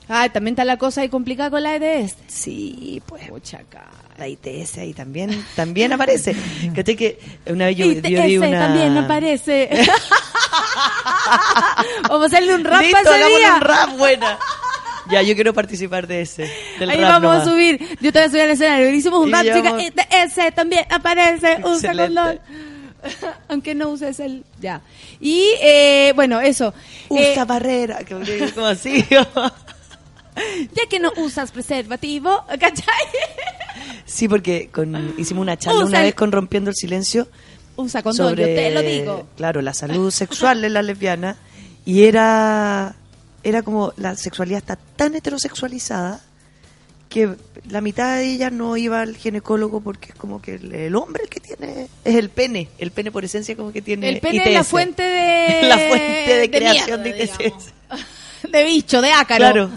Ay, 0.09 0.31
también 0.31 0.55
está 0.55 0.65
la 0.65 0.79
cosa 0.79 1.03
ahí 1.03 1.11
complicada 1.11 1.51
con 1.51 1.63
la 1.63 1.77
EDS. 1.77 2.17
Sí, 2.29 3.03
pues. 3.05 3.29
Mucha 3.29 3.63
cara. 3.65 3.91
La 4.17 4.27
ITS 4.27 4.79
ahí 4.79 4.95
también, 4.95 5.45
también 5.55 5.93
aparece. 5.93 6.35
¿Cachai 6.75 6.97
que 6.97 7.21
una 7.47 7.67
vez 7.67 7.77
yo, 7.77 7.85
yo 7.87 7.93
ITS 7.93 8.27
vi 8.27 8.39
una... 8.39 8.59
también 8.59 8.97
aparece. 8.97 9.69
vamos 12.09 12.25
a 12.25 12.27
hacerle 12.27 12.55
un 12.55 12.65
rap 12.65 12.83
Listo, 12.83 12.99
para 13.05 13.17
ese 13.17 13.39
día. 13.39 13.55
un 13.55 13.61
rap, 13.61 13.97
buena. 13.97 14.39
Ya, 15.11 15.23
yo 15.23 15.35
quiero 15.35 15.55
participar 15.55 16.07
de 16.07 16.21
ese. 16.23 16.51
Del 16.79 16.91
Ahí 16.91 17.01
rap 17.01 17.11
vamos 17.11 17.23
nomás. 17.33 17.47
a 17.49 17.51
subir. 17.51 17.81
Yo 18.01 18.13
te 18.13 18.19
voy 18.19 18.27
a 18.27 18.29
subir 18.31 18.43
al 18.43 18.51
escenario. 18.51 18.91
Hicimos 18.91 19.21
un 19.21 19.29
Y 19.29 19.33
rap, 19.33 19.45
ya 19.45 19.55
chica. 19.57 19.71
vamos- 19.71 19.87
ITS 19.87 20.55
también 20.55 20.85
aparece. 20.91 21.53
Excelente. 21.53 22.15
condón. 22.15 22.41
Aunque 23.49 23.75
no 23.75 23.89
uses 23.91 24.19
el. 24.21 24.45
Ya. 24.61 24.83
Y, 25.21 25.45
eh, 25.63 26.13
bueno, 26.17 26.41
eso. 26.41 26.75
Usa 27.09 27.43
Eh, 27.43 27.45
barrera, 27.47 28.01
como 28.09 28.67
así. 28.67 29.05
ya 29.11 30.83
que 30.89 31.01
no 31.01 31.13
usas 31.17 31.51
preservativo, 31.51 32.45
¿cachai? 32.61 32.95
sí, 34.05 34.29
porque 34.29 34.69
con, 34.73 35.15
hicimos 35.19 35.43
una 35.43 35.57
charla 35.57 35.79
Usa 35.81 35.89
una 35.89 35.99
el- 36.01 36.05
vez 36.07 36.15
con 36.15 36.31
Rompiendo 36.33 36.71
el 36.71 36.77
Silencio 36.77 37.29
Usa 37.77 38.03
condón, 38.03 38.31
sobre, 38.31 38.43
yo 38.49 38.55
te 38.55 38.71
lo 38.71 38.83
digo. 38.83 39.27
claro, 39.37 39.63
la 39.63 39.73
salud 39.75 40.11
sexual 40.11 40.61
de 40.63 40.69
la 40.69 40.83
lesbiana 40.83 41.37
y 41.85 42.05
era 42.05 42.95
era 43.49 43.63
como 43.63 43.93
la 43.97 44.15
sexualidad 44.17 44.59
está 44.59 44.77
tan 44.77 45.15
heterosexualizada 45.15 46.21
que 47.09 47.37
la 47.69 47.81
mitad 47.81 48.17
de 48.17 48.31
ellas 48.33 48.53
no 48.53 48.77
iba 48.77 49.01
al 49.01 49.17
ginecólogo 49.17 49.81
porque 49.81 50.11
es 50.11 50.15
como 50.15 50.43
que 50.43 50.57
el, 50.57 50.75
el 50.75 50.95
hombre 50.95 51.25
el 51.25 51.29
que 51.31 51.41
tiene 51.41 51.89
es 52.05 52.15
el 52.15 52.29
pene, 52.29 52.69
el 52.79 52.91
pene 52.91 53.11
por 53.11 53.25
esencia 53.25 53.57
como 53.57 53.73
que 53.73 53.81
tiene 53.83 54.09
El 54.11 54.21
pene 54.21 54.45
es 54.45 54.53
la 54.53 54.65
fuente 54.65 55.03
de. 55.03 55.63
la 55.69 55.79
fuente 55.79 56.39
de, 56.39 56.51
creación 56.51 57.03
mierda, 57.03 57.17
de 57.17 57.25
ITS. 57.25 57.75
De 58.53 58.65
bicho, 58.65 59.03
de 59.03 59.11
ácaro. 59.11 59.39
Claro. 59.39 59.71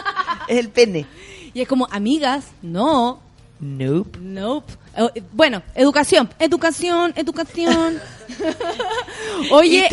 es 0.48 0.58
el 0.58 0.70
pene. 0.70 1.06
Y 1.54 1.60
es 1.60 1.68
como, 1.68 1.86
amigas, 1.90 2.46
no. 2.62 3.20
Nope. 3.60 4.18
Nope. 4.20 4.72
Eh, 4.96 5.22
Bueno, 5.32 5.62
educación, 5.76 6.28
educación, 6.40 7.12
educación. 7.16 8.00
Oye, 9.52 9.88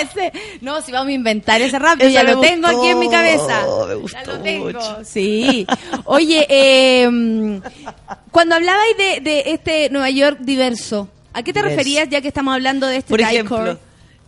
ese, 0.00 0.32
no, 0.60 0.80
si 0.82 0.92
vamos 0.92 1.08
a 1.08 1.12
inventar 1.12 1.60
ese 1.60 1.76
Esa 1.76 2.08
ya 2.08 2.22
lo 2.22 2.40
tengo 2.40 2.66
gustó, 2.68 2.78
aquí 2.80 2.88
en 2.88 2.98
mi 2.98 3.08
cabeza. 3.10 3.62
me 3.88 3.94
gustó 3.94 4.18
ya 4.18 4.24
lo 4.24 4.40
tengo. 4.40 4.64
mucho. 4.66 4.98
Sí. 5.04 5.66
Oye, 6.04 6.46
eh, 6.48 7.60
cuando 8.30 8.54
hablabais 8.56 8.96
de, 8.96 9.20
de 9.20 9.42
este 9.52 9.90
Nueva 9.90 10.10
York 10.10 10.38
diverso, 10.40 11.08
¿a 11.32 11.42
qué 11.42 11.52
te 11.52 11.60
Diverso. 11.60 11.76
referías 11.76 12.08
ya 12.08 12.20
que 12.20 12.28
estamos 12.28 12.54
hablando 12.54 12.86
de 12.86 12.96
este 12.98 13.10
Por 13.10 13.20
ejemplo, 13.20 13.78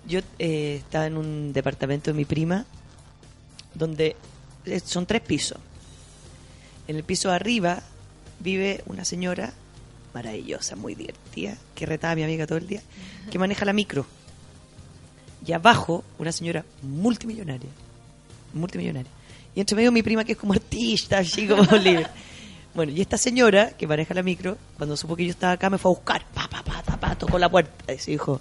yo 0.07 0.20
eh, 0.39 0.77
estaba 0.85 1.07
en 1.07 1.16
un 1.16 1.53
departamento 1.53 2.11
de 2.11 2.16
mi 2.16 2.24
prima 2.24 2.65
donde 3.74 4.16
eh, 4.66 4.81
son 4.85 5.07
tres 5.07 5.20
pisos. 5.23 5.59
En 6.89 6.97
el 6.97 7.05
piso 7.05 7.29
de 7.31 7.37
arriba 7.37 7.81
vive 8.41 8.83
una 8.87 9.05
señora 9.05 9.53
maravillosa, 10.15 10.77
muy 10.77 10.95
divertida, 10.95 11.57
que 11.74 11.87
retaba 11.87 12.12
a 12.12 12.16
mi 12.16 12.23
amiga 12.24 12.47
todo 12.47 12.59
el 12.59 12.66
día, 12.66 12.83
que 13.31 13.39
maneja 13.39 13.65
la 13.65 13.73
micro. 13.73 14.05
Y 15.47 15.52
abajo, 15.52 16.05
una 16.19 16.32
señora 16.32 16.64
multimillonaria. 16.82 17.70
Multimillonaria. 18.55 19.10
Y 19.55 19.60
entre 19.60 19.77
medio 19.77 19.93
mi 19.93 20.02
prima 20.02 20.24
que 20.24 20.32
es 20.32 20.39
como 20.39 20.52
artista, 20.52 21.19
así 21.19 21.47
como 21.47 21.62
libre. 21.77 22.06
Bueno, 22.74 22.93
y 22.93 23.01
esta 23.01 23.19
señora 23.19 23.70
que 23.70 23.86
maneja 23.86 24.14
la 24.14 24.23
micro, 24.23 24.56
cuando 24.77 24.97
supo 24.97 25.14
que 25.14 25.24
yo 25.24 25.31
estaba 25.31 25.52
acá, 25.55 25.69
me 25.69 25.78
fue 25.78 25.90
a 25.90 25.94
buscar. 25.94 26.24
Pa, 26.32 26.48
pa, 26.48 26.62
pa, 26.62 26.82
pa, 26.82 27.14
tocó 27.16 27.39
la 27.39 27.51
puerta 27.51 27.93
y 27.93 27.98
se 27.98 28.12
dijo, 28.12 28.40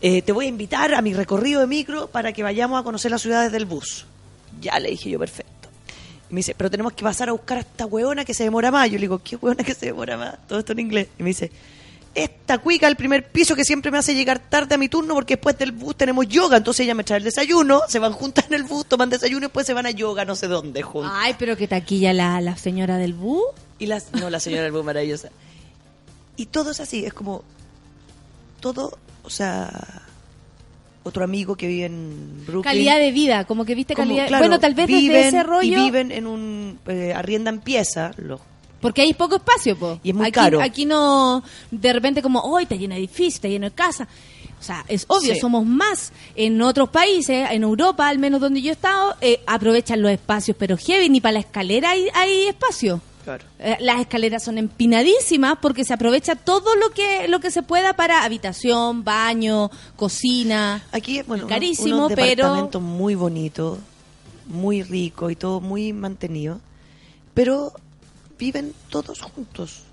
eh, 0.00 0.20
te 0.20 0.32
voy 0.32 0.46
a 0.46 0.48
invitar 0.48 0.92
a 0.94 1.00
mi 1.00 1.14
recorrido 1.14 1.60
de 1.60 1.66
micro 1.66 2.08
para 2.08 2.32
que 2.32 2.42
vayamos 2.42 2.80
a 2.80 2.84
conocer 2.84 3.10
las 3.10 3.22
ciudades 3.22 3.52
del 3.52 3.64
bus. 3.64 4.04
Ya 4.60 4.78
le 4.78 4.90
dije 4.90 5.08
yo, 5.08 5.18
perfecto. 5.18 5.68
Me 6.28 6.38
dice, 6.38 6.54
pero 6.54 6.70
tenemos 6.70 6.92
que 6.92 7.04
pasar 7.04 7.28
a 7.28 7.32
buscar 7.32 7.58
a 7.58 7.60
esta 7.60 7.86
hueona 7.86 8.24
que 8.24 8.34
se 8.34 8.44
demora 8.44 8.70
más. 8.70 8.88
Yo 8.90 8.94
le 8.94 9.02
digo, 9.02 9.20
¿qué 9.22 9.36
hueona 9.36 9.64
que 9.64 9.74
se 9.74 9.86
demora 9.86 10.16
más? 10.16 10.46
Todo 10.46 10.58
esto 10.58 10.72
en 10.72 10.80
inglés. 10.80 11.08
Y 11.18 11.22
me 11.22 11.30
dice, 11.30 11.50
esta 12.14 12.58
cuica 12.58 12.86
del 12.86 12.96
primer 12.96 13.30
piso 13.30 13.56
que 13.56 13.64
siempre 13.64 13.90
me 13.90 13.98
hace 13.98 14.14
llegar 14.14 14.38
tarde 14.38 14.74
a 14.74 14.78
mi 14.78 14.88
turno 14.88 15.14
porque 15.14 15.34
después 15.34 15.56
del 15.58 15.72
bus 15.72 15.96
tenemos 15.96 16.28
yoga. 16.28 16.58
Entonces 16.58 16.84
ella 16.84 16.94
me 16.94 17.04
trae 17.04 17.18
el 17.18 17.24
desayuno, 17.24 17.82
se 17.88 17.98
van 17.98 18.12
juntas 18.12 18.46
en 18.48 18.54
el 18.54 18.64
bus, 18.64 18.86
toman 18.86 19.10
desayuno 19.10 19.38
y 19.38 19.48
después 19.48 19.66
se 19.66 19.72
van 19.74 19.86
a 19.86 19.90
yoga 19.90 20.24
no 20.24 20.36
sé 20.36 20.46
dónde 20.48 20.82
juntas. 20.82 21.12
Ay, 21.14 21.34
pero 21.38 21.56
que 21.56 21.68
taquilla 21.68 22.12
la, 22.12 22.40
la 22.40 22.56
señora 22.56 22.98
del 22.98 23.14
bus. 23.14 23.44
Y 23.78 23.86
las, 23.86 24.12
no, 24.12 24.30
la 24.30 24.40
señora 24.40 24.64
del 24.64 24.72
bus 24.72 24.84
maravillosa. 24.84 25.30
Y 26.36 26.46
todo 26.46 26.70
es 26.70 26.80
así, 26.80 27.04
es 27.04 27.12
como, 27.12 27.44
todo, 28.60 28.98
o 29.22 29.30
sea, 29.30 29.70
otro 31.02 31.24
amigo 31.24 31.56
que 31.56 31.66
vive 31.66 31.86
en 31.86 32.44
Brooklyn. 32.46 32.62
Calidad 32.62 32.98
de 32.98 33.12
vida, 33.12 33.44
como 33.44 33.64
que 33.64 33.74
viste 33.74 33.94
Como, 33.94 34.08
calidad. 34.08 34.28
claro, 34.28 34.42
bueno, 34.44 34.60
tal 34.60 34.74
vez 34.74 34.86
viven 34.86 35.12
desde 35.12 35.28
ese 35.28 35.42
rollo. 35.42 35.78
Y 35.78 35.82
viven 35.82 36.12
en 36.12 36.26
un. 36.26 36.78
Eh, 36.86 37.12
arriendan 37.14 37.60
pieza. 37.60 38.12
Los, 38.16 38.40
Porque 38.82 39.00
hay 39.00 39.14
poco 39.14 39.36
espacio, 39.36 39.78
po. 39.78 39.98
Y 40.04 40.10
es 40.10 40.14
muy 40.14 40.24
aquí, 40.26 40.32
caro. 40.32 40.60
Aquí 40.60 40.84
no, 40.84 41.42
de 41.70 41.92
repente 41.94 42.20
como, 42.20 42.40
hoy 42.40 42.64
está 42.64 42.74
lleno 42.74 42.92
de 42.94 42.98
edificios, 43.00 43.36
está 43.36 43.48
lleno 43.48 43.66
de 43.70 43.74
casa. 43.74 44.06
O 44.60 44.62
sea, 44.62 44.84
es 44.88 45.06
obvio, 45.08 45.32
Sí. 45.34 45.40
somos 45.40 45.64
más. 45.64 46.12
En 46.36 46.60
otros 46.60 46.88
países, 46.90 47.48
en 47.50 47.62
Europa, 47.62 48.06
al 48.08 48.18
menos 48.18 48.40
donde 48.40 48.60
yo 48.60 48.68
he 48.70 48.72
estado, 48.74 49.16
eh, 49.20 49.40
aprovechan 49.46 50.02
los 50.02 50.10
espacios, 50.12 50.56
pero 50.58 50.76
heavy, 50.76 51.08
ni 51.08 51.20
para 51.20 51.32
la 51.32 51.38
escalera 51.40 51.90
hay, 51.90 52.06
hay 52.14 52.46
espacio. 52.48 53.00
claro. 53.24 53.44
Eh, 53.60 53.76
Las 53.80 54.00
escaleras 54.00 54.42
son 54.42 54.58
empinadísimas 54.58 55.56
porque 55.62 55.84
se 55.84 55.94
aprovecha 55.94 56.34
todo 56.34 56.74
lo 56.74 56.90
que 56.90 57.28
lo 57.28 57.38
que 57.38 57.52
se 57.52 57.62
pueda 57.62 57.92
para 57.94 58.24
habitación, 58.24 59.04
baño, 59.04 59.70
cocina. 59.94 60.82
Aquí, 60.90 61.22
bueno, 61.22 61.44
unos- 61.44 61.48
carísimo, 61.54 61.96
unos 61.98 62.12
pero 62.14 62.26
departamentos 62.28 62.82
muy 62.82 63.14
bonitos, 63.14 63.78
muy 64.48 64.82
rico 64.82 65.30
y 65.30 65.36
todo 65.36 65.60
muy 65.60 65.92
mantenido. 65.92 66.60
Pero 67.34 67.72
viven 68.42 68.74
todos 68.90 69.20
juntos. 69.20 69.84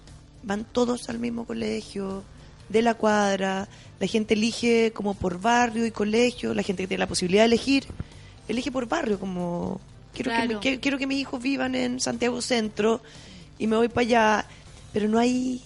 Van 0.42 0.66
todos 0.66 1.08
al 1.10 1.20
mismo 1.20 1.46
colegio, 1.46 2.24
de 2.68 2.82
la 2.82 2.96
cuadra. 2.96 3.68
La 4.00 4.08
gente 4.08 4.34
elige 4.34 4.92
como 4.92 5.14
por 5.14 5.40
barrio 5.40 5.86
y 5.86 5.92
colegio. 5.92 6.56
La 6.56 6.64
gente 6.64 6.82
que 6.84 6.88
tiene 6.88 7.00
la 7.00 7.08
posibilidad 7.08 7.44
de 7.44 7.48
elegir, 7.48 7.86
elige 8.48 8.72
por 8.72 8.88
barrio. 8.88 9.20
Como 9.20 9.80
quiero, 10.16 10.60
que, 10.60 10.80
quiero 10.80 10.98
que 10.98 11.06
mis 11.06 11.20
hijos 11.20 11.40
vivan 11.40 11.76
en 11.76 12.00
Santiago 12.00 12.42
Centro 12.42 13.02
y 13.60 13.68
me 13.68 13.76
voy 13.76 13.88
para 13.88 14.02
allá. 14.02 14.46
Pero 14.94 15.08
no 15.08 15.20
hay 15.20 15.62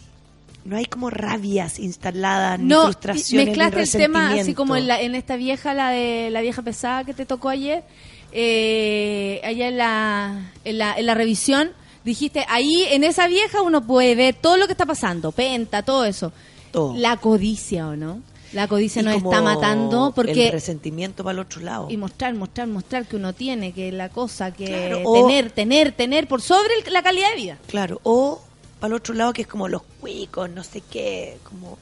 no 0.66 0.76
hay 0.76 0.86
como 0.86 1.10
rabias 1.10 1.80
instaladas, 1.80 2.60
ni 2.60 2.68
no 2.68 2.84
frustraciones, 2.84 3.48
mezclaste 3.48 3.76
ni 3.76 3.84
el 3.84 3.92
tema 3.92 4.34
así 4.34 4.54
como 4.54 4.78
en, 4.78 4.88
la, 4.88 5.02
en 5.02 5.14
esta 5.14 5.36
vieja 5.36 5.74
la 5.74 5.90
de 5.90 6.30
la 6.32 6.40
vieja 6.40 6.62
pesada 6.62 7.04
que 7.04 7.14
te 7.14 7.26
tocó 7.26 7.50
ayer 7.50 7.84
eh, 8.32 9.42
allá 9.44 9.68
en 9.68 9.78
la, 9.78 10.52
en 10.64 10.78
la 10.78 10.94
en 10.96 11.06
la 11.06 11.16
revisión 11.16 11.72
dijiste 12.04 12.46
ahí 12.50 12.84
en 12.92 13.04
esa 13.04 13.28
vieja 13.28 13.62
uno 13.62 13.86
puede 13.86 14.16
ver 14.16 14.36
todo 14.36 14.58
lo 14.58 14.66
que 14.68 14.74
está 14.74 14.86
pasando 14.86 15.32
penta 15.32 15.84
todo 15.84 16.06
eso 16.06 16.32
Todo. 16.72 16.94
la 16.98 17.18
codicia 17.18 17.88
o 17.88 17.96
no 17.96 18.22
La 18.54 18.68
codicia 18.68 19.02
Y 19.02 19.06
nos 19.06 19.16
está 19.16 19.42
matando 19.42 20.12
porque 20.16 20.48
El 20.48 20.52
resentimiento 20.52 21.24
para 21.24 21.34
el 21.34 21.40
otro 21.40 21.62
lado. 21.62 21.88
y 21.90 21.98
mostrar, 21.98 22.34
mostrar, 22.36 22.68
mostrar 22.68 23.06
que 23.08 23.16
uno 23.16 23.34
tiene, 23.34 23.72
que 23.74 23.92
la 23.92 24.10
cosa, 24.10 24.52
que 24.52 24.66
Claro, 24.68 25.02
o- 25.06 25.14
tener, 25.14 25.50
tener, 25.52 25.92
tener 25.94 26.28
por 26.28 26.42
sobre 26.42 26.70
el- 26.86 26.94
la 26.94 27.02
calidad 27.02 27.30
de 27.32 27.36
vida. 27.36 27.58
Claro, 27.68 28.00
o 28.04 28.42
para 28.80 28.94
el 28.94 28.98
otro 29.00 29.14
lado 29.16 29.34
que 29.34 29.42
es 29.44 29.48
como 29.48 29.68
los 29.70 29.82
cuicos, 30.02 30.50
no 30.50 30.64
sé 30.64 30.82
qué, 30.82 31.38
como... 31.44 31.78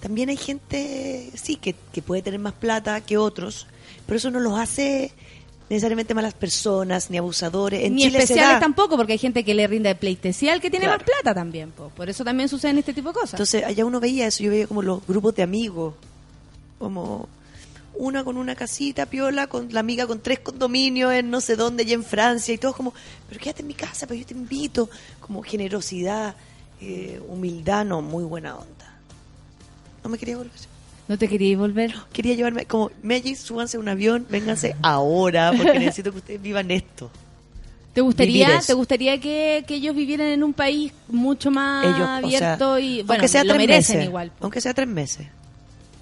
También 0.00 0.28
hay 0.28 0.36
gente, 0.36 1.30
sí, 1.34 1.56
que, 1.56 1.74
que 1.92 2.02
puede 2.02 2.22
tener 2.22 2.38
más 2.40 2.52
plata 2.52 3.00
que 3.00 3.16
otros, 3.18 3.66
pero 4.06 4.16
eso 4.18 4.30
no 4.30 4.38
los 4.38 4.58
hace 4.58 5.12
necesariamente 5.70 6.14
malas 6.14 6.34
personas 6.34 7.10
ni 7.10 7.16
abusadores. 7.18 7.84
En 7.84 7.94
Ni 7.94 8.02
Chile 8.02 8.18
especiales 8.18 8.60
tampoco, 8.60 8.96
porque 8.96 9.12
hay 9.14 9.18
gente 9.18 9.44
que 9.44 9.54
le 9.54 9.66
rinde 9.66 9.88
de 9.88 9.94
pleitesía 9.94 10.52
al 10.52 10.60
que 10.60 10.70
tiene 10.70 10.84
Claro. 10.86 10.98
más 10.98 11.06
plata 11.06 11.34
también. 11.34 11.70
po. 11.70 11.88
Por 11.96 12.08
eso 12.10 12.24
también 12.24 12.48
suceden 12.48 12.78
este 12.78 12.92
tipo 12.92 13.08
de 13.08 13.14
cosas. 13.14 13.34
Entonces, 13.34 13.64
allá 13.64 13.84
uno 13.84 13.98
veía 14.00 14.26
eso, 14.26 14.42
yo 14.42 14.50
veía 14.50 14.66
como 14.66 14.82
los 14.82 15.06
grupos 15.06 15.34
de 15.34 15.42
amigos, 15.42 15.94
como 16.78 17.28
una 17.96 18.24
con 18.24 18.36
una 18.36 18.54
casita 18.56 19.06
piola, 19.06 19.46
con 19.46 19.72
la 19.72 19.80
amiga 19.80 20.06
con 20.06 20.20
tres 20.20 20.40
condominios 20.40 21.12
en 21.12 21.30
no 21.30 21.40
sé 21.40 21.54
dónde, 21.56 21.84
allá 21.84 21.94
en 21.94 22.04
Francia, 22.04 22.52
y 22.52 22.58
todos 22.58 22.74
como, 22.76 22.92
pero 23.28 23.40
quédate 23.40 23.62
en 23.62 23.68
mi 23.68 23.74
casa, 23.74 24.06
pero 24.06 24.18
yo 24.20 24.26
te 24.26 24.34
invito, 24.34 24.90
como 25.20 25.42
generosidad, 25.42 26.34
eh, 26.80 27.20
humildad, 27.28 27.84
no, 27.84 28.02
muy 28.02 28.24
buena 28.24 28.56
onda. 28.56 28.98
No 30.02 30.10
me 30.10 30.18
quería 30.18 30.36
volver. 30.36 30.52
¿No 31.08 31.18
te 31.18 31.28
querías 31.28 31.58
volver? 31.58 31.94
Quería 32.12 32.34
llevarme, 32.34 32.64
como, 32.66 32.90
Meji, 33.02 33.34
súbanse 33.36 33.76
a 33.76 33.80
un 33.80 33.88
avión, 33.88 34.26
vénganse 34.30 34.74
ahora, 34.82 35.52
porque 35.56 35.78
necesito 35.78 36.12
que 36.12 36.18
ustedes 36.18 36.40
vivan 36.42 36.70
esto. 36.70 37.10
¿Te 37.92 38.00
gustaría. 38.00 38.60
¿te 38.60 38.72
gustaría 38.74 39.20
que, 39.20 39.64
que 39.68 39.74
ellos 39.76 39.94
vivieran 39.94 40.26
en 40.28 40.42
un 40.42 40.52
país 40.52 40.92
mucho 41.08 41.50
más 41.52 41.84
Ellos, 41.84 41.96
o 42.00 42.30
sea, 42.30 42.54
abierto 42.54 42.78
y 42.78 42.96
bueno, 43.02 43.12
aunque 43.12 43.28
sea 43.28 43.44
lo 43.44 43.54
tres 43.54 43.58
merecen 43.68 43.96
meses, 43.98 44.08
igual? 44.08 44.30
po. 44.30 44.36
Aunque 44.40 44.60
sea 44.60 44.74
tres 44.74 44.88
meses. 44.88 45.26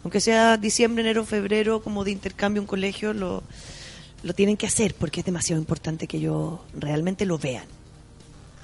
Aunque 0.03 0.20
sea 0.20 0.57
diciembre, 0.57 1.03
enero, 1.03 1.24
febrero, 1.27 1.83
como 1.83 2.03
de 2.05 2.11
intercambio 2.12 2.62
en 2.62 2.66
colegio, 2.66 3.12
lo, 3.12 3.43
lo 4.23 4.33
tienen 4.35 4.57
que 4.57 4.66
hacer 4.66 4.95
porque 4.95 5.20
es 5.20 5.27
demasiado 5.27 5.61
importante 5.61 6.07
que 6.07 6.16
ellos 6.16 6.61
realmente 6.74 7.27
lo 7.27 7.37
vean. 7.39 7.65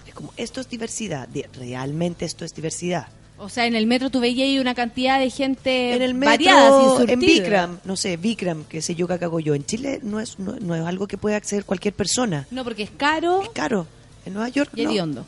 Es 0.06 0.15
como, 0.15 0.32
esto 0.39 0.60
es 0.62 0.70
diversidad, 0.70 1.28
di- 1.28 1.44
realmente 1.55 2.24
esto 2.24 2.44
es 2.47 2.55
diversidad. 2.55 3.09
O 3.40 3.48
sea, 3.48 3.66
en 3.66 3.77
el 3.77 3.86
metro 3.86 4.10
tú 4.10 4.20
veías 4.20 4.47
ahí 4.47 4.59
una 4.59 4.74
cantidad 4.74 5.20
de 5.20 5.31
gente 5.31 5.94
En 5.94 6.02
el 6.02 6.15
metro, 6.15 6.31
variada, 6.32 6.97
sin 6.98 7.10
en. 7.10 7.20
Bikram, 7.20 7.78
no 7.85 7.97
sé, 7.97 8.16
Bikram, 8.16 8.65
que 8.65 8.82
sé 8.82 8.94
yo 8.94 9.06
que 9.06 9.19
cago 9.19 9.39
yo. 9.40 9.55
En 9.55 9.65
Chile 9.65 10.01
no 10.02 10.19
es, 10.20 10.39
no, 10.39 10.56
no 10.60 10.74
es 10.74 10.85
algo 10.85 11.06
que 11.06 11.16
pueda 11.19 11.36
acceder 11.36 11.65
cualquier 11.65 11.94
persona. 11.94 12.47
No, 12.51 12.65
porque 12.65 12.82
es 12.82 12.90
caro. 12.90 13.43
Es 13.43 13.51
caro. 13.51 13.86
En 14.27 14.35
Nueva 14.35 14.48
York 14.48 14.70
Y 14.74 14.85
no. 14.85 14.90
hediondo. 14.90 15.27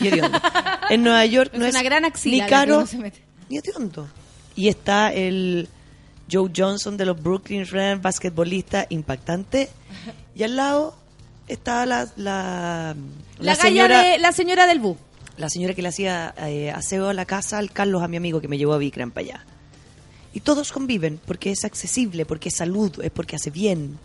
Y 0.00 0.08
hediondo. 0.08 0.40
En 0.90 1.02
Nueva 1.02 1.26
York 1.26 1.50
Es 1.52 1.58
no 1.58 1.66
es 1.66 1.74
una 1.74 1.82
gran 1.82 2.04
axila 2.04 2.32
ni 2.32 2.40
la 2.40 2.46
caro 2.46 2.76
uno 2.78 2.86
se 2.86 2.96
mete. 2.98 3.20
ni 3.50 3.58
hediondo. 3.58 4.08
Y 4.56 4.68
está 4.68 5.12
el 5.12 5.68
Joe 6.30 6.50
Johnson 6.56 6.96
de 6.96 7.04
los 7.06 7.22
Brooklyn 7.22 7.66
Friends, 7.66 8.02
basquetbolista 8.02 8.86
impactante. 8.88 9.68
Y 10.34 10.42
al 10.44 10.56
lado 10.56 10.96
está 11.46 11.84
la, 11.86 12.08
la, 12.16 12.94
La, 13.38 13.54
galla 13.54 13.62
señora, 13.62 14.02
de 14.02 14.18
la 14.18 14.32
señora 14.32 14.66
del 14.66 14.78
bus. 14.80 14.96
La 15.38 15.48
señora 15.48 15.74
que 15.74 15.82
le 15.82 15.88
hacía 15.88 16.34
eh, 16.38 16.70
aseo 16.70 17.08
a 17.08 17.14
la 17.14 17.24
casa 17.24 17.58
al 17.58 17.70
Carlos, 17.70 18.02
a 18.02 18.08
mi 18.08 18.16
amigo 18.16 18.40
que 18.40 18.48
me 18.48 18.58
llevó 18.58 18.74
a 18.74 18.78
Vikram 18.78 19.10
para 19.10 19.24
allá. 19.24 19.44
Y 20.34 20.40
todos 20.40 20.72
conviven 20.72 21.20
porque 21.24 21.50
es 21.50 21.64
accesible, 21.64 22.26
porque 22.26 22.50
es 22.50 22.56
salud, 22.56 22.92
es 23.02 23.10
porque 23.10 23.36
hace 23.36 23.50
bien, 23.50 23.98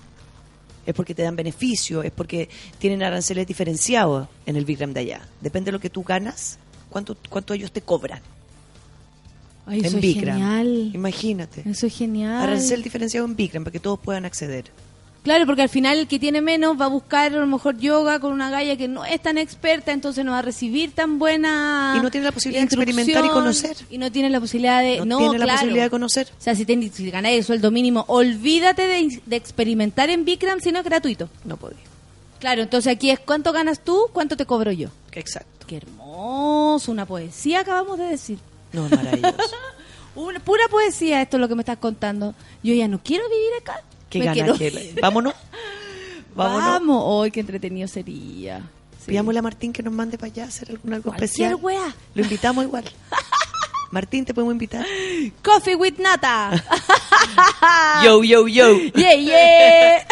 es 0.86 0.94
porque 0.94 1.14
te 1.14 1.24
dan 1.24 1.36
beneficio, 1.36 2.04
es 2.04 2.12
porque 2.12 2.50
tienen 2.80 3.04
aranceles 3.04 3.46
diferenciados 3.48 4.28
en 4.46 4.56
el 4.56 4.66
Vikram 4.66 4.94
de 4.94 5.02
allá. 5.02 5.28
Depende 5.42 5.68
de 5.68 5.74
lo 5.74 5.80
que 5.80 5.90
tú 5.90 6.04
ganas, 6.04 6.60
cuánto, 6.90 7.18
cuánto 7.30 7.54
ellos 7.54 7.72
te 7.72 7.82
cobran 7.82 8.22
Ay, 9.66 9.80
en 9.80 9.86
eso 9.86 9.98
es 9.98 10.14
genial. 10.14 10.92
Imagínate. 10.94 11.64
Eso 11.70 11.88
es 11.88 11.96
genial. 11.96 12.42
Arancel 12.42 12.84
diferenciado 12.84 13.26
en 13.26 13.36
Bikram 13.36 13.64
para 13.64 13.72
que 13.72 13.80
todos 13.80 14.00
puedan 14.00 14.26
acceder. 14.26 14.66
Claro, 15.24 15.46
porque 15.46 15.62
al 15.62 15.70
final 15.70 16.00
el 16.00 16.08
que 16.08 16.20
tiene 16.20 16.42
menos 16.42 16.80
va 16.80 16.86
a 16.86 16.90
buscar 16.90 17.34
a 17.34 17.38
lo 17.38 17.48
mejor 17.48 17.78
yoga 17.78 18.20
con 18.20 18.34
una 18.34 18.50
galla 18.50 18.76
que 18.76 18.90
no 18.90 19.06
es 19.06 19.22
tan 19.22 19.38
experta, 19.38 19.94
entonces 19.94 20.26
no 20.26 20.32
va 20.32 20.40
a 20.40 20.42
recibir 20.42 20.92
tan 20.92 21.18
buena 21.18 21.96
Y 21.98 22.02
no 22.02 22.12
tiene 22.12 22.26
la 22.26 22.34
posibilidad 22.34 22.62
de 22.62 22.66
experimentar 22.66 23.24
y 23.26 23.30
conocer. 23.30 23.78
Y 23.90 23.98
no 24.00 24.12
tiene 24.12 24.30
la 24.30 24.42
posibilidad 24.42 24.82
de... 24.82 24.98
No 24.98 25.06
No, 25.06 25.18
tiene 25.20 25.40
la 25.40 25.54
posibilidad 25.54 25.84
de 25.86 25.90
conocer. 25.90 26.28
O 26.38 26.42
sea, 26.42 26.56
si, 26.56 26.66
ten- 26.66 26.92
si 26.92 27.10
ganáis 27.10 27.38
el 27.38 27.44
sueldo 27.46 27.72
mínimo, 27.72 28.04
olvídate 28.10 28.86
de, 28.86 29.22
de 29.26 29.36
experimentar 29.38 30.10
en 30.10 30.26
Bikram 30.26 30.60
si 30.60 30.74
no 30.74 30.80
es 30.80 30.86
gratuito. 30.86 31.30
No 31.46 31.56
podía. 31.56 31.78
Claro, 32.40 32.62
entonces 32.62 32.92
aquí 32.94 33.10
es 33.10 33.20
cuánto 33.20 33.54
ganas 33.54 33.80
tú, 33.80 34.08
cuánto 34.12 34.36
te 34.36 34.46
cobro 34.46 34.74
yo. 34.74 34.90
Exacto. 35.14 35.66
Qué 35.68 35.78
hermoso, 35.78 36.92
una 36.92 37.06
poesía 37.06 37.62
acabamos 37.62 37.98
de 37.98 38.06
decir. 38.08 38.40
No, 38.74 38.90
maravilloso. 38.90 39.38
Una 40.16 40.40
pura 40.40 40.68
poesía 40.70 41.22
esto 41.24 41.38
es 41.38 41.42
lo 41.42 41.48
que 41.48 41.56
me 41.56 41.62
estás 41.62 41.78
contando. 41.78 42.36
Yo 42.62 42.74
ya 42.76 42.88
no 42.88 43.00
quiero 43.04 43.24
vivir 43.30 43.50
acá. 43.62 43.82
Qué 44.14 44.20
Me 44.20 44.26
ganas 44.26 44.58
quiero- 44.58 44.76
que... 44.78 44.96
Vámonos. 45.02 45.34
Vámonos. 46.36 46.66
Vamos, 46.66 47.04
hoy 47.06 47.32
qué 47.32 47.40
entretenido 47.42 47.88
sería. 47.88 48.60
Sí. 49.00 49.08
Pidámosle 49.12 49.40
a 49.40 49.42
Martín 49.44 49.74
que 49.74 49.84
nos 49.84 49.94
mande 49.94 50.18
para 50.18 50.32
allá 50.32 50.46
a 50.46 50.48
hacer 50.48 50.70
algún, 50.72 50.94
algo 50.94 51.12
especial. 51.14 51.56
wea. 51.56 51.94
Lo 52.16 52.24
invitamos 52.24 52.64
igual. 52.64 52.86
Martín, 53.92 54.26
¿te 54.26 54.34
podemos 54.34 54.54
invitar? 54.54 54.84
Coffee 55.44 55.76
with 55.76 56.00
nata. 56.00 56.50
Yo, 58.04 58.24
yo, 58.24 58.48
yo. 58.48 58.78
Yeah, 58.96 59.14
yeah. 59.16 60.06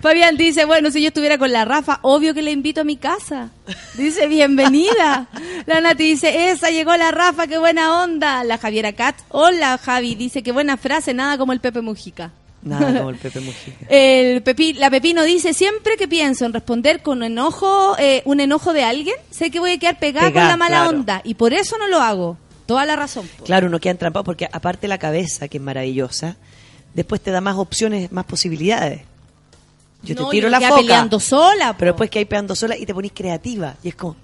Fabián 0.00 0.36
dice, 0.36 0.64
bueno, 0.64 0.90
si 0.90 1.00
yo 1.00 1.08
estuviera 1.08 1.38
con 1.38 1.52
la 1.52 1.64
Rafa, 1.64 2.00
obvio 2.02 2.34
que 2.34 2.42
le 2.42 2.50
invito 2.50 2.80
a 2.82 2.84
mi 2.84 2.96
casa. 2.96 3.50
Dice, 3.94 4.26
bienvenida. 4.26 5.28
La 5.66 5.80
Nati 5.80 6.04
dice, 6.04 6.50
esa 6.50 6.70
llegó 6.70 6.94
la 6.96 7.10
Rafa, 7.12 7.46
qué 7.46 7.56
buena 7.58 8.02
onda. 8.02 8.44
La 8.44 8.58
Javiera 8.58 8.92
Cat, 8.92 9.16
hola 9.30 9.78
Javi, 9.78 10.14
dice, 10.16 10.42
qué 10.42 10.52
buena 10.52 10.76
frase, 10.76 11.14
nada 11.14 11.38
como 11.38 11.52
el 11.52 11.60
Pepe 11.60 11.80
Mujica. 11.80 12.32
Nada 12.64 12.96
como 12.98 13.10
el 13.10 13.16
Pepe 13.16 13.40
Mujica. 13.40 13.86
El 13.88 14.42
Pepi, 14.42 14.72
la 14.72 14.90
Pepino 14.90 15.22
dice, 15.22 15.52
siempre 15.52 15.96
que 15.96 16.08
pienso 16.08 16.46
en 16.46 16.52
responder 16.54 17.02
con 17.02 17.22
enojo, 17.22 17.94
eh, 17.98 18.22
un 18.24 18.40
enojo 18.40 18.72
de 18.72 18.82
alguien, 18.84 19.16
sé 19.30 19.50
que 19.50 19.60
voy 19.60 19.72
a 19.72 19.78
quedar 19.78 19.98
pegada 19.98 20.32
con 20.32 20.42
la 20.42 20.56
mala 20.56 20.82
claro. 20.82 20.90
onda. 20.98 21.20
Y 21.24 21.34
por 21.34 21.52
eso 21.52 21.76
no 21.78 21.86
lo 21.88 21.98
hago. 22.00 22.38
Toda 22.66 22.86
la 22.86 22.96
razón. 22.96 23.28
po. 23.38 23.44
Claro, 23.44 23.66
uno 23.66 23.78
queda 23.78 23.90
entrampado 23.92 24.24
porque 24.24 24.48
aparte 24.50 24.88
la 24.88 24.96
cabeza, 24.96 25.48
que 25.48 25.58
es 25.58 25.62
maravillosa, 25.62 26.36
después 26.94 27.20
te 27.20 27.30
da 27.30 27.42
más 27.42 27.56
opciones, 27.56 28.10
más 28.10 28.24
posibilidades. 28.24 29.02
Yo 30.02 30.14
No, 30.14 30.26
te 30.26 30.30
tiro 30.32 30.48
y 30.48 30.50
la 30.50 30.60
foca. 30.60 30.76
peleando 30.76 31.20
sola. 31.20 31.72
po. 31.74 31.78
Pero 31.78 31.92
después 31.92 32.08
que 32.08 32.20
hay 32.20 32.24
peleando 32.24 32.54
sola 32.54 32.76
y 32.78 32.86
te 32.86 32.94
ponís 32.94 33.12
creativa. 33.12 33.74
Y 33.82 33.88
es 33.88 33.94
como, 33.94 34.14
¿por 34.14 34.22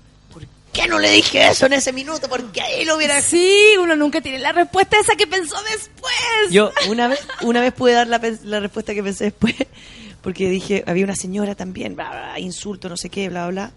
qué 0.73 0.87
no 0.89 0.99
le 0.99 1.11
dije 1.11 1.49
eso 1.49 1.67
en 1.67 1.75
ese 1.75 1.93
minuto? 1.93 2.29
Porque 2.29 2.61
ahí 2.61 2.85
lo 2.85 2.97
hubiera... 2.97 3.21
Sí, 3.21 3.55
uno 3.81 3.97
nunca 3.97 4.21
tiene 4.21 4.39
la 4.39 4.53
respuesta 4.53 4.99
esa 4.99 5.17
que 5.17 5.27
pensó 5.27 5.57
después. 5.71 6.15
Yo 6.51 6.71
una 6.89 7.09
vez, 7.09 7.21
una 7.43 7.61
vez 7.61 7.73
pude 7.73 7.93
dar 7.93 8.07
la, 8.07 8.19
respuesta 8.61 8.95
que 8.95 9.03
pensé 9.03 9.25
después, 9.25 9.55
porque 10.23 10.49
dije, 10.49 10.85
había 10.87 11.05
una 11.05 11.17
señora 11.17 11.55
también, 11.55 11.95
bla, 11.95 12.11
bla, 12.11 12.21
bla, 12.21 12.41
insulto, 12.41 12.89
no 12.89 12.97
sé 12.97 13.11
qué, 13.11 13.29
bla, 13.29 13.49
bla. 13.49 13.73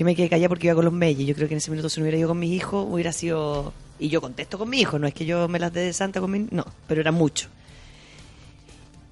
Yo 0.00 0.06
me 0.06 0.16
quedé 0.16 0.30
callada 0.30 0.48
porque 0.48 0.66
iba 0.66 0.74
con 0.74 0.86
los 0.86 0.94
Mellis. 0.94 1.28
Yo 1.28 1.34
creo 1.34 1.46
que 1.46 1.52
en 1.52 1.58
ese 1.58 1.70
minuto 1.70 1.90
si 1.90 2.00
no 2.00 2.04
hubiera 2.04 2.16
ido 2.16 2.28
con 2.28 2.38
mis 2.38 2.52
hijos, 2.52 2.86
hubiera 2.88 3.12
sido... 3.12 3.74
Y 3.98 4.08
yo 4.08 4.22
contesto 4.22 4.56
con 4.58 4.70
mi 4.70 4.80
hijo, 4.80 4.98
no 4.98 5.06
es 5.06 5.12
que 5.12 5.26
yo 5.26 5.46
me 5.46 5.58
las 5.58 5.74
dé 5.74 5.82
de 5.82 5.92
santa 5.92 6.22
con 6.22 6.30
mi... 6.30 6.46
No, 6.50 6.64
pero 6.88 7.02
era 7.02 7.12
mucho. 7.12 7.48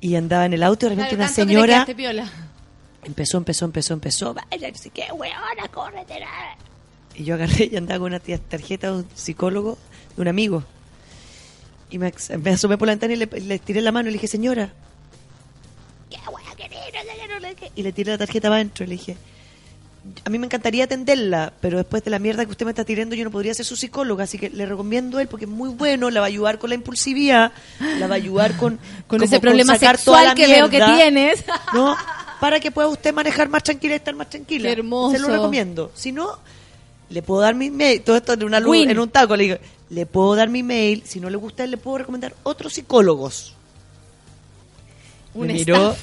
Y 0.00 0.14
andaba 0.14 0.46
en 0.46 0.54
el 0.54 0.62
auto 0.62 0.86
y 0.86 0.94
Claro, 0.94 1.14
una 1.14 1.28
señora. 1.28 1.86
Empezó, 3.04 3.38
empezó, 3.38 3.64
empezó, 3.64 3.94
empezó. 3.94 4.34
Vaya, 4.34 4.70
no 4.70 4.78
sé 4.78 4.90
qué, 4.90 5.06
weona, 5.12 5.68
córrete. 5.72 6.20
la". 6.20 6.56
Y 7.14 7.24
yo 7.24 7.34
agarré 7.34 7.68
y 7.72 7.76
andaba 7.76 7.98
con 8.00 8.12
una 8.12 8.20
tarjeta 8.20 8.88
de 8.88 8.92
un 8.98 9.08
psicólogo, 9.14 9.78
de 10.16 10.22
un 10.22 10.28
amigo. 10.28 10.64
Y 11.90 11.98
me, 11.98 12.12
me 12.42 12.50
asomé 12.50 12.76
por 12.76 12.86
la 12.86 12.92
ventana 12.92 13.14
y 13.14 13.16
le, 13.16 13.26
le 13.26 13.58
tiré 13.58 13.80
la 13.80 13.92
mano 13.92 14.08
y 14.08 14.12
le 14.12 14.16
dije, 14.16 14.28
señora, 14.28 14.70
¿qué 16.10 16.18
voy 16.30 16.42
a 16.50 16.54
querer? 16.54 16.78
No 16.94 17.00
sé 17.00 17.18
qué, 17.18 17.28
no 17.34 17.40
sé 17.40 17.54
qué". 17.54 17.72
Y 17.76 17.82
le 17.82 17.92
tiré 17.92 18.12
la 18.12 18.18
tarjeta 18.18 18.48
para 18.48 18.56
adentro 18.56 18.84
y 18.84 18.88
le 18.88 18.92
dije, 18.96 19.16
a 20.24 20.30
mí 20.30 20.38
me 20.38 20.46
encantaría 20.46 20.84
atenderla, 20.84 21.52
pero 21.60 21.78
después 21.78 22.04
de 22.04 22.10
la 22.10 22.18
mierda 22.18 22.44
que 22.44 22.50
usted 22.50 22.64
me 22.66 22.72
está 22.72 22.84
tirando, 22.84 23.14
yo 23.14 23.24
no 23.24 23.30
podría 23.30 23.54
ser 23.54 23.64
su 23.64 23.76
psicóloga, 23.76 24.24
así 24.24 24.38
que 24.38 24.50
le 24.50 24.66
recomiendo 24.66 25.18
a 25.18 25.22
él 25.22 25.28
porque 25.28 25.44
es 25.44 25.50
muy 25.50 25.70
bueno, 25.70 26.10
la 26.10 26.20
va 26.20 26.26
a 26.26 26.28
ayudar 26.28 26.58
con 26.58 26.70
la 26.70 26.74
impulsividad, 26.74 27.52
la 27.98 28.06
va 28.06 28.14
a 28.14 28.16
ayudar 28.16 28.56
con, 28.56 28.78
Con 29.06 29.22
ese 29.22 29.40
problema 29.40 29.74
sacar 29.74 29.98
toda 29.98 30.18
sexual 30.18 30.24
la 30.26 30.34
que 30.34 30.46
veo 30.46 30.68
que 30.68 30.80
tienes. 30.94 31.44
¿no? 31.74 31.96
Para 32.40 32.60
que 32.60 32.70
pueda 32.70 32.88
usted 32.88 33.12
manejar 33.12 33.48
más 33.48 33.62
tranquila 33.62 33.94
y 33.94 33.96
estar 33.96 34.14
más 34.14 34.30
tranquila. 34.30 34.68
Qué 34.68 34.72
hermoso. 34.72 35.16
Se 35.16 35.18
lo 35.20 35.28
recomiendo. 35.28 35.90
Si 35.94 36.12
no, 36.12 36.38
le 37.10 37.22
puedo 37.22 37.40
dar 37.40 37.54
mi 37.54 37.70
mail, 37.70 38.02
todo 38.02 38.16
esto 38.16 38.34
en 38.34 38.44
una 38.44 38.60
luz, 38.60 38.70
Win. 38.70 38.90
en 38.90 38.98
un 38.98 39.08
taco, 39.10 39.36
le 39.36 39.44
digo, 39.44 39.56
le 39.90 40.06
puedo 40.06 40.34
dar 40.34 40.48
mi 40.48 40.62
mail, 40.62 41.02
si 41.04 41.20
no 41.20 41.30
le 41.30 41.36
gusta, 41.36 41.66
le 41.66 41.76
puedo 41.76 41.98
recomendar 41.98 42.34
otros 42.42 42.74
psicólogos. 42.74 43.54
Un 45.34 45.46
me 45.46 45.54
miró 45.54 45.96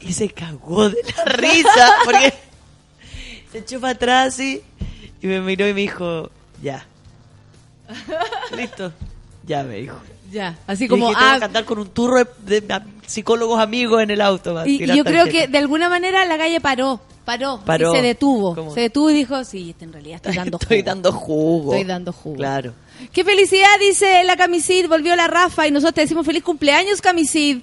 y 0.00 0.12
se 0.12 0.28
cagó 0.30 0.88
de 0.88 1.02
la 1.16 1.24
risa, 1.26 1.92
porque 2.04 2.32
se 3.50 3.58
echó 3.58 3.80
para 3.80 3.92
atrás 3.92 4.38
y, 4.40 4.62
y 5.20 5.26
me 5.26 5.40
miró 5.40 5.68
y 5.68 5.74
me 5.74 5.82
dijo, 5.82 6.30
ya. 6.62 6.86
Listo. 8.56 8.92
Ya 9.46 9.62
me 9.64 9.76
dijo. 9.76 9.96
Ya, 10.32 10.58
así 10.66 10.84
Y 10.84 10.88
como, 10.88 11.08
tengo 11.08 11.20
ah, 11.20 11.36
que 11.38 11.44
andar 11.44 11.64
con 11.64 11.78
un 11.78 11.88
turro 11.88 12.16
de, 12.44 12.60
de 12.62 12.80
psicólogos 13.06 13.60
amigos 13.60 14.02
en 14.02 14.10
el 14.10 14.20
auto. 14.22 14.66
y, 14.66 14.82
y 14.82 14.96
yo 14.96 15.04
creo 15.04 15.26
que 15.26 15.46
de 15.46 15.58
alguna 15.58 15.88
manera 15.88 16.24
la 16.24 16.38
calle 16.38 16.60
paró. 16.60 17.00
Paró, 17.24 17.60
Paró. 17.64 17.92
y 17.92 17.96
se 17.98 18.02
detuvo. 18.02 18.54
¿Cómo? 18.54 18.74
Se 18.74 18.80
detuvo 18.80 19.08
y 19.10 19.14
dijo, 19.14 19.44
sí, 19.44 19.70
este 19.70 19.84
en 19.84 19.92
realidad 19.92 20.16
estoy 20.16 20.34
dando 20.34 20.58
Estoy 20.60 20.78
jugo. 20.80 20.86
dando 20.90 21.12
jugo. 21.12 21.72
Estoy 21.74 21.86
dando 21.86 22.12
jugo. 22.12 22.36
Claro. 22.36 22.74
¡Qué 23.12 23.22
felicidad! 23.24 23.68
Dice 23.78 24.24
la 24.24 24.36
Camisid, 24.36 24.88
volvió 24.88 25.14
la 25.14 25.28
Rafa 25.28 25.68
y 25.68 25.70
nosotros 25.70 25.94
te 25.94 26.00
decimos 26.00 26.26
feliz 26.26 26.42
cumpleaños, 26.42 27.00
Camisid. 27.00 27.58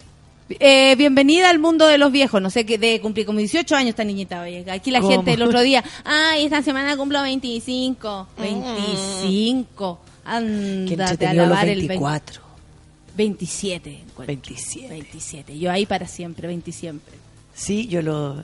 Eh, 0.52 0.96
bienvenida 0.98 1.50
al 1.50 1.60
mundo 1.60 1.88
de 1.88 1.98
los 1.98 2.12
viejos. 2.12 2.42
No 2.42 2.50
sé 2.50 2.66
qué 2.66 2.78
de 2.78 3.02
cumplir 3.02 3.26
como 3.26 3.40
18 3.40 3.76
años 3.76 3.90
esta 3.90 4.04
niñita. 4.06 4.42
Oye. 4.42 4.66
Aquí 4.72 4.92
la 4.92 5.00
¿Cómo? 5.02 5.12
gente 5.12 5.34
el 5.34 5.42
otro 5.42 5.60
día, 5.62 5.84
ay, 6.06 6.46
esta 6.46 6.62
semana 6.64 6.96
cumplo 6.96 7.22
25. 7.22 8.28
25. 8.38 10.00
Qué 10.24 10.30
Ándate 10.30 11.02
a 11.04 11.12
entretenido 11.12 11.44
los 11.46 11.50
lavar 11.50 11.68
el 11.70 11.80
24. 11.88 12.42
27. 13.16 13.90
encuentro. 13.90 14.26
27. 14.26 14.88
27. 14.90 15.60
Yo 15.60 15.72
ahí 15.72 15.86
para 15.86 16.08
siempre, 16.08 16.48
20 16.48 16.72
siempre. 16.72 17.14
Sí, 17.54 17.88
yo 17.88 18.02
lo... 18.02 18.44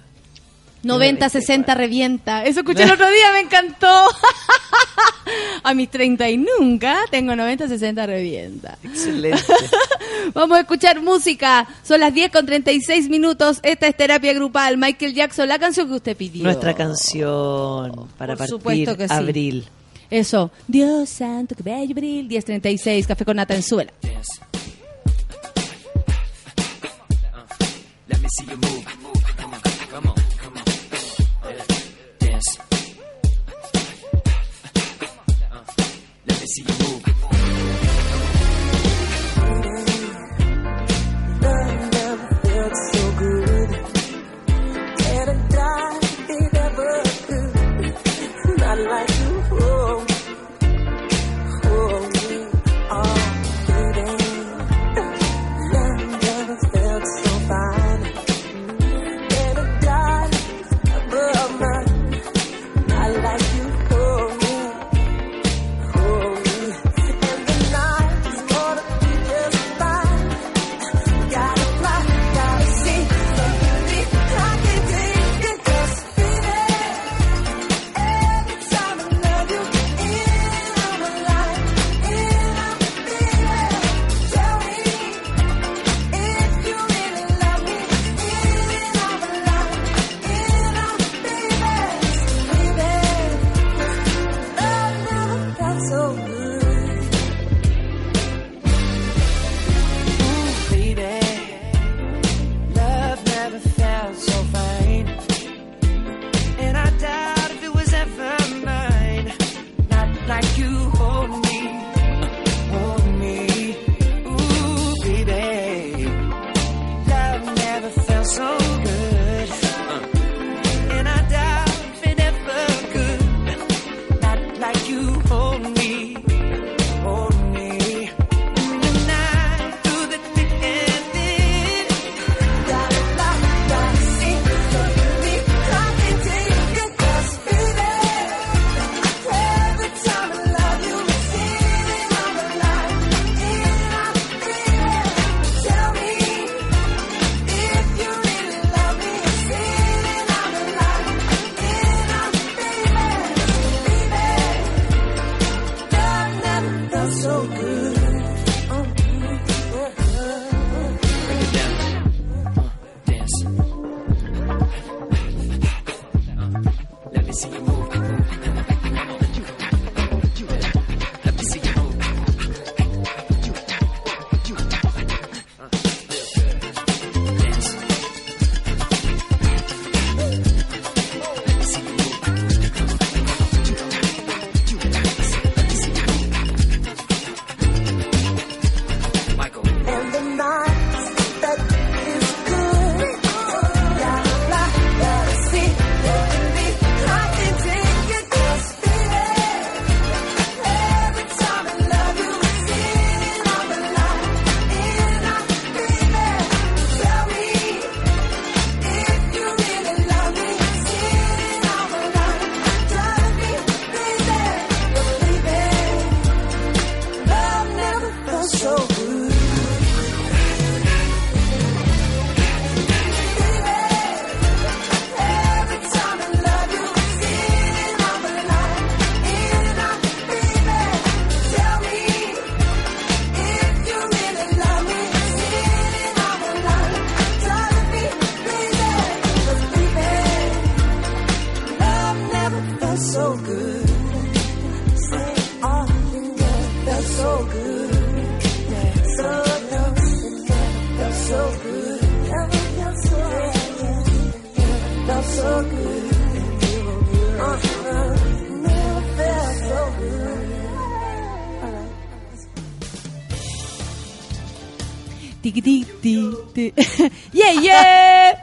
90, 0.83 1.29
60 1.29 1.73
revienta. 1.73 2.45
Eso 2.45 2.59
escuché 2.59 2.83
el 2.83 2.91
otro 2.91 3.09
día, 3.09 3.31
me 3.33 3.39
encantó. 3.39 3.87
A 5.63 5.73
mis 5.73 5.89
30 5.89 6.29
y 6.29 6.37
nunca 6.37 6.99
tengo 7.09 7.35
90, 7.35 7.67
60 7.67 8.05
revienta. 8.05 8.77
Excelente. 8.83 9.41
Vamos 10.35 10.57
a 10.57 10.61
escuchar 10.61 11.01
música. 11.01 11.67
Son 11.83 11.99
las 11.99 12.13
10 12.13 12.31
con 12.31 12.45
36 12.45 13.09
minutos. 13.09 13.59
Esta 13.63 13.87
es 13.87 13.97
terapia 13.97 14.33
grupal. 14.33 14.77
Michael 14.77 15.15
Jackson, 15.15 15.49
la 15.49 15.57
canción 15.57 15.87
que 15.87 15.95
usted 15.95 16.15
pidió. 16.15 16.43
Nuestra 16.43 16.75
canción 16.75 18.07
para 18.17 18.33
Por 18.33 18.37
partir 18.37 18.47
supuesto 18.55 18.95
que 18.95 19.07
sí. 19.07 19.13
abril. 19.13 19.65
Eso. 20.11 20.51
Dios 20.67 21.09
santo, 21.09 21.55
que 21.55 21.63
bello 21.63 21.93
abril. 21.93 22.29
10.36, 22.29 23.07
café 23.07 23.25
con 23.25 23.37
nata 23.37 23.55
en 23.55 23.63
suela. 23.63 23.91
Let 28.07 28.22
me 28.22 28.27
see 28.38 28.45
you 28.45 28.57
move. 28.57 28.86
Come 28.86 29.53
on, 29.53 29.61
come 29.61 30.07
on, 30.07 30.15
come 30.38 30.57
on. 30.57 30.65
Dance. 32.19 32.57
Uh, 35.52 35.64
let 36.27 36.40
me 36.41 36.45
see 36.48 36.61
you 36.61 36.76
move. 36.88 37.34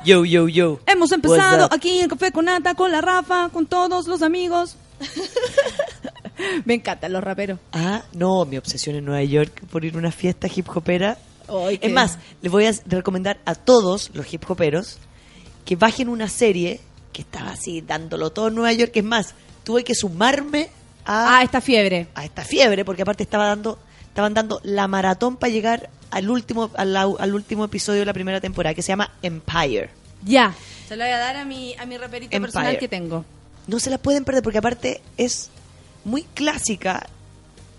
Yo, 0.05 0.25
yo, 0.25 0.49
yo. 0.49 0.81
Hemos 0.87 1.13
empezado 1.13 1.69
aquí 1.71 2.01
en 2.01 2.09
Café 2.09 2.33
con 2.33 2.47
Nata, 2.47 2.75
con 2.75 2.91
la 2.91 3.01
Rafa, 3.01 3.49
con 3.51 3.67
todos 3.67 4.07
los 4.07 4.23
amigos. 4.23 4.77
Me 6.65 6.75
encantan 6.75 7.13
los 7.13 7.23
raperos. 7.23 7.59
Ah, 7.73 8.03
no, 8.13 8.45
mi 8.45 8.57
obsesión 8.57 8.97
en 8.97 9.05
Nueva 9.05 9.23
York 9.23 9.63
por 9.71 9.85
ir 9.85 9.95
a 9.95 9.99
una 9.99 10.11
fiesta 10.13 10.49
hip 10.55 10.69
hopera. 10.75 11.19
Es 11.81 11.93
más, 11.93 12.19
les 12.41 12.51
voy 12.51 12.67
a 12.67 12.73
recomendar 12.87 13.39
a 13.45 13.55
todos 13.55 14.11
los 14.15 14.33
hip 14.33 14.49
hoperos 14.51 14.99
que 15.65 15.77
bajen 15.77 16.09
una 16.09 16.29
serie 16.29 16.81
que 17.13 17.23
estaba 17.23 17.51
así 17.51 17.83
dándolo 17.83 18.31
todo 18.31 18.49
en 18.49 18.55
Nueva 18.55 18.73
York. 18.73 18.93
Es 18.95 19.05
más, 19.05 19.35
tuve 19.63 19.85
que 19.85 19.95
sumarme 19.95 20.71
a, 21.05 21.39
Ah, 21.39 21.43
esta 21.43 21.61
fiebre. 21.61 22.09
a 22.15 22.25
esta 22.25 22.43
fiebre 22.45 22.85
porque 22.85 23.03
aparte 23.03 23.23
estaba 23.23 23.47
dando, 23.47 23.79
estaban 24.13 24.35
dando 24.35 24.61
la 24.63 24.87
maratón 24.89 25.37
para 25.37 25.51
llegar 25.51 25.89
al 26.11 26.29
último, 26.29 26.71
al, 26.77 26.95
al 26.95 27.35
último 27.35 27.65
episodio 27.65 28.01
de 28.01 28.07
la 28.07 28.13
primera 28.13 28.41
temporada 28.43 28.75
que 28.75 28.83
se 28.83 28.89
llama 28.89 29.11
Empire. 29.23 29.89
Ya. 30.25 30.55
Se 30.87 30.97
lo 30.97 31.03
voy 31.05 31.13
a 31.13 31.19
dar 31.19 31.37
a 31.37 31.45
mi, 31.47 31.75
a 31.79 31.87
mi 31.87 31.97
raperito 31.97 32.37
Empire. 32.37 32.53
personal 32.53 32.79
que 32.79 32.89
tengo. 32.89 33.25
no 33.67 33.81
se 33.81 33.89
la 33.89 33.97
pueden 33.99 34.25
perder 34.25 34.43
porque 34.43 34.59
aparte 34.59 35.01
es 35.17 35.49
muy 36.05 36.23
clásica 36.35 37.07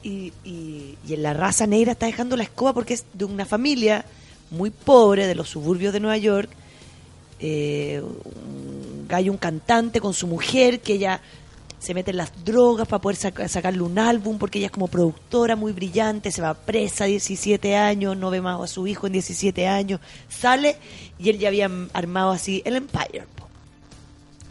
y, 0.02 0.34
y- 0.44 0.98
y 1.08 1.14
en 1.14 1.22
la 1.24 1.34
raza 1.34 1.68
negra 1.68 1.92
está 1.92 2.08
dejando 2.08 2.36
la 2.36 2.44
escoba 2.44 2.74
porque 2.74 2.96
es 2.96 3.06
de 3.14 3.26
una 3.26 3.46
familia 3.46 4.04
muy 4.50 4.72
pobre 4.72 5.28
de 5.28 5.36
los 5.36 5.50
suburbios 5.50 5.94
de 5.94 6.00
Nueva 6.00 6.18
York. 6.18 6.50
eh, 7.40 8.02
un 8.02 9.06
gallo, 9.08 9.32
un 9.32 9.38
cantante 9.38 10.00
con 10.02 10.14
su 10.14 10.26
mujer 10.28 10.80
que 10.80 10.94
ella 10.94 11.20
se 11.84 11.94
mete 11.94 12.12
en 12.12 12.18
las 12.18 12.32
drogas 12.46 12.88
para 12.88 13.02
poder 13.02 13.18
saca- 13.18 13.48
sacarle 13.50 13.82
un 13.82 14.00
álbum 14.00 14.38
porque 14.38 14.58
ella 14.60 14.68
es 14.68 14.72
como 14.72 14.88
productora 14.88 15.56
muy 15.58 15.74
brillante, 15.74 16.32
se 16.32 16.42
va 16.42 16.54
presa 16.54 17.04
a 17.04 17.08
17 17.08 17.76
años, 17.76 18.16
no 18.16 18.30
ve 18.30 18.40
más 18.42 18.62
a 18.62 18.68
su 18.68 18.88
hijo 18.88 19.06
en 19.08 19.14
17 19.14 19.68
años, 19.68 20.00
sale 20.30 20.78
y 21.20 21.30
él 21.30 21.40
ya 21.40 21.50
había 21.50 21.70
armado 21.94 22.32
así 22.32 22.62
el 22.66 22.78
Empire. 22.78 23.26
po 23.36 23.48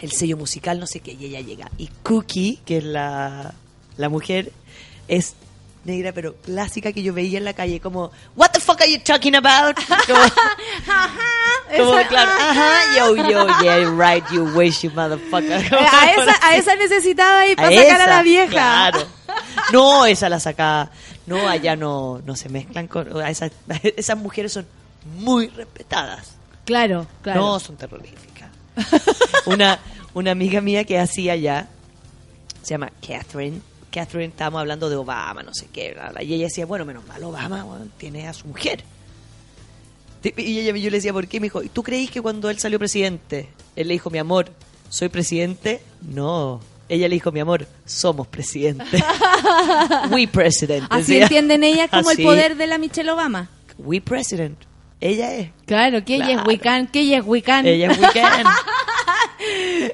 el 0.00 0.10
sello 0.12 0.36
musical, 0.36 0.78
no 0.80 0.86
sé 0.86 0.98
qué, 1.00 1.12
y 1.12 1.26
ella 1.26 1.40
llega. 1.40 1.70
Y 1.78 1.86
Cookie, 2.02 2.58
que 2.66 2.78
es 2.78 2.84
la, 2.84 3.54
la 3.96 4.08
mujer, 4.08 4.50
es 5.06 5.34
negra, 5.84 6.12
pero 6.12 6.34
clásica 6.36 6.92
que 6.92 7.02
yo 7.02 7.12
veía 7.12 7.38
en 7.38 7.44
la 7.44 7.52
calle, 7.54 7.80
como, 7.80 8.10
What 8.36 8.50
the 8.50 8.60
fuck 8.60 8.80
are 8.80 8.90
you 8.90 9.00
talking 9.00 9.34
about? 9.34 9.76
Como, 10.06 10.20
como, 11.76 12.08
claro, 12.08 12.30
ajá, 12.30 12.96
yo, 12.96 13.16
yo, 13.16 13.46
yeah, 13.62 13.90
right, 13.96 14.24
you 14.32 14.44
wish 14.54 14.82
you 14.82 14.90
motherfucker. 14.90 15.52
A, 15.74 16.12
esa, 16.12 16.46
a 16.46 16.56
esa 16.56 16.74
necesitaba 16.76 17.40
ahí 17.40 17.56
para 17.56 17.68
A 17.68 17.72
sacar 17.72 18.00
a 18.00 18.04
esa, 18.04 18.16
la 18.16 18.22
vieja. 18.22 18.50
Claro. 18.50 19.06
No, 19.72 20.04
esa 20.04 20.28
la 20.28 20.38
saca. 20.38 20.90
No, 21.26 21.48
allá 21.48 21.74
no, 21.74 22.20
no 22.26 22.36
se 22.36 22.50
mezclan 22.50 22.86
con. 22.86 23.22
a 23.22 23.30
Esas, 23.30 23.50
esas 23.96 24.18
mujeres 24.18 24.52
son 24.52 24.66
muy 25.16 25.48
respetadas. 25.48 26.32
Claro, 26.66 27.06
claro. 27.22 27.40
No, 27.40 27.60
son 27.60 27.76
terroríficas. 27.76 28.50
una, 29.46 29.78
una 30.12 30.32
amiga 30.32 30.60
mía 30.60 30.84
que 30.84 30.98
hacía 30.98 31.32
allá, 31.32 31.68
se 32.62 32.74
llama 32.74 32.90
Catherine. 33.00 33.60
Catherine, 33.92 34.30
estábamos 34.30 34.60
hablando 34.60 34.88
de 34.90 34.96
Obama, 34.96 35.42
no 35.42 35.54
sé 35.54 35.68
qué, 35.72 35.92
bla, 35.92 36.10
bla, 36.10 36.22
y 36.22 36.34
ella 36.34 36.44
decía, 36.44 36.66
bueno, 36.66 36.84
menos 36.84 37.06
mal, 37.06 37.22
Obama 37.22 37.64
tiene 37.98 38.26
a 38.26 38.32
su 38.32 38.48
mujer. 38.48 38.82
Y 40.36 40.58
ella, 40.60 40.76
yo 40.76 40.90
le 40.90 40.96
decía, 40.96 41.12
¿por 41.12 41.26
qué? 41.26 41.40
Me 41.40 41.46
dijo, 41.46 41.62
¿y 41.62 41.68
tú 41.68 41.82
creís 41.82 42.10
que 42.10 42.20
cuando 42.20 42.48
él 42.48 42.58
salió 42.58 42.78
presidente, 42.78 43.48
él 43.76 43.88
le 43.88 43.94
dijo, 43.94 44.08
mi 44.10 44.18
amor, 44.18 44.50
¿soy 44.88 45.08
presidente? 45.08 45.82
No. 46.00 46.60
Ella 46.88 47.08
le 47.08 47.14
dijo, 47.14 47.32
mi 47.32 47.40
amor, 47.40 47.66
somos 47.84 48.26
presidente. 48.26 49.02
We 50.10 50.28
president. 50.28 50.86
Así 50.90 51.12
decía. 51.14 51.24
entienden 51.24 51.64
ellas 51.64 51.90
como 51.90 52.10
Así. 52.10 52.22
el 52.22 52.28
poder 52.28 52.56
de 52.56 52.66
la 52.66 52.78
Michelle 52.78 53.10
Obama. 53.10 53.48
We 53.78 54.00
president. 54.00 54.58
Ella 55.00 55.34
es. 55.34 55.50
Claro, 55.66 56.04
que 56.04 56.14
ella 56.14 56.40
es. 56.40 56.46
Wiccan, 56.46 56.86
que 56.86 57.00
ella 57.00 57.18
es 57.18 57.24
Wiccan. 57.26 57.66
Ella 57.66 57.90
es 57.90 57.98
weekend. 57.98 58.46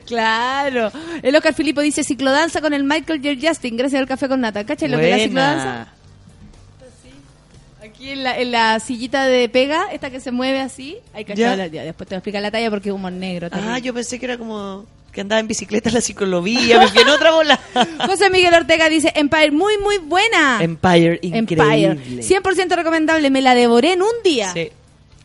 Claro. 0.06 0.90
El 1.22 1.34
Oscar 1.36 1.54
Filipo 1.54 1.80
dice 1.80 2.02
ciclodanza 2.04 2.60
con 2.60 2.72
el 2.74 2.84
Michael 2.84 3.20
J. 3.22 3.48
Justin, 3.48 3.76
gracias 3.76 4.00
al 4.00 4.08
café 4.08 4.28
con 4.28 4.40
nata. 4.40 4.64
¿Cachai 4.64 4.88
lo 4.88 4.98
que 4.98 5.10
es 5.10 5.16
la 5.16 5.22
ciclodanza? 5.24 5.88
Aquí 7.82 8.10
en 8.10 8.24
la, 8.24 8.38
en 8.38 8.50
la 8.52 8.80
sillita 8.80 9.26
de 9.26 9.48
pega, 9.48 9.86
esta 9.92 10.10
que 10.10 10.20
se 10.20 10.30
mueve 10.30 10.60
así. 10.60 10.96
Hay 11.14 11.24
que 11.24 11.34
Ya. 11.34 11.54
ya. 11.66 11.84
Después 11.84 12.08
te 12.08 12.14
voy 12.14 12.16
a 12.16 12.18
explicar 12.18 12.42
la 12.42 12.50
talla 12.50 12.70
porque 12.70 12.88
es 12.88 12.94
humor 12.94 13.12
negro. 13.12 13.46
Ah, 13.46 13.50
terrible. 13.50 13.80
yo 13.82 13.94
pensé 13.94 14.18
que 14.18 14.26
era 14.26 14.36
como 14.38 14.84
que 15.12 15.22
andaba 15.22 15.40
en 15.40 15.48
bicicleta 15.48 15.88
en 15.88 15.94
la 15.96 16.00
ciclovía, 16.00 16.78
me 16.94 17.00
en 17.00 17.08
otra 17.08 17.32
bola. 17.32 17.58
José 18.06 18.30
Miguel 18.30 18.52
Ortega 18.54 18.88
dice 18.88 19.12
Empire, 19.16 19.50
muy, 19.52 19.78
muy 19.78 19.98
buena. 19.98 20.58
Empire, 20.62 21.18
Empire. 21.22 21.38
increíble. 21.96 22.22
100% 22.22 22.76
recomendable, 22.76 23.30
me 23.30 23.40
la 23.40 23.54
devoré 23.54 23.92
en 23.94 24.02
un 24.02 24.12
día. 24.22 24.52
Sí. 24.52 24.70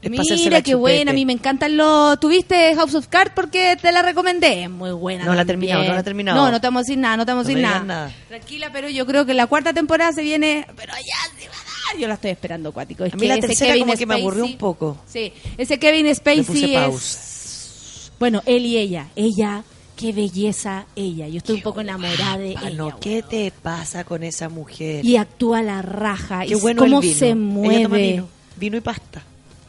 Es 0.03 0.41
Mira 0.43 0.61
qué 0.61 0.75
buena, 0.75 1.11
a 1.11 1.13
mí 1.13 1.25
me 1.25 1.34
encantan 1.34 1.77
los... 1.77 2.19
¿Tuviste 2.19 2.75
House 2.75 2.93
of 2.95 3.07
Cards? 3.07 3.31
Porque 3.34 3.77
te 3.81 3.91
la 3.91 4.01
recomendé. 4.01 4.63
Es 4.63 4.69
muy 4.69 4.91
buena. 4.91 5.23
No 5.25 5.34
la 5.34 5.43
he 5.43 5.45
terminado, 5.45 5.84
no 5.84 5.93
la 5.93 5.99
he 5.99 6.03
terminado. 6.03 6.38
No, 6.45 6.51
no 6.51 6.59
te 6.59 6.67
vamos 6.67 6.80
a 6.80 6.84
decir 6.84 6.97
nada, 6.97 7.17
no 7.17 7.25
te 7.25 7.31
vamos 7.31 7.45
a 7.45 7.47
decir 7.49 7.61
nada. 7.63 8.11
Tranquila, 8.27 8.69
pero 8.73 8.89
yo 8.89 9.05
creo 9.05 9.25
que 9.25 9.34
la 9.34 9.47
cuarta 9.47 9.73
temporada 9.73 10.11
se 10.11 10.21
viene... 10.23 10.67
Pero 10.75 10.93
ya 10.93 11.39
se 11.41 11.47
va 11.47 11.53
a 11.55 11.93
dar. 11.93 12.01
Yo 12.01 12.07
la 12.07 12.15
estoy 12.15 12.31
esperando, 12.31 12.71
cuático. 12.73 13.05
Es 13.05 13.13
A 13.13 13.17
mí 13.17 13.27
la 13.27 13.38
tercera 13.38 13.71
Kevin 13.73 13.85
como 13.85 13.97
que 13.97 14.05
me 14.05 14.15
aburrió 14.15 14.45
un 14.45 14.57
poco. 14.57 14.97
Sí, 15.07 15.31
ese 15.57 15.80
Kevin 15.80 16.13
Spacey 16.13 16.75
es... 16.75 18.11
Bueno, 18.19 18.41
él 18.45 18.65
y 18.65 18.77
ella. 18.77 19.07
Ella, 19.15 19.63
qué 19.95 20.11
belleza 20.13 20.85
ella. 20.95 21.27
Yo 21.27 21.38
estoy 21.38 21.55
un 21.55 21.61
poco 21.61 21.81
enamorada 21.81 22.38
de 22.38 22.55
Ah, 22.57 22.67
ella. 22.67 22.77
no, 22.77 22.99
¿qué 22.99 23.21
te 23.21 23.51
pasa 23.51 24.03
con 24.03 24.23
esa 24.23 24.49
mujer? 24.49 25.05
Y 25.05 25.17
actúa 25.17 25.61
la 25.61 25.81
raja. 25.81 26.41
Qué 26.45 26.53
y 26.53 26.55
bueno 26.55 26.81
cómo 26.84 26.99
el 26.99 27.07
vino. 27.07 27.17
se 27.19 27.25
Ella 27.27 27.35
toma 27.35 27.45
mueve. 27.53 28.11
vino, 28.11 28.27
vino 28.57 28.77
y 28.77 28.81
pasta. 28.81 29.23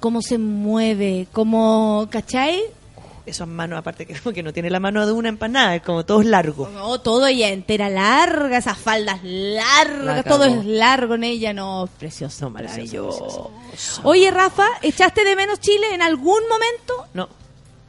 Cómo 0.05 0.20
se 0.20 0.36
mueve. 0.36 1.28
Cómo, 1.32 2.06
¿cachai? 2.10 2.60
Esas 3.24 3.48
manos, 3.48 3.78
aparte 3.78 4.05
que, 4.05 4.12
que 4.35 4.43
no 4.43 4.52
tiene 4.52 4.68
la 4.68 4.78
mano 4.78 5.06
de 5.06 5.12
una 5.12 5.31
empanada, 5.31 5.76
es 5.76 5.81
como 5.81 6.05
todo 6.05 6.20
es 6.20 6.26
largo. 6.26 6.68
No, 6.68 7.01
todo 7.01 7.26
ella 7.26 7.48
entera 7.48 7.89
larga, 7.89 8.59
esas 8.59 8.76
faldas 8.76 9.20
largas, 9.24 10.16
La 10.16 10.22
todo 10.22 10.44
es 10.44 10.62
largo 10.66 11.14
en 11.14 11.24
ella, 11.24 11.55
no, 11.55 11.89
precioso, 11.98 12.51
Maravilloso. 12.51 13.51
Oye, 14.02 14.31
Rafa, 14.31 14.66
¿echaste 14.82 15.24
de 15.24 15.36
menos 15.36 15.59
Chile 15.60 15.94
en 15.94 16.02
algún 16.02 16.43
momento? 16.51 17.06
No. 17.14 17.31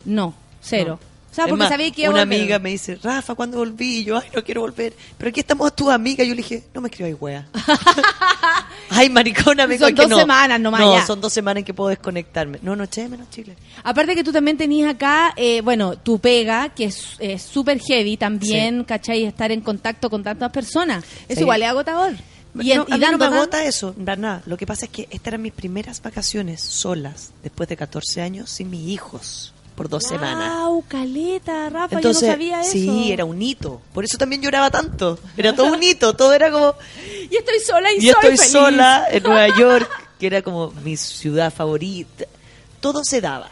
No, 0.05 0.33
cero. 0.61 0.99
No. 1.01 1.14
Sea, 1.35 1.43
Es 1.45 1.49
porque 1.49 1.63
más, 1.63 1.69
sabía 1.69 1.91
que 1.91 2.01
iba 2.03 2.09
a 2.11 2.13
una 2.13 2.21
amiga 2.21 2.59
me 2.59 2.69
dice, 2.69 2.97
Rafa, 3.03 3.35
¿cuándo 3.35 3.57
volví? 3.57 3.97
Y 3.99 4.03
yo, 4.05 4.15
ay, 4.17 4.29
no 4.33 4.41
quiero 4.43 4.61
volver. 4.61 4.93
Pero 5.17 5.29
aquí 5.29 5.41
estamos 5.41 5.75
tus 5.75 5.89
amigas. 5.89 6.25
Yo 6.25 6.33
le 6.33 6.37
dije, 6.41 6.63
no 6.73 6.79
me 6.79 6.87
escribáis, 6.87 7.17
wea. 7.19 7.45
ay, 8.89 9.09
maricona, 9.09 9.67
me 9.67 9.77
Son 9.77 9.87
dijo, 9.87 9.87
"Es 9.89 9.95
que 9.95 10.01
dos 10.03 10.09
no". 10.11 10.17
semanas 10.17 10.59
nomás 10.59 10.81
No, 10.81 10.93
ya. 10.93 11.05
son 11.05 11.19
dos 11.21 11.33
semanas 11.33 11.59
en 11.59 11.65
que 11.65 11.73
puedo 11.73 11.89
desconectarme. 11.89 12.59
No, 12.61 12.75
no 12.75 12.83
eché 12.85 13.01
de 13.03 13.09
menos 13.09 13.29
Chile. 13.29 13.55
Aparte 13.83 14.15
que 14.15 14.23
tú 14.23 14.31
también 14.31 14.57
tenías 14.57 14.93
acá, 14.93 15.33
eh, 15.35 15.61
bueno, 15.61 15.97
tu 15.97 16.19
pega, 16.19 16.69
que 16.69 16.85
es 16.85 17.15
es 17.19 17.41
súper 17.41 17.79
heavy 17.79 18.17
también, 18.17 18.83
¿cachai? 18.83 19.25
Estar 19.25 19.51
en 19.51 19.61
contacto 19.61 20.09
con 20.09 20.23
tantas 20.23 20.51
personas. 20.51 21.03
Es 21.27 21.35
Sí. 21.37 21.41
igual, 21.41 21.61
es 21.63 21.69
agotador. 21.69 22.13
Y, 22.57 22.73
no, 22.73 22.85
y 22.87 22.93
a 22.93 22.97
mí 22.97 23.05
no 23.05 23.11
me 23.13 23.17
tan- 23.17 23.33
agota 23.33 23.65
eso, 23.65 23.93
na- 23.97 24.15
nada. 24.15 24.41
Lo 24.45 24.55
que 24.55 24.65
pasa 24.65 24.85
es 24.85 24.91
que 24.91 25.03
estas 25.11 25.27
eran 25.27 25.41
mis 25.41 25.51
primeras 25.51 26.01
vacaciones 26.01 26.61
solas, 26.61 27.31
después 27.43 27.67
de 27.67 27.75
14 27.75 28.21
años, 28.21 28.49
sin 28.49 28.69
mis 28.69 28.87
hijos, 28.87 29.53
por 29.75 29.89
dos 29.89 30.03
semanas. 30.03 30.57
Wow, 30.65 30.83
caleta, 30.87 31.69
Rafa, 31.69 31.95
Entonces, 31.95 32.21
yo 32.21 32.27
no 32.27 32.33
sabía 32.33 32.61
eso. 32.61 32.71
sí, 32.71 33.11
era 33.11 33.25
un 33.25 33.41
hito. 33.41 33.81
Por 33.93 34.05
eso 34.05 34.17
también 34.17 34.41
lloraba 34.41 34.71
tanto. 34.71 35.19
Era 35.37 35.53
todo 35.55 35.73
un 35.73 35.83
hito, 35.83 36.15
todo 36.15 36.33
era 36.33 36.49
como... 36.51 36.73
Y 37.29 37.35
estoy 37.35 37.59
sola 37.65 37.91
y, 37.91 37.97
Y 37.97 37.99
soy 38.01 38.09
estoy 38.09 38.37
feliz. 38.37 38.51
sola 38.51 39.05
en 39.11 39.23
Nueva 39.23 39.47
York, 39.59 39.89
que 40.19 40.27
era 40.27 40.41
como 40.41 40.71
mi 40.83 40.95
ciudad 40.97 41.53
favorita. 41.53 42.25
Todo 42.79 43.03
se 43.03 43.19
daba. 43.21 43.49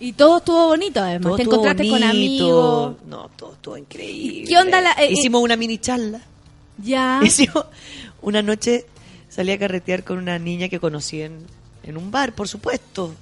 Y 0.00 0.14
todo 0.14 0.38
estuvo 0.38 0.68
bonito, 0.68 1.00
además. 1.00 1.22
Todo 1.28 1.36
Te 1.36 1.42
encontraste 1.42 1.88
con 1.88 2.02
amigos. 2.02 2.94
No, 3.06 3.30
todo 3.36 3.52
estuvo 3.52 3.76
increíble. 3.76 4.48
¿Qué 4.48 4.56
onda 4.58 4.80
la- 4.80 4.92
eh, 4.92 5.12
Hicimos 5.12 5.42
una 5.42 5.56
mini 5.56 5.78
charla. 5.78 6.20
Ya. 6.78 7.20
Hicimos 7.24 7.66
una 8.22 8.40
noche, 8.42 8.86
salí 9.28 9.52
a 9.52 9.58
carretear 9.58 10.02
con 10.02 10.16
una 10.18 10.38
niña 10.38 10.68
que 10.70 10.80
conocí 10.80 11.20
en, 11.20 11.44
en 11.82 11.96
un 11.98 12.10
bar, 12.10 12.32
por 12.32 12.48
supuesto. 12.48 13.12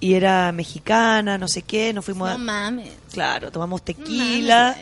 Y 0.00 0.14
era 0.14 0.50
mexicana, 0.52 1.36
no 1.36 1.46
sé 1.46 1.62
qué, 1.62 1.92
nos 1.92 2.04
fuimos 2.04 2.28
No 2.28 2.34
a... 2.34 2.38
mames. 2.38 2.90
Claro, 3.12 3.50
tomamos 3.52 3.82
tequila 3.82 4.74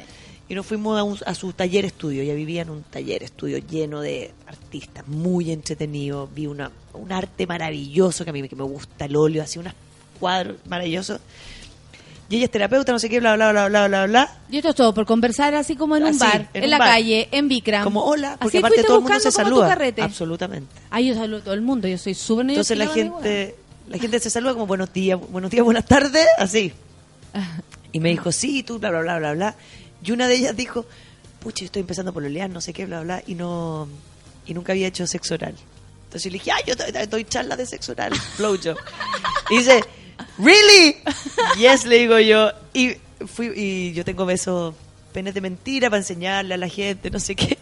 y 0.49 0.55
nos 0.55 0.65
fuimos 0.65 0.97
a, 0.99 1.03
un- 1.03 1.19
a 1.27 1.35
su 1.35 1.53
taller 1.53 1.85
estudio. 1.85 2.23
Ella 2.23 2.35
vivía 2.35 2.63
en 2.63 2.71
un 2.71 2.83
taller 2.85 3.25
estudio 3.25 3.59
lleno 3.59 4.01
de 4.01 4.31
artistas, 4.47 5.07
muy 5.09 5.51
entretenido. 5.51 6.29
Vi 6.33 6.47
una, 6.47 6.71
un 6.95 7.11
arte 7.13 7.47
maravilloso 7.49 8.23
que 8.25 8.31
a 8.31 8.33
mí 8.33 8.49
que 8.49 8.55
me 8.57 8.63
gusta, 8.63 9.07
el 9.07 9.17
óleo, 9.17 9.43
así 9.43 9.59
unos 9.59 9.75
cuadros 10.21 10.57
maravillosos. 10.69 11.21
Y 12.31 12.37
ella 12.37 12.45
es 12.45 12.51
terapeuta, 12.51 12.93
no 12.93 12.99
sé 12.99 13.09
qué, 13.09 13.21
bla, 13.21 13.35
bla, 13.37 13.51
bla, 13.53 13.69
bla, 13.69 13.89
bla, 13.89 14.07
bla. 14.07 14.37
Y 14.51 14.59
esto 14.59 14.69
es 14.69 14.75
todo 14.77 14.93
por 14.95 15.07
conversar 15.07 15.55
así 15.55 15.75
como 15.77 15.97
en 15.97 16.03
un 16.05 16.09
Así, 16.11 16.19
bar, 16.21 16.49
en, 16.53 16.63
en 16.63 16.65
un 16.65 16.71
la 16.71 16.79
bar. 16.79 16.89
calle, 16.91 17.29
en 17.33 17.49
Bikram. 17.49 17.83
Como 17.85 18.05
hola, 18.05 18.37
porque 18.39 18.59
así 18.59 18.65
aparte 18.67 18.85
todo 18.85 18.99
el 18.99 19.03
mundo 19.03 19.19
se 19.21 19.33
saluda. 19.33 19.79
Absolutamente. 20.03 20.69
Ay, 20.91 21.09
yo 21.09 21.15
saludo 21.15 21.39
a 21.39 21.45
todo 21.45 21.55
el 21.55 21.63
mundo, 21.63 21.89
yo 21.89 21.97
soy 21.99 22.15
súper 22.15 22.51
Entonces 22.51 22.77
la 22.79 22.87
gente, 22.89 23.57
la 23.89 23.99
gente 23.99 24.21
se 24.21 24.31
saluda 24.31 24.53
como 24.53 24.67
buenos 24.67 24.93
días, 24.93 25.19
buenos 25.31 25.51
días, 25.51 25.65
buenas 25.65 25.87
tardes, 25.87 26.27
así. 26.39 26.73
Y 27.91 28.01
me 28.01 28.11
dijo, 28.11 28.33
sí, 28.33 28.63
tú, 28.63 28.79
bla, 28.79 28.91
bla, 28.91 29.01
bla, 29.01 29.19
bla, 29.19 29.33
bla. 29.33 29.57
Y 30.05 30.13
una 30.13 30.29
de 30.29 30.35
ellas 30.35 30.55
dijo, 30.55 30.85
pucha, 31.41 31.61
yo 31.61 31.67
estoy 31.67 31.81
empezando 31.81 32.13
por 32.13 32.23
olear, 32.23 32.51
no 32.51 32.61
sé 32.61 32.75
qué, 32.75 32.85
bla, 32.85 33.01
bla, 33.01 33.23
y 33.27 33.35
no, 33.35 33.89
y 34.47 34.53
nunca 34.53 34.73
había 34.73 34.89
hecho 34.89 35.07
sexo 35.07 35.35
oral. 35.35 35.55
Entonces 36.05 36.25
yo 36.25 36.31
le 36.31 36.35
dije, 36.35 36.53
ay, 36.53 36.65
yo 36.67 36.75
doy, 36.77 37.07
doy 37.07 37.25
charla 37.25 37.57
de 37.57 37.65
sexo 37.65 37.93
oral, 37.93 38.13
blowjob. 38.37 38.77
Y 39.49 39.57
dice, 39.57 39.83
¿really? 40.37 40.97
Yes, 41.59 41.87
le 41.87 41.99
digo 41.99 42.19
yo. 42.19 42.53
Y, 42.75 42.97
fui, 43.27 43.53
y 43.57 43.95
yo 43.95 44.05
tengo 44.05 44.27
besos, 44.27 44.75
penes 45.15 45.33
de 45.33 45.41
mentira 45.41 45.89
para 45.89 46.01
enseñarle 46.01 46.53
a 46.53 46.59
la 46.59 46.69
gente, 46.69 47.11
no 47.11 47.21
sé 47.21 47.35
qué. 47.35 47.57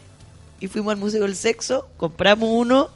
Y 0.58 0.66
fuimos 0.66 0.92
al 0.92 0.98
Museo 0.98 1.22
del 1.22 1.36
Sexo, 1.36 1.88
compramos 1.96 2.48
uno 2.50 2.90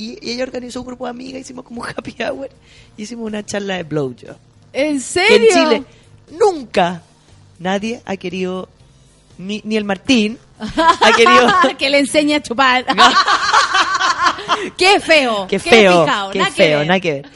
y, 0.00 0.18
y 0.22 0.32
ella 0.32 0.44
organizó 0.44 0.80
un 0.80 0.86
grupo 0.86 1.04
de 1.04 1.10
amigas, 1.10 1.40
hicimos 1.42 1.64
como 1.64 1.82
un 1.82 1.88
happy 1.88 2.16
hour 2.22 2.48
y 2.96 3.02
hicimos 3.02 3.26
una 3.26 3.44
charla 3.44 3.76
de 3.76 3.82
blowjob. 3.82 4.36
¿En 4.72 4.94
Que 4.96 5.00
serio? 5.00 5.48
en 5.50 5.54
Chile 5.54 5.84
nunca 6.38 7.02
nadie 7.58 8.00
ha 8.06 8.16
querido, 8.16 8.68
ni, 9.38 9.60
ni 9.64 9.76
el 9.76 9.84
Martín, 9.84 10.38
ha 10.58 11.12
querido... 11.16 11.48
que 11.78 11.90
le 11.90 11.98
enseñe 11.98 12.34
a 12.34 12.42
chupar. 12.42 12.84
qué 14.76 15.00
feo. 15.00 15.46
Qué 15.48 15.58
feo, 15.58 16.06
qué 16.32 16.38
nada 16.38 16.50
feo, 16.50 16.84
nada 16.84 17.00
que 17.00 17.12
ver. 17.12 17.26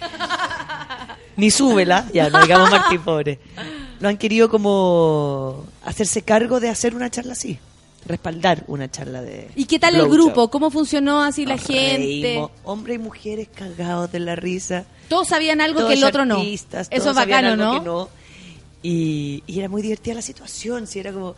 Ni 1.36 1.50
súbela, 1.50 2.06
ya, 2.12 2.30
no 2.30 2.40
digamos 2.42 2.70
Martín, 2.70 3.00
pobre. 3.02 3.38
No 4.00 4.08
han 4.08 4.16
querido 4.16 4.48
como 4.48 5.64
hacerse 5.84 6.22
cargo 6.22 6.60
de 6.60 6.68
hacer 6.68 6.94
una 6.94 7.10
charla 7.10 7.32
así, 7.32 7.58
respaldar 8.06 8.64
una 8.66 8.90
charla 8.90 9.22
de... 9.22 9.48
¿Y 9.56 9.64
qué 9.64 9.78
tal 9.78 9.94
el 9.96 10.08
grupo? 10.08 10.50
¿Cómo 10.50 10.70
funcionó 10.70 11.22
así 11.22 11.46
la 11.46 11.56
gente? 11.58 12.42
hombres 12.64 12.96
y 12.96 12.98
mujeres 12.98 13.48
cagados 13.54 14.12
de 14.12 14.20
la 14.20 14.36
risa. 14.36 14.84
Todos 15.08 15.28
sabían 15.28 15.60
algo 15.60 15.80
Todos 15.80 15.92
que 15.92 15.98
el 15.98 16.04
otro 16.04 16.24
no. 16.24 16.36
Eso 16.42 17.10
es 17.10 17.16
bacano, 17.16 17.56
¿no? 17.56 17.72
que 17.80 17.80
no. 17.86 18.08
Y, 18.82 19.42
y 19.46 19.58
era 19.58 19.68
muy 19.68 19.80
divertida 19.82 20.14
la 20.14 20.22
situación, 20.22 20.86
si 20.86 20.98
era 20.98 21.12
como... 21.12 21.34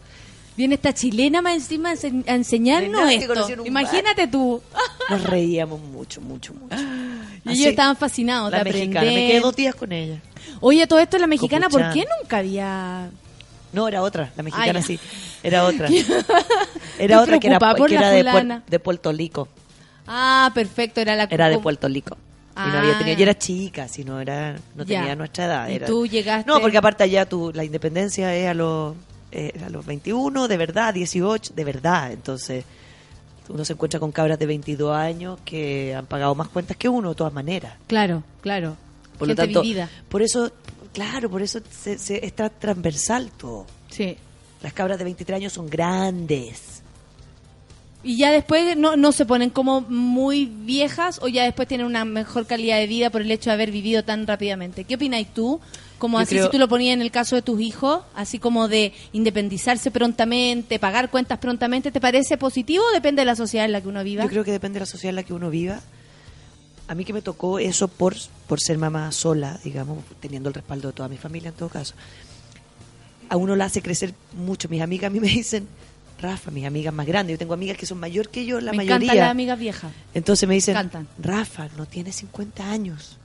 Viene 0.56 0.76
esta 0.76 0.94
chilena 0.94 1.42
más 1.42 1.54
encima 1.54 1.90
a 1.90 1.94
ense- 1.94 2.24
a 2.26 2.34
enseñarnos 2.34 3.02
esto. 3.12 3.46
Imagínate 3.66 4.26
tú. 4.26 4.62
Nos 5.10 5.22
reíamos 5.24 5.80
mucho, 5.80 6.20
mucho, 6.22 6.54
mucho. 6.54 6.76
Y 7.44 7.50
ellos 7.52 7.66
estaban 7.68 7.94
fascinados 7.96 8.50
La 8.50 8.64
de 8.64 8.72
mexicana, 8.72 9.06
me 9.06 9.28
quedé 9.28 9.40
dos 9.40 9.54
días 9.54 9.74
con 9.76 9.92
ella. 9.92 10.20
Oye, 10.60 10.84
todo 10.88 10.98
esto 10.98 11.16
la 11.18 11.26
mexicana, 11.28 11.68
¿por 11.68 11.92
qué 11.92 12.06
nunca 12.20 12.38
había...? 12.38 13.10
No, 13.72 13.88
era 13.88 14.02
otra, 14.02 14.32
la 14.36 14.42
mexicana 14.42 14.78
Ay. 14.78 14.82
sí. 14.82 15.00
Era 15.42 15.64
otra. 15.64 15.88
Era 16.98 17.20
otra 17.20 17.38
que 17.38 17.46
era, 17.48 17.58
que 17.58 17.98
de, 17.98 18.24
Puer- 18.24 18.62
de 18.66 18.78
Puerto 18.80 19.12
Rico. 19.12 19.48
Ah, 20.06 20.50
perfecto, 20.54 21.00
era 21.00 21.14
la... 21.16 21.24
Era 21.24 21.48
de 21.50 21.58
Puerto 21.58 21.88
Rico. 21.88 22.16
Y 22.56 22.60
no 22.60 22.64
Ah. 22.76 22.78
había 22.80 22.96
tenido, 22.98 23.18
y 23.18 23.22
era 23.22 23.36
chica, 23.36 23.86
si 23.86 24.02
no 24.02 24.18
era, 24.20 24.56
no 24.74 24.84
Ya. 24.84 25.00
tenía 25.00 25.14
nuestra 25.16 25.44
edad. 25.44 25.68
Y 25.68 25.74
era- 25.74 25.86
tú 25.86 26.06
llegaste- 26.06 26.46
No, 26.46 26.58
porque 26.60 26.78
aparte 26.78 27.04
allá 27.04 27.26
tú, 27.28 27.52
la 27.54 27.64
independencia 27.64 28.34
es 28.34 28.48
a 28.48 28.54
los, 28.54 28.94
eh, 29.30 29.52
a 29.66 29.68
los 29.68 29.84
21, 29.84 30.48
de 30.48 30.56
verdad, 30.56 30.94
18, 30.94 31.52
de 31.54 31.64
verdad. 31.64 32.12
Entonces, 32.12 32.64
uno 33.50 33.62
se 33.64 33.74
encuentra 33.74 34.00
con 34.00 34.10
cabras 34.10 34.38
de 34.38 34.46
22 34.46 34.96
años 34.96 35.38
que 35.44 35.94
han 35.94 36.06
pagado 36.06 36.34
más 36.34 36.48
cuentas 36.48 36.76
que 36.78 36.88
uno, 36.88 37.10
de 37.10 37.14
todas 37.14 37.32
maneras. 37.34 37.74
Claro, 37.88 38.22
claro. 38.40 38.76
Por 39.18 39.28
lo 39.28 39.34
tanto, 39.34 39.60
vivida. 39.62 39.88
por 40.08 40.22
eso, 40.22 40.50
claro, 40.96 41.28
por 41.30 41.42
eso 41.42 41.60
se, 41.70 41.98
se- 41.98 42.24
está 42.24 42.48
transversal 42.48 43.30
todo. 43.36 43.66
Sí. 43.90 44.16
Las 44.62 44.72
cabras 44.72 44.96
de 44.98 45.04
23 45.04 45.36
años 45.36 45.52
son 45.52 45.68
grandes. 45.68 46.82
Y 48.02 48.16
ya 48.18 48.30
después 48.30 48.76
no, 48.76 48.96
no 48.96 49.12
se 49.12 49.26
ponen 49.26 49.50
como 49.50 49.80
muy 49.82 50.46
viejas 50.46 51.18
o 51.22 51.28
ya 51.28 51.44
después 51.44 51.66
tienen 51.68 51.86
una 51.86 52.04
mejor 52.04 52.46
calidad 52.46 52.78
de 52.78 52.86
vida 52.86 53.10
por 53.10 53.20
el 53.20 53.30
hecho 53.30 53.50
de 53.50 53.54
haber 53.54 53.70
vivido 53.72 54.04
tan 54.04 54.26
rápidamente. 54.26 54.84
¿Qué 54.84 54.94
opinas 54.94 55.26
tú? 55.34 55.60
Como 55.98 56.18
Yo 56.18 56.22
así 56.22 56.34
creo- 56.36 56.44
si 56.46 56.50
tú 56.52 56.58
lo 56.58 56.68
ponías 56.68 56.94
en 56.94 57.02
el 57.02 57.10
caso 57.10 57.36
de 57.36 57.42
tus 57.42 57.60
hijos, 57.60 58.00
así 58.14 58.38
como 58.38 58.68
de 58.68 58.92
independizarse 59.12 59.90
prontamente, 59.90 60.78
pagar 60.78 61.10
cuentas 61.10 61.38
prontamente, 61.38 61.90
¿te 61.90 62.00
parece 62.00 62.36
positivo 62.38 62.84
o 62.88 62.92
depende 62.94 63.22
de 63.22 63.26
la 63.26 63.34
sociedad 63.36 63.66
en 63.66 63.72
la 63.72 63.80
que 63.80 63.88
uno 63.88 64.04
viva? 64.04 64.22
Yo 64.22 64.28
creo 64.30 64.44
que 64.44 64.52
depende 64.52 64.74
de 64.76 64.80
la 64.80 64.86
sociedad 64.86 65.10
en 65.10 65.16
la 65.16 65.22
que 65.24 65.32
uno 65.34 65.50
viva. 65.50 65.80
A 66.88 66.94
mí 66.94 67.04
que 67.04 67.12
me 67.12 67.22
tocó 67.22 67.58
eso 67.58 67.88
por, 67.88 68.14
por 68.46 68.60
ser 68.60 68.78
mamá 68.78 69.10
sola, 69.12 69.58
digamos, 69.64 69.98
teniendo 70.20 70.48
el 70.48 70.54
respaldo 70.54 70.88
de 70.88 70.94
toda 70.94 71.08
mi 71.08 71.16
familia 71.16 71.48
en 71.48 71.54
todo 71.56 71.68
caso. 71.68 71.94
A 73.28 73.36
uno 73.36 73.56
la 73.56 73.64
hace 73.64 73.82
crecer 73.82 74.14
mucho. 74.36 74.68
Mis 74.68 74.80
amigas 74.82 75.08
a 75.08 75.10
mí 75.10 75.18
me 75.18 75.26
dicen, 75.28 75.66
Rafa, 76.20 76.50
mis 76.50 76.64
amigas 76.64 76.94
más 76.94 77.06
grandes, 77.06 77.34
yo 77.34 77.38
tengo 77.38 77.54
amigas 77.54 77.76
que 77.76 77.86
son 77.86 77.98
mayor 77.98 78.28
que 78.28 78.46
yo, 78.46 78.60
la 78.60 78.70
Me 78.70 78.78
mayoría. 78.78 78.96
encantan 78.96 79.16
las 79.18 79.30
amigas 79.30 79.58
viejas. 79.58 79.92
Entonces 80.14 80.48
me 80.48 80.54
dicen, 80.54 80.74
Cantan. 80.74 81.08
Rafa, 81.18 81.68
no 81.76 81.86
tienes 81.86 82.16
50 82.16 82.70
años. 82.70 83.18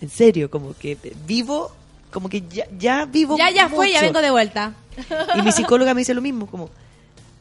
En 0.00 0.10
serio, 0.10 0.50
como 0.50 0.74
que 0.76 0.98
vivo, 1.26 1.72
como 2.10 2.28
que 2.28 2.42
ya, 2.48 2.66
ya 2.78 3.04
vivo 3.06 3.38
Ya, 3.38 3.50
ya 3.50 3.68
fue, 3.68 3.92
ya 3.92 4.00
vengo 4.02 4.20
de 4.20 4.30
vuelta. 4.30 4.74
Y 5.36 5.42
mi 5.42 5.52
psicóloga 5.52 5.94
me 5.94 6.00
dice 6.00 6.14
lo 6.14 6.20
mismo, 6.20 6.46
como, 6.46 6.68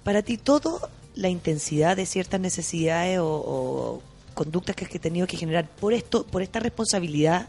para 0.03 0.21
ti 0.21 0.37
todo, 0.37 0.87
la 1.15 1.29
intensidad 1.29 1.97
de 1.97 2.05
ciertas 2.05 2.39
necesidades 2.39 3.19
o, 3.19 3.25
o 3.27 4.01
conductas 4.34 4.76
que 4.76 4.85
has 4.85 4.91
tenido 4.91 5.26
que 5.27 5.38
generar 5.38 5.68
por 5.68 5.93
esto, 5.93 6.26
por 6.26 6.41
esta 6.41 6.60
responsabilidad 6.60 7.47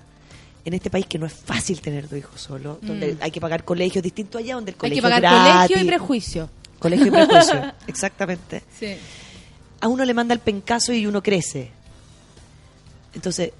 en 0.65 0.73
este 0.74 0.89
país 0.90 1.06
que 1.06 1.19
no 1.19 1.27
es 1.27 1.32
fácil 1.35 1.81
tener 1.81 2.09
dos 2.09 2.19
hijos 2.19 2.40
solo, 2.40 2.78
donde 2.81 3.15
Mm. 3.15 3.19
hay 3.20 3.31
que 3.31 3.40
pagar 3.40 3.65
colegios 3.65 4.02
distintos 4.02 4.40
allá, 4.40 4.55
donde 4.55 4.70
el 4.70 4.74
Hay 4.77 4.78
colegio 4.78 5.02
que 5.02 5.02
pagar 5.02 5.20
gratis. 5.20 5.52
colegio 5.69 5.82
y 5.82 5.86
prejuicio. 5.89 6.51
Colegio 6.78 7.06
y 7.06 7.11
prejuicio, 7.11 7.73
exactamente. 7.86 8.62
Sí. 8.78 8.97
A 9.81 9.89
uno 9.89 10.05
le 10.05 10.15
manda 10.15 10.32
el 10.32 10.40
pencazo 10.40 10.93
y 10.94 11.06
uno 11.06 11.23
crece. 11.23 11.70
Entonces, 13.15 13.51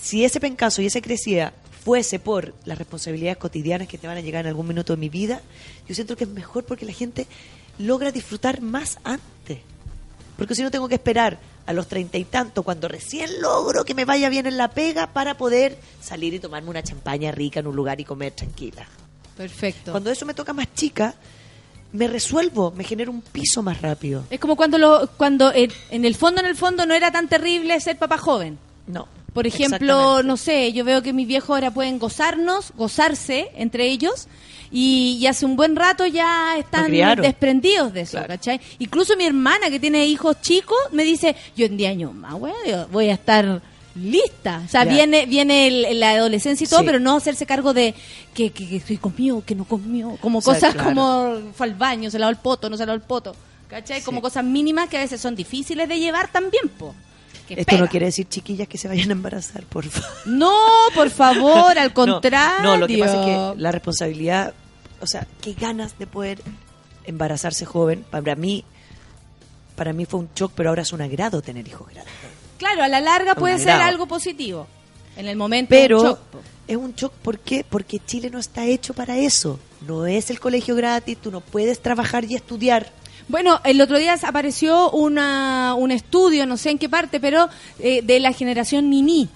si 0.00 0.24
ese 0.24 0.40
pencazo 0.40 0.82
y 0.82 0.86
ese 0.86 1.00
crecía 1.02 1.52
fuese 1.84 2.18
por 2.18 2.54
las 2.64 2.78
responsabilidades 2.78 3.38
cotidianas 3.38 3.88
que 3.88 3.98
te 3.98 4.06
van 4.06 4.16
a 4.16 4.20
llegar 4.20 4.44
en 4.44 4.48
algún 4.48 4.66
minuto 4.68 4.92
de 4.94 4.98
mi 4.98 5.08
vida, 5.08 5.40
yo 5.88 5.94
siento 5.94 6.16
que 6.16 6.24
es 6.24 6.30
mejor 6.30 6.64
porque 6.64 6.84
la 6.86 6.92
gente 6.92 7.26
logra 7.78 8.10
disfrutar 8.12 8.60
más 8.60 8.98
antes. 9.04 9.58
Porque 10.36 10.54
si 10.54 10.62
no 10.62 10.70
tengo 10.70 10.88
que 10.88 10.94
esperar 10.96 11.38
a 11.66 11.72
los 11.72 11.86
treinta 11.86 12.18
y 12.18 12.24
tanto, 12.24 12.62
cuando 12.62 12.88
recién 12.88 13.40
logro 13.40 13.84
que 13.84 13.94
me 13.94 14.04
vaya 14.04 14.28
bien 14.28 14.46
en 14.46 14.56
la 14.56 14.68
pega, 14.68 15.08
para 15.08 15.36
poder 15.36 15.78
salir 16.00 16.34
y 16.34 16.38
tomarme 16.38 16.70
una 16.70 16.82
champaña 16.82 17.30
rica 17.30 17.60
en 17.60 17.66
un 17.66 17.76
lugar 17.76 18.00
y 18.00 18.04
comer 18.04 18.32
tranquila. 18.32 18.86
Perfecto. 19.36 19.92
Cuando 19.92 20.10
eso 20.10 20.26
me 20.26 20.34
toca 20.34 20.52
más 20.52 20.72
chica, 20.74 21.14
me 21.92 22.08
resuelvo, 22.08 22.72
me 22.72 22.84
genero 22.84 23.10
un 23.10 23.22
piso 23.22 23.62
más 23.62 23.80
rápido. 23.80 24.24
Es 24.30 24.40
como 24.40 24.56
cuando 24.56 24.78
lo, 24.78 25.08
cuando 25.16 25.52
en 25.54 26.04
el 26.04 26.14
fondo, 26.14 26.40
en 26.40 26.46
el 26.46 26.56
fondo 26.56 26.86
no 26.86 26.94
era 26.94 27.12
tan 27.12 27.28
terrible 27.28 27.78
ser 27.80 27.98
papá 27.98 28.18
joven. 28.18 28.58
No. 28.86 29.08
Por 29.32 29.46
ejemplo, 29.46 30.22
no 30.22 30.36
sé, 30.36 30.72
yo 30.72 30.84
veo 30.84 31.02
que 31.02 31.12
mis 31.12 31.26
viejos 31.26 31.50
ahora 31.50 31.70
pueden 31.70 31.98
gozarnos, 31.98 32.72
gozarse 32.76 33.48
entre 33.56 33.88
ellos, 33.88 34.28
y, 34.70 35.18
y 35.20 35.26
hace 35.26 35.44
un 35.46 35.56
buen 35.56 35.74
rato 35.76 36.04
ya 36.06 36.56
están 36.58 36.90
desprendidos 37.20 37.92
de 37.92 38.02
eso, 38.02 38.12
Claro. 38.12 38.28
¿cachai? 38.28 38.60
Incluso 38.78 39.16
mi 39.16 39.24
hermana 39.24 39.70
que 39.70 39.78
tiene 39.80 40.06
hijos 40.06 40.40
chicos 40.40 40.78
me 40.92 41.04
dice, 41.04 41.34
yo 41.56 41.66
en 41.66 41.76
10 41.76 41.90
años 41.90 42.14
más, 42.14 42.34
voy 42.90 43.08
a 43.08 43.12
estar 43.14 43.60
lista. 43.94 44.62
O 44.64 44.68
sea, 44.68 44.84
viene 44.84 45.26
viene 45.26 45.66
el- 45.66 46.00
la 46.00 46.10
adolescencia 46.12 46.64
y 46.64 46.68
todo, 46.68 46.80
Sí. 46.80 46.86
pero 46.86 46.98
no 47.00 47.16
hacerse 47.16 47.44
cargo 47.46 47.74
de 47.74 47.94
que, 48.34 48.50
que, 48.50 48.66
que 48.68 48.76
estoy 48.76 48.96
comió, 48.96 49.44
que 49.44 49.54
no 49.54 49.64
comió, 49.64 50.16
como 50.20 50.38
O 50.38 50.42
sea, 50.42 50.54
cosas 50.54 50.72
claro. 50.74 50.88
como 50.88 51.38
fue 51.54 51.66
al 51.66 51.74
baño, 51.74 52.10
se 52.10 52.18
lavó 52.18 52.30
el 52.30 52.36
poto, 52.38 52.70
no 52.70 52.76
se 52.78 52.86
lavó 52.86 52.96
el 52.96 53.02
poto. 53.02 53.36
¿Cachai? 53.68 54.02
Como 54.02 54.20
cosas 54.22 54.44
mínimas 54.44 54.88
que 54.90 54.96
a 54.98 55.00
veces 55.00 55.20
son 55.20 55.34
difíciles 55.34 55.88
de 55.88 55.98
llevar 55.98 56.30
también, 56.32 56.68
po. 56.78 56.94
Que 57.54 57.60
Esto 57.60 57.78
no 57.78 57.88
quiere 57.88 58.06
decir, 58.06 58.28
chiquillas, 58.28 58.68
que 58.68 58.78
se 58.78 58.88
vayan 58.88 59.10
a 59.10 59.12
embarazar, 59.12 59.64
por 59.64 59.84
favor. 59.84 60.26
No, 60.26 60.56
por 60.94 61.10
favor, 61.10 61.78
al 61.78 61.92
contrario. 61.94 62.62
No, 62.62 62.76
lo 62.76 62.86
que 62.86 62.98
pasa 62.98 63.20
es 63.20 63.26
que 63.26 63.60
la 63.60 63.72
responsabilidad, 63.72 64.54
o 65.00 65.06
sea, 65.06 65.26
qué 65.40 65.54
ganas 65.54 65.98
de 65.98 66.06
poder 66.06 66.42
embarazarse 67.04 67.64
joven. 67.64 68.04
Para 68.10 68.34
mí, 68.34 68.64
para 69.76 69.92
mí 69.92 70.04
fue 70.06 70.20
un 70.20 70.28
shock, 70.34 70.52
pero 70.54 70.70
ahora 70.70 70.82
es 70.82 70.92
un 70.92 71.02
agrado 71.02 71.42
tener 71.42 71.66
hijos 71.66 71.88
grandes. 71.88 72.14
Claro, 72.58 72.84
a 72.84 72.88
la 72.88 73.00
larga 73.00 73.34
puede 73.34 73.58
ser 73.58 73.70
algo 73.70 74.06
positivo. 74.06 74.66
En 75.16 75.26
el 75.26 75.36
momento 75.36 75.68
Pero 75.70 76.00
un 76.00 76.06
shock, 76.06 76.18
es 76.68 76.76
un 76.76 76.94
shock, 76.94 77.12
¿por 77.12 77.38
qué? 77.38 77.66
Porque 77.68 77.98
Chile 77.98 78.30
no 78.30 78.38
está 78.38 78.64
hecho 78.64 78.94
para 78.94 79.18
eso. 79.18 79.58
No 79.86 80.06
es 80.06 80.30
el 80.30 80.40
colegio 80.40 80.74
gratis, 80.74 81.18
tú 81.18 81.30
no 81.30 81.40
puedes 81.40 81.82
trabajar 81.82 82.24
y 82.24 82.34
estudiar. 82.34 82.90
Bueno, 83.28 83.60
el 83.64 83.80
otro 83.80 83.98
día 83.98 84.16
apareció 84.22 84.90
una, 84.90 85.74
un 85.76 85.90
estudio, 85.90 86.46
no 86.46 86.56
sé 86.56 86.70
en 86.70 86.78
qué 86.78 86.88
parte, 86.88 87.20
pero 87.20 87.48
eh, 87.78 88.02
de 88.02 88.20
la 88.20 88.32
generación 88.32 88.90
Nini, 88.90 89.28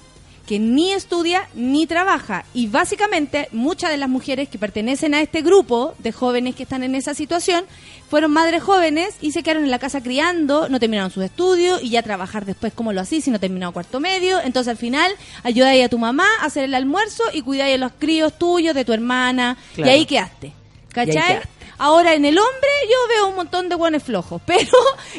que 0.47 0.59
ni 0.59 0.93
estudia 0.93 1.49
ni 1.55 1.87
trabaja. 1.87 2.45
Y 2.55 2.69
básicamente 2.69 3.49
muchas 3.53 3.91
de 3.91 3.97
las 3.97 4.09
mujeres 4.09 4.49
que 4.49 4.59
pertenecen 4.59 5.15
a 5.15 5.21
este 5.21 5.43
grupo 5.43 5.95
de 5.99 6.13
jóvenes 6.13 6.55
que 6.55 6.63
están 6.63 6.83
en 6.83 6.95
esa 6.95 7.15
situación 7.15 7.65
fueron 8.09 8.31
madres 8.33 8.63
jóvenes 8.63 9.17
y 9.21 9.33
se 9.33 9.43
quedaron 9.43 9.65
en 9.65 9.71
la 9.71 9.81
casa 9.81 10.01
criando, 10.01 10.69
no 10.69 10.79
terminaron 10.79 11.11
sus 11.11 11.25
estudios 11.25 11.83
y 11.83 11.91
ya 11.91 12.03
trabajar 12.03 12.45
después 12.45 12.73
como 12.73 12.93
lo 12.93 13.01
hacís 13.01 13.25
si 13.25 13.31
no 13.31 13.41
terminado 13.41 13.73
cuarto 13.73 13.99
medio. 13.99 14.41
Entonces 14.41 14.71
al 14.71 14.77
final 14.77 15.13
ayudáis 15.43 15.85
a 15.85 15.89
tu 15.89 15.99
mamá 15.99 16.27
a 16.41 16.47
hacer 16.47 16.65
el 16.65 16.75
almuerzo 16.75 17.25
y 17.33 17.43
cuidáis 17.43 17.75
a 17.75 17.79
los 17.79 17.93
críos 17.99 18.39
tuyos, 18.39 18.75
de 18.75 18.85
tu 18.85 18.93
hermana. 18.93 19.57
Claro. 19.75 19.91
Y 19.91 19.95
ahí 19.95 20.07
quedaste. 20.07 20.53
¿Cachai? 20.93 21.41
Ahora, 21.79 22.15
en 22.15 22.25
el 22.25 22.39
hombre 22.39 22.69
yo 22.85 22.97
veo 23.09 23.29
un 23.29 23.37
montón 23.37 23.69
de 23.69 23.75
buenos 23.75 24.03
flojos, 24.03 24.41
pero 24.47 24.71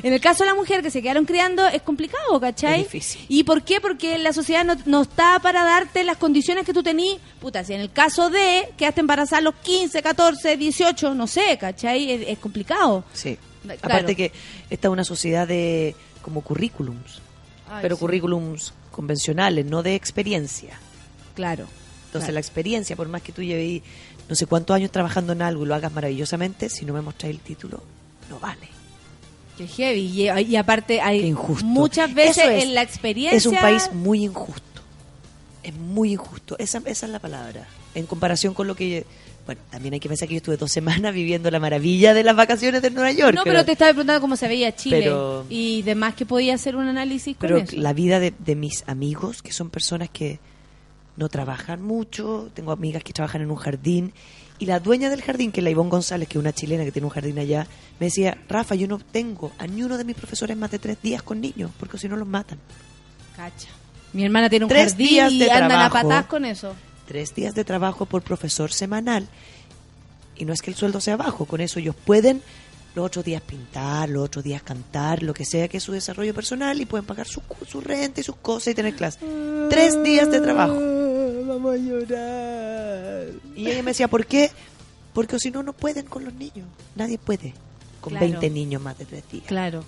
en 0.01 0.13
el 0.13 0.19
caso 0.21 0.43
de 0.43 0.49
la 0.49 0.55
mujer 0.55 0.81
que 0.81 0.89
se 0.89 1.01
quedaron 1.01 1.25
criando 1.25 1.67
es 1.67 1.81
complicado, 1.81 2.39
¿cachai? 2.39 2.81
Es 2.81 2.91
difícil. 2.91 3.25
¿Y 3.29 3.43
por 3.43 3.63
qué? 3.63 3.79
Porque 3.81 4.17
la 4.17 4.33
sociedad 4.33 4.65
no, 4.65 4.75
no 4.85 5.03
está 5.03 5.39
para 5.39 5.63
darte 5.63 6.03
las 6.03 6.17
condiciones 6.17 6.65
que 6.65 6.73
tú 6.73 6.83
tenís. 6.83 7.17
Puta, 7.39 7.63
si 7.63 7.73
en 7.73 7.81
el 7.81 7.91
caso 7.91 8.29
de 8.29 8.69
quedaste 8.77 9.01
embarazada 9.01 9.39
a 9.39 9.41
los 9.41 9.55
15, 9.55 10.01
14, 10.01 10.57
18, 10.57 11.13
no 11.13 11.27
sé, 11.27 11.57
¿cachai? 11.59 12.11
Es, 12.11 12.27
es 12.27 12.39
complicado. 12.39 13.03
Sí. 13.13 13.37
Claro. 13.63 13.79
Aparte 13.83 14.15
que 14.15 14.31
esta 14.69 14.87
es 14.87 14.91
una 14.91 15.03
sociedad 15.03 15.47
de 15.47 15.95
como 16.21 16.41
currículums. 16.41 17.21
Ay, 17.69 17.79
pero 17.81 17.95
sí. 17.95 17.99
currículums 17.99 18.73
convencionales, 18.91 19.65
no 19.65 19.83
de 19.83 19.95
experiencia. 19.95 20.79
Claro. 21.35 21.67
Entonces 22.07 22.27
Claro. 22.29 22.33
la 22.35 22.39
experiencia, 22.39 22.95
por 22.95 23.09
más 23.09 23.21
que 23.21 23.33
tú 23.33 23.43
lleves 23.43 23.83
no 24.29 24.35
sé 24.35 24.45
cuántos 24.45 24.75
años 24.75 24.91
trabajando 24.91 25.33
en 25.33 25.41
algo 25.41 25.63
y 25.63 25.67
lo 25.67 25.75
hagas 25.75 25.91
maravillosamente, 25.93 26.69
si 26.69 26.85
no 26.85 26.93
me 26.93 27.01
mostráis 27.01 27.35
el 27.35 27.41
título, 27.41 27.81
no 28.29 28.39
vale. 28.39 28.67
Qué 29.57 29.67
heavy. 29.67 30.01
Y, 30.01 30.29
y 30.29 30.55
aparte 30.55 31.01
hay 31.01 31.25
injusto. 31.25 31.65
muchas 31.65 32.13
veces 32.13 32.45
es. 32.45 32.63
en 32.63 32.75
la 32.75 32.83
experiencia... 32.83 33.37
Es 33.37 33.45
un 33.47 33.55
país 33.55 33.89
muy 33.93 34.23
injusto. 34.23 34.61
Es 35.63 35.73
muy 35.73 36.13
injusto. 36.13 36.55
Esa, 36.59 36.77
esa 36.85 37.05
es 37.07 37.11
la 37.11 37.19
palabra. 37.19 37.65
En 37.95 38.05
comparación 38.05 38.53
con 38.53 38.67
lo 38.67 38.75
que... 38.75 39.05
Bueno, 39.47 39.61
también 39.71 39.93
hay 39.95 39.99
que 40.01 40.09
pensar 40.09 40.27
que 40.27 40.35
yo 40.35 40.37
estuve 40.39 40.57
dos 40.57 40.71
semanas 40.73 41.13
viviendo 41.13 41.49
la 41.49 41.59
maravilla 41.59 42.13
de 42.13 42.23
las 42.23 42.35
vacaciones 42.35 42.81
de 42.83 42.91
Nueva 42.91 43.11
York. 43.13 43.33
No, 43.33 43.43
pero 43.45 43.65
te 43.65 43.71
estaba 43.71 43.91
preguntando 43.91 44.21
cómo 44.21 44.35
se 44.35 44.47
veía 44.47 44.75
Chile. 44.75 44.99
Pero- 45.03 45.45
Y 45.49 45.81
demás 45.81 46.13
que 46.13 46.25
podía 46.27 46.53
hacer 46.53 46.75
un 46.75 46.87
análisis 46.87 47.35
con 47.35 47.47
Pero 47.47 47.57
eso. 47.57 47.75
la 47.77 47.93
vida 47.93 48.19
de, 48.19 48.33
de 48.37 48.55
mis 48.55 48.83
amigos, 48.87 49.41
que 49.41 49.53
son 49.53 49.69
personas 49.71 50.09
que 50.11 50.39
no 51.17 51.29
trabajan 51.29 51.81
mucho, 51.81 52.49
tengo 52.53 52.71
amigas 52.71 53.03
que 53.03 53.11
trabajan 53.11 53.41
en 53.41 53.51
un 53.51 53.57
jardín, 53.57 54.13
y 54.59 54.65
la 54.65 54.79
dueña 54.79 55.09
del 55.09 55.21
jardín, 55.21 55.51
que 55.51 55.59
es 55.59 55.63
la 55.63 55.69
Ivonne 55.69 55.89
González, 55.89 56.27
que 56.27 56.37
es 56.37 56.41
una 56.41 56.53
chilena 56.53 56.83
que 56.83 56.91
tiene 56.91 57.05
un 57.05 57.11
jardín 57.11 57.37
allá, 57.37 57.67
me 57.99 58.07
decía, 58.07 58.37
Rafa, 58.47 58.75
yo 58.75 58.87
no 58.87 58.99
tengo 58.99 59.51
a 59.57 59.67
ni 59.67 59.83
uno 59.83 59.97
de 59.97 60.03
mis 60.03 60.15
profesores 60.15 60.55
más 60.55 60.71
de 60.71 60.79
tres 60.79 61.01
días 61.01 61.21
con 61.21 61.41
niños, 61.41 61.71
porque 61.79 61.97
si 61.97 62.07
no 62.07 62.15
los 62.15 62.27
matan. 62.27 62.59
Cacha. 63.35 63.69
Mi 64.13 64.23
hermana 64.23 64.49
tiene 64.49 64.65
un 64.65 64.69
Tres 64.69 64.91
jardín 64.91 65.07
días 65.07 65.31
y 65.31 65.39
de 65.39 65.51
andan 65.51 65.81
a 65.81 65.89
patas 65.89 66.25
con 66.25 66.45
eso. 66.45 66.73
Tres 67.07 67.35
días 67.35 67.53
de 67.53 67.63
trabajo 67.63 68.05
por 68.05 68.21
profesor 68.21 68.71
semanal, 68.71 69.27
y 70.35 70.45
no 70.45 70.53
es 70.53 70.61
que 70.61 70.71
el 70.71 70.77
sueldo 70.77 71.01
sea 71.01 71.17
bajo, 71.17 71.45
con 71.45 71.61
eso 71.61 71.79
ellos 71.79 71.95
pueden 71.95 72.41
los 72.95 73.05
otros 73.05 73.25
días 73.25 73.43
pintar, 73.43 74.09
los 74.09 74.23
otros 74.23 74.43
días 74.43 74.63
cantar, 74.63 75.21
lo 75.21 75.33
que 75.33 75.45
sea 75.45 75.67
que 75.67 75.77
es 75.77 75.83
su 75.83 75.91
desarrollo 75.91 76.33
personal, 76.33 76.81
y 76.81 76.85
pueden 76.85 77.05
pagar 77.05 77.27
su, 77.27 77.41
su 77.67 77.79
renta 77.79 78.21
y 78.21 78.23
sus 78.23 78.37
cosas 78.37 78.69
y 78.69 78.75
tener 78.75 78.95
clase. 78.95 79.19
Tres 79.69 80.01
días 80.03 80.31
de 80.31 80.41
trabajo. 80.41 80.73
Vamos 81.47 81.73
a 81.73 81.77
llorar. 81.77 83.27
Y 83.55 83.67
ella 83.69 83.83
me 83.83 83.91
decía, 83.91 84.07
¿por 84.07 84.25
qué? 84.25 84.51
Porque 85.13 85.39
si 85.39 85.49
no, 85.51 85.63
no 85.63 85.73
pueden 85.73 86.05
con 86.05 86.25
los 86.25 86.33
niños. 86.33 86.67
Nadie 86.95 87.17
puede 87.17 87.53
con 88.01 88.11
Claro. 88.11 88.27
20 88.27 88.49
niños 88.49 88.81
más 88.81 88.97
de 88.97 89.05
tres 89.05 89.23
días. 89.31 89.45
Claro, 89.47 89.83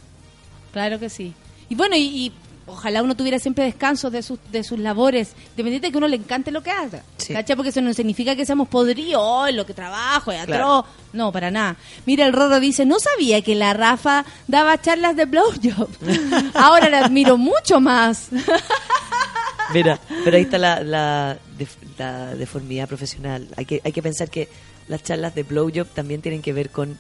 claro 0.74 1.00
que 1.00 1.10
sí. 1.10 1.34
Y 1.70 1.76
bueno, 1.76 1.96
y, 1.96 2.00
y 2.02 2.32
ojalá 2.66 3.04
uno 3.04 3.16
tuviera 3.16 3.38
siempre 3.40 3.64
descansos 3.66 4.12
de 4.12 4.24
sus, 4.24 4.40
de 4.52 4.64
sus 4.64 4.80
labores, 4.80 5.34
dependiente 5.56 5.88
de 5.88 5.92
que 5.92 5.98
uno 6.00 6.08
le 6.08 6.16
encante 6.16 6.50
lo 6.52 6.64
que 6.64 6.72
haga. 6.72 7.04
Sí. 7.18 7.34
¿Cachai? 7.34 7.56
Porque 7.56 7.70
eso 7.70 7.82
no 7.82 7.94
significa 7.94 8.36
que 8.36 8.46
seamos 8.46 8.68
podridos, 8.68 9.22
"Oh, 9.24 9.48
lo 9.52 9.66
que 9.68 9.74
trabajo, 9.76 10.32
es 10.32 10.44
Claro. 10.46 10.78
atroz. 10.80 10.86
No, 11.14 11.32
para 11.32 11.52
nada. 11.52 11.76
Mira, 12.08 12.26
el 12.26 12.34
Rorro 12.34 12.60
dice, 12.60 12.86
no 12.86 12.98
sabía 13.00 13.42
que 13.44 13.54
la 13.56 13.74
Rafa 13.74 14.26
daba 14.48 14.80
charlas 14.82 15.16
de 15.16 15.26
blowjob. 15.26 15.90
Ahora 16.56 16.90
la 16.90 17.06
admiro 17.06 17.38
mucho 17.38 17.80
más. 17.80 18.30
Mira, 19.74 20.00
pero 20.24 20.38
ahí 20.38 20.44
está 20.44 20.58
la, 20.58 20.82
la, 20.84 21.38
def- 21.58 21.78
la 21.98 22.36
deformidad 22.36 22.88
profesional. 22.88 23.48
Hay 23.56 23.66
que, 23.66 23.82
hay 23.84 23.92
que 23.92 24.02
pensar 24.02 24.30
que 24.30 24.50
las 24.88 25.04
charlas 25.04 25.36
de 25.36 25.44
blowjob 25.44 25.88
también 25.88 26.22
tienen 26.22 26.42
que 26.42 26.54
ver 26.54 26.70
con... 26.70 26.98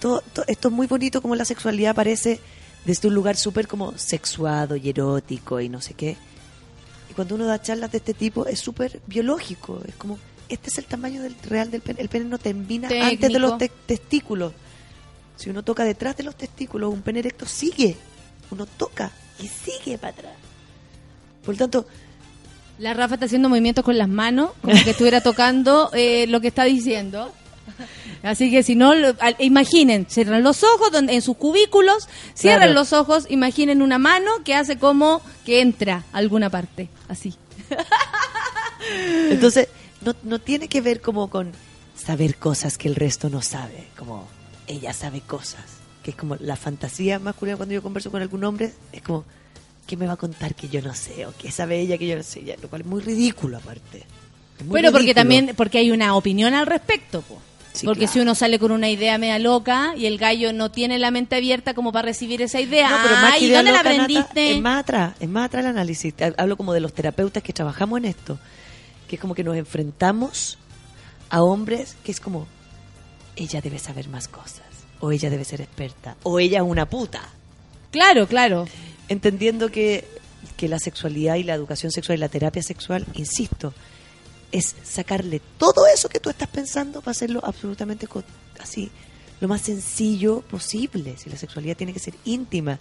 Todo, 0.00 0.22
todo 0.32 0.44
esto 0.48 0.68
es 0.68 0.74
muy 0.74 0.86
bonito 0.86 1.22
como 1.22 1.34
la 1.36 1.44
sexualidad 1.46 1.92
aparece 1.92 2.38
desde 2.84 3.08
un 3.08 3.14
lugar 3.14 3.36
súper 3.36 3.66
como 3.66 3.96
sexuado 3.96 4.76
y 4.76 4.90
erótico 4.90 5.60
y 5.60 5.68
no 5.70 5.80
sé 5.80 5.94
qué. 5.94 6.16
Y 7.10 7.14
cuando 7.14 7.34
uno 7.34 7.46
da 7.46 7.62
charlas 7.62 7.90
de 7.92 7.98
este 7.98 8.12
tipo 8.14 8.46
es 8.46 8.60
súper 8.60 9.00
biológico. 9.06 9.80
Es 9.88 9.94
como, 9.94 10.18
este 10.50 10.68
es 10.68 10.76
el 10.78 10.84
tamaño 10.84 11.22
del 11.22 11.34
real 11.44 11.70
del 11.70 11.80
pene. 11.80 12.02
El 12.02 12.08
pene 12.10 12.26
no 12.26 12.36
termina 12.38 12.88
antes 12.88 13.10
de 13.10 13.16
Técnico. 13.16 13.38
los 13.40 13.58
te- 13.58 13.72
testículos. 13.86 14.52
Si 15.36 15.48
uno 15.50 15.62
toca 15.62 15.82
detrás 15.84 16.16
de 16.16 16.24
los 16.24 16.36
testículos, 16.36 16.92
un 16.92 17.00
pene 17.02 17.20
erecto 17.20 17.46
sigue. 17.46 17.96
Uno 18.50 18.66
toca 18.66 19.10
y 19.42 19.48
sigue 19.48 19.96
para 19.98 20.12
atrás. 20.12 20.32
Por 21.46 21.54
lo 21.54 21.58
tanto, 21.58 21.86
La 22.78 22.92
Rafa 22.92 23.14
está 23.14 23.24
haciendo 23.26 23.48
movimientos 23.48 23.82
con 23.84 23.96
las 23.96 24.08
manos, 24.08 24.50
como 24.60 24.74
que 24.84 24.90
estuviera 24.90 25.22
tocando 25.22 25.90
eh, 25.94 26.26
lo 26.28 26.42
que 26.42 26.48
está 26.48 26.64
diciendo. 26.64 27.32
Así 28.22 28.50
que 28.50 28.62
si 28.62 28.74
no, 28.74 28.92
imaginen, 29.38 30.06
cierran 30.10 30.42
los 30.42 30.62
ojos 30.62 30.90
donde, 30.92 31.14
en 31.14 31.22
sus 31.22 31.36
cubículos, 31.36 32.08
cierran 32.34 32.68
Claro. 32.68 32.74
los 32.74 32.92
ojos, 32.92 33.26
imaginen 33.30 33.80
una 33.82 33.98
mano 33.98 34.30
que 34.44 34.54
hace 34.54 34.78
como 34.78 35.22
que 35.44 35.60
entra 35.60 36.04
a 36.12 36.18
alguna 36.18 36.50
parte, 36.50 36.88
así. 37.08 37.34
Entonces, 39.30 39.68
no, 40.02 40.14
no 40.22 40.38
tiene 40.38 40.68
que 40.68 40.80
ver 40.80 41.00
como 41.00 41.28
con 41.28 41.52
saber 41.96 42.36
cosas 42.36 42.78
que 42.78 42.88
el 42.88 42.94
resto 42.94 43.28
no 43.30 43.42
sabe, 43.42 43.88
como 43.96 44.28
ella 44.66 44.92
sabe 44.92 45.20
cosas, 45.20 45.64
que 46.02 46.10
es 46.10 46.16
como 46.16 46.36
la 46.36 46.56
fantasía 46.56 47.18
masculina 47.18 47.56
cuando 47.56 47.74
yo 47.74 47.82
converso 47.82 48.10
con 48.10 48.22
algún 48.22 48.44
hombre, 48.44 48.72
es 48.92 49.02
como, 49.02 49.24
¿qué 49.86 49.96
me 49.96 50.06
va 50.06 50.14
a 50.14 50.16
contar 50.16 50.54
que 50.54 50.68
yo 50.68 50.82
no 50.82 50.94
sé? 50.94 51.26
O 51.26 51.32
que 51.36 51.50
sabe 51.50 51.80
ella 51.80 51.96
que 51.98 52.06
yo 52.06 52.16
no 52.16 52.22
sé, 52.22 52.44
ya, 52.44 52.56
lo 52.60 52.68
cual 52.68 52.82
es 52.82 52.86
muy 52.86 53.00
ridículo 53.02 53.58
aparte. 53.58 54.04
Muy 54.60 54.68
Bueno, 54.68 54.92
porque 54.92 55.14
también, 55.14 55.52
porque 55.56 55.78
hay 55.78 55.90
una 55.90 56.14
opinión 56.16 56.54
al 56.54 56.66
respecto, 56.66 57.22
po. 57.22 57.40
Sí, 57.72 57.84
porque 57.84 58.00
claro. 58.00 58.12
si 58.14 58.20
uno 58.20 58.34
sale 58.34 58.58
con 58.58 58.70
una 58.72 58.88
idea 58.88 59.18
media 59.18 59.38
loca 59.38 59.92
y 59.98 60.06
el 60.06 60.16
gallo 60.16 60.54
no 60.54 60.70
tiene 60.70 60.98
la 60.98 61.10
mente 61.10 61.36
abierta 61.36 61.74
como 61.74 61.92
para 61.92 62.06
recibir 62.06 62.40
esa 62.40 62.58
idea, 62.58 62.88
No, 62.88 62.96
pero 63.02 63.14
más 63.16 63.32
que 63.32 63.36
ay, 63.36 63.44
idea 63.44 63.58
¿dónde 63.58 63.72
la 63.72 63.82
Nata, 63.82 63.90
aprendiste? 63.90 64.52
es 64.52 64.62
más 64.62 64.80
atrás, 64.80 65.14
es 65.20 65.28
más 65.28 65.44
atrás 65.44 65.62
el 65.64 65.70
análisis. 65.72 66.14
Hablo 66.38 66.56
como 66.56 66.72
de 66.72 66.80
los 66.80 66.94
terapeutas 66.94 67.42
que 67.42 67.52
trabajamos 67.52 67.98
en 67.98 68.06
esto, 68.06 68.38
que 69.06 69.16
es 69.16 69.20
como 69.20 69.34
que 69.34 69.44
nos 69.44 69.56
enfrentamos 69.58 70.56
a 71.28 71.42
hombres 71.42 71.96
que 72.02 72.12
es 72.12 72.18
como, 72.20 72.46
ella 73.36 73.60
debe 73.60 73.78
saber 73.78 74.08
más 74.08 74.26
cosas, 74.28 74.62
o 75.00 75.12
ella 75.12 75.28
debe 75.28 75.44
ser 75.44 75.60
experta, 75.60 76.16
o 76.22 76.40
ella 76.40 76.60
es 76.60 76.64
una 76.64 76.88
puta. 76.88 77.20
Claro, 77.90 78.26
claro. 78.26 78.66
Entendiendo 79.08 79.70
que, 79.70 80.06
que 80.56 80.68
la 80.68 80.78
sexualidad 80.78 81.36
y 81.36 81.42
la 81.44 81.54
educación 81.54 81.92
sexual 81.92 82.18
y 82.18 82.20
la 82.20 82.28
terapia 82.28 82.62
sexual, 82.62 83.06
insisto, 83.14 83.72
es 84.52 84.74
sacarle 84.84 85.40
todo 85.58 85.86
eso 85.86 86.08
que 86.08 86.20
tú 86.20 86.30
estás 86.30 86.48
pensando 86.48 87.00
para 87.00 87.12
hacerlo 87.12 87.40
absolutamente 87.44 88.06
así, 88.60 88.90
lo 89.40 89.48
más 89.48 89.60
sencillo 89.62 90.40
posible. 90.40 91.16
Si 91.18 91.28
la 91.30 91.36
sexualidad 91.36 91.76
tiene 91.76 91.92
que 91.92 91.98
ser 91.98 92.14
íntima. 92.24 92.78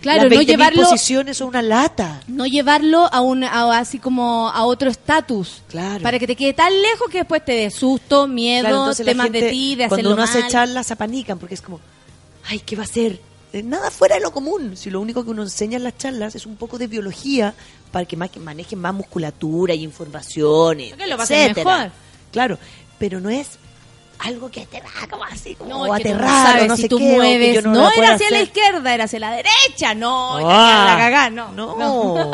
Claro, 0.00 0.22
Las 0.24 0.30
no 0.32 0.36
20.000 0.40 0.46
llevarlo- 0.46 0.82
posiciones 0.84 1.36
son 1.36 1.48
una 1.48 1.60
lata. 1.60 2.22
no 2.28 2.46
llevarlo 2.46 3.08
a 3.12 3.20
un 3.20 3.42
a- 3.42 3.78
así 3.78 3.98
como 3.98 4.48
a 4.48 4.64
otro 4.64 4.88
estatus 4.90 5.62
Claro. 5.68 6.02
para 6.04 6.20
que 6.20 6.26
te 6.28 6.36
quede 6.36 6.52
tan 6.54 6.72
lejos 6.80 7.10
que 7.10 7.18
después 7.18 7.44
te 7.44 7.50
dé 7.52 7.70
susto 7.70 8.28
miedo 8.28 8.68
Claro, 8.68 8.94
temas 8.94 9.32
de 9.32 9.50
ti 9.50 9.74
de 9.74 9.88
cuando 9.88 10.10
hacerlo 10.10 10.12
uno 10.14 10.22
hace 10.22 10.46
charlas 10.48 10.90
apanican 10.92 11.38
porque 11.40 11.54
es 11.56 11.62
como, 11.62 11.80
ay, 12.46 12.60
¿qué 12.60 12.76
va 12.76 12.82
a 12.82 12.86
hacer? 12.86 13.20
Eh, 13.52 13.62
Nada 13.62 13.90
fuera 13.90 14.16
de 14.16 14.20
lo 14.20 14.30
común. 14.30 14.76
Si 14.76 14.90
lo 14.90 15.00
único 15.00 15.24
que 15.24 15.30
uno 15.30 15.42
enseña 15.42 15.76
en 15.78 15.84
las 15.84 15.96
charlas 15.96 16.34
es 16.34 16.44
un 16.46 16.56
poco 16.56 16.76
de 16.78 16.86
biología 16.86 17.54
para 17.92 18.04
que, 18.04 18.16
más, 18.16 18.30
que 18.30 18.40
manejen 18.40 18.78
más 18.78 18.92
musculatura 18.94 19.74
y 19.74 19.82
informaciones, 19.82 20.94
Que 20.94 21.06
lo 21.06 21.16
mejor. 21.16 21.90
Claro, 22.30 22.58
pero 22.98 23.20
no 23.20 23.30
es 23.30 23.58
algo 24.18 24.50
que 24.50 24.66
te 24.66 24.80
va 24.80 24.90
como 25.08 25.24
así, 25.24 25.54
como 25.54 25.70
no, 25.70 25.86
no 25.86 26.66
no 26.66 26.76
si 26.76 26.82
sé 26.82 26.88
tú 26.88 26.98
qué, 26.98 27.04
mueves. 27.14 27.54
yo 27.54 27.62
no, 27.62 27.90
era 27.92 28.14
hacia 28.14 28.30
la 28.30 28.42
izquierda 28.42 28.92
era 28.92 29.04
hacia 29.04 29.20
la 29.20 29.30
derecha. 29.30 29.94
No, 29.94 30.38
Ah, 30.38 30.86
la 30.90 30.98
cagá, 30.98 31.30
no, 31.30 31.52
no. 31.52 32.30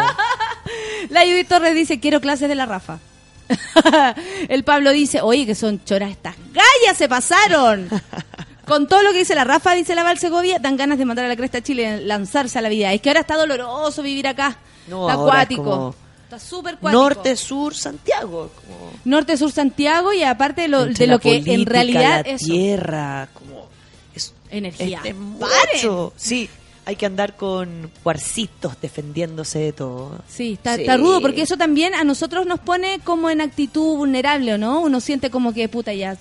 la 1.10 1.20
Judith 1.24 1.46
Torres 1.48 1.74
dice 1.74 2.00
quiero 2.00 2.20
clases 2.20 2.48
de 2.48 2.54
la 2.54 2.64
Rafa 2.66 2.98
el 4.48 4.64
Pablo 4.64 4.90
dice 4.92 5.20
oye 5.20 5.44
que 5.44 5.54
son 5.54 5.84
choras 5.84 6.10
estas 6.10 6.34
gallas 6.54 6.96
se 6.96 7.06
pasaron 7.08 7.88
con 8.66 8.86
todo 8.88 9.02
lo 9.02 9.12
que 9.12 9.18
dice 9.18 9.34
la 9.34 9.44
Rafa 9.44 9.74
dice 9.74 9.94
la 9.94 10.02
Val 10.02 10.18
Segovia 10.18 10.58
dan 10.58 10.76
ganas 10.76 10.98
de 10.98 11.04
mandar 11.04 11.24
a 11.24 11.28
la 11.28 11.36
cresta 11.36 11.58
a 11.58 11.62
Chile 11.62 12.00
lanzarse 12.00 12.58
a 12.58 12.62
la 12.62 12.68
vida 12.68 12.92
es 12.92 13.00
que 13.00 13.10
ahora 13.10 13.20
está 13.20 13.36
doloroso 13.36 14.02
vivir 14.02 14.26
acá 14.26 14.56
No, 14.88 15.08
está 15.08 15.14
es 15.14 15.20
acuático 15.20 15.64
como 15.64 15.94
está 16.24 16.38
súper 16.38 16.78
cuático 16.78 17.02
Norte, 17.02 17.36
sur, 17.36 17.74
Santiago. 17.74 18.50
Como 18.54 18.92
Norte, 19.04 19.36
Sur, 19.36 19.52
Santiago 19.52 20.12
y 20.12 20.22
aparte 20.22 20.62
de 20.62 20.68
lo, 20.68 20.86
de 20.86 21.06
lo 21.06 21.18
que 21.20 21.36
en 21.36 21.66
realidad 21.66 22.22
la 22.24 22.32
es 22.32 22.42
tierra, 22.42 23.28
como 23.34 23.68
es 24.14 24.32
energía. 24.50 24.98
Este 24.98 25.14
mucho. 25.14 26.12
Sí, 26.16 26.48
hay 26.86 26.96
que 26.96 27.06
andar 27.06 27.36
con 27.36 27.90
cuarcitos 28.02 28.80
defendiéndose 28.80 29.58
de 29.58 29.72
todo. 29.74 30.18
Sí, 30.28 30.54
está, 30.54 30.76
Sí. 30.76 30.82
está 30.82 30.96
rudo 30.96 31.20
porque 31.20 31.42
eso 31.42 31.56
también 31.56 31.94
a 31.94 32.04
nosotros 32.04 32.46
nos 32.46 32.58
pone 32.60 33.00
como 33.04 33.28
en 33.30 33.40
actitud 33.42 33.96
vulnerable, 33.96 34.54
¿o 34.54 34.58
no? 34.58 34.80
Uno 34.80 35.00
siente 35.00 35.30
como 35.30 35.52
que, 35.52 35.68
puta, 35.68 35.92
ya, 35.92 36.16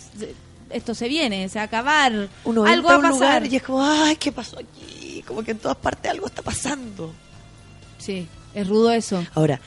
esto 0.74 0.94
se 0.96 1.08
viene, 1.08 1.48
se 1.50 1.60
va 1.60 1.64
a 1.64 1.66
acabar, 1.66 2.30
Uno 2.46 2.66
algo 2.66 2.88
va 2.90 2.96
a 2.96 3.02
pasar. 3.02 3.12
lugar 3.14 3.46
y 3.48 3.56
es 3.56 3.64
como, 3.64 3.84
ay, 3.84 4.16
¿qué 4.18 4.32
pasó 4.32 4.58
aquí? 4.60 5.24
Como 5.28 5.44
que 5.44 5.52
en 5.52 5.60
todas 5.60 5.78
partes 5.78 6.12
algo 6.12 6.26
está 6.28 6.42
pasando. 6.42 7.14
Sí, 7.98 8.28
es 8.54 8.68
rudo 8.68 8.92
eso. 8.92 9.24
Ahora, 9.34 9.60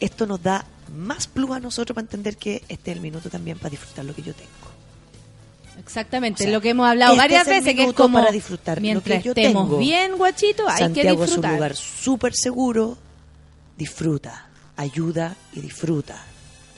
esto 0.00 0.26
nos 0.26 0.42
da 0.42 0.64
más 0.96 1.26
plus 1.28 1.50
a 1.52 1.60
nosotros 1.60 1.94
para 1.94 2.04
entender 2.04 2.36
que 2.36 2.64
este 2.68 2.90
es 2.90 2.96
el 2.96 3.02
minuto 3.02 3.30
también 3.30 3.58
para 3.58 3.70
disfrutar 3.70 4.04
lo 4.04 4.14
que 4.14 4.22
yo 4.22 4.34
tengo. 4.34 4.50
Exactamente, 5.78 6.42
O 6.42 6.44
sea, 6.44 6.52
lo 6.52 6.60
que 6.60 6.70
hemos 6.70 6.86
hablado 6.88 7.12
este 7.12 7.22
varias 7.22 7.46
veces, 7.46 7.74
que 7.74 7.84
es 7.84 7.92
como 7.94 8.18
para 8.18 8.30
disfrutar 8.30 8.78
lo 8.78 8.82
mientras 8.82 9.18
que 9.18 9.24
yo 9.24 9.30
estemos 9.32 9.64
tengo. 9.66 9.78
bien, 9.78 10.16
guachito, 10.18 10.68
hay 10.68 10.78
Santiago 10.78 11.08
que 11.08 11.12
es 11.14 11.18
un 11.18 11.26
disfrutar. 11.26 11.54
lugar 11.54 11.76
súper 11.76 12.32
seguro, 12.34 12.98
disfruta, 13.78 14.48
ayuda 14.76 15.36
y 15.54 15.60
disfruta. 15.60 16.22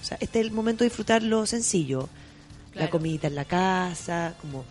O 0.00 0.04
sea, 0.04 0.18
este 0.20 0.40
es 0.40 0.46
el 0.46 0.52
momento 0.52 0.84
de 0.84 0.90
disfrutar 0.90 1.22
lo 1.22 1.46
sencillo. 1.46 2.08
La 2.74 2.88
comida 2.90 3.28
en 3.28 3.34
la 3.34 3.44
casa, 3.44 4.34
como 4.40 4.64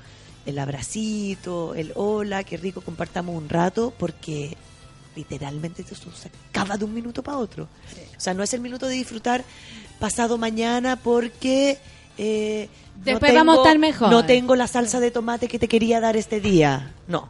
el 0.45 0.57
abracito, 0.57 1.75
el 1.75 1.91
hola, 1.95 2.43
qué 2.43 2.57
rico, 2.57 2.81
compartamos 2.81 3.35
un 3.35 3.47
rato, 3.47 3.93
porque 3.97 4.57
literalmente 5.15 5.83
eso 5.83 5.95
se 6.11 6.31
acaba 6.49 6.77
de 6.77 6.85
un 6.85 6.93
minuto 6.93 7.21
para 7.21 7.37
otro. 7.37 7.67
O 8.17 8.19
sea, 8.19 8.33
no 8.33 8.41
es 8.43 8.53
el 8.53 8.61
minuto 8.61 8.87
de 8.87 8.95
disfrutar 8.95 9.43
pasado 9.99 10.37
mañana 10.37 10.95
porque... 10.95 11.77
eh, 12.17 12.69
no 12.97 13.03
Después 13.05 13.33
vamos 13.33 13.57
a 13.57 13.61
estar 13.61 13.79
mejor. 13.79 14.09
No 14.09 14.25
tengo 14.25 14.55
la 14.55 14.67
salsa 14.67 14.99
de 14.99 15.11
tomate 15.11 15.47
que 15.47 15.59
te 15.59 15.67
quería 15.67 15.99
dar 15.99 16.17
este 16.17 16.39
día. 16.39 16.93
No. 17.07 17.29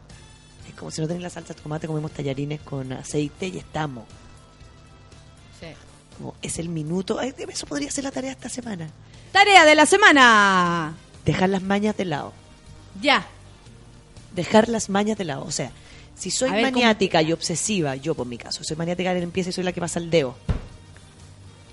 Es 0.68 0.74
como 0.74 0.90
si 0.90 1.00
no 1.00 1.06
tenés 1.06 1.22
la 1.22 1.30
salsa 1.30 1.54
de 1.54 1.60
tomate, 1.60 1.86
comemos 1.86 2.10
tallarines 2.12 2.60
con 2.62 2.92
aceite 2.92 3.48
y 3.48 3.58
estamos. 3.58 4.04
Como 6.18 6.34
es 6.42 6.58
el 6.58 6.68
minuto. 6.68 7.20
Eso 7.20 7.66
podría 7.66 7.90
ser 7.90 8.04
la 8.04 8.10
tarea 8.10 8.32
esta 8.32 8.48
semana. 8.48 8.88
Tarea 9.32 9.64
de 9.64 9.74
la 9.74 9.86
semana. 9.86 10.94
Dejar 11.24 11.48
las 11.48 11.62
mañas 11.62 11.96
de 11.96 12.04
lado. 12.04 12.32
Ya. 13.00 13.26
Dejar 14.34 14.68
las 14.68 14.88
mañas 14.90 15.16
de 15.18 15.24
lado. 15.24 15.44
O 15.44 15.50
sea, 15.50 15.70
si 16.16 16.30
soy 16.30 16.50
maniática 16.50 17.22
y 17.22 17.32
obsesiva, 17.32 17.96
yo 17.96 18.14
por 18.14 18.26
mi 18.26 18.38
caso, 18.38 18.62
soy 18.64 18.76
maniática 18.76 19.10
de 19.10 19.14
la 19.16 19.20
limpieza 19.20 19.50
y 19.50 19.52
soy 19.52 19.64
la 19.64 19.72
que 19.72 19.80
pasa 19.80 19.98
el 19.98 20.10
dedo. 20.10 20.36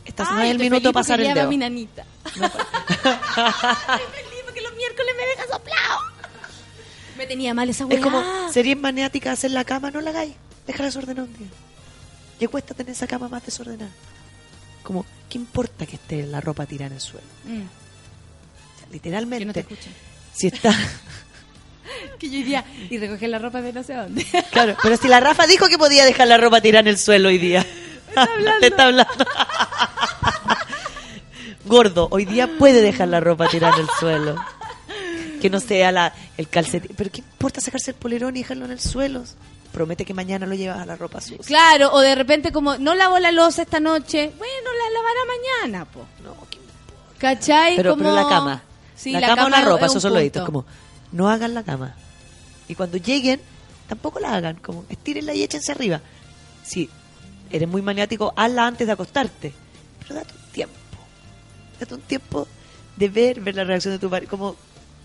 Este 0.06 0.23
no 0.23 0.41
es 0.41 0.49
el 0.52 0.60
minuto 0.60 0.91
pasar 0.91 1.19
el 1.22 1.34
dedo. 1.34 1.49
mi 1.49 1.57
nanita. 1.57 2.03
Feliz 2.23 2.49
porque 4.45 4.61
los 4.61 4.73
miércoles 4.76 5.14
me 5.18 5.26
deja 5.27 5.44
soplado. 5.53 5.99
Me 7.18 7.27
tenía 7.27 7.53
mal 7.53 7.69
esa 7.69 7.84
Es 7.84 7.90
weá. 7.90 8.02
como, 8.02 8.23
sería 8.52 8.76
maniática 8.76 9.31
hacer 9.34 9.52
la 9.52 9.64
cama, 9.65 9.91
no 9.91 10.02
la 10.02 10.10
hagáis. 10.11 10.34
Déjala 10.65 10.86
desordenada 10.86 11.27
un 11.27 11.34
día. 11.38 11.48
¿Qué 12.40 12.48
cuesta 12.48 12.73
tener 12.73 12.94
esa 12.94 13.06
cama 13.07 13.27
más 13.27 13.45
desordenada? 13.45 13.91
Como, 14.84 15.06
¿qué 15.30 15.38
importa 15.38 15.85
que 15.85 15.95
esté 15.95 16.26
la 16.26 16.41
ropa 16.41 16.65
tirada 16.65 16.88
en 16.88 16.93
el 16.93 17.01
suelo? 17.01 17.27
Mm. 17.45 17.61
O 17.61 18.80
sea, 18.80 18.88
literalmente, 18.91 19.39
Que 19.39 19.45
no 19.45 19.53
te 19.53 19.60
escuchen. 19.61 19.93
si 20.34 20.47
está... 20.47 20.73
Que 22.19 22.27
yo 22.27 22.34
diría, 22.38 22.64
y 22.89 22.97
recoger 22.97 23.30
la 23.30 23.39
ropa 23.39 23.61
de 23.61 23.73
no 23.73 23.84
sé 23.84 23.93
dónde. 23.93 24.26
Claro, 24.51 24.77
pero 24.81 24.95
si 24.95 25.07
la 25.07 25.19
Rafa 25.19 25.47
dijo 25.47 25.68
que 25.68 25.77
podía 25.77 26.06
dejar 26.06 26.27
la 26.27 26.38
ropa 26.38 26.61
tirada 26.61 26.81
en 26.81 26.88
el 26.88 26.97
suelo 26.97 27.30
hoy 27.30 27.38
día. 27.39 27.65
Te 28.60 28.68
está 28.68 28.85
hablando. 28.85 29.26
Gordo, 31.65 32.07
hoy 32.11 32.26
día 32.26 32.49
puede 32.57 32.81
dejar 32.81 33.07
la 33.10 33.19
ropa 33.19 33.47
tirada 33.47 33.76
en 33.76 33.81
el 33.81 33.88
suelo. 33.99 34.35
Que 35.41 35.49
no 35.49 35.60
sea 35.60 35.91
la, 35.91 36.14
el 36.38 36.47
calcetín. 36.47 36.91
Pero 36.97 37.11
¿qué 37.11 37.22
importa 37.22 37.61
sacarse 37.61 37.91
el 37.91 37.97
polerón 37.97 38.35
y 38.35 38.41
dejarlo 38.41 38.65
en 38.65 38.72
el 38.72 38.80
suelo? 38.80 39.23
Promete 39.72 40.04
que 40.04 40.14
mañana 40.14 40.46
lo 40.48 40.56
llevas 40.56 40.80
a 40.80 40.86
la 40.86 40.96
ropa 40.96 41.22
sucia. 41.22 41.46
Claro, 41.46 41.91
o 41.94 42.00
de 42.02 42.16
repente 42.16 42.52
como, 42.52 42.78
no 42.78 42.96
lavo 42.96 43.20
la 43.20 43.32
losa 43.32 43.62
esta 43.62 43.80
noche, 43.80 44.32
bueno, 44.38 44.70
la 44.74 44.94
lavará 44.94 45.20
mañana, 45.28 45.86
po. 45.86 46.06
No, 46.24 46.36
¿Cachai? 47.20 47.76
Pero, 47.76 47.91
Como- 47.91 48.04
pero 48.04 48.16
la 48.16 48.28
cama. 48.28 48.64
Sí, 48.96 49.12
la, 49.12 49.22
cama, 49.28 49.46
o 49.46 49.50
la 49.50 49.62
ropa, 49.62 49.86
es 49.86 49.91
esos 49.91 50.02
son 50.02 50.14
los 50.14 50.24
hitos. 50.24 50.44
Como, 50.46 50.66
no 51.12 51.30
hagan 51.30 51.54
la 51.54 51.64
cama. 51.64 51.96
Y 52.68 52.76
cuando 52.76 52.98
lleguen, 52.98 53.40
tampoco 53.88 54.20
la 54.20 54.34
hagan. 54.34 54.58
Como, 54.58 54.86
estírenla 54.90 55.34
y 55.34 55.44
échense 55.44 55.72
arriba. 55.72 56.02
Si 56.64 56.90
eres 57.52 57.68
muy 57.68 57.82
maniático, 57.82 58.34
hazla 58.36 58.68
antes 58.68 58.88
de 58.88 58.94
acostarte. 58.94 59.54
Pero 60.00 60.16
date 60.16 60.34
un 60.34 60.52
tiempo. 60.52 60.76
Date 61.80 61.94
un 61.96 62.02
tiempo 62.02 62.48
de 62.96 63.10
ver, 63.10 63.40
ver 63.41 63.56
la 63.56 63.64
reacción 63.64 63.94
de 63.94 64.00
tu 64.00 64.10
padre. 64.10 64.28
Como 64.28 64.56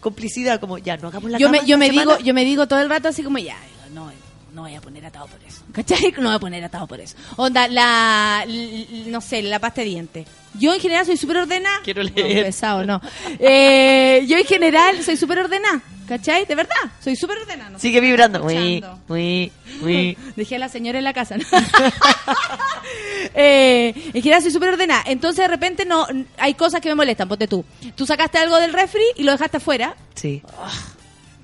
complicidad, 0.01 0.61
como, 0.61 0.79
ya, 0.79 0.97
no 0.97 1.09
hagamos 1.09 1.31
la 1.31 1.39
yo 1.39 1.47
cama. 1.49 1.61
me, 1.63 1.67
yo 1.67 1.79
me 1.79 1.87
semana. 1.87 2.13
digo, 2.17 2.25
yo 2.25 2.35
me 2.35 2.45
digo 2.45 2.67
todo 2.69 2.81
el 2.81 2.91
rato 2.91 3.09
así 3.09 3.23
como 3.23 3.39
ya, 3.39 3.57
no, 3.93 4.11
no 4.55 4.63
voy 4.63 4.75
a 4.75 4.81
poner 4.81 5.05
atado 5.05 5.27
por 5.27 5.41
eso. 5.47 5.63
¿Cachai? 5.73 6.13
No 6.19 6.29
voy 6.29 6.37
a 6.37 6.39
poner 6.39 6.65
atado 6.65 6.87
por 6.87 7.01
eso. 7.01 7.17
Onda, 7.37 7.69
la, 7.69 8.45
l- 8.47 8.87
no 9.07 9.21
sé, 9.21 9.43
la 9.43 9.59
pasta 9.59 9.81
de 9.83 9.89
dientes. 9.89 10.27
Yo 10.59 10.73
en 10.73 10.81
general 10.81 11.05
soy 11.05 11.17
súper 11.17 11.39
ordenada. 11.39 11.81
Quiero 11.83 12.05
No, 12.05 12.11
leer. 12.15 12.47
pesado, 12.47 12.85
no. 12.85 13.01
Eh, 13.41 14.25
yo 14.29 14.39
en 14.39 14.45
general 14.45 15.03
soy 15.03 15.17
súper 15.17 15.41
ordenada. 15.41 15.83
¿Cachai? 16.07 16.45
De 16.45 16.55
verdad, 16.55 16.75
soy 17.03 17.17
súper 17.17 17.39
ordenada. 17.39 17.71
no 17.71 17.79
Sigue 17.79 17.99
vibrando. 18.01 18.41
Muy, 18.41 18.85
muy, 19.09 19.51
muy. 19.81 20.17
Dejé 20.37 20.57
a 20.57 20.59
la 20.59 20.69
señora 20.69 20.99
en 20.99 21.05
la 21.05 21.15
casa. 21.15 21.37
¿no? 21.39 21.45
eh, 23.35 23.93
en 24.13 24.23
general 24.23 24.43
soy 24.43 24.51
súper 24.51 24.71
ordenada. 24.71 25.03
Entonces 25.07 25.39
de 25.39 25.49
repente 25.49 25.85
no 25.85 26.07
hay 26.39 26.55
cosas 26.55 26.81
que 26.81 26.89
me 26.89 26.95
molestan. 26.95 27.29
Ponte 27.29 27.49
tú. 27.49 27.65
Tú 27.97 28.07
sacaste 28.07 28.39
algo 28.39 28.57
del 28.59 28.73
refri 28.73 29.03
y 29.17 29.23
lo 29.23 29.33
dejaste 29.33 29.57
afuera. 29.57 29.97
Sí. 30.15 30.43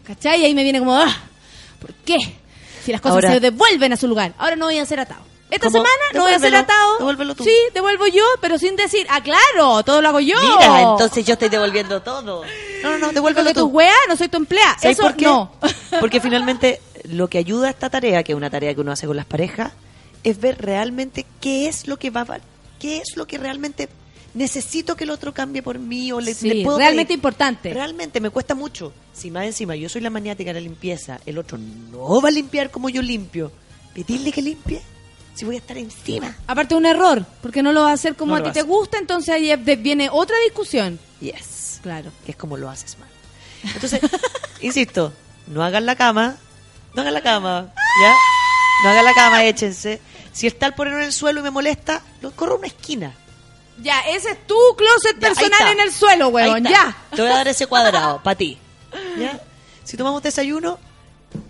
¿Cachai? 0.04 0.42
Y 0.42 0.44
ahí 0.44 0.54
me 0.54 0.62
viene 0.62 0.78
como, 0.78 0.94
ah, 0.96 1.16
¿por 1.80 1.92
qué? 2.04 2.18
Si 2.84 2.92
las 2.92 3.00
cosas 3.00 3.16
Ahora- 3.16 3.32
se 3.32 3.40
devuelven 3.40 3.92
a 3.92 3.96
su 3.96 4.08
lugar. 4.08 4.32
Ahora 4.38 4.56
no 4.56 4.66
voy 4.66 4.78
a 4.78 4.86
ser 4.86 5.00
atado. 5.00 5.22
Esta 5.50 5.66
¿Cómo? 5.66 5.78
semana 5.78 6.02
no 6.14 6.22
voy 6.22 6.32
a 6.32 6.38
ser 6.38 6.54
atado. 6.54 6.98
devuélvelo 6.98 7.34
tú. 7.34 7.42
Sí, 7.44 7.54
devuelvo 7.74 8.06
yo, 8.06 8.22
pero 8.40 8.56
sin 8.56 8.76
decir, 8.76 9.04
ah, 9.10 9.20
claro, 9.20 9.82
todo 9.82 10.00
lo 10.00 10.08
hago 10.08 10.20
yo. 10.20 10.36
Mira, 10.40 10.80
entonces 10.82 11.26
yo 11.26 11.32
estoy 11.32 11.48
devolviendo 11.48 12.00
todo. 12.02 12.22
No, 12.22 12.90
no, 12.90 12.98
no, 12.98 13.12
devuélvelo 13.12 13.46
Porque 13.46 13.54
tú. 13.54 13.66
tu 13.68 13.74
weá, 13.76 13.92
no 14.08 14.16
soy 14.16 14.28
tu 14.28 14.36
empleada. 14.36 14.76
¿Sabes 14.80 14.98
Eso 14.98 15.02
por 15.08 15.16
qué? 15.16 15.24
no. 15.24 15.50
Porque 16.00 16.20
finalmente 16.20 16.80
lo 17.08 17.26
que 17.28 17.38
ayuda 17.38 17.66
a 17.66 17.70
esta 17.70 17.90
tarea, 17.90 18.22
que 18.22 18.30
es 18.32 18.36
una 18.36 18.48
tarea 18.48 18.74
que 18.74 18.80
uno 18.80 18.92
hace 18.92 19.08
con 19.08 19.16
las 19.16 19.26
parejas, 19.26 19.72
es 20.22 20.40
ver 20.40 20.56
realmente 20.60 21.26
qué 21.40 21.66
es 21.68 21.88
lo 21.88 21.98
que 21.98 22.10
va 22.10 22.20
a 22.20 22.38
qué 22.78 22.98
es 22.98 23.16
lo 23.16 23.26
que 23.26 23.36
realmente 23.36 23.88
necesito 24.34 24.96
que 24.96 25.04
el 25.04 25.10
otro 25.10 25.34
cambie 25.34 25.62
por 25.62 25.78
mí 25.78 26.12
o 26.12 26.20
le, 26.20 26.34
Sí, 26.34 26.48
le 26.52 26.64
puedo 26.64 26.78
realmente 26.78 27.08
pedir. 27.08 27.18
importante. 27.18 27.74
Realmente 27.74 28.20
me 28.20 28.30
cuesta 28.30 28.54
mucho. 28.54 28.92
Si 29.12 29.30
más 29.30 29.44
encima 29.44 29.74
yo 29.76 29.88
soy 29.88 30.00
la 30.00 30.10
maniática 30.10 30.50
de 30.52 30.60
la 30.60 30.64
limpieza, 30.64 31.20
el 31.26 31.38
otro 31.38 31.58
no 31.58 32.20
va 32.20 32.28
a 32.28 32.32
limpiar 32.32 32.70
como 32.70 32.88
yo 32.88 33.02
limpio. 33.02 33.50
Pedirle 33.94 34.30
que 34.32 34.40
limpie, 34.42 34.80
si 35.34 35.44
voy 35.44 35.56
a 35.56 35.58
estar 35.58 35.76
encima. 35.76 36.36
Aparte 36.46 36.74
un 36.74 36.86
error, 36.86 37.24
porque 37.42 37.62
no 37.62 37.72
lo 37.72 37.82
va 37.82 37.90
a 37.90 37.94
hacer 37.94 38.14
como 38.14 38.38
No 38.38 38.40
a 38.40 38.44
ti 38.44 38.52
te 38.52 38.62
gusta, 38.62 38.98
entonces 38.98 39.34
ahí 39.34 39.54
viene 39.76 40.08
otra 40.10 40.36
discusión. 40.44 40.98
Yes. 41.20 41.80
Claro. 41.82 42.12
Que 42.24 42.32
es 42.32 42.36
como 42.36 42.56
lo 42.56 42.70
haces 42.70 42.98
mal. 42.98 43.08
Entonces, 43.74 44.00
insisto, 44.60 45.12
no 45.48 45.62
hagan 45.64 45.86
la 45.86 45.96
cama, 45.96 46.36
no 46.94 47.02
hagan 47.02 47.14
la 47.14 47.22
cama, 47.22 47.72
¿ya? 48.02 48.14
No 48.84 48.90
hagan 48.90 49.04
la 49.04 49.14
cama, 49.14 49.44
échense. 49.44 50.00
Si 50.32 50.46
está 50.46 50.66
el 50.66 50.74
poner 50.74 50.94
en 50.94 51.02
el 51.02 51.12
suelo 51.12 51.40
y 51.40 51.42
me 51.42 51.50
molesta, 51.50 52.02
lo 52.22 52.30
corro 52.30 52.54
a 52.54 52.58
una 52.58 52.68
esquina. 52.68 53.12
Ya, 53.82 54.00
ese 54.00 54.30
es 54.32 54.46
tu 54.46 54.54
closet 54.76 55.14
Ya, 55.20 55.28
personal 55.28 55.72
en 55.72 55.80
el 55.80 55.92
suelo, 55.92 56.36
está. 56.38 56.58
ya. 56.70 56.96
Te 57.14 57.22
voy 57.22 57.30
a 57.30 57.34
dar 57.36 57.48
ese 57.48 57.66
cuadrado, 57.66 58.20
para 58.24 58.36
ti. 58.36 58.58
¿Ya? 59.18 59.40
Si 59.84 59.96
tomamos 59.96 60.22
desayuno, 60.22 60.78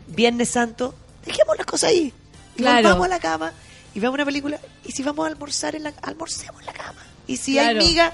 Viernes 0.08 0.50
Santo, 0.50 0.94
dejemos 1.24 1.56
las 1.56 1.66
cosas 1.66 1.90
ahí. 1.90 2.12
Y 2.56 2.62
Claro. 2.62 2.90
vamos 2.90 3.06
a 3.06 3.08
la 3.08 3.18
cama 3.20 3.52
y 3.94 4.00
veamos 4.00 4.14
una 4.16 4.24
película. 4.24 4.58
Y 4.84 4.92
si 4.92 5.02
vamos 5.02 5.24
a 5.26 5.28
almorzar, 5.28 5.74
en 5.74 5.84
la, 5.84 5.92
almorcemos 6.02 6.60
en 6.60 6.66
la 6.66 6.72
cama. 6.72 7.00
Y 7.26 7.36
si 7.36 7.58
hay 7.58 7.74
miga, 7.76 8.12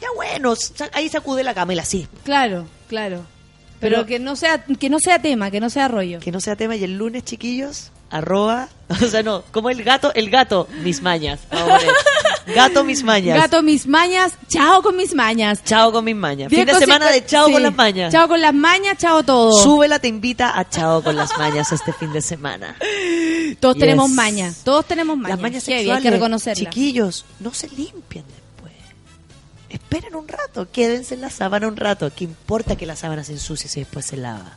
ya 0.00 0.08
bueno, 0.14 0.54
ahí 0.92 1.08
sacude 1.08 1.42
la 1.42 1.54
cama 1.54 1.72
y 1.72 1.76
la 1.76 1.84
sí. 1.84 2.06
Claro, 2.24 2.66
claro. 2.88 3.24
Pero, 3.80 3.96
Pero- 3.96 4.06
que 4.06 4.18
no 4.18 4.36
sea 4.36 4.62
que 4.64 4.90
no 4.90 4.98
sea 5.00 5.20
tema, 5.20 5.50
que 5.50 5.60
no 5.60 5.70
sea 5.70 5.88
rollo. 5.88 6.20
Que 6.20 6.30
no 6.32 6.40
sea 6.40 6.54
tema. 6.56 6.76
Y 6.76 6.84
el 6.84 6.96
lunes, 6.98 7.24
chiquillos, 7.24 7.90
arroba, 8.10 8.68
o 8.88 8.94
sea, 9.06 9.22
no, 9.22 9.42
como 9.52 9.70
el 9.70 9.82
gato, 9.84 10.12
el 10.14 10.30
gato, 10.30 10.66
mis 10.82 11.00
mañas. 11.02 11.40
Gato, 12.54 12.82
mis 12.84 13.04
mañas. 13.04 13.38
Gato 13.38 13.62
mis 13.62 13.86
mañas, 13.86 14.32
chao 14.48 14.82
con 14.82 14.96
mis 14.96 15.14
mañas. 15.14 15.62
Chao 15.64 15.92
con 15.92 16.04
mis 16.04 16.16
mañas. 16.16 16.50
Fin 16.50 16.66
de 16.66 16.74
semana 16.74 17.10
de 17.10 17.24
chao 17.24 17.46
sí. 17.46 17.52
con 17.52 17.62
las 17.62 17.74
mañas. 17.74 18.12
Chao 18.12 18.26
con 18.26 18.40
las 18.40 18.54
mañas, 18.54 18.98
chao 18.98 19.22
todo. 19.22 19.52
Súbela 19.62 19.98
te 20.00 20.08
invita 20.08 20.58
a 20.58 20.68
chao 20.68 21.02
con 21.02 21.14
las 21.14 21.36
mañas 21.38 21.70
este 21.70 21.92
fin 21.92 22.12
de 22.12 22.20
semana. 22.20 22.76
Todos 23.60 23.76
Yes. 23.76 23.80
tenemos 23.80 24.10
mañas, 24.10 24.62
todos 24.64 24.84
tenemos 24.86 25.16
mañas. 25.16 25.38
Las 25.38 25.42
mañas 25.42 25.64
Heavy, 25.64 25.78
sexuales, 25.80 25.96
hay 26.04 26.10
que 26.10 26.16
reconocerlas. 26.16 26.58
chiquillos, 26.58 27.24
no 27.38 27.54
se 27.54 27.68
limpian 27.68 28.24
después. 28.26 28.72
Esperen 29.68 30.16
un 30.16 30.26
rato, 30.26 30.68
quédense 30.72 31.14
en 31.14 31.20
la 31.20 31.30
sábana 31.30 31.68
un 31.68 31.76
rato. 31.76 32.10
¿Qué 32.14 32.24
importa 32.24 32.74
que 32.76 32.86
la 32.86 32.96
sábana 32.96 33.22
se 33.22 33.32
ensucie 33.32 33.68
si 33.68 33.80
después 33.80 34.06
se 34.06 34.16
lava? 34.16 34.56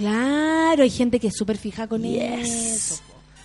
Claro, 0.00 0.82
hay 0.82 0.90
gente 0.90 1.20
que 1.20 1.26
es 1.28 1.36
súper 1.36 1.58
fija 1.58 1.86
con 1.86 2.02
Yes. 2.02 2.48
eso. 2.48 3.00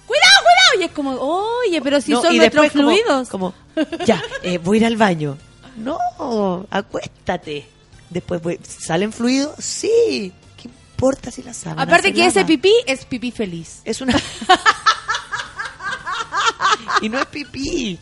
Cuidado, 0.07 0.35
cuidado. 0.41 0.79
Y 0.79 0.83
es 0.85 0.91
como, 0.91 1.11
oye, 1.11 1.81
pero 1.81 1.99
si 1.99 2.11
No, 2.13 2.21
son 2.21 2.37
nuestros 2.37 2.63
después 2.63 2.71
como- 2.71 2.95
fluidos. 2.95 3.27
Como, 3.29 3.53
ya, 4.05 4.21
eh, 4.41 4.57
voy 4.57 4.77
a 4.77 4.79
ir 4.81 4.85
al 4.85 4.95
baño. 4.95 5.37
No, 5.75 5.97
acuéstate. 6.69 7.67
Después 8.09 8.41
voy- 8.41 8.59
¿salen 8.65 9.11
fluidos? 9.11 9.55
Sí. 9.59 10.31
¿Qué 10.55 10.69
importa 10.69 11.29
si 11.31 11.43
la 11.43 11.53
sábana 11.53 11.81
Aparte 11.81 12.13
que 12.13 12.25
ese 12.25 12.45
pipí 12.45 12.71
es 12.85 13.03
pipí 13.03 13.31
feliz. 13.31 13.81
Es 13.83 13.99
una... 13.99 14.17
y 17.01 17.09
no 17.09 17.19
es 17.19 17.25
pipí. 17.25 17.99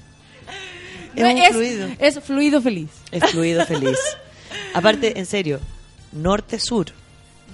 Es 1.15 1.23
No, 1.23 1.30
un 1.31 1.38
es, 1.38 1.49
fluido. 1.51 1.88
es 1.99 2.19
fluido 2.19 2.61
feliz. 2.61 2.89
Es 3.11 3.31
fluido 3.31 3.65
feliz. 3.65 3.97
Aparte, 4.75 5.17
en 5.19 5.25
serio, 5.25 5.59
norte-sur. 6.11 6.88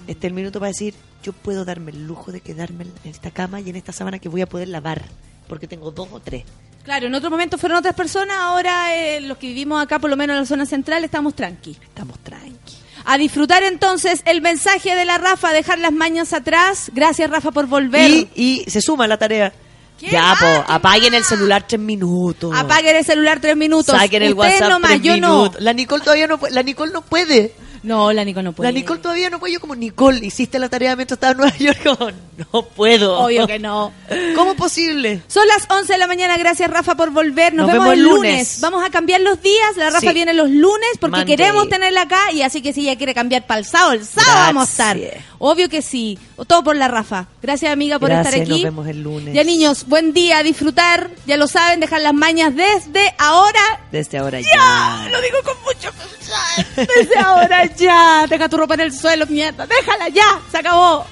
Este 0.08 0.28
es 0.28 0.32
el 0.32 0.34
minuto 0.34 0.60
para 0.60 0.70
decir, 0.70 0.94
yo 1.24 1.34
puedo 1.34 1.66
darme 1.66 1.92
el 1.92 2.06
lujo 2.08 2.32
de 2.32 2.42
quedarme 2.42 2.84
en 2.84 3.10
esta 3.10 3.32
cama 3.32 3.60
y 3.62 3.70
en 3.70 3.76
esta 3.76 3.92
sábana 3.92 4.20
que 4.20 4.30
voy 4.30 4.42
a 4.42 4.48
poder 4.50 4.68
lavar. 4.68 5.04
Porque 5.48 5.68
tengo 5.68 5.92
dos 5.92 6.08
o 6.12 6.20
tres. 6.20 6.44
Claro, 6.84 7.08
en 7.08 7.16
otro 7.16 7.30
momento 7.30 7.58
fueron 7.58 7.78
otras 7.80 7.94
personas, 7.94 8.38
ahora 8.40 8.96
eh, 8.96 9.22
los 9.22 9.38
que 9.38 9.48
vivimos 9.48 9.82
acá, 9.82 10.00
por 10.00 10.10
lo 10.10 10.16
menos 10.18 10.36
en 10.36 10.40
la 10.42 10.46
zona 10.46 10.66
central, 10.66 11.04
estamos 11.04 11.36
tranqui. 11.36 11.78
Estamos 11.84 12.18
tranqui. 12.20 12.76
A 13.06 13.18
disfrutar 13.18 13.64
entonces 13.64 14.22
el 14.26 14.42
mensaje 14.42 14.96
de 14.96 15.06
la 15.06 15.18
Rafa, 15.18 15.52
dejar 15.52 15.80
las 15.80 15.92
mañas 15.92 16.34
atrás. 16.34 16.92
Gracias 16.94 17.30
Rafa 17.30 17.52
por 17.52 17.68
volver. 17.68 18.10
Y, 18.10 18.30
y 18.36 18.70
se 18.70 18.82
suma 18.82 19.08
la 19.08 19.18
tarea. 19.18 19.52
¿Qué 20.00 20.10
Ya, 20.10 20.34
po, 20.40 20.46
apaguen 20.72 21.14
el 21.14 21.24
celular 21.24 21.66
tres 21.68 21.82
minutos. 21.82 22.54
Apaguen 22.56 22.96
el 22.96 23.06
celular 23.06 23.40
tres 23.42 23.58
minutos. 23.58 23.98
Saquen 23.98 24.24
el 24.24 24.34
Ustedes 24.34 24.54
WhatsApp 24.54 24.70
nomás, 24.70 24.92
tres 24.92 25.02
yo 25.04 25.18
no. 25.18 25.38
minutos. 25.38 25.62
La 25.62 25.74
Nicole 25.74 26.04
todavía 26.04 26.28
no 26.28 26.38
puede. 26.40 26.54
La 26.54 26.64
Nicole 26.64 26.94
no 26.94 27.02
puede. 27.02 27.54
No, 27.84 28.12
la 28.14 28.24
Nicole 28.26 28.44
no 28.44 28.54
puede. 28.54 28.72
La 28.72 28.78
Nicole 28.78 29.00
todavía 29.00 29.30
no 29.30 29.40
puede. 29.40 29.54
Yo 29.54 29.60
como, 29.60 29.76
Nicole, 29.76 30.26
hiciste 30.26 30.60
la 30.60 30.70
tarea 30.70 30.96
mientras 30.96 31.18
estaba 31.18 31.32
en 31.32 31.38
Nueva 31.38 31.58
York. 31.58 31.80
Como, 31.98 32.12
no 32.54 32.62
puedo. 32.64 33.20
Obvio 33.20 33.46
que 33.48 33.60
no. 33.60 33.92
¿Cómo 34.36 34.56
posible? 34.56 35.22
Son 35.28 35.48
las 35.48 35.66
11 35.70 35.94
de 35.94 36.00
la 36.00 36.08
mañana. 36.08 36.38
Gracias, 36.38 36.70
Rafa, 36.70 36.96
por 36.96 37.10
volver. 37.12 37.54
Nos, 37.54 37.68
Nos 37.68 37.74
vemos, 37.74 37.90
vemos 37.90 37.94
el 37.94 38.04
lunes. 38.04 38.32
lunes. 38.32 38.58
Vamos 38.62 38.86
a 38.86 38.90
cambiar 38.90 39.22
los 39.22 39.42
días. 39.42 39.78
La 39.78 39.90
Rafa 39.90 40.00
Sí. 40.10 40.14
viene 40.14 40.34
los 40.34 40.50
lunes 40.50 40.90
porque 41.00 41.18
Monday. 41.18 41.36
queremos 41.38 41.68
tenerla 41.70 42.02
acá. 42.04 42.32
Y 42.34 42.42
así 42.42 42.62
que 42.62 42.74
si 42.74 42.82
ella 42.82 42.98
quiere 42.98 43.14
cambiar 43.14 43.46
para 43.46 43.60
el 43.60 43.66
sábado, 43.66 43.94
el 43.94 44.06
sábado 44.06 44.34
vamos 44.48 44.68
a 44.68 44.72
estar. 44.72 44.98
Obvio 45.40 45.70
que 45.70 45.82
sí. 45.82 46.18
Todo 46.48 46.64
por 46.64 46.76
la 46.76 46.88
Rafa. 46.88 47.28
Gracias, 47.42 47.72
amiga, 47.72 47.98
por 48.00 48.10
Gracias, 48.10 48.34
estar 48.36 48.42
aquí. 48.44 48.52
nos 48.52 48.64
vemos 48.64 48.88
el 48.88 49.02
lunes. 49.04 49.34
Ya, 49.34 49.44
niños, 49.44 49.86
buen 49.88 50.14
día. 50.14 50.44
Disfrutar. 50.44 51.10
Ya 51.26 51.38
lo 51.38 51.48
saben, 51.48 51.80
dejar 51.80 52.02
las 52.02 52.14
mañas 52.14 52.56
desde 52.56 53.14
ahora. 53.18 53.60
Desde 53.92 54.18
ahora 54.18 54.40
Ya, 54.42 54.48
ya. 54.54 55.10
lo 55.10 55.22
digo 55.22 55.38
con 55.44 55.56
mucho 55.64 55.92
pesar. 55.94 56.88
Desde 56.88 57.18
ahora 57.20 57.64
ya. 57.76 58.26
Deja 58.28 58.50
tu 58.50 58.58
ropa 58.58 58.74
en 58.76 58.82
el 58.82 58.94
suelo, 58.94 59.26
mierda. 59.28 59.66
Déjala 59.66 60.10
ya. 60.10 60.40
Se 60.52 60.58
acabó. 60.58 61.06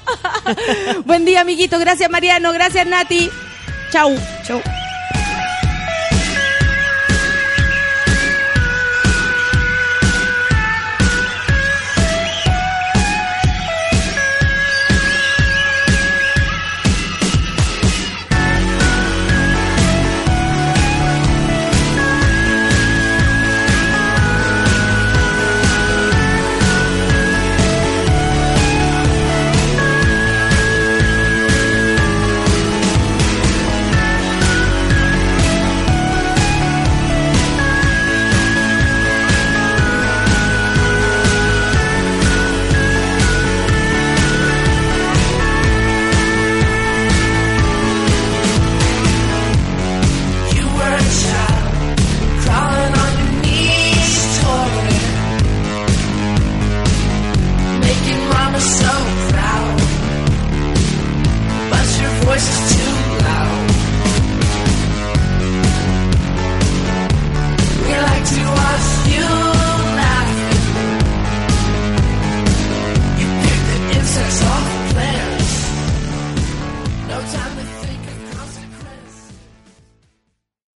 Buen 1.05 1.25
día, 1.25 1.41
amiguito. 1.41 1.79
Gracias, 1.79 2.09
Mariano. 2.09 2.51
Gracias, 2.53 2.85
Nati. 2.85 3.29
Chau. 3.91 4.15
Chau. 4.45 4.61